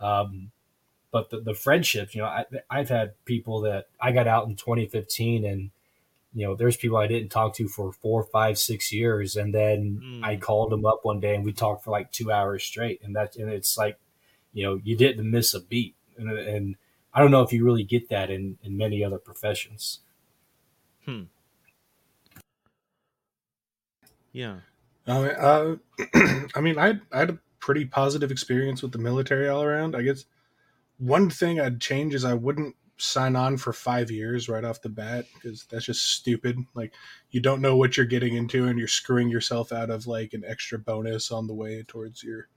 Um, 0.00 0.50
but 1.10 1.30
the, 1.30 1.40
the 1.40 1.54
friendships, 1.54 2.14
you 2.14 2.22
know, 2.22 2.26
I, 2.26 2.44
I've 2.70 2.88
had 2.88 3.12
people 3.24 3.60
that 3.62 3.86
I 4.00 4.12
got 4.12 4.26
out 4.26 4.48
in 4.48 4.56
2015 4.56 5.44
and, 5.44 5.70
you 6.34 6.46
know, 6.46 6.54
there's 6.54 6.76
people 6.76 6.96
I 6.96 7.06
didn't 7.06 7.30
talk 7.30 7.54
to 7.56 7.68
for 7.68 7.92
four, 7.92 8.24
five, 8.24 8.58
six 8.58 8.92
years, 8.92 9.36
and 9.36 9.54
then 9.54 10.00
mm. 10.02 10.24
I 10.24 10.36
called 10.36 10.70
them 10.70 10.86
up 10.86 11.00
one 11.02 11.20
day 11.20 11.34
and 11.34 11.44
we 11.44 11.52
talked 11.52 11.84
for 11.84 11.90
like 11.90 12.10
two 12.10 12.32
hours 12.32 12.64
straight, 12.64 13.00
and 13.02 13.14
that 13.16 13.36
and 13.36 13.50
it's 13.50 13.76
like, 13.76 13.98
you 14.52 14.64
know, 14.64 14.80
you 14.82 14.96
didn't 14.96 15.30
miss 15.30 15.54
a 15.54 15.60
beat, 15.60 15.94
and, 16.16 16.30
and 16.30 16.76
I 17.12 17.20
don't 17.20 17.30
know 17.30 17.42
if 17.42 17.52
you 17.52 17.64
really 17.64 17.84
get 17.84 18.08
that 18.08 18.30
in 18.30 18.58
in 18.62 18.76
many 18.76 19.04
other 19.04 19.18
professions. 19.18 20.00
Hmm. 21.04 21.24
Yeah. 24.32 24.60
Uh, 25.06 25.20
uh, 25.20 25.76
I 26.54 26.60
mean, 26.60 26.78
I 26.78 27.00
I 27.12 27.18
had 27.18 27.30
a 27.30 27.38
pretty 27.60 27.84
positive 27.84 28.30
experience 28.30 28.82
with 28.82 28.92
the 28.92 28.98
military 28.98 29.48
all 29.48 29.62
around. 29.62 29.94
I 29.94 30.02
guess 30.02 30.24
one 30.98 31.28
thing 31.28 31.60
I'd 31.60 31.80
change 31.80 32.14
is 32.14 32.24
I 32.24 32.34
wouldn't 32.34 32.76
sign 33.02 33.34
on 33.34 33.56
for 33.56 33.72
five 33.72 34.10
years 34.10 34.48
right 34.48 34.64
off 34.64 34.80
the 34.80 34.88
bat 34.88 35.26
because 35.34 35.64
that's 35.64 35.86
just 35.86 36.04
stupid. 36.04 36.58
Like 36.74 36.92
you 37.30 37.40
don't 37.40 37.60
know 37.60 37.76
what 37.76 37.96
you're 37.96 38.06
getting 38.06 38.36
into, 38.36 38.66
and 38.66 38.78
you're 38.78 38.88
screwing 38.88 39.28
yourself 39.28 39.72
out 39.72 39.90
of 39.90 40.06
like 40.06 40.32
an 40.32 40.44
extra 40.46 40.78
bonus 40.78 41.32
on 41.32 41.46
the 41.46 41.54
way 41.54 41.84
towards 41.86 42.22
your 42.22 42.48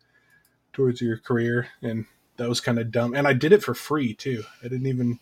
towards 0.74 1.02
your 1.02 1.18
career, 1.18 1.70
and 1.82 2.06
that 2.38 2.50
was 2.50 2.62
kind 2.62 2.80
of 2.80 2.91
dumb. 2.91 3.16
And 3.16 3.28
I 3.28 3.34
did 3.34 3.54
it 3.54 3.64
for 3.64 3.74
free 3.74 4.14
too. 4.14 4.43
I 4.64 4.68
didn't 4.68 4.88
even 4.88 5.20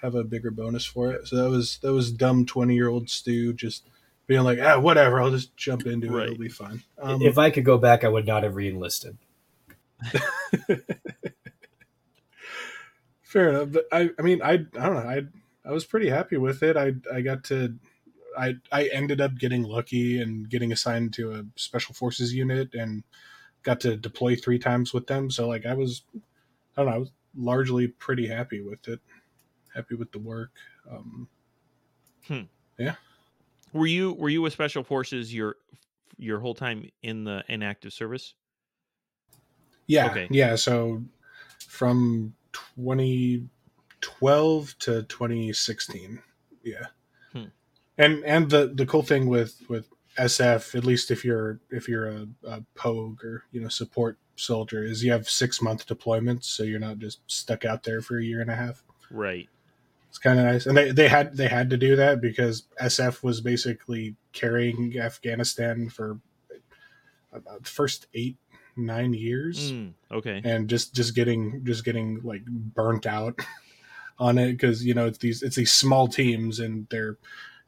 have 0.00 0.14
a 0.14 0.24
bigger 0.24 0.50
bonus 0.50 0.84
for 0.84 1.12
it, 1.12 1.28
so 1.28 1.36
that 1.36 1.50
was 1.50 1.78
that 1.82 1.92
was 1.92 2.10
dumb 2.10 2.46
twenty 2.46 2.74
year 2.74 2.88
old 2.88 3.10
Stu 3.10 3.52
just 3.52 3.86
being 4.26 4.44
like, 4.44 4.58
ah, 4.62 4.78
whatever, 4.78 5.20
I'll 5.20 5.30
just 5.30 5.56
jump 5.56 5.86
into 5.86 6.10
right. 6.10 6.28
it. 6.28 6.32
It'll 6.32 6.38
be 6.38 6.48
fine. 6.48 6.82
Um, 7.00 7.22
if 7.22 7.38
I 7.38 7.50
could 7.50 7.64
go 7.64 7.78
back, 7.78 8.04
I 8.04 8.08
would 8.08 8.26
not 8.26 8.42
have 8.42 8.54
reenlisted. 8.54 9.16
Fair 13.28 13.50
enough, 13.50 13.72
but 13.72 13.84
I, 13.92 14.08
I 14.18 14.22
mean, 14.22 14.40
I, 14.40 14.52
I 14.52 14.56
don't 14.56 14.94
know. 14.94 15.00
I, 15.00 15.20
I 15.62 15.70
was 15.70 15.84
pretty 15.84 16.08
happy 16.08 16.38
with 16.38 16.62
it. 16.62 16.78
I, 16.78 16.94
I 17.12 17.20
got 17.20 17.44
to, 17.44 17.74
I, 18.38 18.54
I 18.72 18.84
ended 18.86 19.20
up 19.20 19.34
getting 19.34 19.64
lucky 19.64 20.18
and 20.22 20.48
getting 20.48 20.72
assigned 20.72 21.12
to 21.12 21.32
a 21.32 21.44
special 21.54 21.94
forces 21.94 22.32
unit 22.32 22.72
and 22.72 23.04
got 23.64 23.80
to 23.80 23.98
deploy 23.98 24.34
three 24.34 24.58
times 24.58 24.94
with 24.94 25.08
them. 25.08 25.30
So 25.30 25.46
like, 25.46 25.66
I 25.66 25.74
was, 25.74 26.04
I 26.14 26.20
don't 26.80 26.86
know, 26.86 26.94
I 26.94 26.98
was 27.00 27.10
largely 27.36 27.88
pretty 27.88 28.26
happy 28.26 28.62
with 28.62 28.88
it. 28.88 29.00
Happy 29.74 29.94
with 29.94 30.10
the 30.10 30.20
work. 30.20 30.52
Um, 30.90 31.28
hmm. 32.26 32.40
Yeah. 32.78 32.94
Were 33.74 33.86
you 33.86 34.14
were 34.14 34.30
you 34.30 34.40
with 34.40 34.54
special 34.54 34.82
forces 34.82 35.34
your 35.34 35.56
your 36.16 36.40
whole 36.40 36.54
time 36.54 36.88
in 37.02 37.24
the 37.24 37.44
inactive 37.46 37.92
service? 37.92 38.32
Yeah. 39.86 40.06
Okay. 40.06 40.28
Yeah. 40.30 40.56
So 40.56 41.02
from 41.58 42.32
2012 42.52 44.78
to 44.78 45.02
2016. 45.02 46.22
Yeah. 46.62 46.86
Hmm. 47.32 47.44
And 47.96 48.24
and 48.24 48.50
the 48.50 48.72
the 48.74 48.86
cool 48.86 49.02
thing 49.02 49.26
with 49.26 49.62
with 49.68 49.88
SF, 50.18 50.74
at 50.74 50.84
least 50.84 51.10
if 51.10 51.24
you're 51.24 51.60
if 51.70 51.88
you're 51.88 52.08
a, 52.08 52.26
a 52.44 52.62
pogue 52.74 53.24
or 53.24 53.44
you 53.52 53.60
know 53.60 53.68
support 53.68 54.18
soldier, 54.36 54.82
is 54.82 55.04
you 55.04 55.12
have 55.12 55.28
six 55.28 55.62
month 55.62 55.86
deployments, 55.86 56.44
so 56.44 56.62
you're 56.62 56.80
not 56.80 56.98
just 56.98 57.20
stuck 57.26 57.64
out 57.64 57.84
there 57.84 58.00
for 58.00 58.18
a 58.18 58.24
year 58.24 58.40
and 58.40 58.50
a 58.50 58.56
half. 58.56 58.82
Right. 59.10 59.48
It's 60.08 60.18
kind 60.18 60.38
of 60.38 60.46
nice, 60.46 60.66
and 60.66 60.76
they, 60.76 60.90
they 60.90 61.08
had 61.08 61.36
they 61.36 61.48
had 61.48 61.70
to 61.70 61.76
do 61.76 61.96
that 61.96 62.20
because 62.20 62.64
SF 62.80 63.22
was 63.22 63.40
basically 63.40 64.16
carrying 64.32 64.98
Afghanistan 64.98 65.90
for 65.90 66.18
about 67.32 67.62
the 67.62 67.70
first 67.70 68.06
eight 68.14 68.36
nine 68.78 69.12
years. 69.12 69.72
Mm, 69.72 69.92
okay. 70.10 70.40
And 70.44 70.68
just 70.68 70.94
just 70.94 71.14
getting 71.14 71.64
just 71.64 71.84
getting 71.84 72.20
like 72.22 72.44
burnt 72.46 73.06
out 73.06 73.38
on 74.18 74.38
it 74.38 74.52
because 74.52 74.84
you 74.84 74.94
know 74.94 75.06
it's 75.06 75.18
these 75.18 75.42
it's 75.42 75.56
these 75.56 75.72
small 75.72 76.08
teams 76.08 76.60
and 76.60 76.86
they're 76.90 77.18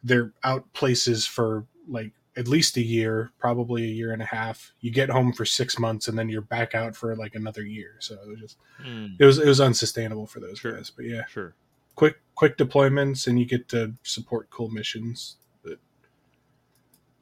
they're 0.02 0.32
out 0.44 0.72
places 0.72 1.26
for 1.26 1.66
like 1.88 2.12
at 2.36 2.48
least 2.48 2.76
a 2.76 2.82
year, 2.82 3.32
probably 3.38 3.84
a 3.84 3.88
year 3.88 4.12
and 4.12 4.22
a 4.22 4.26
half. 4.26 4.72
You 4.80 4.90
get 4.90 5.10
home 5.10 5.32
for 5.32 5.44
six 5.44 5.78
months 5.78 6.08
and 6.08 6.18
then 6.18 6.28
you're 6.28 6.40
back 6.40 6.74
out 6.74 6.94
for 6.94 7.14
like 7.16 7.34
another 7.34 7.62
year. 7.62 7.96
So 7.98 8.14
it 8.14 8.28
was 8.28 8.40
just 8.40 8.56
mm. 8.84 9.14
it 9.18 9.24
was 9.24 9.38
it 9.38 9.46
was 9.46 9.60
unsustainable 9.60 10.26
for 10.26 10.40
those 10.40 10.58
sure. 10.58 10.72
guys. 10.72 10.90
But 10.90 11.06
yeah, 11.06 11.26
sure. 11.26 11.54
Quick 11.96 12.20
quick 12.34 12.56
deployments 12.56 13.26
and 13.26 13.38
you 13.38 13.44
get 13.44 13.68
to 13.68 13.94
support 14.02 14.48
cool 14.50 14.70
missions 14.70 15.36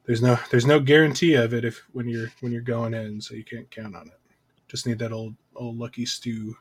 there's 0.09 0.23
no 0.23 0.39
there's 0.49 0.65
no 0.65 0.79
guarantee 0.79 1.35
of 1.35 1.53
it 1.53 1.63
if 1.63 1.83
when 1.91 2.09
you're 2.09 2.31
when 2.39 2.51
you're 2.51 2.63
going 2.63 2.95
in, 2.95 3.21
so 3.21 3.35
you 3.35 3.43
can't 3.43 3.69
count 3.69 3.95
on 3.95 4.07
it. 4.07 4.19
Just 4.67 4.87
need 4.87 4.97
that 4.97 5.11
old 5.11 5.35
old 5.55 5.77
lucky 5.77 6.03
Stu 6.03 6.57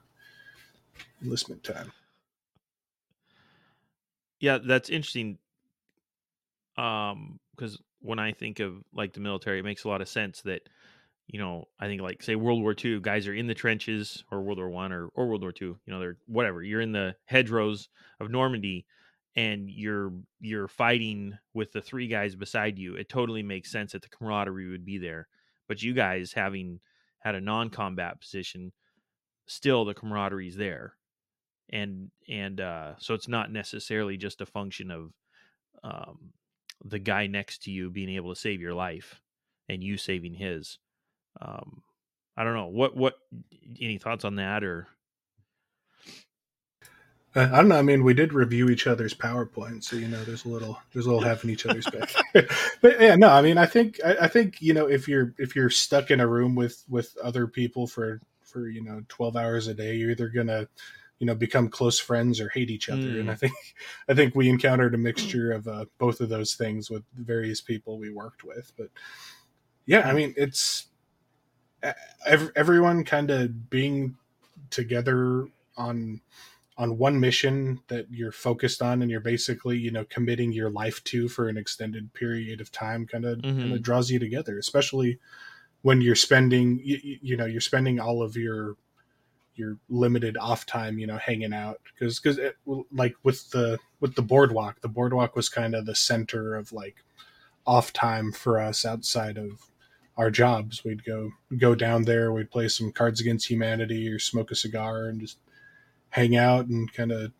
enlistment 1.23 1.65
time. 1.65 1.91
Yeah, 4.39 4.59
that's 4.59 4.91
interesting. 4.91 5.39
Um, 6.77 7.41
because 7.57 7.81
when 8.01 8.19
I 8.19 8.33
think 8.33 8.61
of 8.61 8.85
like 8.93 9.15
the 9.15 9.21
military, 9.21 9.61
it 9.61 9.65
makes 9.65 9.85
a 9.85 9.89
lot 9.89 10.03
of 10.03 10.11
sense 10.11 10.43
that 10.43 10.69
you 11.27 11.39
know 11.39 11.69
I 11.81 11.87
think 11.87 12.03
like 12.03 12.23
say 12.23 12.37
World 12.37 12.61
War 12.61 12.75
II, 12.85 13.01
guys 13.01 13.27
are 13.27 13.33
in 13.33 13.47
the 13.47 13.55
trenches, 13.55 14.25
or 14.31 14.43
World 14.43 14.59
War 14.59 14.69
One, 14.69 14.93
or 14.93 15.09
or 15.15 15.27
World 15.27 15.41
War 15.41 15.53
Two. 15.53 15.79
You 15.87 15.95
know, 15.95 16.01
they're 16.01 16.19
whatever. 16.27 16.63
You're 16.63 16.83
in 16.83 16.93
the 16.93 17.17
hedgerows 17.25 17.89
of 18.21 18.31
Normandy, 18.31 18.85
and 19.37 19.71
you're 19.71 20.13
you're 20.41 20.69
fighting 20.69 21.39
with 21.55 21.73
the 21.73 21.81
three 21.81 22.09
guys 22.09 22.35
beside 22.35 22.79
you, 22.79 22.95
it 22.95 23.09
totally 23.09 23.43
makes 23.43 23.71
sense 23.71 23.93
that 23.93 24.03
the 24.03 24.09
camaraderie 24.09 24.69
would 24.69 24.85
be 24.85 24.99
there. 24.99 25.29
But 25.69 25.83
you 25.83 25.93
guys 25.93 26.33
having 26.33 26.81
had 27.21 27.35
a 27.35 27.41
non-combat 27.41 28.21
position, 28.21 28.73
still 29.47 29.85
the 29.85 29.95
camaraderie's 29.95 30.57
there, 30.57 30.95
and 31.71 32.11
and 32.29 32.61
uh, 32.61 32.95
so 32.99 33.15
it's 33.15 33.29
not 33.29 33.53
necessarily 33.53 34.17
just 34.17 34.41
a 34.41 34.47
function 34.47 34.91
of 34.91 35.13
um, 35.85 36.33
the 36.85 36.99
guy 36.99 37.27
next 37.27 37.63
to 37.65 37.71
you 37.71 37.91
being 37.91 38.11
able 38.11 38.35
to 38.35 38.41
save 38.41 38.61
your 38.61 38.75
life 38.75 39.21
and 39.69 39.83
you 39.83 39.97
saving 39.97 40.35
his. 40.35 40.79
Um, 41.41 41.83
I 42.37 42.45
don't 42.45 42.55
know 42.55 42.67
what 42.67 42.97
what 42.97 43.15
any 43.81 43.99
thoughts 43.99 44.25
on 44.25 44.37
that 44.37 44.65
or 44.65 44.89
I 47.35 47.47
don't 47.47 47.69
know. 47.69 47.77
I 47.77 47.83
mean, 47.83 48.05
we 48.05 48.15
did 48.15 48.33
review 48.33 48.71
each 48.71 48.87
other's 48.87 49.15
PowerPoint, 49.15 49.85
so 49.85 49.97
you 49.97 50.09
know, 50.09 50.23
there's 50.25 50.45
a 50.45 50.49
little, 50.49 50.79
there's 50.93 51.07
a 51.07 51.11
little 51.11 51.23
having 51.23 51.51
each 51.51 51.67
other's 51.67 51.87
back. 51.87 52.13
but 52.81 53.01
yeah, 53.01 53.17
no, 53.17 53.29
I 53.29 53.43
mean, 53.43 53.59
I 53.59 53.67
think, 53.67 54.01
I, 54.05 54.17
I, 54.23 54.29
think 54.29 54.61
you 54.61 54.73
know, 54.73 54.89
if 54.89 55.07
you're 55.07 55.35
if 55.39 55.55
you're 55.55 55.71
stuck 55.71 56.11
in 56.11 56.21
a 56.21 56.27
room 56.27 56.55
with 56.55 56.85
with 56.89 57.17
other 57.23 57.47
people 57.47 57.87
for 57.87 58.21
for 58.43 58.69
you 58.69 58.83
know 58.83 59.03
12 59.09 59.37
hours 59.37 59.69
a 59.69 59.75
day, 59.75 59.95
you're 59.95 60.11
either 60.11 60.29
gonna 60.29 60.69
you 61.19 61.27
know 61.27 61.35
become 61.35 61.69
close 61.69 61.99
friends 61.99 62.41
or 62.41 62.49
hate 62.49 62.71
each 62.71 62.89
other. 62.89 63.03
Mm. 63.03 63.21
And 63.21 63.31
I 63.31 63.35
think 63.35 63.55
I 64.09 64.15
think 64.15 64.35
we 64.35 64.49
encountered 64.49 64.95
a 64.95 64.99
mixture 64.99 65.53
of 65.53 65.69
uh, 65.69 65.85
both 65.99 66.21
of 66.21 66.31
those 66.31 66.55
things 66.55 66.91
with 66.91 67.05
various 67.15 67.61
people 67.61 67.99
we 67.99 68.11
worked 68.11 68.43
with. 68.43 68.73
But 68.77 68.89
yeah, 69.87 70.09
I 70.09 70.13
mean, 70.13 70.35
it's 70.37 70.87
everyone 72.27 73.05
kind 73.05 73.31
of 73.31 73.71
being 73.71 74.17
together 74.71 75.47
on 75.77 76.21
on 76.79 76.97
one 76.97 77.19
mission 77.19 77.81
that 77.89 78.07
you're 78.09 78.33
focused 78.33 78.81
on 78.81 79.03
and 79.03 79.11
you're 79.11 79.21
basically 79.21 79.77
you 79.77 79.91
know 79.91 80.05
committing 80.05 80.53
your 80.53 80.71
life 80.71 81.03
to 81.05 81.29
for 81.29 81.49
an 81.49 81.59
extended 81.59 82.15
period 82.15 82.61
of 82.61 82.71
time 82.71 83.05
kind 83.05 83.25
of 83.25 83.39
mm-hmm. 83.39 83.77
draws 83.79 84.11
you 84.11 84.19
together 84.19 84.59
especially 84.59 85.19
when 85.83 86.01
you're 86.01 86.15
spending 86.15 86.81
you, 86.83 87.19
you, 87.21 87.37
know 87.37 87.45
you're 87.45 87.61
spending 87.61 87.99
all 87.99 88.23
of 88.23 88.37
your 88.37 88.77
your 89.55 89.77
limited 89.89 90.37
off 90.37 90.65
time 90.67 90.99
you 90.99 91.07
know 91.07 91.19
hanging 91.19 91.53
out 91.53 91.81
because 91.93 92.21
because 92.21 92.39
like 92.93 93.17
with 93.25 93.51
the 93.51 93.79
with 94.01 94.15
the 94.15 94.23
boardwalk 94.23 94.81
the 94.81 94.89
boardwalk 94.89 95.35
was 95.35 95.49
kind 95.49 95.75
of 95.75 95.85
the 95.85 95.97
center 95.97 96.55
of 96.55 96.73
like 96.73 96.97
off 97.67 97.93
time 97.93 98.31
for 98.31 98.61
us 98.61 98.87
outside 98.87 99.37
of 99.37 99.69
our 100.17 100.31
jobs 100.31 100.85
we'd 100.85 101.05
go 101.05 101.33
go 101.59 101.75
down 101.75 102.05
there 102.05 102.33
we'd 102.33 102.51
play 102.51 102.69
some 102.69 102.93
cards 102.93 103.21
against 103.21 103.51
humanity 103.51 104.09
or 104.09 104.19
smoke 104.19 104.53
a 104.53 104.55
cigar 104.55 105.07
and 105.09 105.21
just 105.21 105.39
hang 106.11 106.37
out 106.37 106.67
and 106.67 106.93
kind 106.93 107.13
of 107.13 107.33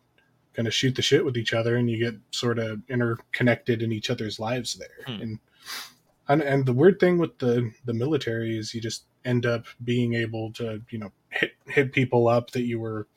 kind 0.53 0.67
of 0.67 0.73
shoot 0.73 0.95
the 0.95 1.01
shit 1.01 1.23
with 1.23 1.37
each 1.37 1.53
other 1.53 1.75
and 1.75 1.89
you 1.89 1.97
get 1.97 2.19
sort 2.31 2.59
of 2.59 2.81
interconnected 2.89 3.81
in 3.81 3.91
each 3.91 4.09
other's 4.09 4.39
lives 4.39 4.75
there 4.75 5.05
hmm. 5.05 5.21
and 5.21 5.39
And 6.29 6.41
and 6.43 6.65
the 6.65 6.73
weird 6.73 6.99
thing 6.99 7.17
with 7.17 7.37
the 7.39 7.71
the 7.85 7.93
military 7.93 8.57
is 8.57 8.73
you 8.73 8.81
just 8.81 9.05
end 9.25 9.45
up 9.45 9.65
being 9.83 10.13
able 10.13 10.51
to 10.53 10.81
you 10.89 10.99
know 10.99 11.11
hit 11.29 11.53
hit 11.65 11.91
people 11.91 12.27
up 12.27 12.51
that 12.51 12.63
you 12.63 12.79
were 12.79 13.07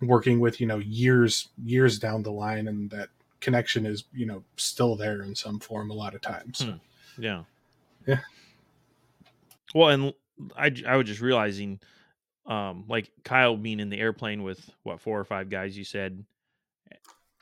working 0.00 0.40
with 0.40 0.60
you 0.60 0.66
know 0.66 0.78
years 0.78 1.48
years 1.62 1.98
down 1.98 2.22
the 2.22 2.32
line 2.32 2.68
and 2.68 2.90
that 2.90 3.10
connection 3.40 3.84
is 3.86 4.04
you 4.14 4.26
know 4.26 4.42
still 4.56 4.96
there 4.96 5.22
in 5.22 5.34
some 5.34 5.60
form 5.60 5.90
a 5.90 5.94
lot 5.94 6.14
of 6.14 6.20
times. 6.20 6.62
Hmm. 6.62 7.22
Yeah. 7.22 7.44
Yeah. 8.06 8.20
Well, 9.74 9.90
and 9.90 10.14
I 10.56 10.72
I 10.86 10.96
was 10.96 11.06
just 11.06 11.20
realizing, 11.20 11.80
um, 12.50 12.84
like 12.88 13.10
Kyle 13.24 13.56
being 13.56 13.80
in 13.80 13.88
the 13.88 13.98
airplane 13.98 14.42
with 14.42 14.68
what 14.82 15.00
four 15.00 15.18
or 15.18 15.24
five 15.24 15.48
guys 15.48 15.78
you 15.78 15.84
said. 15.84 16.24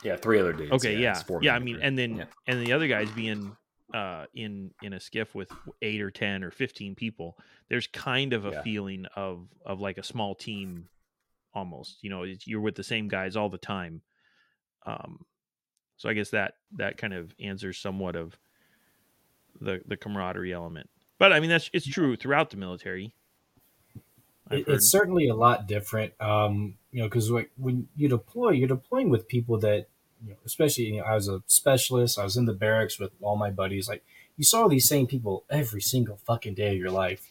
Yeah, 0.05 0.15
three 0.15 0.39
other 0.39 0.53
dudes. 0.53 0.71
Okay, 0.71 0.97
yeah, 0.97 1.15
four 1.23 1.43
yeah. 1.43 1.57
I 1.57 1.59
mean, 1.59 1.81
and 1.83 1.99
then 1.99 2.17
Yeah. 2.19 2.25
and 2.47 2.65
the 2.65 2.73
other 2.73 2.87
guys 2.87 3.11
being 3.11 3.57
uh 3.93 4.27
in 4.35 4.71
in 4.83 4.93
a 4.93 4.99
SCIF 4.99 5.35
with 5.35 5.51
eight 5.83 6.01
or 6.01 6.11
ten 6.13 6.45
or 6.45 6.51
fifteen 6.53 6.95
people. 6.95 7.37
There's 7.69 7.87
kind 7.89 8.33
of 8.33 8.45
a 8.47 8.51
Yeah. 8.51 8.63
feeling 8.63 9.07
of 9.17 9.49
of 9.67 9.81
like 9.81 9.99
a 9.99 10.03
small 10.05 10.35
team, 10.37 10.89
almost. 11.53 11.99
You 12.05 12.11
know, 12.11 12.23
it's, 12.23 12.47
you're 12.47 12.61
with 12.61 12.77
the 12.77 12.85
same 12.85 13.09
guys 13.09 13.35
all 13.35 13.49
the 13.49 13.59
time. 13.59 14.03
Um, 14.87 15.25
so 15.97 16.09
I 16.09 16.13
guess 16.13 16.31
that 16.31 16.55
that 16.77 16.97
kind 16.99 17.13
of 17.15 17.35
answers 17.41 17.79
somewhat 17.79 18.15
of 18.15 18.39
the 19.61 19.81
the 19.87 19.97
camaraderie 19.97 20.53
element. 20.53 20.89
But 21.19 21.33
I 21.33 21.41
mean, 21.41 21.51
that's 21.51 21.71
it's 21.73 21.87
true 21.87 22.15
throughout 22.15 22.51
the 22.51 22.57
military. 22.57 23.15
I've 24.51 24.61
It, 24.61 24.67
heard. 24.67 24.77
it's 24.77 24.91
certainly 24.91 25.29
a 25.29 25.35
lot 25.35 25.67
different. 25.67 26.15
Um, 26.21 26.77
you 26.93 27.03
know, 27.03 27.09
because 27.09 27.31
like 27.31 27.51
when 27.57 27.89
you 27.97 28.09
deploy, 28.09 28.51
you're 28.51 28.69
deploying 28.69 29.11
with 29.11 29.29
people 29.29 29.59
that, 29.61 29.87
you 30.25 30.31
know, 30.31 30.37
especially 30.45 30.85
you 30.85 30.97
know, 30.99 31.05
I 31.05 31.15
was 31.15 31.29
a 31.29 31.43
specialist. 31.47 32.19
I 32.19 32.25
was 32.25 32.37
in 32.37 32.47
the 32.47 32.53
barracks 32.55 32.99
with 32.99 33.13
all 33.21 33.37
my 33.37 33.51
buddies. 33.51 33.89
Like 33.89 34.05
you 34.37 34.45
saw 34.45 34.69
these 34.69 34.89
same 34.89 35.07
people 35.07 35.45
every 35.51 35.81
single 35.81 36.17
fucking 36.27 36.55
day 36.55 36.73
of 36.73 36.79
your 36.79 36.91
life. 36.91 37.29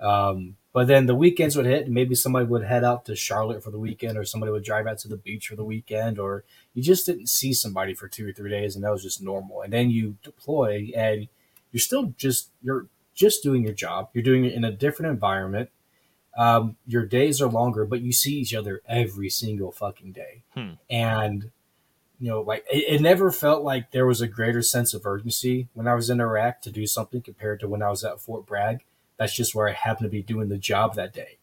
Um, 0.00 0.56
but 0.72 0.88
then 0.88 1.06
the 1.06 1.14
weekends 1.14 1.56
would 1.56 1.64
hit, 1.64 1.86
and 1.86 1.94
maybe 1.94 2.14
somebody 2.14 2.44
would 2.44 2.62
head 2.64 2.84
out 2.84 3.06
to 3.06 3.16
Charlotte 3.16 3.64
for 3.64 3.70
the 3.70 3.78
weekend, 3.78 4.18
or 4.18 4.24
somebody 4.24 4.52
would 4.52 4.62
drive 4.64 4.86
out 4.86 4.98
to 4.98 5.08
the 5.08 5.16
beach 5.16 5.48
for 5.48 5.56
the 5.56 5.64
weekend, 5.64 6.18
or 6.18 6.44
you 6.74 6.82
just 6.82 7.06
didn't 7.06 7.28
see 7.30 7.54
somebody 7.54 7.94
for 7.94 8.08
two 8.08 8.28
or 8.28 8.32
three 8.32 8.50
days, 8.50 8.76
and 8.76 8.84
that 8.84 8.92
was 8.92 9.02
just 9.02 9.22
normal. 9.22 9.62
And 9.62 9.72
then 9.72 9.88
you 9.90 10.16
deploy, 10.22 10.90
and 10.94 11.28
you're 11.72 11.80
still 11.80 12.12
just 12.18 12.50
you're 12.62 12.88
just 13.14 13.42
doing 13.42 13.64
your 13.64 13.72
job. 13.72 14.10
You're 14.12 14.22
doing 14.24 14.44
it 14.44 14.52
in 14.52 14.64
a 14.64 14.70
different 14.70 15.10
environment. 15.12 15.70
Um, 16.36 16.76
your 16.86 17.06
days 17.06 17.40
are 17.40 17.48
longer, 17.48 17.86
but 17.86 18.02
you 18.02 18.12
see 18.12 18.34
each 18.34 18.54
other 18.54 18.82
every 18.86 19.30
single 19.30 19.72
fucking 19.72 20.12
day. 20.12 20.42
Hmm. 20.54 20.72
And 20.90 21.50
you 22.18 22.30
know, 22.30 22.40
like 22.40 22.64
it, 22.70 22.94
it 22.96 23.00
never 23.00 23.30
felt 23.30 23.62
like 23.62 23.90
there 23.90 24.06
was 24.06 24.20
a 24.20 24.28
greater 24.28 24.62
sense 24.62 24.94
of 24.94 25.06
urgency 25.06 25.68
when 25.74 25.86
I 25.86 25.94
was 25.94 26.10
in 26.10 26.20
Iraq 26.20 26.62
to 26.62 26.70
do 26.70 26.86
something 26.86 27.22
compared 27.22 27.60
to 27.60 27.68
when 27.68 27.82
I 27.82 27.90
was 27.90 28.04
at 28.04 28.20
Fort 28.20 28.46
Bragg. 28.46 28.84
That's 29.18 29.34
just 29.34 29.54
where 29.54 29.68
I 29.68 29.72
happened 29.72 30.06
to 30.06 30.10
be 30.10 30.22
doing 30.22 30.48
the 30.48 30.58
job 30.58 30.94
that 30.94 31.14
day. 31.14 31.38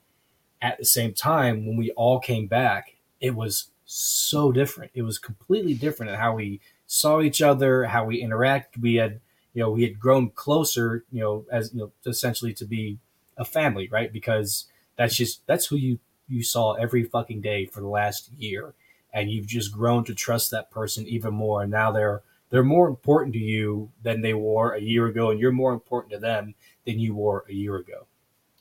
At 0.62 0.78
the 0.78 0.86
same 0.86 1.14
time, 1.14 1.66
when 1.66 1.76
we 1.76 1.92
all 1.92 2.20
came 2.20 2.48
back, 2.48 2.96
it 3.20 3.36
was 3.36 3.72
so 3.86 4.52
different. 4.52 4.92
It 4.94 5.02
was 5.02 5.18
completely 5.18 5.74
different 5.74 6.12
in 6.12 6.20
how 6.20 6.36
we 6.36 6.62
saw 6.88 7.22
each 7.22 7.42
other, 7.42 7.86
how 7.86 8.06
we 8.06 8.22
interact. 8.22 8.78
We 8.78 8.96
had, 8.96 9.20
you 9.54 9.62
know, 9.64 9.72
we 9.72 9.84
had 9.84 10.00
grown 10.00 10.30
closer, 10.30 11.04
you 11.12 11.22
know, 11.22 11.46
as 11.52 11.74
you 11.74 11.80
know, 11.80 11.92
essentially 12.06 12.54
to 12.54 12.66
be 12.66 13.00
a 13.38 13.44
family, 13.44 13.88
right? 13.90 14.14
Because 14.14 14.68
that's 14.96 15.16
just 15.16 15.46
that's 15.48 15.68
who 15.68 15.76
you 15.76 16.00
you 16.28 16.44
saw 16.44 16.74
every 16.74 17.04
fucking 17.04 17.42
day 17.42 17.66
for 17.66 17.82
the 17.82 17.88
last 17.88 18.32
year, 18.34 18.74
and 19.14 19.32
you've 19.32 19.48
just 19.48 19.72
grown 19.72 20.04
to 20.06 20.16
trust 20.16 20.52
that 20.52 20.72
person 20.72 21.08
even 21.08 21.34
more. 21.34 21.62
And 21.62 21.72
now 21.72 21.92
they're 21.92 22.22
they're 22.50 22.64
more 22.64 22.88
important 22.88 23.34
to 23.34 23.40
you 23.40 23.92
than 24.02 24.22
they 24.22 24.34
were 24.34 24.74
a 24.74 24.82
year 24.82 25.08
ago, 25.08 25.32
and 25.32 25.40
you're 25.40 25.52
more 25.52 25.74
important 25.74 26.14
to 26.14 26.20
them 26.20 26.56
than 26.86 27.00
you 27.00 27.16
were 27.16 27.46
a 27.50 27.54
year 27.54 27.76
ago, 27.76 28.08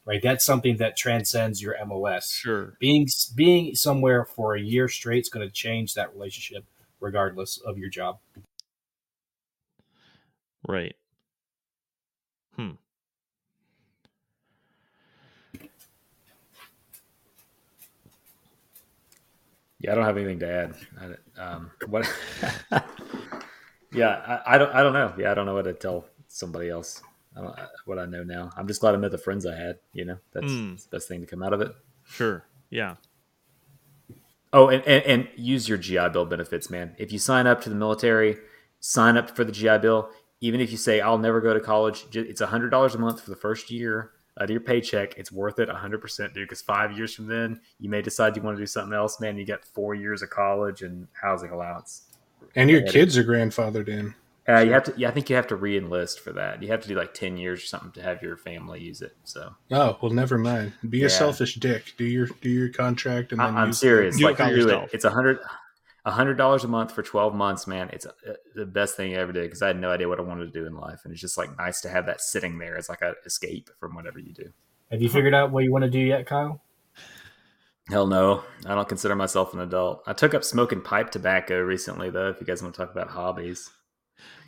right? 0.05 0.23
That's 0.23 0.45
something 0.45 0.79
that 0.79 0.97
transcends 0.97 1.63
your 1.63 1.77
MOS 1.87 2.33
sure. 2.33 2.77
being 2.79 3.09
being 3.35 3.75
somewhere 3.75 4.25
for 4.25 4.55
a 4.55 4.61
year 4.61 4.89
straight 4.89 5.23
is 5.23 5.29
going 5.29 5.47
to 5.47 5.53
change 5.53 5.95
that 5.95 6.13
relationship 6.15 6.65
regardless 7.01 7.59
of 7.59 7.79
your 7.79 7.91
job 7.91 8.19
Right. 10.67 10.95
Hmm. 12.57 12.73
Yeah, 19.83 19.93
I 19.93 19.95
don't 19.97 20.05
have 20.05 20.17
anything 20.17 20.39
to 20.41 20.49
add. 20.49 20.75
I, 21.37 21.41
um, 21.41 21.71
what? 21.89 22.09
yeah, 23.93 24.41
I, 24.47 24.55
I 24.55 24.59
don't. 24.59 24.73
I 24.75 24.83
don't 24.83 24.93
know. 24.93 25.13
Yeah, 25.19 25.31
I 25.31 25.35
don't 25.35 25.47
know 25.47 25.55
what 25.55 25.65
to 25.65 25.75
tell 25.75 26.07
somebody 26.29 26.69
else. 26.71 27.03
I 27.37 27.41
don't, 27.41 27.55
what 27.87 27.99
I 27.99 28.07
know 28.07 28.23
now. 28.23 28.51
I'm 28.57 28.67
just 28.69 28.81
glad 28.81 28.95
I 28.95 28.99
met 28.99 29.11
the 29.11 29.19
friends 29.19 29.45
I 29.47 29.57
had. 29.57 29.79
You 29.93 30.05
know, 30.05 30.19
that's, 30.33 30.47
Mm. 30.47 30.83
the 30.83 30.97
best 30.97 31.09
thing 31.09 31.21
to 31.21 31.27
come 31.27 31.43
out 31.43 31.53
of 31.53 31.61
it. 31.61 31.75
Sure. 32.05 32.45
Yeah. 32.71 32.97
Oh, 34.53 34.69
and, 34.69 34.87
and, 34.87 35.05
and 35.05 35.29
use 35.37 35.69
your 35.69 35.79
GI 35.79 36.11
Bill 36.11 36.27
benefits, 36.27 36.69
man. 36.69 36.95
If 36.99 37.11
you 37.11 37.19
sign 37.19 37.47
up 37.47 37.63
to 37.63 37.71
the 37.71 37.75
military, 37.75 38.37
sign 38.81 39.17
up 39.17 39.35
for 39.35 39.45
the 39.45 39.53
GI 39.53 39.79
Bill. 39.79 40.11
Even 40.43 40.61
if 40.61 40.71
you 40.71 40.77
say 40.77 41.01
I'll 41.01 41.19
never 41.19 41.41
go 41.41 41.55
to 41.55 41.61
college, 41.61 42.05
it's 42.13 42.41
hundred 42.41 42.71
dollars 42.71 42.95
a 42.95 42.99
month 42.99 43.21
for 43.23 43.31
the 43.31 43.37
first 43.37 43.71
year 43.71 44.11
out 44.41 44.45
of 44.45 44.51
your 44.51 44.61
paycheck. 44.61 45.17
It's 45.19 45.31
worth 45.33 45.59
it, 45.59 45.69
hundred 45.69 46.01
percent, 46.01 46.35
dude. 46.35 46.49
Because 46.49 46.63
five 46.63 46.97
years 46.97 47.15
from 47.15 47.27
then, 47.27 47.61
you 47.79 47.89
may 47.91 48.03
decide 48.03 48.37
you 48.37 48.43
want 48.43 48.57
to 48.57 48.63
do 48.63 48.67
something 48.67 48.95
else, 48.95 49.21
man. 49.21 49.37
You 49.37 49.45
get 49.45 49.65
four 49.65 49.95
years 49.95 50.23
of 50.23 50.31
college 50.31 50.83
and 50.83 51.07
housing 51.21 51.51
allowance. 51.51 52.03
and 52.57 52.69
your 52.71 52.83
kids 52.83 53.17
are 53.17 53.25
grandfathered 53.25 53.89
in 53.89 54.15
Uh, 54.49 54.59
you 54.59 54.73
have 54.73 54.83
to. 54.85 54.95
Yeah, 54.97 55.09
I 55.09 55.13
think 55.13 55.31
you 55.31 55.37
have 55.37 55.47
to 55.49 55.57
re-enlist 55.57 56.19
for 56.21 56.33
that. 56.33 56.61
You 56.63 56.69
have 56.69 56.81
to 56.83 56.89
do 56.89 56.95
like 56.97 57.15
ten 57.15 57.37
years 57.37 57.63
or 57.63 57.67
something 57.67 57.93
to 57.93 58.03
have 58.03 58.21
your 58.23 58.37
family 58.37 58.81
use 58.81 59.01
it. 59.03 59.15
So 59.25 59.55
oh 59.71 59.97
well 60.03 60.11
never 60.13 60.37
mind 60.39 60.73
be 60.91 60.99
Yeah. 60.99 61.07
a 61.07 61.11
selfish 61.11 61.55
dick 61.57 61.95
do 61.97 62.05
your 62.05 62.27
do 62.41 62.49
your 62.51 62.69
contract 62.71 63.31
and 63.33 63.41
then 63.41 63.55
I, 63.57 63.61
I'm 63.63 63.69
use- 63.69 63.79
serious. 63.79 64.17
do 64.17 64.25
it 64.27 64.29
like 64.31 64.37
for 64.39 64.55
do 64.55 64.69
it. 64.69 64.91
It's 64.93 65.05
a 65.05 65.11
hundred. 65.11 65.39
A 66.05 66.11
hundred 66.11 66.35
dollars 66.35 66.65
a 66.65 66.69
month 66.69 66.93
for 66.93 67.03
twelve 67.03 67.35
months, 67.35 67.67
man. 67.67 67.89
It's 67.93 68.07
uh, 68.07 68.33
the 68.55 68.67
best 68.67 68.97
thing 68.97 69.15
I 69.15 69.21
ever 69.21 69.33
did 69.33 69.45
because 69.45 69.63
I 69.63 69.69
had 69.69 69.79
no 69.79 69.91
idea 69.91 70.09
what 70.09 70.19
I 70.19 70.23
wanted 70.23 70.53
to 70.53 70.61
do 70.61 70.67
in 70.67 70.75
life, 70.75 71.01
and 71.05 71.13
it's 71.13 71.21
just 71.21 71.39
like 71.39 71.57
nice 71.59 71.81
to 71.83 71.89
have 71.89 72.07
that 72.07 72.21
sitting 72.21 72.59
there 72.59 72.77
as 72.77 72.89
like 72.89 73.03
a 73.03 73.15
escape 73.25 73.71
from 73.79 73.95
whatever 73.95 74.19
you 74.19 74.33
do. 74.33 74.53
have 74.91 75.01
you 75.01 75.09
figured 75.09 75.35
out 75.35 75.53
what 75.53 75.63
you 75.63 75.71
want 75.71 75.85
to 75.85 75.91
do 75.91 76.01
yet 76.01 76.27
kyle 76.27 76.61
Hell 77.89 78.07
no, 78.07 78.45
I 78.65 78.75
don't 78.75 78.89
consider 78.89 79.17
myself 79.17 79.55
an 79.55 79.61
adult. 79.61 80.03
I 80.07 80.13
took 80.13 80.35
up 80.35 80.45
smoking 80.45 80.81
pipe 80.83 81.11
tobacco 81.11 81.61
recently, 81.61 82.11
though. 82.11 82.29
If 82.29 82.41
you 82.41 82.47
guys 82.47 82.63
want 82.63 82.75
to 82.75 82.81
talk 82.81 82.93
about 82.93 83.09
hobbies, 83.09 83.71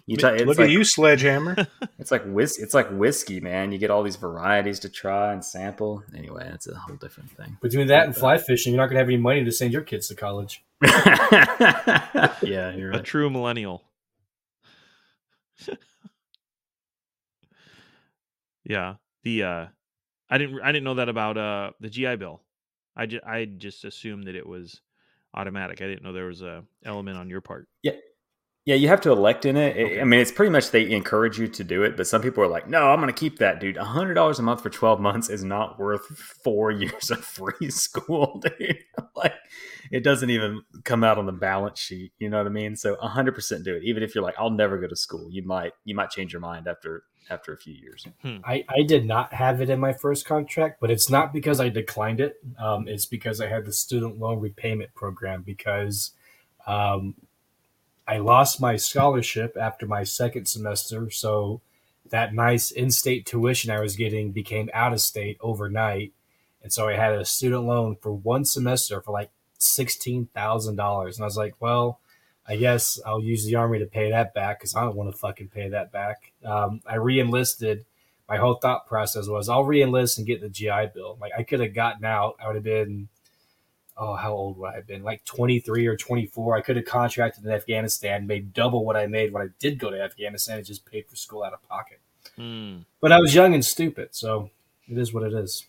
you 0.06 0.16
ta- 0.16 0.28
it's 0.34 0.44
look 0.44 0.58
like, 0.58 0.66
at 0.66 0.70
you 0.70 0.84
sledgehammer 0.84 1.56
It's 1.98 2.10
like 2.10 2.24
whis- 2.24 2.58
It's 2.58 2.74
like 2.74 2.88
whiskey, 2.90 3.40
man. 3.40 3.72
You 3.72 3.78
get 3.78 3.90
all 3.90 4.02
these 4.02 4.16
varieties 4.16 4.80
to 4.80 4.88
try 4.90 5.32
and 5.32 5.42
sample. 5.44 6.02
Anyway, 6.16 6.48
it's 6.52 6.66
a 6.68 6.74
whole 6.74 6.96
different 6.96 7.30
thing. 7.30 7.56
between 7.62 7.86
that 7.88 8.04
and 8.06 8.14
fly 8.16 8.36
fishing 8.38 8.72
you're 8.74 8.82
not 8.82 8.86
going 8.86 8.96
to 8.96 9.00
have 9.00 9.08
any 9.08 9.16
money 9.16 9.44
to 9.44 9.52
send 9.52 9.72
your 9.72 9.82
kids 9.82 10.08
to 10.08 10.14
college 10.14 10.62
yeah, 10.84 12.74
you're 12.74 12.92
A 12.92 13.00
true 13.02 13.30
millennial. 13.30 13.82
yeah. 18.64 18.94
The 19.22 19.42
uh 19.42 19.66
I 20.30 20.38
didn't 20.38 20.60
I 20.62 20.72
didn't 20.72 20.84
know 20.84 20.94
that 20.94 21.08
about 21.08 21.36
uh 21.38 21.70
the 21.80 21.88
GI 21.90 22.16
Bill. 22.16 22.42
I 22.96 23.06
just 23.06 23.24
I 23.24 23.44
just 23.46 23.84
assumed 23.84 24.26
that 24.26 24.34
it 24.34 24.46
was 24.46 24.80
automatic. 25.34 25.80
I 25.82 25.86
didn't 25.86 26.02
know 26.02 26.12
there 26.12 26.26
was 26.26 26.42
a 26.42 26.64
element 26.84 27.16
on 27.18 27.28
your 27.30 27.40
part. 27.40 27.68
Yeah, 27.82 27.92
you 28.72 28.88
have 28.88 29.02
to 29.02 29.10
elect 29.12 29.44
in 29.44 29.58
it. 29.58 29.76
I- 29.76 29.80
Okay. 29.84 30.00
I 30.00 30.04
mean, 30.04 30.20
it's 30.20 30.32
pretty 30.32 30.50
much 30.50 30.70
they 30.70 30.90
encourage 30.90 31.38
you 31.38 31.46
to 31.48 31.62
do 31.62 31.82
it, 31.82 31.98
but 31.98 32.06
some 32.06 32.22
people 32.22 32.42
are 32.42 32.48
like, 32.48 32.66
"No, 32.66 32.88
I'm 32.88 32.98
going 32.98 33.12
to 33.12 33.18
keep 33.18 33.38
that, 33.38 33.60
dude. 33.60 33.76
hundred 33.76 34.14
dollars 34.14 34.38
a 34.38 34.42
month 34.42 34.62
for 34.62 34.70
twelve 34.70 35.00
months 35.00 35.28
is 35.28 35.44
not 35.44 35.78
worth 35.78 36.06
four 36.42 36.70
years 36.82 37.10
of 37.10 37.22
free 37.22 37.68
school, 37.70 38.40
dude. 38.58 38.78
like, 39.14 39.34
it 39.90 40.02
doesn't 40.02 40.30
even 40.30 40.62
come 40.84 41.04
out 41.04 41.18
on 41.18 41.26
the 41.26 41.32
balance 41.32 41.78
sheet. 41.78 42.12
You 42.18 42.30
know 42.30 42.38
what 42.38 42.46
I 42.46 42.50
mean? 42.50 42.74
So, 42.76 42.96
hundred 42.96 43.34
percent 43.34 43.64
do 43.64 43.74
it. 43.76 43.82
Even 43.84 44.02
if 44.02 44.14
you're 44.14 44.24
like, 44.24 44.36
"I'll 44.38 44.48
never 44.48 44.78
go 44.78 44.86
to 44.88 44.96
school," 44.96 45.28
you 45.30 45.42
might 45.42 45.72
you 45.84 45.94
might 45.94 46.08
change 46.08 46.32
your 46.32 46.40
mind 46.40 46.66
after 46.66 47.04
after 47.30 47.52
a 47.52 47.58
few 47.58 47.74
years. 47.74 48.06
I, 48.24 48.64
I 48.68 48.82
did 48.82 49.06
not 49.06 49.32
have 49.32 49.60
it 49.62 49.70
in 49.70 49.80
my 49.80 49.94
first 49.94 50.26
contract 50.26 50.78
but 50.78 50.90
it's 50.90 51.08
not 51.08 51.32
because 51.32 51.58
i 51.58 51.70
declined 51.70 52.20
it 52.20 52.34
um, 52.58 52.86
it's 52.86 53.06
because 53.06 53.40
i 53.40 53.46
had 53.48 53.64
the 53.64 53.72
student 53.72 54.18
loan 54.18 54.40
repayment 54.40 54.94
program 54.94 55.40
because 55.40 56.10
um, 56.66 57.14
i 58.06 58.18
lost 58.18 58.60
my 58.60 58.76
scholarship 58.76 59.56
after 59.60 59.86
my 59.86 60.02
second 60.02 60.46
semester 60.46 61.10
so 61.10 61.60
that 62.10 62.34
nice 62.34 62.70
in-state 62.70 63.26
tuition 63.26 63.70
i 63.70 63.80
was 63.80 63.96
getting 63.96 64.32
became 64.32 64.70
out 64.72 64.92
of 64.92 65.00
state 65.00 65.36
overnight 65.40 66.12
and 66.62 66.72
so 66.72 66.88
i 66.88 66.94
had 66.94 67.12
a 67.12 67.24
student 67.24 67.64
loan 67.64 67.96
for 68.00 68.12
one 68.12 68.44
semester 68.44 69.00
for 69.00 69.12
like 69.12 69.30
$16000 69.60 70.28
and 70.68 70.78
i 70.78 71.24
was 71.24 71.36
like 71.36 71.54
well 71.60 72.00
I 72.46 72.56
guess 72.56 73.00
I'll 73.06 73.22
use 73.22 73.44
the 73.46 73.54
army 73.54 73.78
to 73.78 73.86
pay 73.86 74.10
that 74.10 74.34
back 74.34 74.58
because 74.58 74.74
I 74.76 74.82
don't 74.82 74.96
want 74.96 75.10
to 75.10 75.16
fucking 75.16 75.48
pay 75.48 75.68
that 75.70 75.92
back. 75.92 76.32
Um, 76.44 76.80
I 76.86 76.96
re-enlisted. 76.96 77.86
My 78.28 78.36
whole 78.36 78.54
thought 78.54 78.86
process 78.86 79.28
was 79.28 79.48
I'll 79.48 79.64
re-enlist 79.64 80.18
and 80.18 80.26
get 80.26 80.40
the 80.40 80.48
GI 80.48 80.90
Bill. 80.94 81.16
Like 81.20 81.32
I 81.36 81.42
could 81.42 81.60
have 81.60 81.74
gotten 81.74 82.04
out. 82.04 82.36
I 82.42 82.46
would 82.46 82.56
have 82.56 82.64
been, 82.64 83.08
oh, 83.96 84.14
how 84.14 84.32
old 84.32 84.58
would 84.58 84.70
I 84.70 84.76
have 84.76 84.86
been? 84.86 85.02
Like 85.02 85.24
23 85.24 85.86
or 85.86 85.96
24. 85.96 86.56
I 86.56 86.60
could 86.60 86.76
have 86.76 86.84
contracted 86.84 87.44
in 87.44 87.50
Afghanistan, 87.50 88.26
made 88.26 88.52
double 88.52 88.84
what 88.84 88.96
I 88.96 89.06
made 89.06 89.32
when 89.32 89.42
I 89.42 89.50
did 89.58 89.78
go 89.78 89.90
to 89.90 90.00
Afghanistan, 90.00 90.58
and 90.58 90.66
just 90.66 90.84
paid 90.84 91.06
for 91.08 91.16
school 91.16 91.42
out 91.44 91.52
of 91.52 91.62
pocket. 91.68 92.00
Mm. 92.38 92.84
But 93.00 93.12
I 93.12 93.20
was 93.20 93.34
young 93.34 93.54
and 93.54 93.64
stupid, 93.64 94.08
so 94.12 94.50
it 94.88 94.98
is 94.98 95.12
what 95.12 95.22
it 95.22 95.32
is. 95.32 95.66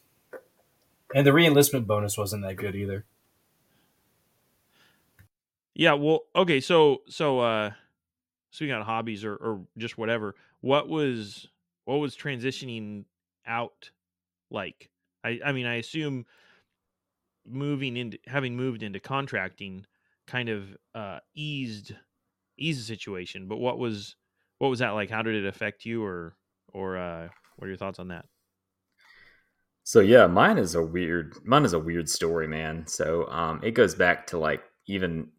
And 1.13 1.25
the 1.25 1.31
reenlistment 1.31 1.85
bonus 1.85 2.17
wasn't 2.17 2.43
that 2.43 2.55
good 2.55 2.75
either. 2.75 3.05
Yeah, 5.73 5.93
well, 5.93 6.21
okay, 6.35 6.61
so 6.61 7.01
so 7.07 7.39
uh 7.39 7.71
speaking 8.49 8.73
of 8.73 8.85
hobbies 8.85 9.25
or, 9.25 9.35
or 9.35 9.61
just 9.77 9.97
whatever, 9.97 10.35
what 10.61 10.87
was 10.87 11.47
what 11.83 11.97
was 11.97 12.15
transitioning 12.15 13.03
out 13.45 13.91
like? 14.49 14.89
I 15.23 15.39
I 15.45 15.51
mean, 15.51 15.65
I 15.65 15.75
assume 15.75 16.25
moving 17.45 17.97
into 17.97 18.17
having 18.27 18.55
moved 18.55 18.83
into 18.83 18.99
contracting 18.99 19.85
kind 20.27 20.49
of 20.49 20.75
uh 20.93 21.19
eased 21.35 21.93
eased 22.57 22.79
the 22.79 22.83
situation, 22.83 23.47
but 23.47 23.57
what 23.57 23.77
was 23.79 24.15
what 24.59 24.69
was 24.69 24.79
that 24.79 24.91
like? 24.91 25.09
How 25.09 25.21
did 25.21 25.35
it 25.35 25.47
affect 25.47 25.85
you 25.85 26.03
or 26.03 26.35
or 26.73 26.97
uh 26.97 27.29
what 27.57 27.65
are 27.65 27.69
your 27.69 27.77
thoughts 27.77 27.99
on 27.99 28.09
that? 28.09 28.25
So 29.83 29.99
yeah, 29.99 30.27
mine 30.27 30.57
is 30.57 30.75
a 30.75 30.83
weird 30.83 31.35
mine 31.45 31.65
is 31.65 31.73
a 31.73 31.79
weird 31.79 32.09
story, 32.09 32.47
man. 32.47 32.87
So 32.87 33.27
um 33.29 33.59
it 33.63 33.71
goes 33.71 33.95
back 33.95 34.27
to 34.27 34.37
like 34.37 34.63
even 34.87 35.31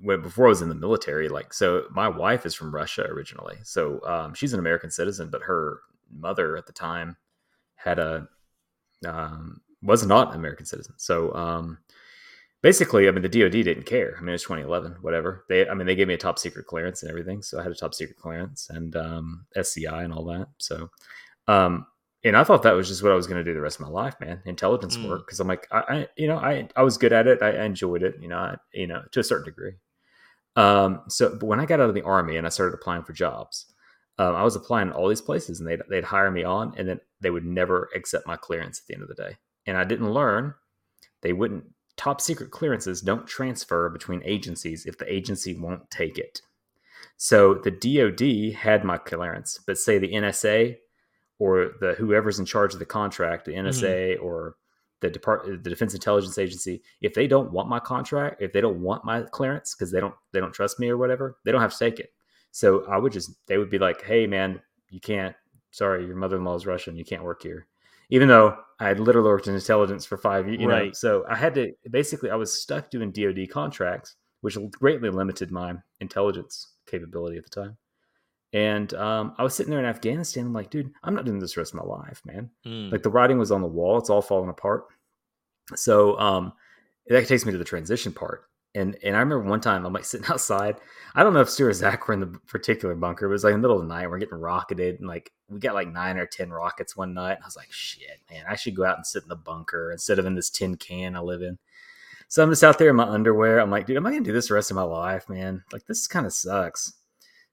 when 0.00 0.22
before 0.22 0.46
I 0.46 0.50
was 0.50 0.62
in 0.62 0.68
the 0.68 0.74
military, 0.74 1.28
like 1.28 1.52
so 1.52 1.86
my 1.90 2.08
wife 2.08 2.46
is 2.46 2.54
from 2.54 2.74
Russia 2.74 3.04
originally. 3.06 3.58
So 3.64 4.04
um 4.06 4.34
she's 4.34 4.52
an 4.52 4.60
American 4.60 4.90
citizen, 4.90 5.30
but 5.30 5.42
her 5.42 5.80
mother 6.10 6.56
at 6.56 6.66
the 6.66 6.72
time 6.72 7.16
had 7.76 7.98
a 7.98 8.28
um 9.06 9.62
was 9.84 10.06
not 10.06 10.30
an 10.30 10.36
American 10.36 10.66
citizen. 10.66 10.94
So 10.98 11.34
um 11.34 11.78
basically, 12.62 13.08
I 13.08 13.10
mean 13.12 13.22
the 13.22 13.28
DoD 13.28 13.52
didn't 13.52 13.86
care. 13.86 14.14
I 14.16 14.20
mean 14.20 14.30
it 14.30 14.32
was 14.32 14.42
2011, 14.44 14.96
whatever. 15.02 15.44
They 15.48 15.68
I 15.68 15.74
mean 15.74 15.86
they 15.86 15.96
gave 15.96 16.08
me 16.08 16.14
a 16.14 16.18
top 16.18 16.38
secret 16.38 16.66
clearance 16.66 17.02
and 17.02 17.10
everything. 17.10 17.42
So 17.42 17.60
I 17.60 17.62
had 17.62 17.72
a 17.72 17.76
top 17.76 17.94
secret 17.94 18.18
clearance 18.18 18.68
and 18.70 18.96
um 18.96 19.46
SCI 19.56 20.02
and 20.04 20.12
all 20.12 20.24
that. 20.26 20.48
So 20.58 20.90
um 21.48 21.86
and 22.24 22.36
I 22.38 22.44
thought 22.44 22.62
that 22.62 22.72
was 22.72 22.88
just 22.88 23.02
what 23.02 23.12
I 23.12 23.16
was 23.16 23.26
going 23.26 23.36
to 23.36 23.44
do 23.44 23.52
the 23.52 23.60
rest 23.60 23.78
of 23.78 23.86
my 23.86 23.92
life, 23.92 24.14
man. 24.18 24.40
Intelligence 24.46 24.96
Mm. 24.96 25.10
work 25.10 25.26
because 25.26 25.40
I'm 25.40 25.48
like, 25.48 25.68
I, 25.70 25.78
I, 25.80 26.08
you 26.16 26.26
know, 26.26 26.38
I, 26.38 26.66
I 26.74 26.82
was 26.82 26.96
good 26.96 27.12
at 27.12 27.26
it. 27.26 27.42
I, 27.42 27.50
I 27.50 27.64
enjoyed 27.64 28.02
it, 28.02 28.14
you 28.18 28.28
know, 28.28 28.38
I, 28.38 28.56
you 28.72 28.86
know, 28.86 29.02
to 29.12 29.20
a 29.20 29.24
certain 29.24 29.44
degree. 29.44 29.74
Um, 30.56 31.02
so, 31.08 31.36
but 31.38 31.46
when 31.46 31.60
I 31.60 31.66
got 31.66 31.80
out 31.80 31.88
of 31.88 31.94
the 31.94 32.02
army 32.02 32.36
and 32.36 32.46
I 32.46 32.50
started 32.50 32.74
applying 32.74 33.02
for 33.02 33.12
jobs, 33.12 33.66
um, 34.18 34.34
I 34.36 34.44
was 34.44 34.56
applying 34.56 34.88
to 34.88 34.94
all 34.94 35.08
these 35.08 35.20
places, 35.20 35.58
and 35.60 35.68
they'd 35.68 35.80
they'd 35.90 36.04
hire 36.04 36.30
me 36.30 36.44
on, 36.44 36.72
and 36.76 36.88
then 36.88 37.00
they 37.20 37.30
would 37.30 37.44
never 37.44 37.88
accept 37.96 38.26
my 38.26 38.36
clearance 38.36 38.80
at 38.80 38.86
the 38.86 38.94
end 38.94 39.02
of 39.02 39.08
the 39.08 39.14
day. 39.14 39.36
And 39.66 39.76
I 39.76 39.84
didn't 39.84 40.12
learn 40.12 40.54
they 41.22 41.32
wouldn't. 41.32 41.64
Top 41.96 42.20
secret 42.20 42.50
clearances 42.50 43.00
don't 43.00 43.26
transfer 43.26 43.88
between 43.88 44.20
agencies 44.24 44.84
if 44.84 44.98
the 44.98 45.12
agency 45.12 45.54
won't 45.54 45.88
take 45.90 46.18
it. 46.18 46.42
So 47.16 47.54
the 47.54 47.70
DoD 47.70 48.54
had 48.58 48.84
my 48.84 48.98
clearance, 48.98 49.60
but 49.66 49.78
say 49.78 49.98
the 49.98 50.12
NSA 50.12 50.76
or 51.38 51.72
the 51.80 51.94
whoever's 51.94 52.38
in 52.38 52.44
charge 52.44 52.72
of 52.74 52.78
the 52.78 52.84
contract, 52.84 53.44
the 53.44 53.52
mm-hmm. 53.52 53.68
NSA 53.68 54.22
or 54.22 54.56
the 55.00 55.10
depart 55.10 55.46
the 55.46 55.70
Defense 55.70 55.94
Intelligence 55.94 56.38
Agency, 56.38 56.82
if 57.00 57.14
they 57.14 57.26
don't 57.26 57.52
want 57.52 57.68
my 57.68 57.78
contract, 57.78 58.42
if 58.42 58.52
they 58.52 58.60
don't 58.60 58.80
want 58.80 59.04
my 59.04 59.22
clearance 59.22 59.74
because 59.74 59.90
they 59.90 60.00
don't 60.00 60.14
they 60.32 60.40
don't 60.40 60.52
trust 60.52 60.80
me 60.80 60.88
or 60.88 60.96
whatever, 60.96 61.38
they 61.44 61.52
don't 61.52 61.60
have 61.60 61.72
to 61.72 61.78
take 61.78 62.00
it. 62.00 62.12
So 62.50 62.84
I 62.86 62.98
would 62.98 63.12
just 63.12 63.32
they 63.46 63.58
would 63.58 63.70
be 63.70 63.78
like, 63.78 64.02
"Hey 64.02 64.26
man, 64.26 64.60
you 64.88 65.00
can't. 65.00 65.34
Sorry, 65.70 66.06
your 66.06 66.16
mother-in-law 66.16 66.54
is 66.56 66.66
Russian. 66.66 66.96
You 66.96 67.04
can't 67.04 67.24
work 67.24 67.42
here." 67.42 67.66
Even 68.14 68.28
though 68.28 68.56
I 68.78 68.86
had 68.88 69.00
literally 69.00 69.28
worked 69.28 69.48
in 69.48 69.54
intelligence 69.54 70.04
for 70.06 70.16
five 70.16 70.46
years, 70.46 70.60
you 70.60 70.68
know, 70.68 70.74
Right. 70.74 70.96
so 70.96 71.24
I 71.28 71.34
had 71.36 71.54
to 71.56 71.72
basically 71.90 72.30
I 72.30 72.36
was 72.36 72.52
stuck 72.52 72.88
doing 72.90 73.10
DoD 73.10 73.48
contracts, 73.50 74.14
which 74.40 74.56
greatly 74.70 75.10
limited 75.10 75.50
my 75.50 75.74
intelligence 76.00 76.74
capability 76.86 77.36
at 77.38 77.44
the 77.44 77.50
time. 77.50 77.76
And 78.52 78.94
um, 78.94 79.34
I 79.36 79.42
was 79.42 79.52
sitting 79.54 79.70
there 79.70 79.80
in 79.80 79.84
Afghanistan. 79.96 80.46
I'm 80.46 80.52
like, 80.52 80.70
dude, 80.70 80.92
I'm 81.02 81.14
not 81.14 81.24
doing 81.24 81.40
this 81.40 81.54
the 81.54 81.60
rest 81.60 81.74
of 81.74 81.80
my 81.80 81.86
life, 81.86 82.22
man. 82.24 82.50
Mm. 82.64 82.92
Like 82.92 83.02
the 83.02 83.10
writing 83.10 83.36
was 83.38 83.50
on 83.50 83.62
the 83.62 83.66
wall. 83.66 83.98
It's 83.98 84.10
all 84.10 84.22
falling 84.22 84.48
apart. 84.48 84.84
So 85.74 86.16
um, 86.20 86.52
that 87.08 87.26
takes 87.26 87.44
me 87.44 87.50
to 87.52 87.58
the 87.58 87.64
transition 87.64 88.12
part. 88.12 88.44
And 88.74 88.96
and 89.02 89.16
I 89.16 89.20
remember 89.20 89.48
one 89.48 89.60
time 89.60 89.86
I'm 89.86 89.92
like 89.92 90.04
sitting 90.06 90.26
outside. 90.26 90.76
I 91.14 91.22
don't 91.22 91.34
know 91.34 91.40
if 91.40 91.50
Stu 91.50 91.66
or 91.66 91.72
Zach 91.72 92.06
were 92.06 92.14
in 92.14 92.20
the 92.20 92.38
particular 92.46 92.94
bunker. 92.94 93.26
It 93.26 93.30
was 93.30 93.44
like 93.44 93.54
in 93.54 93.60
the 93.60 93.68
middle 93.68 93.80
of 93.80 93.86
the 93.86 93.94
night. 93.94 94.08
We're 94.08 94.18
getting 94.18 94.38
rocketed, 94.38 94.98
and 94.98 95.08
like 95.08 95.30
we 95.48 95.60
got 95.60 95.74
like 95.74 95.88
nine 95.88 96.18
or 96.18 96.26
ten 96.26 96.50
rockets 96.50 96.96
one 96.96 97.14
night. 97.14 97.38
I 97.40 97.44
was 97.44 97.56
like, 97.56 97.72
shit, 97.72 98.20
man, 98.30 98.44
I 98.48 98.56
should 98.56 98.76
go 98.76 98.84
out 98.84 98.96
and 98.96 99.06
sit 99.06 99.22
in 99.22 99.28
the 99.28 99.36
bunker 99.36 99.92
instead 99.92 100.18
of 100.18 100.26
in 100.26 100.34
this 100.34 100.50
tin 100.50 100.76
can 100.76 101.16
I 101.16 101.20
live 101.20 101.42
in. 101.42 101.58
So 102.28 102.42
I'm 102.42 102.50
just 102.50 102.64
out 102.64 102.78
there 102.78 102.90
in 102.90 102.96
my 102.96 103.04
underwear. 103.04 103.60
I'm 103.60 103.70
like, 103.70 103.86
dude, 103.86 103.96
am 103.96 104.06
I 104.06 104.10
gonna 104.10 104.24
do 104.24 104.32
this 104.32 104.48
the 104.48 104.54
rest 104.54 104.70
of 104.70 104.76
my 104.76 104.82
life, 104.82 105.28
man? 105.28 105.62
Like 105.72 105.86
this 105.86 106.06
kind 106.06 106.26
of 106.26 106.32
sucks. 106.32 106.94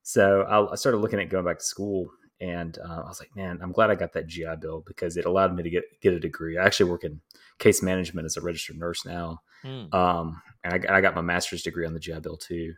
So 0.03 0.41
I, 0.43 0.72
I 0.72 0.76
started 0.76 0.97
looking 0.97 1.19
at 1.19 1.30
going 1.30 1.45
back 1.45 1.59
to 1.59 1.65
school, 1.65 2.09
and 2.41 2.77
uh, 2.79 3.03
I 3.05 3.07
was 3.07 3.19
like, 3.21 3.33
man, 3.35 3.59
I'm 3.61 3.71
glad 3.71 3.89
I 3.91 3.95
got 3.95 4.13
that 4.13 4.27
GI 4.27 4.55
Bill 4.59 4.83
because 4.85 5.15
it 5.15 5.25
allowed 5.25 5.55
me 5.55 5.63
to 5.63 5.69
get 5.69 5.83
get 6.01 6.13
a 6.13 6.19
degree. 6.19 6.57
I 6.57 6.65
actually 6.65 6.89
work 6.91 7.03
in 7.05 7.21
case 7.59 7.81
management 7.81 8.25
as 8.25 8.35
a 8.37 8.41
registered 8.41 8.77
nurse 8.77 9.05
now, 9.05 9.41
Mm. 9.63 9.93
um, 9.93 10.41
and 10.63 10.73
I, 10.73 10.77
got- 10.79 10.91
I 10.91 11.01
got 11.01 11.13
my 11.15 11.21
master's 11.21 11.61
degree 11.63 11.85
on 11.85 11.93
the 11.93 11.99
GI 11.99 12.19
Bill 12.21 12.35
too. 12.37 12.73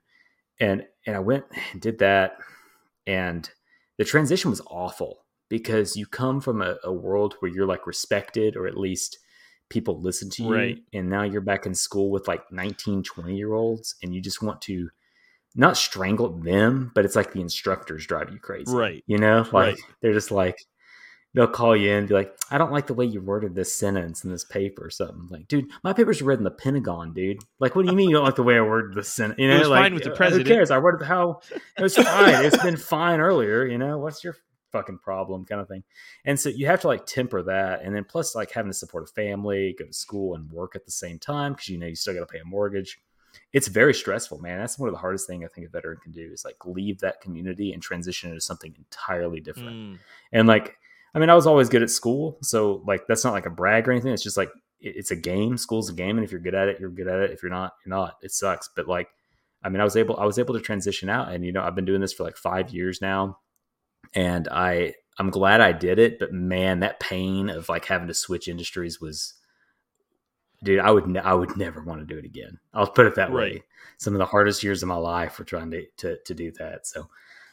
And 0.59 0.85
and 1.07 1.15
I 1.15 1.19
went 1.19 1.45
and 1.71 1.81
did 1.81 1.99
that, 1.99 2.37
and 3.07 3.49
the 3.97 4.03
transition 4.05 4.49
was 4.49 4.61
awful 4.67 5.25
because 5.49 5.95
you 5.95 6.05
come 6.05 6.41
from 6.41 6.61
a, 6.61 6.75
a 6.83 6.91
world 6.91 7.35
where 7.39 7.51
you're 7.51 7.65
like 7.67 7.85
respected 7.87 8.55
or 8.55 8.67
at 8.67 8.77
least 8.77 9.19
people 9.69 10.01
listen 10.01 10.29
to 10.31 10.43
you 10.43 10.53
Right. 10.53 10.77
and 10.93 11.09
now 11.09 11.23
you're 11.23 11.41
back 11.41 11.65
in 11.65 11.73
school 11.73 12.11
with 12.11 12.27
like 12.27 12.51
19 12.51 13.01
20 13.03 13.35
year 13.35 13.53
olds 13.53 13.95
and 14.03 14.13
you 14.13 14.21
just 14.21 14.41
want 14.41 14.61
to 14.63 14.89
not 15.55 15.77
strangled 15.77 16.43
them 16.43 16.91
but 16.95 17.05
it's 17.05 17.15
like 17.15 17.31
the 17.33 17.41
instructors 17.41 18.05
drive 18.05 18.31
you 18.31 18.39
crazy 18.39 18.73
Right. 18.73 19.03
you 19.07 19.17
know? 19.17 19.41
Like 19.51 19.75
Right. 19.75 19.77
they're 20.01 20.13
just 20.13 20.31
like 20.31 20.57
they'll 21.35 21.47
call 21.47 21.75
you 21.75 21.89
in 21.89 21.97
and 21.97 22.07
be 22.07 22.13
like 22.13 22.35
i 22.51 22.57
don't 22.59 22.71
like 22.71 22.85
the 22.85 22.93
way 22.93 23.05
you 23.05 23.19
worded 23.19 23.55
this 23.55 23.73
sentence 23.73 24.23
in 24.23 24.31
this 24.31 24.43
paper 24.45 24.85
or 24.85 24.89
something. 24.89 25.27
Like 25.29 25.47
dude 25.47 25.65
my 25.83 25.93
papers 25.93 26.21
are 26.21 26.25
read 26.25 26.37
in 26.37 26.43
the 26.43 26.51
pentagon 26.51 27.13
dude. 27.13 27.39
Like 27.59 27.75
what 27.75 27.85
do 27.85 27.91
you 27.91 27.97
mean 27.97 28.09
you 28.09 28.15
don't 28.15 28.25
like 28.25 28.35
the 28.35 28.43
way 28.43 28.57
i 28.57 28.61
worded 28.61 28.95
the 28.95 29.03
sentence? 29.03 29.39
You 29.39 29.47
know 29.47 29.59
was 29.59 29.67
like 29.69 29.83
fine 29.83 29.93
with 29.95 30.03
the 30.03 30.13
uh, 30.13 30.15
president. 30.15 30.47
who 30.47 30.53
cares? 30.53 30.71
I 30.71 30.77
worded 30.79 31.05
how 31.07 31.41
it 31.77 31.81
was 31.81 31.95
fine. 31.95 32.45
It's 32.45 32.61
been 32.61 32.77
fine 32.77 33.19
earlier 33.19 33.65
you 33.65 33.77
know? 33.77 33.97
What's 33.97 34.23
your 34.23 34.35
fucking 34.71 34.97
problem 34.97 35.45
kind 35.45 35.61
of 35.61 35.67
thing. 35.67 35.83
And 36.25 36.39
so 36.39 36.49
you 36.49 36.65
have 36.65 36.81
to 36.81 36.87
like 36.87 37.05
temper 37.05 37.43
that. 37.43 37.83
And 37.83 37.95
then 37.95 38.03
plus 38.05 38.33
like 38.33 38.49
having 38.49 38.71
to 38.71 38.75
support 38.75 39.03
a 39.03 39.13
family 39.13 39.75
go 39.77 39.85
to 39.85 39.93
school 39.93 40.33
and 40.33 40.51
work 40.51 40.75
at 40.75 40.83
the 40.85 40.91
same 40.91 41.19
time 41.19 41.53
because 41.53 41.69
you 41.69 41.77
know 41.77 41.85
you 41.85 41.95
still 41.95 42.15
got 42.15 42.21
to 42.21 42.25
pay 42.25 42.39
a 42.39 42.45
mortgage 42.45 42.99
it's 43.53 43.67
very 43.67 43.93
stressful 43.93 44.39
man. 44.39 44.59
That's 44.59 44.77
one 44.79 44.89
of 44.89 44.93
the 44.93 44.99
hardest 44.99 45.27
things 45.27 45.45
i 45.45 45.47
think 45.53 45.67
a 45.67 45.69
veteran 45.69 45.99
can 46.03 46.11
do 46.11 46.31
is 46.33 46.43
like 46.43 46.57
leave 46.65 46.99
that 46.99 47.21
community 47.21 47.71
and 47.71 47.81
transition 47.81 48.29
into 48.29 48.41
something 48.41 48.73
entirely 48.77 49.39
different. 49.39 49.69
Mm. 49.95 49.99
and 50.31 50.47
like 50.47 50.75
i 51.15 51.19
mean 51.19 51.29
i 51.29 51.35
was 51.35 51.45
always 51.47 51.69
good 51.69 51.83
at 51.83 51.89
school 51.91 52.37
so 52.41 52.81
like 52.87 53.05
that's 53.07 53.23
not 53.23 53.33
like 53.33 53.45
a 53.45 53.49
brag 53.51 53.87
or 53.87 53.91
anything. 53.91 54.11
It's 54.13 54.23
just 54.23 54.37
like 54.37 54.49
it- 54.81 54.95
it's 54.97 55.11
a 55.11 55.15
game. 55.15 55.57
School's 55.57 55.89
a 55.89 55.93
game 55.93 56.17
and 56.17 56.25
if 56.25 56.31
you're 56.31 56.41
good 56.41 56.55
at 56.55 56.67
it 56.67 56.79
you're 56.79 56.89
good 56.89 57.07
at 57.07 57.19
it. 57.21 57.31
If 57.31 57.41
you're 57.43 57.51
not 57.51 57.73
you're 57.85 57.95
not. 57.95 58.17
It 58.21 58.31
sucks. 58.31 58.69
But 58.75 58.87
like 58.87 59.07
i 59.63 59.69
mean 59.69 59.79
i 59.79 59.83
was 59.85 59.95
able 59.95 60.17
i 60.17 60.25
was 60.25 60.37
able 60.39 60.53
to 60.55 60.59
transition 60.59 61.07
out 61.09 61.31
and 61.31 61.45
you 61.45 61.51
know 61.53 61.63
i've 61.63 61.73
been 61.75 61.85
doing 61.85 62.01
this 62.01 62.11
for 62.11 62.23
like 62.25 62.35
five 62.35 62.71
years 62.71 62.99
now 63.01 63.37
and 64.13 64.49
i 64.49 64.93
i'm 65.19 65.29
glad 65.29 65.61
i 65.61 65.71
did 65.71 65.99
it 65.99 66.19
but 66.19 66.33
man 66.33 66.81
that 66.81 66.99
pain 66.99 67.49
of 67.49 67.69
like 67.69 67.85
having 67.85 68.09
to 68.09 68.13
switch 68.13 68.49
industries 68.49 68.99
was 68.99 69.35
dude 70.63 70.79
i 70.79 70.89
would 70.91 71.07
ne- 71.07 71.19
i 71.19 71.33
would 71.33 71.55
never 71.57 71.81
want 71.83 71.99
to 71.99 72.05
do 72.05 72.17
it 72.17 72.25
again 72.25 72.57
i'll 72.73 72.87
put 72.87 73.05
it 73.05 73.15
that 73.15 73.31
Right. 73.31 73.53
way 73.55 73.63
some 73.97 74.13
of 74.13 74.19
the 74.19 74.25
hardest 74.25 74.63
years 74.63 74.81
of 74.81 74.89
my 74.89 74.95
life 74.95 75.37
were 75.39 75.45
trying 75.45 75.71
to 75.71 75.85
to, 75.97 76.17
to 76.25 76.33
do 76.33 76.51
that 76.53 76.87
so 76.87 77.07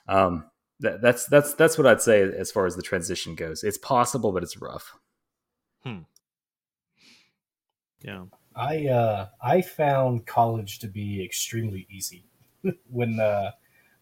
um 0.09 0.45
that, 0.81 1.03
that's 1.03 1.27
that's 1.27 1.55
that's 1.55 1.77
what 1.77 1.87
i'd 1.87 2.01
say 2.01 2.23
as 2.23 2.51
far 2.51 2.67
as 2.67 2.77
the 2.77 2.83
transition 2.83 3.35
goes 3.35 3.63
it's 3.65 3.79
possible 3.79 4.33
but 4.33 4.43
it's 4.43 4.57
rough 4.61 4.93
Hmm. 5.85 6.01
Yeah. 8.03 8.25
I 8.55 8.87
uh, 8.89 9.29
I 9.43 9.63
found 9.63 10.27
college 10.27 10.79
to 10.81 10.89
be 10.89 11.25
extremely 11.25 11.87
easy 11.91 12.27
when 12.91 13.19
uh, 13.21 13.53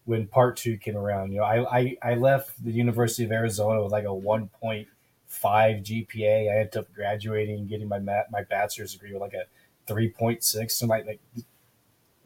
when 0.05 0.27
part 0.27 0.57
two 0.57 0.77
came 0.79 0.97
around. 0.97 1.33
You 1.33 1.39
know, 1.39 1.45
I, 1.45 1.79
I, 1.79 1.97
I 2.03 2.15
left 2.15 2.63
the 2.65 2.73
University 2.73 3.25
of 3.25 3.31
Arizona 3.33 3.83
with 3.83 3.93
like 3.93 4.05
a 4.07 4.15
one 4.15 4.49
point 4.49 4.89
five 5.29 5.83
GPA. 5.83 6.51
I 6.51 6.59
ended 6.59 6.77
up 6.77 6.93
graduating, 6.93 7.61
and 7.61 7.69
getting 7.69 7.89
my 7.89 8.01
mat, 8.01 8.27
my 8.33 8.43
bachelor's 8.43 8.93
degree 8.93 9.13
with 9.13 9.23
like 9.23 9.35
a 9.35 9.45
three 9.87 10.09
point 10.09 10.43
six. 10.43 10.77
So 10.77 10.87
like, 10.87 11.07
like 11.07 11.21
it 11.37 11.45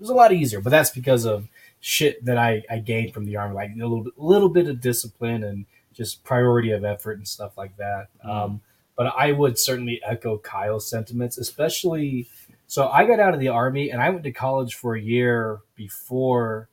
was 0.00 0.08
a 0.08 0.14
lot 0.14 0.32
easier, 0.32 0.60
but 0.60 0.70
that's 0.70 0.90
because 0.90 1.26
of 1.26 1.48
shit 1.80 2.24
that 2.24 2.38
I, 2.38 2.62
I 2.70 2.78
gained 2.78 3.12
from 3.12 3.24
the 3.24 3.36
army, 3.36 3.54
like 3.54 3.70
a 3.70 3.78
little 3.78 4.04
bit, 4.04 4.12
little 4.16 4.48
bit 4.48 4.68
of 4.68 4.80
discipline 4.80 5.44
and 5.44 5.66
just 5.92 6.24
priority 6.24 6.70
of 6.70 6.84
effort 6.84 7.18
and 7.18 7.28
stuff 7.28 7.58
like 7.58 7.76
that. 7.76 8.08
Mm. 8.24 8.30
Um, 8.30 8.60
but 8.96 9.12
I 9.16 9.32
would 9.32 9.58
certainly 9.58 10.00
echo 10.04 10.38
Kyle's 10.38 10.88
sentiments, 10.88 11.38
especially. 11.38 12.28
So 12.66 12.88
I 12.88 13.04
got 13.04 13.20
out 13.20 13.34
of 13.34 13.40
the 13.40 13.48
army 13.48 13.90
and 13.90 14.00
I 14.00 14.10
went 14.10 14.24
to 14.24 14.32
college 14.32 14.74
for 14.74 14.94
a 14.94 15.00
year 15.00 15.60
before, 15.74 16.68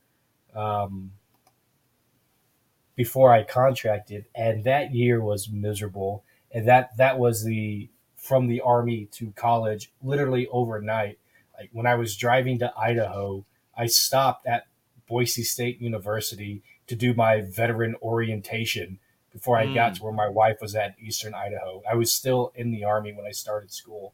um, 0.54 1.12
before 3.00 3.32
I 3.32 3.44
contracted, 3.44 4.26
and 4.34 4.62
that 4.64 4.94
year 4.94 5.22
was 5.22 5.48
miserable. 5.48 6.22
And 6.52 6.68
that 6.68 6.94
that 6.98 7.18
was 7.18 7.44
the 7.44 7.88
from 8.14 8.46
the 8.46 8.60
army 8.60 9.06
to 9.12 9.30
college, 9.30 9.90
literally 10.02 10.46
overnight. 10.48 11.18
Like 11.56 11.70
when 11.72 11.86
I 11.86 11.94
was 11.94 12.14
driving 12.14 12.58
to 12.58 12.70
Idaho, 12.76 13.46
I 13.74 13.86
stopped 13.86 14.46
at 14.46 14.66
Boise 15.08 15.44
State 15.44 15.80
University 15.80 16.62
to 16.88 16.94
do 16.94 17.14
my 17.14 17.40
veteran 17.40 17.94
orientation 18.02 18.98
before 19.32 19.56
I 19.56 19.72
got 19.72 19.92
Mm. 19.92 19.96
to 19.96 20.02
where 20.02 20.12
my 20.12 20.28
wife 20.28 20.58
was 20.60 20.74
at 20.74 20.94
Eastern 21.00 21.32
Idaho. 21.32 21.82
I 21.90 21.94
was 21.94 22.12
still 22.12 22.52
in 22.54 22.70
the 22.70 22.84
army 22.84 23.14
when 23.14 23.24
I 23.24 23.30
started 23.32 23.72
school, 23.72 24.12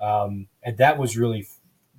um, 0.00 0.46
and 0.62 0.78
that 0.78 0.96
was 0.96 1.18
really 1.18 1.46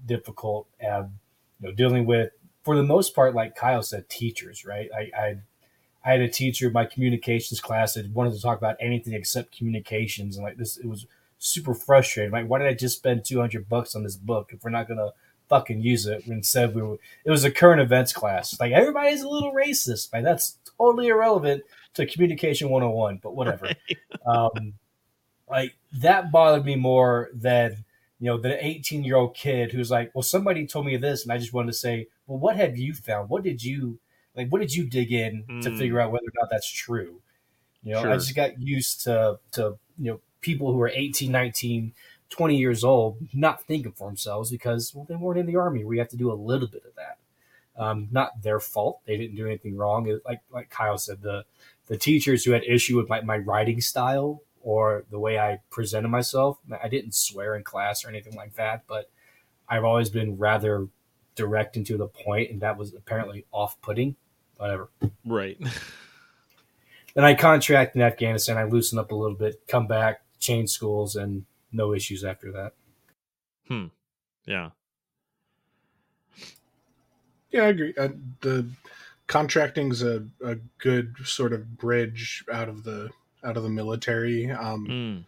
difficult. 0.03 0.65
Um, 0.81 1.19
you 1.59 1.67
know, 1.67 1.75
dealing 1.75 2.07
with 2.07 2.31
for 2.63 2.75
the 2.75 2.89
most 2.95 3.13
part, 3.13 3.35
like 3.35 3.55
Kyle 3.55 3.83
said, 3.83 4.09
teachers. 4.09 4.65
Right? 4.65 4.89
I, 4.91 5.03
I 5.25 5.37
I 6.05 6.11
had 6.11 6.21
a 6.21 6.27
teacher 6.27 6.67
in 6.67 6.73
my 6.73 6.85
communications 6.85 7.59
class 7.61 7.93
that 7.93 8.09
wanted 8.11 8.33
to 8.33 8.41
talk 8.41 8.57
about 8.57 8.77
anything 8.79 9.13
except 9.13 9.57
communications, 9.57 10.35
and 10.35 10.43
like 10.43 10.57
this, 10.57 10.77
it 10.77 10.87
was 10.87 11.05
super 11.39 11.73
frustrating. 11.73 12.31
Like, 12.31 12.47
why 12.47 12.59
did 12.59 12.67
I 12.67 12.73
just 12.73 12.97
spend 12.97 13.23
two 13.23 13.39
hundred 13.39 13.69
bucks 13.69 13.95
on 13.95 14.03
this 14.03 14.15
book 14.15 14.51
if 14.51 14.63
we're 14.63 14.71
not 14.71 14.87
gonna 14.87 15.11
fucking 15.49 15.81
use 15.81 16.05
it? 16.05 16.27
Instead, 16.27 16.75
we 16.75 16.81
were. 16.81 16.97
It 17.23 17.31
was 17.31 17.43
a 17.43 17.51
current 17.51 17.81
events 17.81 18.13
class. 18.13 18.59
Like 18.59 18.71
everybody's 18.71 19.21
a 19.21 19.29
little 19.29 19.53
racist. 19.53 20.11
Like 20.13 20.23
that's 20.23 20.57
totally 20.77 21.07
irrelevant 21.07 21.63
to 21.93 22.05
communication 22.05 22.69
101 22.69 23.19
but 23.21 23.35
whatever 23.35 23.69
um 24.25 24.73
like 25.49 25.75
that 25.91 26.31
bothered 26.31 26.65
me 26.65 26.75
more 26.75 27.29
than 27.33 27.83
you 28.19 28.27
know 28.27 28.37
the 28.37 28.65
18 28.65 29.03
year 29.03 29.15
old 29.15 29.35
kid 29.35 29.71
who's 29.71 29.91
like 29.91 30.11
well 30.13 30.23
somebody 30.23 30.65
told 30.65 30.85
me 30.85 30.97
this 30.97 31.23
and 31.23 31.31
i 31.31 31.37
just 31.37 31.53
wanted 31.53 31.67
to 31.67 31.77
say 31.77 32.07
well 32.27 32.39
what 32.39 32.55
have 32.55 32.77
you 32.77 32.93
found 32.93 33.29
what 33.29 33.43
did 33.43 33.63
you 33.63 33.99
like 34.35 34.49
what 34.49 34.61
did 34.61 34.73
you 34.73 34.85
dig 34.85 35.11
in 35.11 35.43
to 35.61 35.69
Mm. 35.69 35.77
figure 35.77 35.99
out 35.99 36.11
whether 36.11 36.25
or 36.25 36.33
not 36.41 36.49
that's 36.49 36.69
true 36.69 37.21
you 37.83 37.93
know 37.93 37.99
i 38.11 38.15
just 38.15 38.35
got 38.35 38.59
used 38.59 39.01
to 39.01 39.39
to 39.51 39.77
you 39.97 40.11
know 40.11 40.19
people 40.41 40.71
who 40.71 40.81
are 40.81 40.89
18 40.89 41.31
19 41.31 41.93
20 42.29 42.57
years 42.57 42.83
old 42.83 43.17
not 43.33 43.63
thinking 43.63 43.91
for 43.91 44.07
themselves 44.09 44.49
because 44.51 44.93
well 44.95 45.05
they 45.07 45.15
weren't 45.15 45.39
in 45.39 45.45
the 45.45 45.55
army 45.55 45.83
we 45.83 45.97
have 45.97 46.09
to 46.09 46.17
do 46.17 46.31
a 46.31 46.33
little 46.33 46.67
bit 46.67 46.83
of 46.85 46.95
that 46.95 47.17
um, 47.75 48.07
not 48.11 48.41
their 48.41 48.59
fault 48.59 48.99
they 49.05 49.17
didn't 49.17 49.35
do 49.35 49.45
anything 49.45 49.75
wrong 49.75 50.07
It- 50.07 50.21
like 50.25 50.41
like 50.51 50.69
kyle 50.69 50.97
said 50.97 51.21
the 51.21 51.45
the 51.87 51.97
teachers 51.97 52.45
who 52.45 52.51
had 52.51 52.63
issue 52.63 52.95
with 52.97 53.09
my, 53.09 53.21
my 53.21 53.37
writing 53.37 53.81
style 53.81 54.41
or 54.61 55.03
the 55.11 55.19
way 55.19 55.37
I 55.37 55.59
presented 55.69 56.07
myself. 56.07 56.57
I 56.81 56.87
didn't 56.87 57.13
swear 57.13 57.53
in 57.55 57.63
class 57.65 58.05
or 58.05 58.07
anything 58.07 58.35
like 58.35 58.53
that, 58.55 58.83
but 58.87 59.09
I've 59.67 59.83
always 59.83 60.09
been 60.09 60.37
rather 60.37 60.87
direct 61.35 61.75
and 61.75 61.85
to 61.87 61.97
the 61.97 62.07
point, 62.07 62.49
and 62.51 62.61
that 62.61 62.77
was 62.77 62.93
apparently 62.93 63.45
off 63.51 63.75
putting. 63.81 64.15
Whatever. 64.63 64.89
Right. 65.25 65.57
Then 67.15 67.25
I 67.25 67.35
contract 67.35 67.95
in 67.95 68.01
Afghanistan. 68.01 68.57
I 68.57 68.63
loosen 68.63 68.97
up 68.97 69.11
a 69.11 69.15
little 69.15 69.37
bit, 69.37 69.67
come 69.67 69.85
back, 69.85 70.21
change 70.39 70.71
schools, 70.71 71.15
and 71.15 71.45
no 71.71 71.93
issues 71.93 72.23
after 72.23 72.51
that. 72.53 72.73
Hmm. 73.67 73.87
Yeah. 74.45 74.71
Yeah, 77.51 77.65
I 77.65 77.67
agree. 77.67 77.93
Uh, 77.95 78.07
the 78.41 78.67
contracting's 79.27 80.01
a, 80.01 80.25
a 80.43 80.55
good 80.79 81.13
sort 81.23 81.53
of 81.53 81.77
bridge 81.77 82.43
out 82.51 82.67
of 82.67 82.83
the 82.83 83.11
out 83.43 83.57
of 83.57 83.63
the 83.63 83.69
military. 83.69 84.49
Um, 84.49 84.87
Mm. 84.87 85.25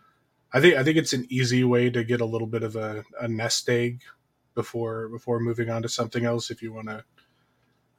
I 0.53 0.61
think 0.61 0.77
I 0.77 0.83
think 0.83 0.97
it's 0.97 1.13
an 1.13 1.27
easy 1.29 1.63
way 1.63 1.91
to 1.91 2.03
get 2.03 2.21
a 2.21 2.25
little 2.25 2.47
bit 2.47 2.63
of 2.63 2.75
a, 2.75 3.03
a 3.21 3.27
nest 3.27 3.69
egg 3.69 4.01
before 4.55 5.07
before 5.09 5.39
moving 5.39 5.69
on 5.69 5.83
to 5.83 5.89
something 5.89 6.25
else 6.25 6.49
if 6.49 6.63
you 6.63 6.73
want 6.73 6.87
to, 6.87 7.03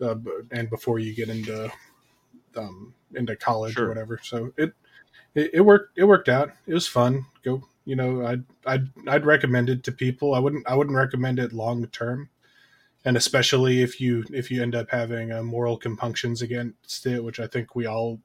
uh, 0.01 0.17
and 0.51 0.69
before 0.71 0.99
you 0.99 1.15
get 1.15 1.29
into 1.29 1.71
um, 2.57 2.95
into 3.15 3.37
college 3.37 3.75
Sure. 3.75 3.87
or 3.87 3.89
whatever. 3.89 4.21
So 4.23 4.53
it, 4.57 4.73
it 5.35 5.51
it 5.55 5.61
worked 5.61 5.99
it 5.99 6.05
worked 6.05 6.29
out. 6.29 6.53
It 6.67 6.75
was 6.75 6.87
fun. 6.87 7.27
Go 7.45 7.63
you 7.85 7.97
know 7.97 8.27
I'd 8.27 8.45
I'd 8.67 8.89
I'd 9.09 9.27
recommend 9.27 9.69
it 9.71 9.83
to 9.85 9.93
people. 9.93 10.35
I 10.35 10.39
wouldn't 10.39 10.67
I 10.69 10.75
wouldn't 10.75 10.97
recommend 10.97 11.39
it 11.39 11.53
long 11.53 11.87
term, 11.89 12.29
and 13.05 13.17
especially 13.17 13.83
if 13.83 14.01
you 14.01 14.25
if 14.33 14.51
you 14.51 14.63
end 14.63 14.75
up 14.75 14.91
having 14.91 15.33
uh, 15.33 15.43
moral 15.43 15.77
compunctions 15.77 16.43
against 16.43 17.07
it, 17.07 17.23
which 17.23 17.41
I 17.41 17.47
think 17.47 17.75
we 17.75 17.87
all 17.87 18.21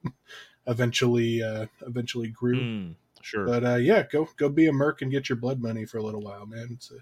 eventually 0.67 1.43
uh, 1.43 1.67
eventually 1.85 2.29
grew. 2.29 2.59
Mm. 2.59 2.95
Sure. 3.21 3.45
But 3.45 3.63
uh, 3.63 3.75
yeah, 3.75 4.03
go 4.11 4.27
go 4.37 4.49
be 4.49 4.67
a 4.67 4.73
merc 4.73 5.01
and 5.01 5.11
get 5.11 5.29
your 5.29 5.35
blood 5.35 5.61
money 5.61 5.85
for 5.85 5.99
a 5.99 6.03
little 6.03 6.21
while, 6.21 6.45
man. 6.47 6.69
It's 6.71 6.91
a 6.91 6.95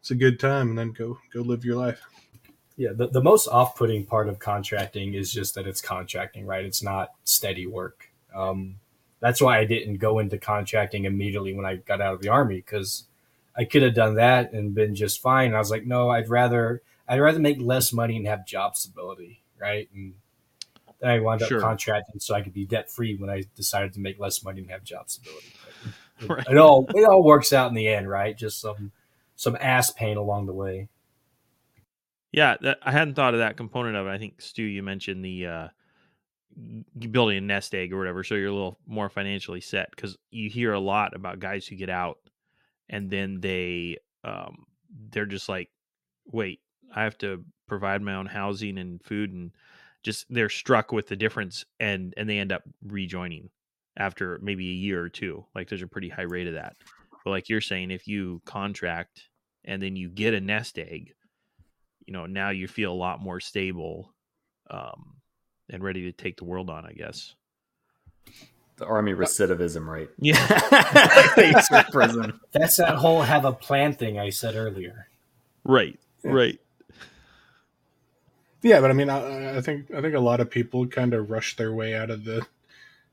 it's 0.00 0.10
a 0.10 0.14
good 0.14 0.40
time, 0.40 0.70
and 0.70 0.78
then 0.78 0.92
go 0.92 1.18
go 1.32 1.42
live 1.42 1.64
your 1.64 1.76
life. 1.76 2.02
Yeah, 2.76 2.90
the, 2.94 3.08
the 3.08 3.22
most 3.22 3.48
off 3.48 3.76
putting 3.76 4.04
part 4.06 4.28
of 4.28 4.38
contracting 4.38 5.14
is 5.14 5.32
just 5.32 5.54
that 5.54 5.66
it's 5.66 5.80
contracting, 5.80 6.46
right? 6.46 6.64
It's 6.64 6.82
not 6.82 7.10
steady 7.24 7.66
work. 7.66 8.10
Um, 8.34 8.76
that's 9.20 9.40
why 9.40 9.58
I 9.58 9.64
didn't 9.64 9.98
go 9.98 10.18
into 10.18 10.38
contracting 10.38 11.04
immediately 11.04 11.54
when 11.54 11.66
I 11.66 11.76
got 11.76 12.00
out 12.00 12.14
of 12.14 12.20
the 12.20 12.28
army 12.30 12.56
because 12.56 13.04
I 13.56 13.64
could 13.64 13.82
have 13.82 13.94
done 13.94 14.14
that 14.16 14.52
and 14.52 14.74
been 14.74 14.94
just 14.94 15.20
fine. 15.20 15.48
And 15.48 15.54
I 15.56 15.58
was 15.58 15.70
like, 15.70 15.86
no, 15.86 16.10
I'd 16.10 16.28
rather 16.28 16.82
I'd 17.06 17.20
rather 17.20 17.38
make 17.38 17.60
less 17.60 17.92
money 17.92 18.16
and 18.16 18.26
have 18.26 18.46
job 18.46 18.74
stability, 18.76 19.42
right? 19.60 19.88
And 19.94 20.14
then 21.00 21.10
I 21.10 21.20
wound 21.20 21.42
up 21.42 21.48
Sure. 21.48 21.60
contracting 21.60 22.20
so 22.20 22.34
I 22.34 22.40
could 22.40 22.54
be 22.54 22.64
debt 22.64 22.90
free 22.90 23.16
when 23.16 23.28
I 23.30 23.44
decided 23.54 23.92
to 23.94 24.00
make 24.00 24.18
less 24.18 24.42
money 24.42 24.60
and 24.60 24.70
have 24.70 24.84
job 24.84 25.10
stability. 25.10 25.52
It, 26.20 26.28
Right. 26.30 26.46
it 26.48 26.56
all 26.56 26.86
it 26.94 27.04
all 27.04 27.24
works 27.24 27.52
out 27.52 27.68
in 27.68 27.74
the 27.74 27.88
end, 27.88 28.08
right? 28.08 28.36
Just 28.36 28.60
some 28.60 28.92
some 29.34 29.56
ass 29.60 29.90
pain 29.90 30.16
along 30.16 30.46
the 30.46 30.52
way. 30.52 30.88
Yeah, 32.32 32.56
that, 32.62 32.78
I 32.82 32.92
hadn't 32.92 33.14
thought 33.14 33.34
of 33.34 33.40
that 33.40 33.56
component 33.56 33.96
of 33.96 34.06
it. 34.06 34.10
I 34.10 34.18
think 34.18 34.40
Stu, 34.40 34.62
you 34.62 34.82
mentioned 34.82 35.24
the 35.24 35.46
uh, 35.46 35.68
building 37.10 37.38
a 37.38 37.40
nest 37.42 37.74
egg 37.74 37.92
or 37.92 37.98
whatever, 37.98 38.24
so 38.24 38.34
you're 38.34 38.48
a 38.48 38.52
little 38.52 38.78
more 38.86 39.10
financially 39.10 39.60
set. 39.60 39.90
Because 39.90 40.16
you 40.30 40.48
hear 40.48 40.72
a 40.72 40.80
lot 40.80 41.14
about 41.14 41.40
guys 41.40 41.66
who 41.66 41.76
get 41.76 41.90
out 41.90 42.18
and 42.92 43.10
then 43.10 43.40
they 43.40 43.96
um, 44.22 44.66
they're 45.10 45.26
just 45.26 45.48
like, 45.48 45.70
wait, 46.26 46.60
I 46.94 47.02
have 47.02 47.18
to 47.18 47.44
provide 47.66 48.02
my 48.02 48.14
own 48.14 48.26
housing 48.26 48.78
and 48.78 49.02
food, 49.02 49.32
and 49.32 49.50
just 50.02 50.26
they're 50.30 50.48
struck 50.48 50.92
with 50.92 51.08
the 51.08 51.16
difference, 51.16 51.64
and 51.80 52.14
and 52.16 52.28
they 52.28 52.38
end 52.38 52.52
up 52.52 52.62
rejoining 52.86 53.50
after 53.96 54.38
maybe 54.42 54.68
a 54.68 54.74
year 54.74 55.02
or 55.02 55.08
two. 55.08 55.44
Like 55.54 55.68
there's 55.68 55.82
a 55.82 55.88
pretty 55.88 56.08
high 56.08 56.22
rate 56.22 56.46
of 56.46 56.54
that. 56.54 56.76
But 57.24 57.30
like 57.30 57.48
you're 57.48 57.60
saying, 57.60 57.90
if 57.90 58.06
you 58.06 58.42
contract 58.44 59.28
and 59.64 59.80
then 59.80 59.96
you 59.96 60.08
get 60.08 60.34
a 60.34 60.40
nest 60.40 60.78
egg 60.78 61.12
you 62.06 62.12
know 62.12 62.26
now 62.26 62.50
you 62.50 62.66
feel 62.68 62.92
a 62.92 62.94
lot 62.94 63.20
more 63.20 63.40
stable 63.40 64.12
um 64.70 65.14
and 65.70 65.82
ready 65.82 66.02
to 66.02 66.12
take 66.12 66.36
the 66.36 66.44
world 66.44 66.70
on 66.70 66.84
i 66.86 66.92
guess 66.92 67.34
The 68.76 68.86
army 68.86 69.12
recidivism 69.14 69.86
rate. 69.86 70.10
yeah 70.18 70.46
prison. 71.92 72.40
That's 72.52 72.76
that 72.78 72.96
whole 72.96 73.22
have 73.22 73.44
a 73.44 73.52
plan 73.52 73.94
thing 73.94 74.18
I 74.18 74.30
said 74.30 74.54
earlier. 74.56 75.06
right 75.64 75.98
Yeah. 76.24 76.30
right 76.32 76.60
Yeah, 78.62 78.80
but 78.80 78.90
I 78.90 78.94
mean, 78.94 79.10
I, 79.10 79.58
I 79.58 79.60
think 79.60 79.90
I 79.94 80.00
think 80.00 80.14
a 80.14 80.20
lot 80.20 80.40
of 80.40 80.50
people 80.50 80.86
kind 80.86 81.14
of 81.14 81.30
rush 81.30 81.56
their 81.56 81.72
way 81.72 81.94
out 81.94 82.10
of 82.10 82.24
the 82.24 82.46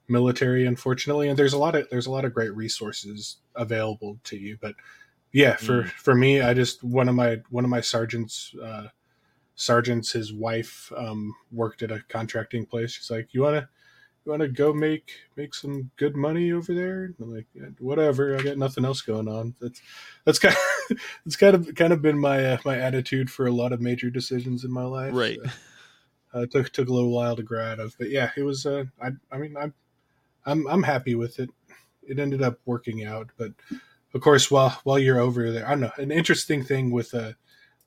military, 0.07 0.65
unfortunately. 0.65 1.27
And 1.27 1.37
there's 1.37 1.53
a 1.53 1.57
lot 1.57 1.75
of 1.75 1.89
there's 1.89 2.07
a 2.07 2.11
lot 2.11 2.25
of 2.25 2.33
great 2.33 2.55
resources 2.55 3.37
available 3.55 4.19
to 4.25 4.37
you. 4.37 4.57
But 4.61 4.75
yeah, 5.31 5.55
for 5.55 5.83
Mm. 5.83 5.89
for 5.91 6.15
me, 6.15 6.41
I 6.41 6.53
just 6.53 6.83
one 6.83 7.09
of 7.09 7.15
my 7.15 7.37
one 7.49 7.63
of 7.63 7.69
my 7.69 7.81
sergeants. 7.81 8.53
Uh, 8.61 8.87
sergeants 9.55 10.13
his 10.13 10.31
wife 10.31 10.89
um, 10.95 11.35
worked 11.51 11.81
at 11.83 11.91
a 11.91 12.01
contracting 12.07 12.65
place. 12.65 12.91
She's 12.93 13.11
like 13.11 13.33
you 13.33 13.41
want 13.41 13.57
to 13.57 13.67
you 14.25 14.29
want 14.31 14.41
to 14.41 14.47
go 14.47 14.71
make 14.71 15.11
make 15.35 15.53
some 15.53 15.91
good 15.97 16.15
money 16.15 16.53
over 16.53 16.73
there? 16.73 17.03
And 17.03 17.15
i'm 17.19 17.35
like 17.35 17.47
"Yeah, 17.53 17.65
whatever 17.79 18.37
i 18.37 18.41
got 18.41 18.57
nothing 18.57 18.85
else 18.85 19.01
going 19.01 19.27
on. 19.27 19.53
That's 19.59 19.81
that's 20.23 20.39
kind 20.39 20.55
of 20.55 20.97
it's 21.25 21.35
kind 21.35 21.55
of 21.55 21.75
kind 21.75 21.91
of 21.91 22.01
been 22.01 22.17
my 22.17 22.53
uh, 22.53 22.57
my 22.63 22.77
attitude 22.77 23.29
for 23.29 23.47
a 23.47 23.51
lot 23.51 23.73
of 23.73 23.81
major 23.81 24.09
decisions 24.09 24.63
in 24.63 24.71
my 24.71 24.83
life. 24.83 25.13
Right. 25.13 25.37
So, 25.43 25.49
uh, 26.39 26.41
it 26.43 26.51
took 26.51 26.69
took 26.71 26.87
a 26.87 26.93
little 26.93 27.11
while 27.11 27.35
to 27.35 27.43
grow 27.43 27.65
out 27.65 27.81
of 27.81 27.95
but 27.97 28.09
yeah 28.09 28.31
it 28.37 28.43
was 28.43 28.65
uh 28.65 28.85
i 29.01 29.09
i 29.29 29.37
mean 29.37 29.57
i'm 29.57 29.73
i'm 30.45 30.65
i'm 30.67 30.83
happy 30.83 31.15
with 31.15 31.37
it. 31.39 31.49
It 32.03 32.17
ended 32.17 32.41
up 32.41 32.59
working 32.65 33.03
out 33.03 33.29
but 33.37 33.51
of 34.13 34.21
course 34.21 34.49
while 34.49 34.79
while 34.83 34.99
you're 34.99 35.19
over 35.19 35.51
there 35.51 35.65
i 35.67 35.71
don't 35.71 35.81
know 35.81 35.91
an 35.97 36.11
interesting 36.11 36.63
thing 36.63 36.91
with 36.91 37.13
uh 37.13 37.31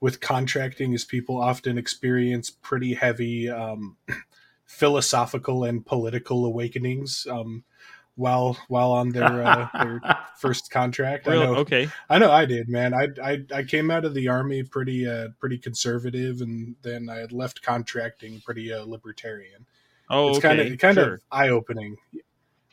with 0.01 0.20
contracting 0.20 0.93
is 0.93 1.05
people 1.05 1.40
often 1.40 1.78
experience 1.78 2.51
pretty 2.51 2.94
heavy 2.94 3.49
um 3.49 3.97
philosophical 4.66 5.65
and 5.65 5.85
political 5.85 6.44
awakenings 6.44 7.27
um 7.31 7.65
while 8.16 8.59
while 8.69 8.93
on 8.93 9.09
their 9.11 9.43
uh, 9.43 9.69
their 9.74 10.01
first 10.36 10.70
contract 10.70 11.27
i 11.28 11.35
know 11.35 11.57
okay 11.57 11.89
I 12.11 12.19
know 12.19 12.31
I 12.31 12.44
did, 12.44 12.69
man. 12.69 12.93
I, 12.93 13.09
I 13.23 13.43
I 13.55 13.62
came 13.62 13.90
out 13.90 14.05
of 14.05 14.12
the 14.12 14.28
army 14.28 14.62
pretty 14.62 15.09
uh 15.09 15.28
pretty 15.40 15.57
conservative, 15.57 16.43
and 16.43 16.77
then 16.82 17.09
I 17.09 17.16
had 17.16 17.32
left 17.32 17.62
contracting 17.62 18.43
pretty 18.43 18.70
uh, 18.70 18.85
libertarian. 18.85 19.65
oh 20.11 20.28
it's 20.28 20.39
okay 20.39 20.49
kind 20.49 20.61
of 20.61 20.78
kind 20.78 20.99
of 20.99 21.20
eye 21.31 21.49
opening. 21.49 21.97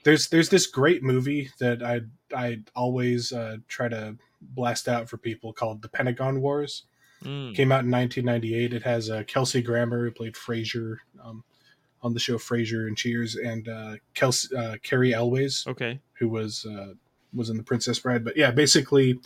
There's 0.10 0.28
there's 0.30 0.50
this 0.50 0.66
great 0.66 1.04
movie 1.04 1.52
that 1.60 1.84
I 1.84 2.02
I 2.36 2.62
always 2.76 3.32
uh, 3.32 3.58
try 3.68 3.90
to 3.90 4.16
blast 4.42 4.88
out 4.88 5.08
for 5.08 5.18
people 5.18 5.54
called 5.54 5.84
The 5.84 5.88
Pentagon 5.88 6.42
Wars. 6.42 6.86
Mm, 7.24 7.54
Came 7.54 7.72
out 7.72 7.84
in 7.84 7.92
1998. 7.92 8.74
It 8.74 8.82
has 8.82 9.12
uh, 9.12 9.22
Kelsey 9.28 9.62
Grammer 9.62 10.06
who 10.06 10.12
played 10.12 10.34
Frasier 10.34 10.96
um, 11.24 11.44
on 12.02 12.16
the 12.16 12.20
show 12.20 12.40
Frasier 12.40 12.88
and 12.88 12.98
Cheers, 12.98 13.36
and 13.36 13.70
uh, 13.70 13.98
Kelsey 14.16 14.56
uh, 14.56 14.78
Cary 14.82 15.14
Elwes 15.14 15.66
okay 15.68 16.00
who 16.14 16.28
was 16.28 16.66
uh, 16.66 16.94
was 17.34 17.50
in 17.50 17.58
the 17.58 17.64
Princess 17.64 18.00
Bride. 18.00 18.24
But 18.24 18.38
yeah, 18.38 18.52
basically, 18.52 19.20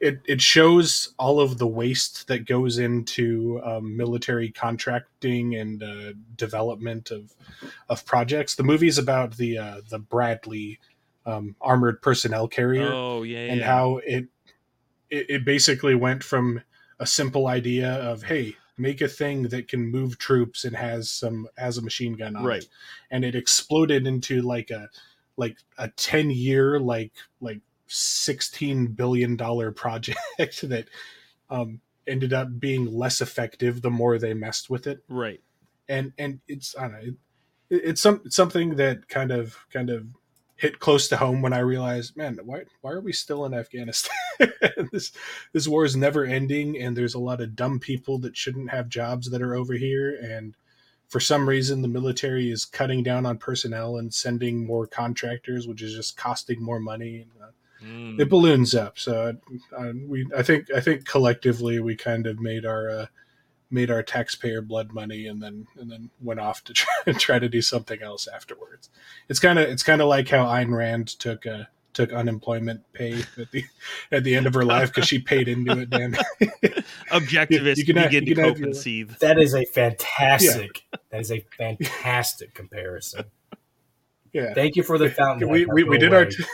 it 0.00 0.20
it 0.24 0.40
shows 0.40 1.14
all 1.18 1.40
of 1.40 1.58
the 1.58 1.66
waste 1.66 2.28
that 2.28 2.46
goes 2.46 2.78
into 2.78 3.60
um, 3.64 3.96
military 3.96 4.50
contracting 4.50 5.54
and 5.54 5.82
uh, 5.82 6.12
development 6.36 7.10
of 7.10 7.34
of 7.88 8.04
projects. 8.06 8.54
The 8.54 8.62
movie's 8.62 8.98
about 8.98 9.36
the 9.36 9.58
uh, 9.58 9.80
the 9.88 9.98
Bradley 9.98 10.78
um, 11.26 11.56
armored 11.60 12.02
personnel 12.02 12.48
carrier. 12.48 12.90
Oh 12.92 13.22
yeah, 13.22 13.46
and 13.46 13.60
yeah. 13.60 13.66
how 13.66 13.98
it, 13.98 14.26
it 15.10 15.26
it 15.28 15.44
basically 15.44 15.94
went 15.94 16.24
from 16.24 16.62
a 16.98 17.06
simple 17.06 17.46
idea 17.46 17.92
of 17.94 18.22
hey 18.22 18.56
make 18.76 19.02
a 19.02 19.08
thing 19.08 19.42
that 19.42 19.68
can 19.68 19.86
move 19.90 20.18
troops 20.18 20.64
and 20.64 20.74
has 20.74 21.10
some 21.10 21.46
has 21.58 21.76
a 21.76 21.82
machine 21.82 22.14
gun 22.14 22.34
on 22.34 22.44
Right. 22.44 22.62
it 22.62 22.68
and 23.10 23.24
it 23.24 23.34
exploded 23.34 24.06
into 24.06 24.40
like 24.40 24.70
a 24.70 24.88
like 25.36 25.58
a 25.78 25.88
10 25.88 26.30
year 26.30 26.78
like 26.78 27.12
like 27.40 27.60
16 27.86 28.88
billion 28.88 29.36
dollar 29.36 29.72
project 29.84 30.18
that 30.38 30.86
um 31.48 31.80
ended 32.06 32.32
up 32.32 32.48
being 32.58 32.86
less 32.86 33.20
effective 33.20 33.82
the 33.82 33.90
more 33.90 34.18
they 34.18 34.34
messed 34.34 34.70
with 34.70 34.86
it 34.86 35.02
right. 35.08 35.40
and 35.88 36.12
and 36.18 36.40
it's 36.48 36.74
I 36.76 36.82
don't 36.82 36.92
know, 36.92 36.98
it, 37.00 37.14
it's 37.70 38.00
some 38.00 38.22
it's 38.24 38.36
something 38.36 38.76
that 38.76 39.08
kind 39.08 39.30
of 39.30 39.56
kind 39.72 39.90
of 39.90 40.06
hit 40.60 40.78
close 40.78 41.08
to 41.08 41.16
home 41.16 41.40
when 41.40 41.54
I 41.54 41.60
realized, 41.60 42.18
man, 42.18 42.38
why 42.44 42.64
why 42.82 42.92
are 42.92 43.00
we 43.00 43.12
still 43.12 43.46
in 43.46 43.54
Afghanistan? 43.54 44.14
this 44.92 45.10
this 45.52 45.66
war 45.66 45.84
is 45.84 45.96
never 45.96 46.24
ending, 46.24 46.78
and 46.78 46.94
there's 46.94 47.14
a 47.14 47.18
lot 47.18 47.40
of 47.40 47.56
dumb 47.56 47.80
people 47.80 48.18
that 48.18 48.36
shouldn't 48.36 48.70
have 48.70 48.90
jobs 48.90 49.30
that 49.30 49.40
are 49.40 49.54
over 49.54 49.72
here, 49.72 50.18
and 50.22 50.54
for 51.10 51.20
some 51.20 51.46
reason 51.48 51.82
the 51.82 51.88
military 51.88 52.50
is 52.50 52.64
cutting 52.64 53.02
down 53.02 53.26
on 53.26 53.36
personnel 53.36 53.98
and 53.98 54.14
sending 54.14 54.64
more 54.66 54.86
contractors, 54.86 55.68
which 55.68 55.82
is 55.82 55.94
just 55.94 56.16
costing 56.16 56.62
more 56.62 56.80
money. 56.80 57.20
And, 57.22 57.30
uh, 57.42 57.50
Mm. 57.82 58.20
it 58.20 58.28
balloons 58.28 58.74
up. 58.74 58.98
So 58.98 59.38
uh, 59.74 59.92
we, 60.06 60.26
I 60.36 60.42
think, 60.42 60.70
I 60.70 60.80
think 60.80 61.06
collectively 61.06 61.80
we 61.80 61.96
kind 61.96 62.26
of 62.26 62.38
made 62.38 62.66
our 62.66 62.90
uh, 62.90 63.06
made 63.70 63.90
our 63.90 64.02
taxpayer 64.02 64.60
blood 64.60 64.92
money, 64.92 65.26
and 65.26 65.42
then 65.42 65.66
and 65.78 65.90
then 65.90 66.10
went 66.20 66.40
off 66.40 66.62
to 66.64 66.72
try, 66.74 67.12
try 67.14 67.38
to 67.38 67.48
do 67.48 67.62
something 67.62 68.02
else 68.02 68.28
afterwards. 68.28 68.90
It's 69.30 69.40
kind 69.40 69.58
of 69.58 69.66
it's 69.66 69.82
kind 69.82 70.02
of 70.02 70.08
like 70.08 70.28
how 70.28 70.44
Ayn 70.44 70.76
Rand 70.76 71.08
took 71.18 71.46
uh, 71.46 71.64
took 71.94 72.12
unemployment 72.12 72.82
pay 72.92 73.22
at 73.38 73.50
the 73.50 73.64
at 74.12 74.24
the 74.24 74.34
end 74.34 74.46
of 74.46 74.52
her 74.52 74.64
life 74.66 74.92
because 74.92 75.08
she 75.08 75.18
paid 75.18 75.48
into 75.48 75.78
it. 75.78 75.88
Dan, 75.88 76.18
Objectivists 77.10 77.76
You 77.76 77.84
can 77.84 77.96
begin 77.96 78.24
you 78.24 78.34
to 78.34 78.34
can 78.34 78.44
have 78.44 78.54
cope 78.54 78.64
and 78.64 78.76
seethe. 78.76 79.18
That 79.18 79.38
is 79.38 79.54
a 79.54 79.64
fantastic. 79.64 80.82
That 81.10 81.22
is 81.22 81.32
a 81.32 81.44
fantastic 81.58 82.54
comparison. 82.54 83.24
yeah, 84.32 84.54
Thank 84.54 84.76
you 84.76 84.84
for 84.84 84.96
the 84.96 85.10
fountain. 85.10 85.48
we, 85.48 85.66
we, 85.66 85.82
we 85.82 85.98
did 85.98 86.14
our 86.14 86.24
t- 86.26 86.44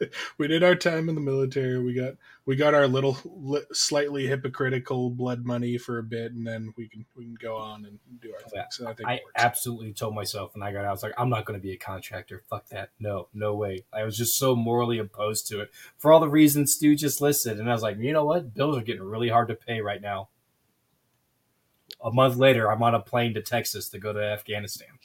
we 0.38 0.48
did 0.48 0.64
our 0.64 0.74
time 0.74 1.08
in 1.08 1.14
the 1.14 1.20
military. 1.20 1.80
We 1.80 1.94
got 1.94 2.14
we 2.50 2.56
got 2.56 2.74
our 2.74 2.88
little 2.88 3.16
li- 3.24 3.62
slightly 3.72 4.26
hypocritical 4.26 5.08
blood 5.08 5.44
money 5.44 5.78
for 5.78 5.98
a 5.98 6.02
bit, 6.02 6.32
and 6.32 6.44
then 6.44 6.74
we 6.76 6.88
can 6.88 7.06
we 7.14 7.22
can 7.22 7.36
go 7.40 7.56
on 7.56 7.84
and 7.84 8.00
do 8.20 8.34
our 8.34 8.40
thing. 8.40 8.64
So 8.70 8.88
I 8.88 8.92
think 8.92 9.08
I 9.08 9.20
absolutely 9.36 9.92
told 9.92 10.16
myself 10.16 10.52
when 10.52 10.64
I 10.64 10.72
got 10.72 10.84
out, 10.84 10.88
I 10.88 10.90
was 10.90 11.04
like, 11.04 11.14
I'm 11.16 11.30
not 11.30 11.44
going 11.44 11.60
to 11.60 11.62
be 11.62 11.70
a 11.70 11.76
contractor. 11.76 12.42
Fuck 12.50 12.66
that. 12.70 12.90
No, 12.98 13.28
no 13.32 13.54
way. 13.54 13.84
I 13.92 14.02
was 14.02 14.16
just 14.16 14.36
so 14.36 14.56
morally 14.56 14.98
opposed 14.98 15.46
to 15.46 15.60
it 15.60 15.70
for 15.96 16.12
all 16.12 16.18
the 16.18 16.28
reasons 16.28 16.72
Stu 16.72 16.96
just 16.96 17.20
listed. 17.20 17.60
And 17.60 17.70
I 17.70 17.72
was 17.72 17.84
like, 17.84 17.98
you 17.98 18.12
know 18.12 18.24
what? 18.24 18.52
Bills 18.52 18.76
are 18.76 18.82
getting 18.82 19.04
really 19.04 19.28
hard 19.28 19.46
to 19.46 19.54
pay 19.54 19.80
right 19.80 20.02
now. 20.02 20.30
A 22.02 22.10
month 22.10 22.34
later, 22.34 22.68
I'm 22.68 22.82
on 22.82 22.96
a 22.96 23.00
plane 23.00 23.32
to 23.34 23.42
Texas 23.42 23.88
to 23.90 24.00
go 24.00 24.12
to 24.12 24.18
Afghanistan. 24.18 24.98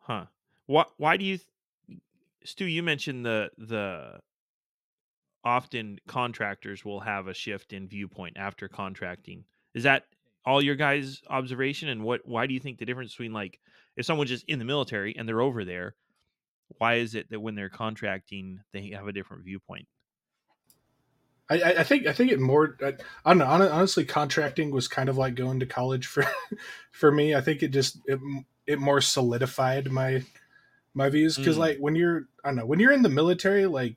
Huh. 0.00 0.24
Why 0.66 0.86
why 0.96 1.16
do 1.16 1.24
you 1.24 1.38
th- 1.38 2.00
Stu, 2.42 2.64
you 2.64 2.82
mentioned 2.82 3.24
the 3.24 3.50
the 3.56 4.18
often 5.48 5.98
contractors 6.06 6.84
will 6.84 7.00
have 7.00 7.26
a 7.26 7.32
shift 7.34 7.72
in 7.72 7.88
viewpoint 7.88 8.36
after 8.36 8.68
contracting. 8.68 9.44
Is 9.74 9.84
that 9.84 10.04
all 10.44 10.62
your 10.62 10.76
guys' 10.76 11.22
observation 11.28 11.88
and 11.88 12.04
what 12.04 12.20
why 12.26 12.46
do 12.46 12.52
you 12.54 12.60
think 12.60 12.78
the 12.78 12.84
difference 12.84 13.12
between 13.12 13.32
like 13.32 13.58
if 13.96 14.04
someone's 14.04 14.30
just 14.30 14.44
in 14.46 14.58
the 14.58 14.64
military 14.64 15.16
and 15.16 15.26
they're 15.26 15.40
over 15.40 15.64
there, 15.64 15.94
why 16.78 16.94
is 16.96 17.14
it 17.14 17.30
that 17.30 17.40
when 17.40 17.54
they're 17.54 17.70
contracting 17.70 18.60
they 18.72 18.90
have 18.90 19.08
a 19.08 19.12
different 19.12 19.44
viewpoint? 19.44 19.88
I, 21.50 21.62
I- 21.78 21.82
think 21.82 22.06
I 22.06 22.12
think 22.12 22.30
it 22.30 22.40
more. 22.40 22.76
I, 22.82 22.92
I 23.24 23.30
don't 23.30 23.38
know. 23.38 23.46
Honestly, 23.46 24.04
contracting 24.04 24.70
was 24.70 24.86
kind 24.86 25.08
of 25.08 25.16
like 25.16 25.34
going 25.34 25.60
to 25.60 25.66
college 25.66 26.06
for 26.06 26.26
for 26.92 27.10
me. 27.10 27.34
I 27.34 27.40
think 27.40 27.62
it 27.62 27.68
just 27.68 27.98
it, 28.06 28.20
it 28.66 28.78
more 28.78 29.00
solidified 29.00 29.90
my 29.90 30.22
my 30.92 31.08
views 31.08 31.36
because 31.38 31.56
Mm. 31.56 31.60
like 31.60 31.78
when 31.78 31.94
you're 31.96 32.28
I 32.44 32.48
don't 32.50 32.56
know 32.56 32.66
when 32.66 32.80
you're 32.80 32.92
in 32.92 33.02
the 33.02 33.08
military, 33.08 33.64
like 33.64 33.96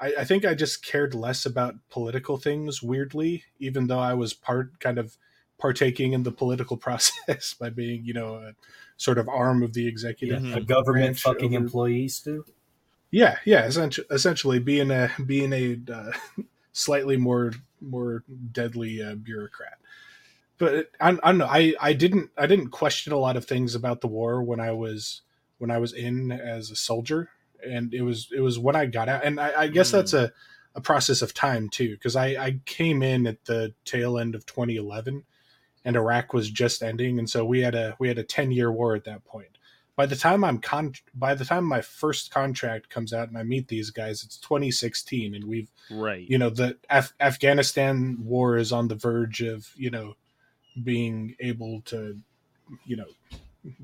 I, 0.00 0.12
I 0.20 0.24
think 0.24 0.44
I 0.44 0.54
just 0.54 0.84
cared 0.84 1.14
less 1.14 1.44
about 1.46 1.74
political 1.90 2.36
things. 2.36 2.82
Weirdly, 2.82 3.44
even 3.58 3.86
though 3.86 3.98
I 3.98 4.14
was 4.14 4.32
part 4.34 4.78
kind 4.80 4.98
of 4.98 5.16
partaking 5.58 6.12
in 6.12 6.22
the 6.22 6.32
political 6.32 6.76
process 6.86 7.54
by 7.54 7.70
being 7.70 8.04
you 8.04 8.14
know 8.14 8.36
a 8.36 8.52
sort 8.96 9.18
of 9.18 9.28
arm 9.28 9.62
of 9.62 9.72
the 9.74 9.86
executive 9.86 10.42
Mhm. 10.42 10.56
A 10.56 10.60
government 10.60 11.18
fucking 11.18 11.54
over- 11.54 11.64
employee, 11.64 12.08
Stu? 12.08 12.44
yeah, 13.10 13.38
yeah. 13.44 13.64
Essentially, 13.64 14.06
essentially 14.10 14.58
being 14.58 14.90
a 14.90 15.10
being 15.24 15.52
a 15.52 15.78
uh, 15.92 16.12
slightly 16.72 17.16
more 17.16 17.52
more 17.80 18.24
deadly 18.52 19.02
uh, 19.02 19.14
bureaucrat. 19.14 19.78
But 20.58 20.90
I, 21.00 21.10
I 21.10 21.12
don't 21.30 21.38
know. 21.38 21.46
I, 21.46 21.74
I 21.80 21.92
didn't 21.92 22.30
I 22.36 22.46
didn't 22.46 22.70
question 22.70 23.12
a 23.12 23.16
lot 23.18 23.36
of 23.36 23.44
things 23.44 23.74
about 23.76 24.00
the 24.00 24.08
war 24.08 24.42
when 24.42 24.58
I 24.60 24.72
was 24.72 25.22
when 25.58 25.70
I 25.70 25.78
was 25.78 25.92
in 25.92 26.30
as 26.32 26.70
a 26.70 26.76
soldier, 26.76 27.30
and 27.66 27.92
it 27.94 28.02
was 28.02 28.28
it 28.34 28.40
was 28.40 28.58
when 28.58 28.76
I 28.76 28.86
got 28.86 29.08
out, 29.08 29.24
and 29.24 29.40
I, 29.40 29.62
I 29.62 29.66
guess 29.68 29.88
Mm. 29.88 29.92
that's 29.92 30.12
a 30.14 30.32
a 30.74 30.80
process 30.80 31.22
of 31.22 31.34
time 31.34 31.68
too, 31.68 31.90
because 31.92 32.16
I 32.16 32.26
I 32.36 32.60
came 32.66 33.02
in 33.02 33.26
at 33.26 33.44
the 33.46 33.74
tail 33.84 34.18
end 34.18 34.34
of 34.34 34.46
2011, 34.46 35.24
and 35.84 35.96
Iraq 35.96 36.32
was 36.32 36.50
just 36.50 36.82
ending, 36.82 37.18
and 37.18 37.28
so 37.28 37.44
we 37.44 37.60
had 37.60 37.74
a 37.74 37.96
we 37.98 38.08
had 38.08 38.18
a 38.18 38.22
10 38.24 38.50
year 38.52 38.70
war 38.70 38.94
at 38.94 39.04
that 39.04 39.24
point 39.24 39.48
by 39.96 40.06
the 40.06 40.14
time 40.14 40.44
I'm 40.44 40.58
con 40.60 40.92
by 41.12 41.34
the 41.34 41.44
time 41.44 41.64
my 41.64 41.80
first 41.80 42.30
contract 42.30 42.88
comes 42.88 43.12
out 43.12 43.26
and 43.26 43.36
I 43.36 43.42
meet 43.42 43.66
these 43.66 43.90
guys, 43.90 44.22
it's 44.22 44.36
2016, 44.36 45.34
and 45.34 45.42
we've 45.44 45.68
Right. 45.90 46.28
you 46.28 46.38
know 46.38 46.50
the 46.50 46.76
Af- 46.88 47.14
Afghanistan 47.18 48.16
war 48.22 48.56
is 48.56 48.70
on 48.70 48.86
the 48.86 48.94
verge 48.94 49.40
of 49.42 49.68
you 49.76 49.90
know 49.90 50.14
being 50.84 51.34
able 51.40 51.80
to 51.86 52.16
you 52.86 52.94
know 52.96 53.06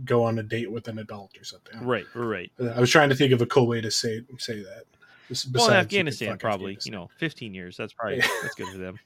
go 0.05 0.24
on 0.24 0.39
a 0.39 0.43
date 0.43 0.70
with 0.70 0.89
an 0.89 0.98
adult 0.98 1.39
or 1.39 1.44
something. 1.44 1.81
Right, 1.85 2.06
right. 2.15 2.51
I 2.74 2.81
was 2.81 2.90
trying 2.90 3.09
to 3.11 3.15
think 3.15 3.32
of 3.32 3.40
a 3.43 3.47
cool 3.47 3.66
way 3.66 3.81
to 3.81 3.90
say 3.90 4.23
say 4.39 4.62
that. 4.62 4.85
Bes- 5.28 5.47
Well, 5.51 5.69
in 5.69 5.74
Afghanistan, 5.74 6.31
fuck 6.31 6.40
probably, 6.40 6.73
Afghanistan. 6.73 6.93
you 6.93 6.98
know, 6.98 7.11
15 7.19 7.55
years. 7.55 7.77
That's 7.77 7.93
probably 7.93 8.19
Yeah. 8.19 8.27
that's 8.43 8.55
good 8.55 8.69
for 8.69 8.78
them. 8.78 8.98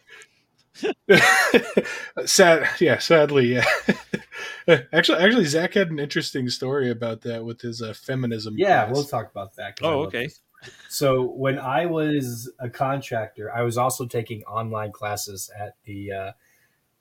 Sad, 2.27 2.69
yeah. 2.81 2.99
Sadly, 2.99 3.55
yeah. 3.55 3.65
actually, 4.93 5.19
actually, 5.19 5.45
Zach 5.45 5.75
had 5.75 5.91
an 5.91 5.99
interesting 5.99 6.49
story 6.49 6.91
about 6.91 7.23
that 7.23 7.45
with 7.45 7.61
his 7.61 7.83
uh, 7.83 7.93
feminism. 7.95 8.55
Yeah, 8.59 8.85
class. 8.85 8.95
we'll 8.95 9.05
talk 9.05 9.31
about 9.31 9.55
that. 9.57 9.79
Oh, 9.83 10.03
okay. 10.05 10.25
this. 10.27 10.41
So 10.89 11.23
when 11.23 11.59
I 11.59 11.87
was 11.87 12.51
a 12.59 12.69
contractor, 12.69 13.53
I 13.55 13.63
was 13.63 13.79
also 13.79 14.07
taking 14.07 14.43
online 14.45 14.91
classes 14.91 15.51
at 15.57 15.77
the 15.85 16.13
uh, 16.13 16.33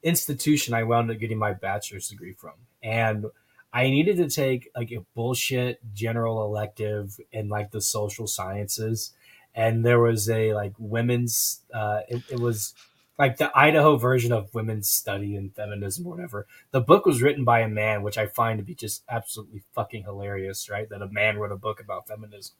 institution 0.03 0.73
I 0.75 0.83
wound 0.83 1.09
up 1.09 1.17
getting 1.19 1.39
my 1.39 1.53
bachelor's 1.53 2.07
degree 2.07 2.33
from, 2.33 2.53
and 2.83 3.25
I 3.73 3.89
needed 3.89 4.17
to 4.17 4.29
take 4.29 4.69
like 4.75 4.91
a 4.91 5.05
bullshit 5.15 5.79
general 5.93 6.43
elective 6.43 7.19
in 7.31 7.49
like 7.49 7.71
the 7.71 7.81
social 7.81 8.27
sciences, 8.27 9.13
and 9.53 9.85
there 9.85 9.99
was 9.99 10.29
a 10.29 10.53
like 10.53 10.73
women's. 10.77 11.61
Uh, 11.73 12.01
it, 12.07 12.23
it 12.31 12.39
was 12.39 12.73
like 13.17 13.37
the 13.37 13.51
Idaho 13.57 13.97
version 13.97 14.31
of 14.31 14.53
women's 14.53 14.89
study 14.89 15.35
and 15.35 15.53
feminism 15.55 16.05
or 16.05 16.11
whatever. 16.11 16.47
The 16.71 16.81
book 16.81 17.05
was 17.05 17.21
written 17.21 17.43
by 17.43 17.61
a 17.61 17.67
man, 17.67 18.03
which 18.03 18.17
I 18.17 18.27
find 18.27 18.59
to 18.59 18.63
be 18.63 18.75
just 18.75 19.03
absolutely 19.09 19.63
fucking 19.73 20.03
hilarious, 20.03 20.69
right? 20.69 20.87
That 20.89 21.01
a 21.01 21.07
man 21.07 21.37
wrote 21.37 21.51
a 21.51 21.57
book 21.57 21.79
about 21.79 22.07
feminism. 22.07 22.55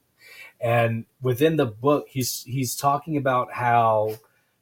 And 0.59 1.05
within 1.21 1.57
the 1.57 1.65
book, 1.65 2.07
he's 2.09 2.43
he's 2.43 2.75
talking 2.75 3.17
about 3.17 3.53
how 3.53 4.17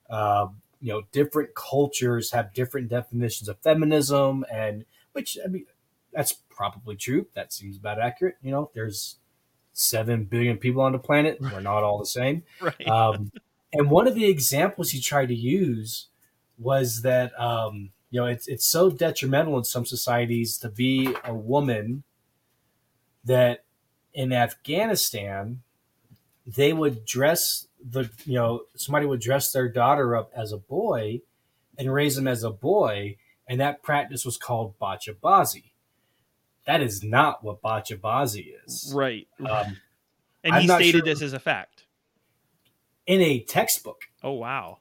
uh, 0.10 0.48
you 0.82 0.94
know 0.94 1.04
different 1.12 1.56
cultures 1.56 2.32
have 2.32 2.54
different 2.54 2.90
definitions 2.90 3.50
of 3.50 3.58
feminism, 3.60 4.46
and 4.52 4.86
which 5.14 5.38
I 5.44 5.48
mean 5.48 5.66
that's 6.16 6.34
probably 6.50 6.96
true. 6.96 7.28
That 7.36 7.52
seems 7.52 7.78
about 7.78 8.00
accurate. 8.00 8.38
You 8.42 8.52
know, 8.52 8.72
there's 8.74 9.18
seven 9.74 10.24
billion 10.24 10.58
people 10.58 10.82
on 10.82 10.94
the 10.94 11.00
planet. 11.00 11.40
We're 11.42 11.60
not 11.60 11.84
all 11.84 12.00
the 12.00 12.06
same. 12.06 12.44
Right. 12.62 12.88
Um, 12.88 13.32
and 13.74 13.92
one 13.92 14.08
of 14.08 14.16
the 14.16 14.26
examples 14.26 14.92
he 14.92 15.02
tried 15.02 15.28
to 15.28 15.36
use 15.36 16.08
was 16.58 17.02
that 17.02 17.38
um, 17.40 17.92
you 18.10 18.22
know 18.22 18.28
it's 18.28 18.48
it's 18.48 18.66
so 18.66 18.90
detrimental 18.90 19.58
in 19.58 19.66
some 19.66 19.86
societies 19.86 20.58
to 20.60 20.70
be 20.70 21.14
a 21.26 21.34
woman 21.34 22.04
that 23.26 23.66
in 24.14 24.32
Afghanistan 24.32 25.62
they 26.48 26.72
would 26.72 27.06
dress 27.06 27.68
the 27.84 28.10
you 28.26 28.36
know 28.36 28.62
somebody 28.76 29.06
would 29.06 29.20
dress 29.20 29.52
their 29.52 29.68
daughter 29.68 30.16
up 30.16 30.32
as 30.36 30.54
a 30.54 30.58
boy 30.58 31.20
and 31.78 31.94
raise 31.94 32.16
them 32.16 32.28
as 32.28 32.44
a 32.44 32.50
boy 32.50 33.18
and 33.50 33.60
that 33.60 33.84
practice 33.84 34.24
was 34.24 34.38
called 34.38 34.80
bachabazi 34.80 35.72
that 36.66 36.82
is 36.82 37.04
not 37.04 37.44
what 37.44 37.62
bachabazi 37.62 38.48
is 38.66 38.92
right. 38.96 39.28
um, 39.40 39.78
And 40.44 40.54
I'm 40.56 40.62
he 40.62 40.68
stated 40.68 40.92
sure- 40.92 41.02
this 41.02 41.22
as 41.22 41.34
a 41.34 41.40
fact. 41.40 41.84
in 43.06 43.22
a 43.22 43.40
textbook. 43.40 44.04
Oh 44.24 44.34
wow. 44.34 44.78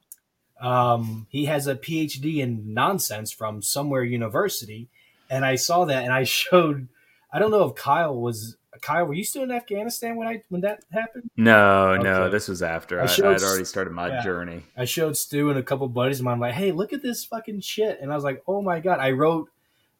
Um, 0.59 1.27
he 1.29 1.45
has 1.45 1.67
a 1.67 1.75
PhD 1.75 2.37
in 2.37 2.73
nonsense 2.73 3.31
from 3.31 3.61
somewhere 3.61 4.03
university, 4.03 4.87
and 5.29 5.43
I 5.45 5.55
saw 5.55 5.85
that, 5.85 6.03
and 6.03 6.13
I 6.13 6.23
showed. 6.41 6.87
I 7.33 7.39
don't 7.39 7.51
know 7.51 7.65
if 7.67 7.75
Kyle 7.75 8.15
was 8.15 8.55
Kyle. 8.81 9.05
Were 9.05 9.13
you 9.13 9.25
still 9.25 9.43
in 9.43 9.51
Afghanistan 9.51 10.15
when 10.15 10.27
I 10.29 10.43
when 10.47 10.61
that 10.61 10.83
happened? 10.93 11.29
No, 11.35 11.97
no, 11.97 12.29
this 12.29 12.47
was 12.47 12.63
after 12.63 13.01
I 13.01 13.03
I, 13.03 13.07
showed 13.07 13.25
I 13.27 13.33
had 13.33 13.41
already 13.43 13.65
started 13.65 13.91
my 13.91 14.07
yeah. 14.07 14.23
journey. 14.23 14.63
I 14.77 14.85
showed 14.85 15.17
Stu 15.17 15.49
and 15.49 15.59
a 15.59 15.63
couple 15.63 15.87
buddies 15.89 16.19
of 16.19 16.25
mine. 16.25 16.35
I'm 16.35 16.39
like, 16.39 16.53
hey, 16.53 16.71
look 16.71 16.93
at 16.93 17.01
this 17.01 17.25
fucking 17.25 17.59
shit, 17.59 17.99
and 18.01 18.11
I 18.11 18.15
was 18.15 18.23
like, 18.23 18.41
oh 18.47 18.61
my 18.61 18.79
god. 18.79 18.99
I 18.99 19.11
wrote. 19.11 19.49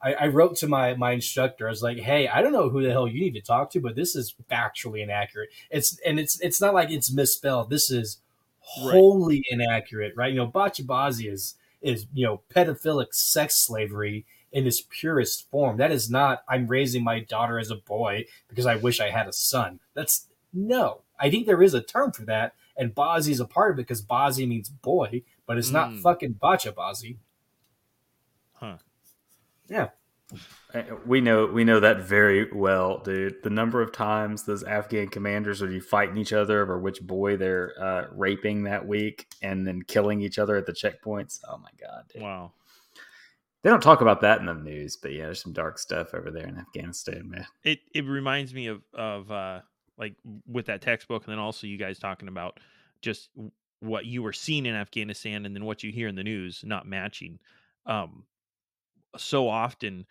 I, 0.05 0.13
I 0.13 0.27
wrote 0.27 0.55
to 0.57 0.67
my 0.67 0.93
my 0.95 1.11
instructor. 1.13 1.67
I 1.67 1.71
was 1.71 1.83
like, 1.83 1.97
"Hey, 1.97 2.27
I 2.27 2.41
don't 2.41 2.53
know 2.53 2.69
who 2.69 2.83
the 2.83 2.91
hell 2.91 3.07
you 3.07 3.19
need 3.21 3.33
to 3.33 3.41
talk 3.41 3.71
to, 3.71 3.79
but 3.81 3.95
this 3.95 4.15
is 4.15 4.35
factually 4.51 5.01
inaccurate. 5.01 5.49
It's 5.71 5.99
and 6.05 6.19
it's 6.19 6.39
it's 6.41 6.61
not 6.61 6.73
like 6.75 6.91
it's 6.91 7.11
misspelled. 7.11 7.69
This 7.69 7.89
is 7.91 8.19
Right. 8.83 8.93
wholly 8.93 9.45
inaccurate, 9.49 10.13
right? 10.15 10.31
You 10.33 10.37
know, 10.39 10.47
bachabazi 10.47 11.31
is 11.31 11.55
is 11.81 12.07
you 12.13 12.25
know 12.25 12.41
pedophilic 12.53 13.13
sex 13.13 13.57
slavery 13.57 14.25
in 14.51 14.65
its 14.67 14.81
purest 14.89 15.49
form. 15.51 15.77
That 15.77 15.91
is 15.91 16.09
not. 16.09 16.43
I'm 16.49 16.65
raising 16.67 17.03
my 17.03 17.19
daughter 17.19 17.59
as 17.59 17.69
a 17.71 17.75
boy 17.75 18.25
because 18.47 18.65
I 18.65 18.75
wish 18.75 18.99
I 18.99 19.09
had 19.11 19.27
a 19.27 19.33
son. 19.33 19.79
That's 19.93 20.27
no. 20.53 21.01
I 21.19 21.29
think 21.29 21.45
there 21.45 21.61
is 21.63 21.73
a 21.75 21.81
term 21.81 22.11
for 22.11 22.23
that, 22.25 22.53
and 22.77 22.93
bazi 22.95 23.29
is 23.29 23.39
a 23.39 23.45
part 23.45 23.71
of 23.71 23.77
it 23.79 23.83
because 23.83 24.01
bazi 24.03 24.47
means 24.47 24.69
boy, 24.69 25.21
but 25.47 25.57
it's 25.59 25.71
not 25.71 25.91
Mm. 25.91 26.01
fucking 26.01 26.33
bachabazi. 26.41 27.17
Huh. 28.53 28.77
Yeah. 29.67 29.89
Uh, 30.73 30.81
We 31.05 31.21
know 31.21 31.45
we 31.45 31.63
know 31.63 31.79
that 31.79 32.01
very 32.01 32.51
well, 32.51 32.99
dude. 32.99 33.43
The 33.43 33.49
number 33.49 33.81
of 33.81 33.91
times 33.91 34.43
those 34.43 34.63
Afghan 34.63 35.07
commanders 35.07 35.61
are 35.61 35.71
you 35.71 35.81
fighting 35.81 36.17
each 36.17 36.33
other 36.33 36.61
over 36.61 36.79
which 36.79 37.01
boy 37.01 37.37
they're 37.37 37.73
uh, 37.79 38.07
raping 38.11 38.63
that 38.63 38.87
week, 38.87 39.27
and 39.41 39.65
then 39.67 39.83
killing 39.83 40.21
each 40.21 40.39
other 40.39 40.55
at 40.55 40.65
the 40.65 40.73
checkpoints. 40.73 41.39
Oh 41.47 41.57
my 41.57 41.69
god, 41.79 42.05
dude. 42.11 42.23
Wow. 42.23 42.53
They 43.61 43.71
don't 43.71 43.81
talk 43.81 44.01
about 44.01 44.21
that 44.21 44.39
in 44.39 44.45
the 44.45 44.53
news, 44.53 44.95
but 44.95 45.11
yeah, 45.11 45.25
there's 45.25 45.41
some 45.41 45.53
dark 45.53 45.79
stuff 45.79 46.13
over 46.13 46.29
there 46.29 46.45
in 46.47 46.57
Afghanistan, 46.57 47.29
man. 47.29 47.47
It 47.63 47.79
it 47.93 48.05
reminds 48.05 48.53
me 48.53 48.67
of 48.67 48.83
of 48.93 49.31
uh 49.31 49.61
like 49.97 50.15
with 50.47 50.65
that 50.67 50.81
textbook 50.81 51.23
and 51.25 51.31
then 51.31 51.39
also 51.39 51.67
you 51.67 51.77
guys 51.77 51.97
talking 51.97 52.27
about 52.27 52.59
just 53.01 53.29
what 53.79 54.05
you 54.05 54.21
were 54.21 54.33
seeing 54.33 54.65
in 54.65 54.75
Afghanistan 54.75 55.45
and 55.45 55.55
then 55.55 55.65
what 55.65 55.83
you 55.83 55.91
hear 55.91 56.07
in 56.07 56.15
the 56.15 56.23
news 56.23 56.63
not 56.65 56.87
matching. 56.87 57.39
Um 57.85 58.23
so 59.17 59.47
often 59.49 60.05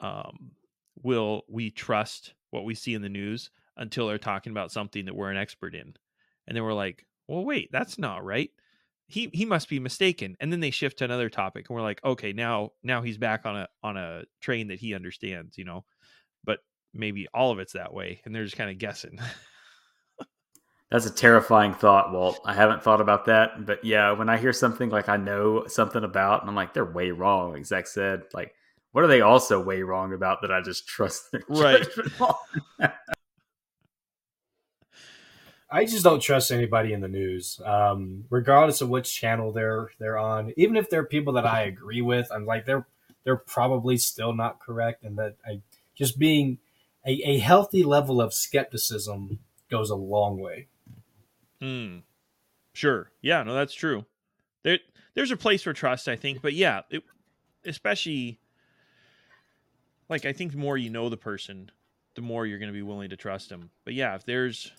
um 0.00 0.52
will 1.02 1.42
we 1.48 1.70
trust 1.70 2.34
what 2.50 2.64
we 2.64 2.74
see 2.74 2.94
in 2.94 3.02
the 3.02 3.08
news 3.08 3.50
until 3.76 4.06
they're 4.08 4.18
talking 4.18 4.50
about 4.50 4.72
something 4.72 5.04
that 5.06 5.14
we're 5.14 5.30
an 5.30 5.36
expert 5.36 5.74
in. 5.74 5.94
And 6.46 6.56
then 6.56 6.64
we're 6.64 6.74
like, 6.74 7.06
"Well, 7.28 7.44
wait, 7.44 7.70
that's 7.72 7.98
not 7.98 8.24
right." 8.24 8.50
He 9.08 9.30
he 9.32 9.44
must 9.46 9.68
be 9.68 9.78
mistaken. 9.80 10.36
And 10.40 10.52
then 10.52 10.60
they 10.60 10.70
shift 10.70 10.98
to 10.98 11.04
another 11.04 11.30
topic 11.30 11.68
and 11.68 11.74
we're 11.76 11.82
like, 11.82 12.04
"Okay, 12.04 12.32
now 12.32 12.72
now 12.82 13.02
he's 13.02 13.18
back 13.18 13.46
on 13.46 13.56
a 13.56 13.68
on 13.82 13.96
a 13.96 14.24
train 14.40 14.68
that 14.68 14.80
he 14.80 14.94
understands, 14.94 15.56
you 15.58 15.64
know." 15.64 15.84
But 16.44 16.60
maybe 16.94 17.28
all 17.34 17.52
of 17.52 17.58
it's 17.60 17.74
that 17.74 17.94
way 17.94 18.22
and 18.24 18.34
they're 18.34 18.44
just 18.44 18.56
kind 18.56 18.70
of 18.70 18.78
guessing. 18.78 19.18
That's 20.90 21.06
a 21.06 21.10
terrifying 21.10 21.72
thought, 21.74 22.12
Walt. 22.12 22.40
I 22.44 22.52
haven't 22.52 22.82
thought 22.82 23.00
about 23.00 23.26
that, 23.26 23.64
but 23.64 23.84
yeah, 23.84 24.10
when 24.10 24.28
I 24.28 24.38
hear 24.38 24.52
something 24.52 24.90
like 24.90 25.08
I 25.08 25.16
know 25.16 25.64
something 25.68 26.02
about, 26.02 26.40
and 26.40 26.50
I'm 26.50 26.56
like, 26.56 26.74
they're 26.74 26.84
way 26.84 27.12
wrong. 27.12 27.52
Like 27.52 27.64
Zach 27.64 27.86
said, 27.86 28.24
like, 28.34 28.54
what 28.90 29.04
are 29.04 29.06
they 29.06 29.20
also 29.20 29.60
way 29.60 29.82
wrong 29.82 30.12
about 30.12 30.42
that 30.42 30.50
I 30.50 30.60
just 30.60 30.88
trust 30.88 31.30
their 31.30 31.42
Right. 31.48 31.86
I 35.72 35.84
just 35.84 36.02
don't 36.02 36.20
trust 36.20 36.50
anybody 36.50 36.92
in 36.92 37.00
the 37.00 37.06
news, 37.06 37.60
um, 37.64 38.24
regardless 38.28 38.80
of 38.80 38.88
which 38.88 39.14
channel 39.14 39.52
they're 39.52 39.90
they're 40.00 40.18
on. 40.18 40.52
Even 40.56 40.76
if 40.76 40.90
they're 40.90 41.04
people 41.04 41.34
that 41.34 41.46
I 41.46 41.62
agree 41.62 42.00
with, 42.00 42.28
I'm 42.32 42.44
like 42.44 42.66
they're 42.66 42.88
they're 43.22 43.36
probably 43.36 43.96
still 43.96 44.32
not 44.32 44.58
correct, 44.58 45.04
and 45.04 45.16
that 45.18 45.36
I 45.46 45.60
just 45.94 46.18
being 46.18 46.58
a, 47.06 47.12
a 47.24 47.38
healthy 47.38 47.84
level 47.84 48.20
of 48.20 48.34
skepticism 48.34 49.38
goes 49.70 49.90
a 49.90 49.94
long 49.94 50.40
way. 50.40 50.66
Hmm. 51.60 51.98
Sure. 52.72 53.10
Yeah, 53.20 53.42
no, 53.42 53.54
that's 53.54 53.74
true. 53.74 54.04
There, 54.62 54.78
there's 55.14 55.30
a 55.30 55.36
place 55.36 55.62
for 55.62 55.72
trust, 55.72 56.08
I 56.08 56.16
think, 56.16 56.42
but 56.42 56.54
yeah, 56.54 56.82
it, 56.90 57.02
especially 57.64 58.38
like 60.08 60.24
I 60.24 60.32
think 60.32 60.52
the 60.52 60.58
more 60.58 60.76
you 60.76 60.90
know 60.90 61.08
the 61.08 61.16
person, 61.16 61.70
the 62.14 62.22
more 62.22 62.46
you're 62.46 62.58
going 62.58 62.72
to 62.72 62.76
be 62.76 62.82
willing 62.82 63.10
to 63.10 63.16
trust 63.16 63.48
them. 63.48 63.70
But 63.84 63.94
yeah, 63.94 64.14
if 64.14 64.24
there's, 64.24 64.72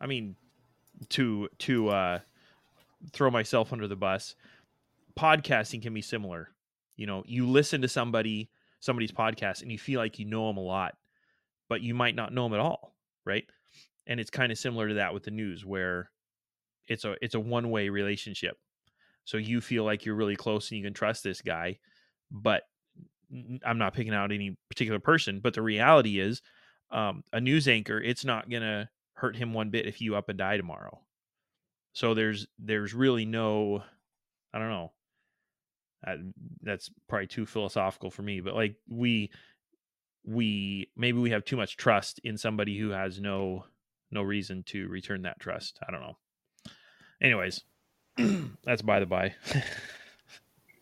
I 0.00 0.06
mean, 0.06 0.36
to 1.10 1.48
to 1.60 1.88
uh, 1.88 2.18
throw 3.12 3.30
myself 3.30 3.72
under 3.72 3.88
the 3.88 3.96
bus, 3.96 4.34
podcasting 5.16 5.82
can 5.82 5.94
be 5.94 6.02
similar. 6.02 6.50
You 6.96 7.06
know, 7.06 7.24
you 7.26 7.48
listen 7.48 7.82
to 7.82 7.88
somebody 7.88 8.50
somebody's 8.80 9.12
podcast 9.12 9.62
and 9.62 9.72
you 9.72 9.78
feel 9.78 9.98
like 9.98 10.18
you 10.18 10.26
know 10.26 10.46
them 10.48 10.58
a 10.58 10.60
lot, 10.60 10.96
but 11.68 11.80
you 11.80 11.94
might 11.94 12.14
not 12.14 12.32
know 12.32 12.44
them 12.44 12.54
at 12.54 12.60
all, 12.60 12.94
right? 13.24 13.44
And 14.06 14.20
it's 14.20 14.30
kind 14.30 14.52
of 14.52 14.58
similar 14.58 14.88
to 14.88 14.94
that 14.94 15.14
with 15.14 15.24
the 15.24 15.30
news 15.30 15.64
where 15.64 16.10
it's 16.88 17.04
a 17.04 17.16
it's 17.22 17.34
a 17.34 17.40
one 17.40 17.70
way 17.70 17.88
relationship. 17.88 18.56
So 19.24 19.38
you 19.38 19.60
feel 19.60 19.84
like 19.84 20.04
you're 20.04 20.14
really 20.14 20.36
close 20.36 20.70
and 20.70 20.78
you 20.78 20.84
can 20.84 20.94
trust 20.94 21.24
this 21.24 21.40
guy 21.40 21.78
but 22.30 22.62
i'm 23.64 23.78
not 23.78 23.94
picking 23.94 24.14
out 24.14 24.32
any 24.32 24.56
particular 24.68 24.98
person 25.00 25.40
but 25.40 25.54
the 25.54 25.62
reality 25.62 26.18
is 26.20 26.42
um, 26.90 27.24
a 27.32 27.40
news 27.40 27.66
anchor 27.66 28.00
it's 28.00 28.24
not 28.24 28.50
gonna 28.50 28.88
hurt 29.14 29.36
him 29.36 29.52
one 29.52 29.70
bit 29.70 29.86
if 29.86 30.00
you 30.00 30.16
up 30.16 30.28
and 30.28 30.38
die 30.38 30.56
tomorrow. 30.56 31.00
So 31.92 32.14
there's 32.14 32.46
there's 32.58 32.92
really 32.94 33.24
no 33.24 33.82
i 34.52 34.58
don't 34.58 34.70
know. 34.70 34.92
Uh, 36.06 36.16
that's 36.60 36.90
probably 37.08 37.26
too 37.26 37.46
philosophical 37.46 38.10
for 38.10 38.20
me 38.20 38.40
but 38.40 38.54
like 38.54 38.76
we 38.88 39.30
we 40.26 40.90
maybe 40.96 41.18
we 41.18 41.30
have 41.30 41.44
too 41.44 41.56
much 41.56 41.78
trust 41.78 42.20
in 42.24 42.36
somebody 42.36 42.78
who 42.78 42.90
has 42.90 43.20
no 43.20 43.64
no 44.14 44.22
reason 44.22 44.62
to 44.68 44.88
return 44.88 45.22
that 45.22 45.40
trust. 45.40 45.78
I 45.86 45.90
don't 45.90 46.00
know. 46.00 46.16
Anyways, 47.20 47.62
that's 48.64 48.82
by 48.82 49.00
the 49.00 49.06
by. 49.06 49.34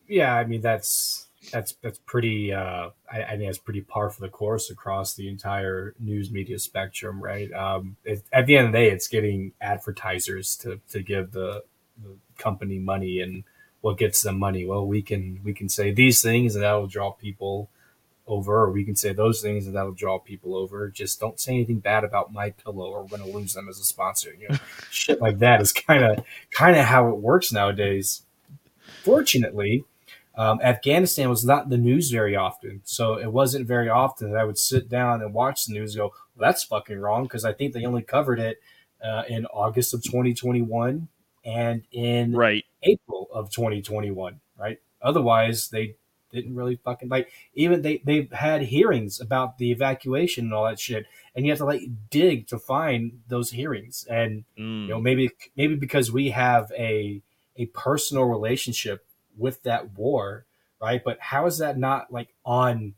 Yeah, 0.07 0.35
I 0.35 0.43
mean 0.43 0.61
that's 0.61 1.27
that's 1.51 1.73
that's 1.81 1.99
pretty. 2.05 2.53
Uh, 2.53 2.89
I, 3.11 3.23
I 3.23 3.29
think 3.31 3.45
that's 3.45 3.57
pretty 3.57 3.81
par 3.81 4.09
for 4.09 4.21
the 4.21 4.29
course 4.29 4.69
across 4.69 5.15
the 5.15 5.27
entire 5.27 5.95
news 5.99 6.31
media 6.31 6.59
spectrum, 6.59 7.21
right? 7.21 7.51
Um, 7.51 7.97
it, 8.03 8.23
at 8.31 8.45
the 8.45 8.57
end 8.57 8.67
of 8.67 8.73
the 8.73 8.79
day, 8.79 8.91
it's 8.91 9.07
getting 9.07 9.53
advertisers 9.61 10.55
to 10.57 10.79
to 10.89 11.01
give 11.01 11.31
the, 11.31 11.63
the 12.01 12.17
company 12.37 12.79
money, 12.79 13.21
and 13.21 13.43
what 13.81 13.97
gets 13.97 14.21
them 14.21 14.39
money. 14.39 14.65
Well, 14.65 14.85
we 14.85 15.01
can 15.01 15.39
we 15.43 15.53
can 15.53 15.69
say 15.69 15.91
these 15.91 16.21
things, 16.21 16.55
and 16.55 16.63
that 16.63 16.73
will 16.73 16.87
draw 16.87 17.11
people 17.11 17.69
over, 18.25 18.63
or 18.63 18.71
we 18.71 18.85
can 18.85 18.95
say 18.95 19.13
those 19.13 19.41
things, 19.41 19.65
and 19.65 19.75
that'll 19.75 19.91
draw 19.91 20.19
people 20.19 20.55
over. 20.55 20.89
Just 20.89 21.19
don't 21.19 21.39
say 21.39 21.53
anything 21.53 21.79
bad 21.79 22.03
about 22.03 22.31
My 22.31 22.51
Pillow, 22.51 22.89
or 22.89 23.01
we're 23.01 23.17
going 23.17 23.29
to 23.31 23.37
lose 23.37 23.53
them 23.53 23.67
as 23.67 23.79
a 23.79 23.83
sponsor. 23.83 24.33
You 24.39 24.49
know, 24.49 24.57
shit 24.89 25.21
like 25.21 25.39
that 25.39 25.61
is 25.61 25.71
kind 25.71 26.03
of 26.03 26.23
kind 26.51 26.77
of 26.77 26.85
how 26.85 27.09
it 27.09 27.17
works 27.17 27.51
nowadays. 27.51 28.23
Fortunately, 29.03 29.83
um, 30.35 30.61
Afghanistan 30.61 31.29
was 31.29 31.43
not 31.43 31.65
in 31.65 31.69
the 31.69 31.77
news 31.77 32.09
very 32.11 32.35
often, 32.35 32.81
so 32.85 33.15
it 33.19 33.31
wasn't 33.31 33.67
very 33.67 33.89
often 33.89 34.31
that 34.31 34.39
I 34.39 34.45
would 34.45 34.57
sit 34.57 34.89
down 34.89 35.21
and 35.21 35.33
watch 35.33 35.65
the 35.65 35.73
news. 35.73 35.95
And 35.95 36.01
go, 36.01 36.13
well, 36.35 36.47
that's 36.47 36.63
fucking 36.63 36.99
wrong 36.99 37.23
because 37.23 37.43
I 37.43 37.53
think 37.53 37.73
they 37.73 37.85
only 37.85 38.03
covered 38.03 38.39
it 38.39 38.59
uh, 39.03 39.23
in 39.27 39.45
August 39.47 39.93
of 39.93 40.01
2021 40.03 41.07
and 41.45 41.83
in 41.91 42.33
right. 42.33 42.63
April 42.83 43.27
of 43.33 43.51
2021. 43.51 44.39
Right? 44.57 44.79
Otherwise, 45.01 45.67
they 45.67 45.95
didn't 46.33 46.55
really 46.55 46.75
fucking 46.75 47.09
like. 47.09 47.31
Even 47.53 47.81
they 47.81 48.01
they 48.03 48.27
had 48.31 48.63
hearings 48.63 49.21
about 49.21 49.57
the 49.57 49.71
evacuation 49.71 50.45
and 50.45 50.53
all 50.53 50.65
that 50.65 50.79
shit, 50.79 51.05
and 51.35 51.45
you 51.45 51.51
have 51.51 51.59
to 51.59 51.65
like 51.65 51.83
dig 52.09 52.47
to 52.47 52.59
find 52.59 53.21
those 53.27 53.51
hearings. 53.51 54.05
And 54.09 54.43
Mm. 54.57 54.83
you 54.83 54.89
know 54.89 54.99
maybe 55.01 55.29
maybe 55.55 55.75
because 55.75 56.11
we 56.11 56.31
have 56.31 56.71
a 56.77 57.21
a 57.55 57.67
personal 57.67 58.23
relationship 58.25 59.05
with 59.37 59.63
that 59.63 59.97
war 59.97 60.45
right 60.81 61.01
but 61.03 61.17
how 61.19 61.45
is 61.45 61.57
that 61.59 61.77
not 61.77 62.11
like 62.11 62.29
on 62.45 62.93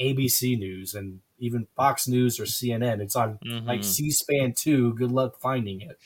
abc 0.00 0.58
news 0.58 0.94
and 0.94 1.20
even 1.38 1.66
fox 1.76 2.06
news 2.06 2.38
or 2.38 2.44
cnn 2.44 3.00
it's 3.00 3.16
on 3.16 3.38
like 3.66 3.80
Mhm. 3.80 3.84
c-span 3.84 4.52
2 4.52 4.94
good 4.94 5.10
luck 5.12 5.38
finding 5.40 5.80
it 5.80 5.98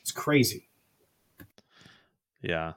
it's 0.00 0.10
crazy 0.12 0.68
Yeah. 2.42 2.74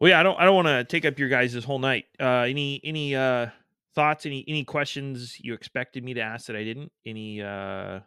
Well, 0.00 0.10
yeah, 0.10 0.20
I 0.20 0.22
don't 0.22 0.38
I 0.38 0.44
don't 0.44 0.54
want 0.54 0.68
to 0.68 0.84
take 0.84 1.04
up 1.04 1.18
your 1.18 1.28
guys 1.28 1.52
this 1.52 1.64
whole 1.64 1.78
night. 1.78 2.04
Uh 2.20 2.44
any 2.48 2.80
any 2.84 3.14
uh 3.14 3.48
thoughts, 3.94 4.26
any 4.26 4.44
any 4.46 4.64
questions 4.64 5.38
you 5.40 5.54
expected 5.54 6.04
me 6.04 6.14
to 6.14 6.20
ask 6.20 6.46
that 6.46 6.56
I 6.56 6.64
didn't? 6.64 6.92
Any 7.06 7.40
uh 7.42 8.00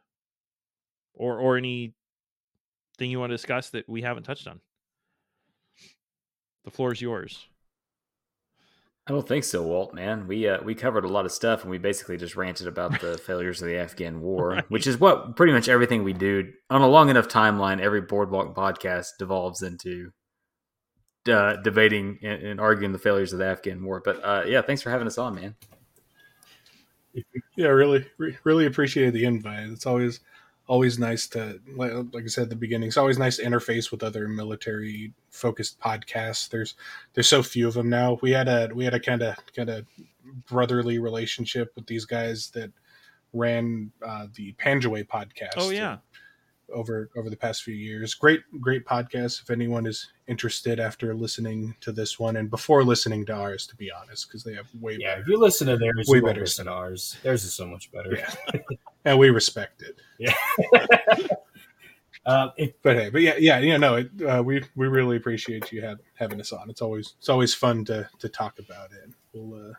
or 1.15 1.39
or 1.39 1.57
any 1.57 1.93
thing 2.97 3.09
you 3.11 3.19
want 3.19 3.31
to 3.31 3.35
discuss 3.35 3.69
that 3.71 3.87
we 3.89 4.01
haven't 4.01 4.23
touched 4.23 4.47
on? 4.47 4.59
The 6.65 6.71
floor 6.71 6.91
is 6.91 7.01
yours. 7.01 7.47
I 9.07 9.11
don't 9.11 9.27
think 9.27 9.43
so, 9.43 9.63
Walt. 9.63 9.95
Man, 9.95 10.27
we 10.27 10.47
uh, 10.47 10.61
we 10.61 10.75
covered 10.75 11.03
a 11.03 11.07
lot 11.07 11.25
of 11.25 11.31
stuff, 11.31 11.61
and 11.63 11.71
we 11.71 11.79
basically 11.79 12.17
just 12.17 12.35
ranted 12.35 12.67
about 12.67 13.01
the 13.01 13.17
failures 13.25 13.59
of 13.59 13.67
the 13.67 13.77
Afghan 13.77 14.21
War, 14.21 14.49
Right. 14.49 14.69
which 14.69 14.85
is 14.85 14.99
what 14.99 15.35
pretty 15.35 15.51
much 15.53 15.67
everything 15.67 16.03
we 16.03 16.13
do 16.13 16.51
on 16.69 16.81
a 16.83 16.87
long 16.87 17.09
enough 17.09 17.27
timeline. 17.27 17.79
Every 17.81 18.01
boardwalk 18.01 18.55
podcast 18.55 19.07
devolves 19.17 19.63
into 19.63 20.11
uh, 21.27 21.55
debating 21.57 22.19
and, 22.21 22.43
and 22.43 22.59
arguing 22.61 22.93
the 22.93 22.99
failures 22.99 23.33
of 23.33 23.39
the 23.39 23.45
Afghan 23.45 23.83
War. 23.83 24.01
But 24.03 24.23
uh, 24.23 24.43
yeah, 24.45 24.61
thanks 24.61 24.81
for 24.81 24.91
having 24.91 25.07
us 25.07 25.17
on, 25.17 25.35
man. 25.35 25.55
Yeah, 27.55 27.67
really, 27.67 28.05
re- 28.17 28.37
really 28.43 28.65
appreciated 28.65 29.13
the 29.13 29.25
invite. 29.25 29.69
It's 29.69 29.85
always, 29.85 30.19
always 30.67 30.99
nice 30.99 31.27
to, 31.29 31.59
like, 31.75 31.91
like 32.13 32.23
I 32.23 32.27
said 32.27 32.43
at 32.43 32.49
the 32.49 32.55
beginning, 32.55 32.87
it's 32.87 32.97
always 32.97 33.17
nice 33.17 33.37
to 33.37 33.43
interface 33.43 33.91
with 33.91 34.03
other 34.03 34.27
military 34.27 35.13
focused 35.31 35.79
podcasts. 35.79 36.49
There's, 36.49 36.75
there's 37.13 37.27
so 37.27 37.41
few 37.41 37.67
of 37.67 37.73
them 37.73 37.89
now. 37.89 38.19
We 38.21 38.31
had 38.31 38.47
a, 38.47 38.69
we 38.73 38.85
had 38.85 38.93
a 38.93 38.99
kind 38.99 39.23
of, 39.23 39.35
kind 39.55 39.69
of 39.69 39.85
brotherly 40.47 40.99
relationship 40.99 41.73
with 41.75 41.87
these 41.87 42.05
guys 42.05 42.51
that 42.51 42.71
ran 43.33 43.91
uh, 44.05 44.27
the 44.35 44.53
Panjaway 44.53 45.07
podcast. 45.07 45.53
Oh 45.57 45.71
yeah, 45.71 45.97
over 46.73 47.09
over 47.15 47.29
the 47.29 47.37
past 47.37 47.63
few 47.63 47.73
years. 47.75 48.13
Great, 48.13 48.41
great 48.59 48.85
podcast. 48.85 49.41
If 49.41 49.49
anyone 49.49 49.85
is 49.85 50.07
interested 50.27 50.79
after 50.79 51.13
listening 51.13 51.75
to 51.81 51.91
this 51.91 52.19
one 52.19 52.35
and 52.35 52.49
before 52.49 52.83
listening 52.83 53.25
to 53.27 53.33
ours, 53.33 53.65
to 53.67 53.75
be 53.75 53.91
honest, 53.91 54.27
because 54.27 54.43
they 54.43 54.53
have 54.53 54.67
way 54.79 54.97
Yeah, 54.99 55.11
better, 55.11 55.21
if 55.21 55.27
you 55.27 55.37
listen 55.39 55.67
to 55.67 55.77
theirs, 55.77 56.07
Way 56.07 56.19
better 56.19 56.45
than 56.45 56.67
ours. 56.67 57.17
Theirs 57.23 57.43
is 57.43 57.53
so 57.53 57.65
much 57.65 57.91
better. 57.91 58.15
Yeah. 58.15 58.59
and 59.05 59.17
we 59.19 59.29
respect 59.29 59.81
it. 59.81 59.99
Uh, 62.25 62.49
if, 62.57 62.73
But 62.83 62.95
hey, 62.97 63.09
but 63.09 63.21
yeah, 63.21 63.35
yeah, 63.39 63.59
yeah. 63.59 63.77
No, 63.77 63.95
it, 63.95 64.09
uh, 64.21 64.43
we 64.43 64.63
we 64.75 64.87
really 64.87 65.17
appreciate 65.17 65.71
you 65.71 65.81
have, 65.81 65.99
having 66.13 66.39
us 66.39 66.51
on. 66.51 66.69
It's 66.69 66.81
always 66.81 67.15
it's 67.17 67.29
always 67.29 67.55
fun 67.55 67.85
to 67.85 68.07
to 68.19 68.29
talk 68.29 68.59
about 68.59 68.91
it. 68.91 69.09
We'll 69.33 69.69
uh, 69.71 69.73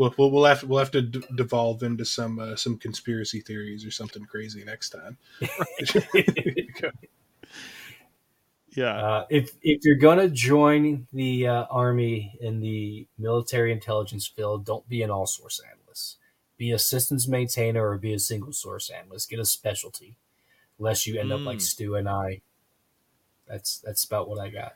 we'll 0.00 0.14
we'll, 0.16 0.30
we'll 0.30 0.44
have 0.46 0.64
we'll 0.64 0.78
have 0.78 0.90
to 0.92 1.02
d- 1.02 1.22
devolve 1.34 1.82
into 1.82 2.04
some 2.04 2.38
uh, 2.38 2.56
some 2.56 2.78
conspiracy 2.78 3.40
theories 3.40 3.84
or 3.84 3.90
something 3.90 4.24
crazy 4.24 4.64
next 4.64 4.90
time. 4.90 5.18
yeah. 8.74 8.96
uh, 8.96 9.26
if 9.28 9.52
if 9.62 9.84
you're 9.84 9.96
gonna 9.96 10.28
join 10.28 11.06
the 11.12 11.46
uh, 11.46 11.66
army 11.70 12.36
in 12.40 12.60
the 12.60 13.06
military 13.18 13.72
intelligence 13.72 14.26
field, 14.26 14.64
don't 14.64 14.88
be 14.88 15.02
an 15.02 15.10
all 15.10 15.26
source 15.26 15.60
analyst. 15.60 16.16
Be 16.56 16.72
a 16.72 16.78
systems 16.78 17.28
maintainer 17.28 17.88
or 17.88 17.98
be 17.98 18.14
a 18.14 18.18
single 18.18 18.52
source 18.52 18.90
analyst. 18.90 19.28
Get 19.30 19.38
a 19.38 19.44
specialty, 19.44 20.16
unless 20.78 21.06
you 21.06 21.20
end 21.20 21.32
up 21.32 21.40
like 21.40 21.58
Mm. 21.58 21.62
Stu 21.62 21.94
and 21.94 22.08
I. 22.08 22.40
That's 23.46 23.78
that's 23.78 24.04
about 24.04 24.28
what 24.28 24.38
I 24.38 24.48
got. 24.48 24.74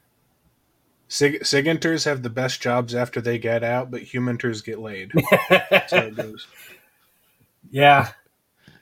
Sig- 1.09 1.43
Siginters 1.43 2.05
have 2.05 2.23
the 2.23 2.31
best 2.31 2.61
jobs 2.61 2.95
after 2.95 3.21
they 3.21 3.39
get 3.39 3.63
out, 3.63 3.91
but 3.91 4.03
Huminters 4.03 4.65
get 4.65 4.79
laid. 4.79 5.13
That's 5.51 5.93
how 5.93 5.99
it 5.99 6.17
goes. 6.17 6.47
yeah, 7.71 8.11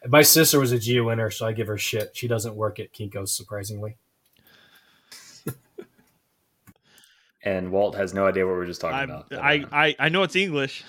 my 0.09 0.23
sister 0.23 0.59
was 0.59 0.73
a 0.73 0.79
Geointer, 0.79 1.33
so 1.33 1.47
I 1.47 1.53
give 1.53 1.67
her 1.67 1.79
shit. 1.79 2.13
She 2.15 2.29
doesn't 2.29 2.55
work 2.55 2.81
at 2.81 2.93
Kinko's, 2.93 3.33
surprisingly. 3.37 3.97
And 7.45 7.73
Walt 7.73 7.97
has 7.97 8.15
no 8.15 8.27
idea 8.27 8.47
what 8.47 8.55
we're 8.55 8.67
just 8.67 8.81
talking 8.81 8.99
I, 8.99 9.03
about. 9.03 9.27
I, 9.33 9.65
I 9.73 9.97
I 9.99 10.09
know 10.11 10.23
it's 10.23 10.37
English. 10.37 10.85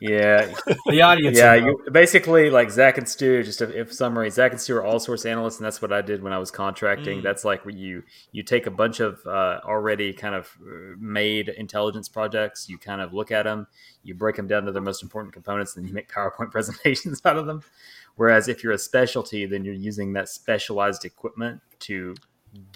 Yeah, 0.00 0.52
The 0.86 1.02
audience, 1.02 1.36
yeah. 1.36 1.54
You, 1.54 1.84
basically, 1.92 2.48
like 2.48 2.70
Zach 2.70 2.96
and 2.96 3.08
Stu. 3.08 3.42
Just 3.42 3.60
a, 3.60 3.78
if 3.78 3.92
summary, 3.92 4.30
Zach 4.30 4.52
and 4.52 4.60
Stu 4.60 4.76
are 4.76 4.84
all 4.84 4.98
source 4.98 5.26
analysts, 5.26 5.58
and 5.58 5.66
that's 5.66 5.82
what 5.82 5.92
I 5.92 6.00
did 6.00 6.22
when 6.22 6.32
I 6.32 6.38
was 6.38 6.50
contracting. 6.50 7.20
Mm. 7.20 7.22
That's 7.22 7.44
like 7.44 7.64
where 7.64 7.74
you 7.74 8.02
you 8.32 8.42
take 8.42 8.66
a 8.66 8.70
bunch 8.70 9.00
of 9.00 9.20
uh, 9.26 9.60
already 9.64 10.12
kind 10.12 10.34
of 10.34 10.50
uh, 10.62 10.96
made 10.98 11.50
intelligence 11.50 12.08
projects. 12.08 12.68
You 12.68 12.78
kind 12.78 13.00
of 13.00 13.12
look 13.12 13.30
at 13.30 13.42
them, 13.44 13.66
you 14.02 14.14
break 14.14 14.36
them 14.36 14.46
down 14.46 14.64
to 14.64 14.72
their 14.72 14.82
most 14.82 15.02
important 15.02 15.34
components, 15.34 15.76
and 15.76 15.86
you 15.86 15.92
make 15.92 16.10
PowerPoint 16.12 16.50
presentations 16.50 17.20
out 17.24 17.36
of 17.36 17.46
them. 17.46 17.62
Whereas 18.16 18.48
if 18.48 18.64
you're 18.64 18.72
a 18.72 18.78
specialty, 18.78 19.46
then 19.46 19.64
you're 19.64 19.74
using 19.74 20.14
that 20.14 20.28
specialized 20.28 21.04
equipment 21.04 21.60
to 21.80 22.14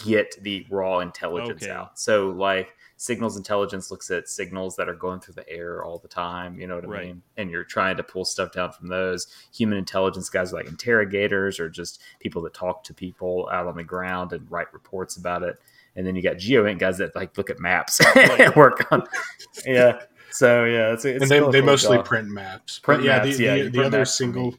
get 0.05 0.36
the 0.43 0.66
raw 0.70 1.01
intelligence 1.01 1.62
Okay. 1.64 1.72
out. 1.72 1.98
So 1.98 2.28
like 2.31 2.74
signals 2.96 3.36
intelligence 3.36 3.90
looks 3.90 4.10
at 4.10 4.28
signals 4.28 4.76
that 4.76 4.88
are 4.88 4.94
going 4.94 5.20
through 5.20 5.34
the 5.34 5.48
air 5.48 5.82
all 5.84 5.98
the 5.98 6.08
time, 6.08 6.58
you 6.58 6.66
know 6.66 6.76
what 6.76 6.84
I 6.84 6.88
Right. 6.88 7.06
mean? 7.06 7.22
And 7.36 7.50
you're 7.50 7.64
trying 7.64 7.96
to 7.96 8.02
pull 8.02 8.24
stuff 8.24 8.52
down 8.52 8.72
from 8.72 8.88
those. 8.88 9.26
Human 9.52 9.78
intelligence 9.78 10.28
guys 10.30 10.52
are 10.52 10.56
like 10.56 10.66
interrogators 10.68 11.58
or 11.60 11.68
just 11.68 12.00
people 12.20 12.42
that 12.42 12.54
talk 12.54 12.84
to 12.84 12.94
people 12.94 13.48
out 13.52 13.66
on 13.66 13.76
the 13.76 13.84
ground 13.84 14.32
and 14.32 14.50
write 14.50 14.72
reports 14.72 15.16
about 15.16 15.42
it. 15.42 15.58
And 15.96 16.06
then 16.06 16.16
you 16.16 16.22
got 16.22 16.36
geoint 16.36 16.78
guys 16.78 16.98
that 16.98 17.14
like 17.14 17.36
look 17.36 17.50
at 17.50 17.60
maps 17.60 18.00
and 18.16 18.54
work 18.54 18.90
on 18.92 19.04
yeah. 19.66 20.00
So 20.30 20.64
yeah, 20.64 20.92
it's, 20.92 21.04
it's 21.04 21.22
and 21.22 21.30
they, 21.30 21.38
they 21.50 21.60
mostly 21.64 21.96
job. 21.98 22.06
print 22.06 22.28
maps. 22.28 22.78
Print 22.80 23.02
But 23.02 23.06
yeah, 23.06 23.18
maps, 23.24 23.36
the, 23.36 23.44
yeah, 23.44 23.54
the, 23.54 23.68
the 23.70 23.84
other 23.84 24.04
single, 24.04 24.56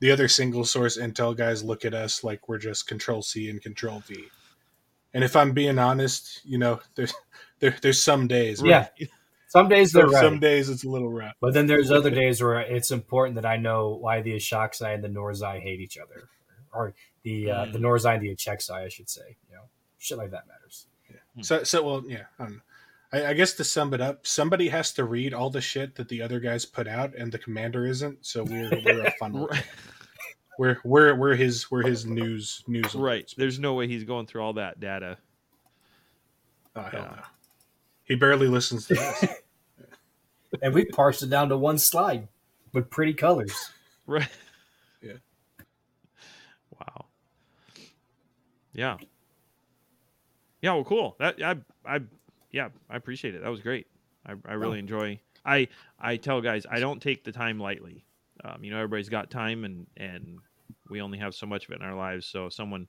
the 0.00 0.10
other 0.10 0.28
single 0.28 0.64
source 0.64 0.98
intel 0.98 1.34
guys 1.36 1.62
look 1.64 1.84
at 1.84 1.94
us 1.94 2.22
like 2.24 2.48
we're 2.48 2.58
just 2.58 2.86
Control 2.86 3.22
C 3.22 3.48
and 3.48 3.62
Control 3.62 4.00
V. 4.00 4.24
And 5.14 5.24
if 5.24 5.34
I'm 5.36 5.52
being 5.52 5.78
honest, 5.78 6.40
you 6.44 6.58
know, 6.58 6.80
there's 6.94 7.14
there, 7.60 7.76
there's 7.82 8.02
some 8.02 8.26
days, 8.26 8.62
Yeah. 8.62 8.88
Some 9.48 9.68
days 9.68 9.90
they're 9.92 10.04
Some, 10.06 10.14
right. 10.14 10.22
some 10.22 10.38
days 10.40 10.68
it's 10.68 10.84
a 10.84 10.88
little 10.88 11.10
rough. 11.10 11.34
But 11.40 11.54
then 11.54 11.66
there's 11.66 11.90
other 11.90 12.10
days 12.10 12.40
where 12.40 12.60
it's 12.60 12.90
important 12.92 13.34
that 13.34 13.44
I 13.46 13.56
know 13.56 13.96
why 14.00 14.20
the 14.22 14.34
Achakzai 14.36 14.94
and 14.94 15.02
the 15.02 15.08
Norzai 15.08 15.60
hate 15.60 15.80
each 15.80 15.98
other, 15.98 16.28
or 16.72 16.94
the 17.24 17.50
uh, 17.50 17.64
Mm. 17.66 17.72
the 17.72 17.78
Norzai 17.80 18.14
and 18.14 18.22
the 18.22 18.34
Achakzai, 18.34 18.84
I 18.84 18.88
should 18.88 19.10
say. 19.10 19.36
You 19.48 19.56
know, 19.56 19.62
shit 19.98 20.18
like 20.18 20.30
that 20.30 20.46
matters. 20.46 20.86
Yeah. 21.10 21.42
So, 21.42 21.64
so 21.64 21.82
well, 21.82 22.04
yeah. 22.06 22.24
I. 22.38 22.48
I, 23.12 23.26
I 23.30 23.32
guess 23.34 23.54
to 23.54 23.64
sum 23.64 23.92
it 23.92 24.00
up, 24.00 24.24
somebody 24.24 24.68
has 24.68 24.92
to 24.92 25.04
read 25.04 25.34
all 25.34 25.50
the 25.50 25.60
shit 25.60 25.96
that 25.96 26.08
the 26.08 26.22
other 26.22 26.38
guys 26.38 26.64
put 26.64 26.86
out, 26.86 27.12
and 27.16 27.32
the 27.32 27.38
commander 27.38 27.84
isn't. 27.84 28.24
So 28.24 28.44
we're 28.44 28.70
we're 28.84 29.04
a 29.06 29.10
funnel. 29.18 29.48
Right. 29.50 29.64
We're 30.60 30.76
we're 30.84 31.14
we're 31.16 31.34
his 31.36 31.70
we're 31.70 31.82
his 31.86 32.04
news 32.06 32.62
news. 32.68 32.94
right. 32.94 33.26
alerts. 33.26 33.34
There's 33.34 33.58
no 33.58 33.72
way 33.74 33.88
he's 33.88 34.04
going 34.04 34.26
through 34.26 34.42
all 34.42 34.52
that 34.54 34.78
data. 34.78 35.16
Oh, 36.76 36.82
hell 36.82 36.92
Yeah. 36.92 37.16
no. 37.16 37.22
He 38.10 38.16
barely 38.16 38.48
listens 38.48 38.86
to 38.88 39.00
us. 39.00 39.24
And 40.62 40.74
we 40.74 40.84
parsed 40.84 41.22
it 41.22 41.30
down 41.30 41.48
to 41.50 41.56
one 41.56 41.78
slide 41.78 42.26
with 42.72 42.90
pretty 42.90 43.14
colors. 43.14 43.54
Right. 44.06 44.28
Yeah. 45.00 45.12
Wow. 46.76 47.04
Yeah. 48.72 48.96
Yeah. 50.60 50.72
Well, 50.72 50.82
cool. 50.82 51.16
That 51.20 51.40
I 51.40 51.56
I 51.86 52.00
yeah 52.50 52.70
I 52.90 52.96
appreciate 52.96 53.36
it. 53.36 53.42
That 53.44 53.50
was 53.50 53.60
great. 53.60 53.86
I, 54.26 54.32
I 54.44 54.54
really 54.54 54.80
enjoy. 54.80 55.20
I 55.44 55.68
I 56.00 56.16
tell 56.16 56.40
guys 56.40 56.66
I 56.68 56.80
don't 56.80 57.00
take 57.00 57.22
the 57.22 57.30
time 57.30 57.60
lightly. 57.60 58.04
Um, 58.42 58.64
you 58.64 58.72
know, 58.72 58.78
everybody's 58.78 59.08
got 59.08 59.30
time, 59.30 59.64
and 59.64 59.86
and 59.96 60.40
we 60.88 61.00
only 61.00 61.18
have 61.18 61.36
so 61.36 61.46
much 61.46 61.66
of 61.66 61.70
it 61.70 61.76
in 61.76 61.82
our 61.82 61.94
lives. 61.94 62.26
So 62.26 62.46
if 62.46 62.52
someone 62.52 62.88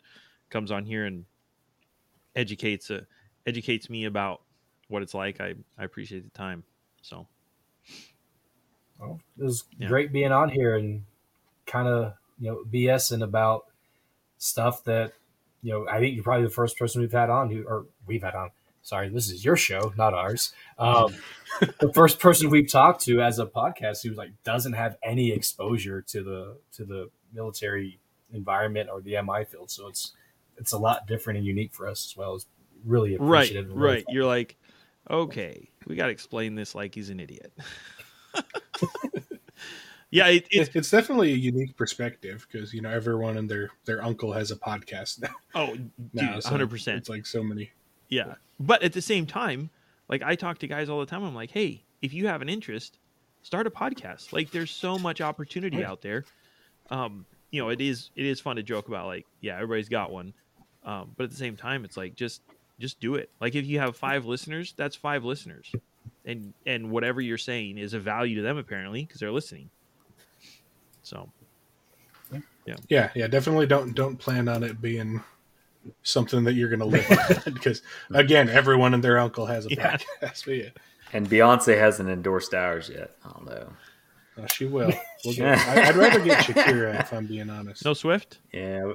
comes 0.49 0.71
on 0.71 0.83
here 0.83 1.05
and 1.05 1.25
educates 2.35 2.89
uh, 2.89 3.01
educates 3.45 3.87
me 3.91 4.05
about 4.05 4.41
what 4.91 5.01
it's 5.01 5.13
like, 5.13 5.41
I 5.41 5.55
I 5.77 5.83
appreciate 5.83 6.23
the 6.23 6.37
time. 6.37 6.63
So 7.01 7.27
Well, 8.99 9.19
it 9.37 9.43
was 9.43 9.63
Yeah. 9.79 9.87
great 9.87 10.11
being 10.11 10.31
on 10.31 10.49
here 10.49 10.75
and 10.75 11.05
kind 11.65 11.87
of 11.87 12.13
you 12.39 12.51
know 12.51 12.63
BSing 12.71 13.23
about 13.23 13.65
stuff 14.37 14.83
that 14.85 15.13
you 15.63 15.71
know. 15.73 15.87
I 15.87 15.99
think 15.99 16.15
you're 16.15 16.23
probably 16.23 16.45
the 16.45 16.51
first 16.53 16.77
person 16.77 17.01
we've 17.01 17.11
had 17.11 17.29
on 17.29 17.49
who, 17.49 17.63
or 17.63 17.85
we've 18.05 18.23
had 18.23 18.35
on. 18.35 18.51
Sorry, 18.83 19.09
this 19.09 19.29
is 19.29 19.45
your 19.45 19.55
show, 19.55 19.93
not 19.95 20.13
ours. 20.15 20.53
Um, 20.79 21.13
the 21.79 21.91
first 21.93 22.19
person 22.19 22.49
we've 22.49 22.69
talked 22.71 23.01
to 23.05 23.21
as 23.21 23.37
a 23.37 23.45
podcast 23.45 24.01
who 24.03 24.11
like 24.15 24.31
doesn't 24.43 24.73
have 24.73 24.97
any 25.03 25.31
exposure 25.31 26.01
to 26.03 26.23
the 26.23 26.57
to 26.73 26.85
the 26.85 27.09
military 27.33 27.99
environment 28.33 28.89
or 28.91 29.01
the 29.01 29.21
MI 29.21 29.43
field. 29.45 29.69
So 29.71 29.87
it's 29.87 30.13
it's 30.57 30.71
a 30.71 30.77
lot 30.79 31.05
different 31.07 31.37
and 31.37 31.45
unique 31.45 31.73
for 31.73 31.87
us 31.87 32.05
as 32.11 32.17
well. 32.17 32.35
It's 32.35 32.47
really 32.85 33.15
right, 33.17 33.43
appreciative. 33.43 33.69
and 33.71 33.79
really 33.79 33.95
right. 33.97 34.05
You're 34.09 34.25
like, 34.25 34.57
okay, 35.09 35.69
we 35.87 35.95
got 35.95 36.05
to 36.05 36.11
explain 36.11 36.55
this 36.55 36.75
like 36.75 36.95
he's 36.95 37.09
an 37.09 37.19
idiot. 37.19 37.51
yeah, 40.11 40.27
it, 40.27 40.47
it's 40.51 40.75
It's, 40.75 40.89
definitely 40.89 41.33
a 41.33 41.37
unique 41.37 41.75
perspective 41.77 42.45
because 42.51 42.73
you 42.73 42.81
know 42.81 42.89
everyone 42.89 43.37
and 43.37 43.49
their 43.49 43.69
their 43.85 44.03
uncle 44.03 44.33
has 44.33 44.51
a 44.51 44.55
podcast 44.55 45.21
now. 45.21 45.35
oh, 45.55 45.75
so 46.39 46.49
hundred 46.49 46.69
percent. 46.69 46.97
It's 46.97 47.09
like 47.09 47.25
so 47.25 47.43
many. 47.43 47.71
Yeah. 48.09 48.35
But 48.59 48.83
at 48.83 48.93
the 48.93 49.01
same 49.01 49.25
time, 49.25 49.69
like 50.09 50.21
I 50.21 50.35
talk 50.35 50.59
to 50.59 50.67
guys 50.67 50.89
all 50.89 50.99
the 50.99 51.05
time. 51.05 51.23
I'm 51.23 51.35
like, 51.35 51.51
hey, 51.51 51.83
if 52.01 52.13
you 52.13 52.27
have 52.27 52.41
an 52.41 52.49
interest, 52.49 52.99
start 53.41 53.67
a 53.67 53.71
podcast. 53.71 54.33
Like 54.33 54.51
there's 54.51 54.71
so 54.71 54.99
much 54.99 55.21
opportunity 55.21 55.77
Right. 55.77 55.85
out 55.85 56.01
there. 56.01 56.25
Um, 56.89 57.25
you 57.51 57.61
know, 57.61 57.69
it 57.69 57.79
is 57.81 58.11
it 58.15 58.25
is 58.25 58.39
fun 58.39 58.57
to 58.57 58.63
joke 58.63 58.87
about 58.87 59.07
like, 59.07 59.25
yeah, 59.39 59.55
everybody's 59.55 59.89
got 59.89 60.11
one. 60.11 60.33
Um, 60.83 61.11
but 61.15 61.25
at 61.25 61.29
the 61.29 61.35
same 61.37 61.55
time, 61.55 61.85
it's 61.85 61.95
like 61.95 62.15
just 62.15 62.41
just 62.81 62.99
do 62.99 63.15
it. 63.15 63.29
Like 63.39 63.55
if 63.55 63.65
you 63.65 63.79
have 63.79 63.95
five 63.95 64.25
listeners, 64.25 64.73
that's 64.75 64.95
five 64.95 65.23
listeners. 65.23 65.71
And 66.25 66.53
and 66.65 66.91
whatever 66.91 67.21
you're 67.21 67.37
saying 67.37 67.77
is 67.77 67.93
of 67.93 68.03
value 68.03 68.35
to 68.37 68.41
them 68.41 68.57
apparently 68.57 69.03
because 69.05 69.19
they're 69.19 69.31
listening. 69.31 69.69
So 71.03 71.29
Yeah, 72.65 72.75
yeah, 72.89 73.09
yeah. 73.15 73.27
definitely 73.27 73.67
don't 73.67 73.93
don't 73.95 74.17
plan 74.17 74.47
on 74.47 74.63
it 74.63 74.81
being 74.81 75.23
something 76.03 76.43
that 76.43 76.53
you're 76.53 76.69
going 76.69 76.79
to 76.79 76.85
live 76.85 77.09
on 77.09 77.53
because 77.53 77.81
again, 78.13 78.49
everyone 78.49 78.93
and 78.93 79.03
their 79.03 79.17
uncle 79.17 79.45
has 79.47 79.65
a 79.65 79.69
Yeah. 79.71 79.97
podcast. 80.21 80.45
But 80.45 80.51
yeah, 80.55 80.69
And 81.13 81.27
Beyonce 81.27 81.77
hasn't 81.77 82.07
endorsed 82.09 82.53
ours 82.53 82.87
yet. 82.89 83.15
I 83.25 83.29
don't 83.31 83.45
know. 83.45 83.73
Uh, 84.37 84.47
she 84.47 84.65
will. 84.65 84.91
We'll 85.25 85.35
get, 85.35 85.55
I'd 85.67 85.95
rather 85.95 86.19
get 86.19 86.39
Shakira 86.45 86.99
if 86.99 87.13
I'm 87.13 87.27
being 87.27 87.49
honest. 87.51 87.85
No 87.85 87.93
Swift. 87.93 88.39
Yeah. 88.51 88.93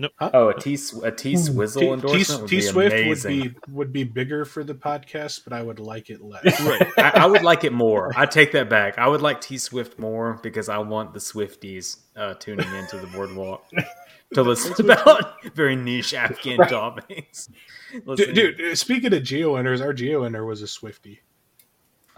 Nope. 0.00 0.12
Oh, 0.20 0.50
a 0.50 0.54
T 0.58 0.78
a 1.02 1.10
T 1.10 1.36
Swizzle 1.36 1.80
T, 1.82 1.88
endorsement 1.88 2.40
would 2.42 2.48
T 2.48 2.56
be 2.56 2.62
Swift 2.62 2.94
would 3.08 3.28
be 3.28 3.54
would 3.68 3.92
be 3.92 4.04
bigger 4.04 4.44
for 4.44 4.62
the 4.62 4.74
podcast, 4.74 5.42
but 5.42 5.52
I 5.52 5.60
would 5.60 5.80
like 5.80 6.08
it 6.08 6.22
less. 6.22 6.44
Right. 6.64 6.86
I, 6.98 7.24
I 7.24 7.26
would 7.26 7.42
like 7.42 7.64
it 7.64 7.72
more. 7.72 8.12
I 8.16 8.24
take 8.24 8.52
that 8.52 8.70
back. 8.70 8.96
I 8.96 9.08
would 9.08 9.22
like 9.22 9.40
T 9.40 9.58
Swift 9.58 9.98
more 9.98 10.38
because 10.42 10.68
I 10.68 10.78
want 10.78 11.14
the 11.14 11.18
Swifties 11.18 11.96
uh, 12.16 12.34
tuning 12.34 12.72
into 12.76 12.96
the 12.98 13.08
boardwalk 13.08 13.64
to 14.34 14.42
listen 14.42 14.72
about 14.90 15.42
very 15.54 15.74
niche 15.74 16.14
Afghan 16.14 16.58
Right. 16.58 16.70
topics. 16.70 17.48
dude, 18.16 18.34
dude, 18.34 18.78
speaking 18.78 19.12
of 19.12 19.24
geointers, 19.24 19.80
our 19.80 19.92
geointer 19.92 20.46
was 20.46 20.62
a 20.62 20.68
Swifty. 20.68 21.20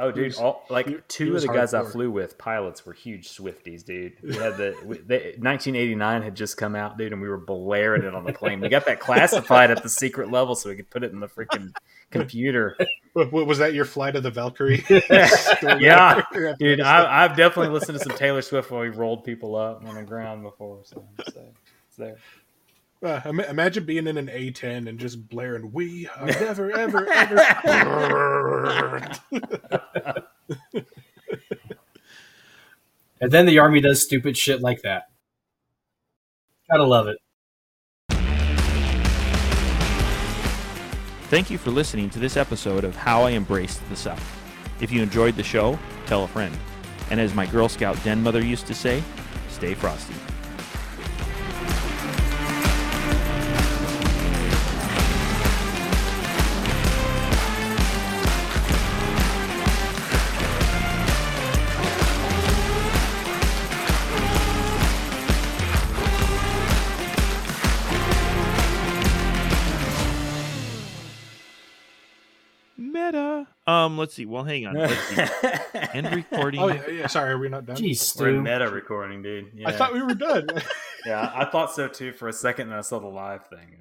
Oh, 0.00 0.10
dude, 0.10 0.26
was- 0.26 0.38
all, 0.38 0.64
like 0.68 0.86
he- 0.88 0.96
two 1.08 1.30
he 1.30 1.36
of 1.36 1.42
the 1.42 1.48
guys 1.48 1.74
I 1.74 1.84
flew 1.84 2.10
with, 2.10 2.38
pilots, 2.38 2.84
were 2.84 2.92
huge 2.92 3.28
Swifties, 3.28 3.84
dude. 3.84 4.14
We 4.22 4.34
had 4.36 4.56
the 4.56 4.74
we, 4.84 4.98
they, 4.98 5.34
1989 5.38 6.22
had 6.22 6.34
just 6.34 6.56
come 6.56 6.74
out, 6.74 6.98
dude, 6.98 7.12
and 7.12 7.20
we 7.22 7.28
were 7.28 7.36
blaring 7.36 8.02
it 8.02 8.14
on 8.14 8.24
the 8.24 8.32
plane. 8.32 8.60
We 8.60 8.68
got 8.68 8.86
that 8.86 8.98
classified 9.00 9.70
at 9.70 9.82
the 9.82 9.88
secret 9.88 10.30
level 10.30 10.54
so 10.54 10.68
we 10.70 10.76
could 10.76 10.90
put 10.90 11.04
it 11.04 11.12
in 11.12 11.20
the 11.20 11.28
freaking 11.28 11.72
computer. 12.10 12.76
What, 13.12 13.32
what- 13.32 13.46
was 13.48 13.58
that 13.58 13.74
your 13.74 13.84
flight 13.86 14.14
of 14.14 14.22
the 14.22 14.30
Valkyrie? 14.30 14.84
yeah, 14.88 16.22
dude, 16.60 16.80
I, 16.80 17.24
I've 17.24 17.36
definitely 17.36 17.72
listened 17.72 17.98
to 17.98 18.04
some 18.04 18.16
Taylor 18.16 18.40
Swift 18.40 18.70
while 18.70 18.82
we 18.82 18.88
rolled 18.88 19.24
people 19.24 19.56
up 19.56 19.84
on 19.84 19.96
the 19.96 20.04
ground 20.04 20.44
before. 20.44 20.78
So, 20.84 21.04
so 21.28 21.42
it's 21.88 21.96
there. 21.96 22.18
Uh, 23.02 23.20
ima- 23.24 23.44
imagine 23.44 23.84
being 23.84 24.06
in 24.06 24.18
an 24.18 24.28
A10 24.28 24.88
and 24.88 24.98
just 24.98 25.28
blaring, 25.28 25.72
"We 25.72 26.08
are 26.08 26.26
never, 26.26 26.70
ever, 26.70 27.10
ever." 27.64 29.10
And 33.20 33.30
then 33.30 33.44
the 33.44 33.58
army 33.58 33.80
does 33.80 34.02
stupid 34.02 34.36
shit 34.36 34.62
like 34.62 34.82
that. 34.82 35.08
Gotta 36.70 36.84
love 36.84 37.06
it. 37.08 37.18
Thank 41.28 41.50
you 41.50 41.58
for 41.58 41.70
listening 41.70 42.10
to 42.10 42.18
this 42.18 42.36
episode 42.36 42.82
of 42.82 42.96
How 42.96 43.22
I 43.22 43.32
Embraced 43.32 43.86
the 43.88 43.96
Suck. 43.96 44.18
If 44.80 44.90
you 44.90 45.02
enjoyed 45.02 45.36
the 45.36 45.42
show, 45.42 45.78
tell 46.06 46.24
a 46.24 46.28
friend. 46.28 46.56
And 47.10 47.20
as 47.20 47.34
my 47.34 47.46
Girl 47.46 47.68
Scout 47.68 48.02
den 48.02 48.22
mother 48.22 48.44
used 48.44 48.66
to 48.68 48.74
say, 48.74 49.02
stay 49.48 49.74
frosty. 49.74 50.14
Um, 73.86 73.98
let's 73.98 74.14
see. 74.14 74.26
Well, 74.26 74.44
hang 74.44 74.66
on. 74.66 74.74
Let's 74.74 75.08
see. 75.08 75.22
End 75.94 76.12
recording. 76.14 76.60
oh 76.60 76.68
yeah, 76.68 76.88
yeah. 76.88 77.06
Sorry, 77.06 77.32
are 77.32 77.38
we 77.38 77.48
not 77.48 77.66
done? 77.66 77.76
Jeez, 77.76 78.18
We're 78.18 78.30
in 78.30 78.42
meta 78.42 78.68
recording, 78.70 79.22
dude. 79.22 79.50
Yeah. 79.54 79.68
I 79.68 79.72
thought 79.72 79.92
we 79.92 80.02
were 80.02 80.14
done. 80.14 80.48
yeah, 81.06 81.30
I 81.34 81.44
thought 81.44 81.72
so 81.72 81.88
too 81.88 82.12
for 82.12 82.28
a 82.28 82.32
second, 82.32 82.68
and 82.68 82.76
I 82.76 82.82
saw 82.82 82.98
the 82.98 83.06
live 83.06 83.46
thing. 83.46 83.76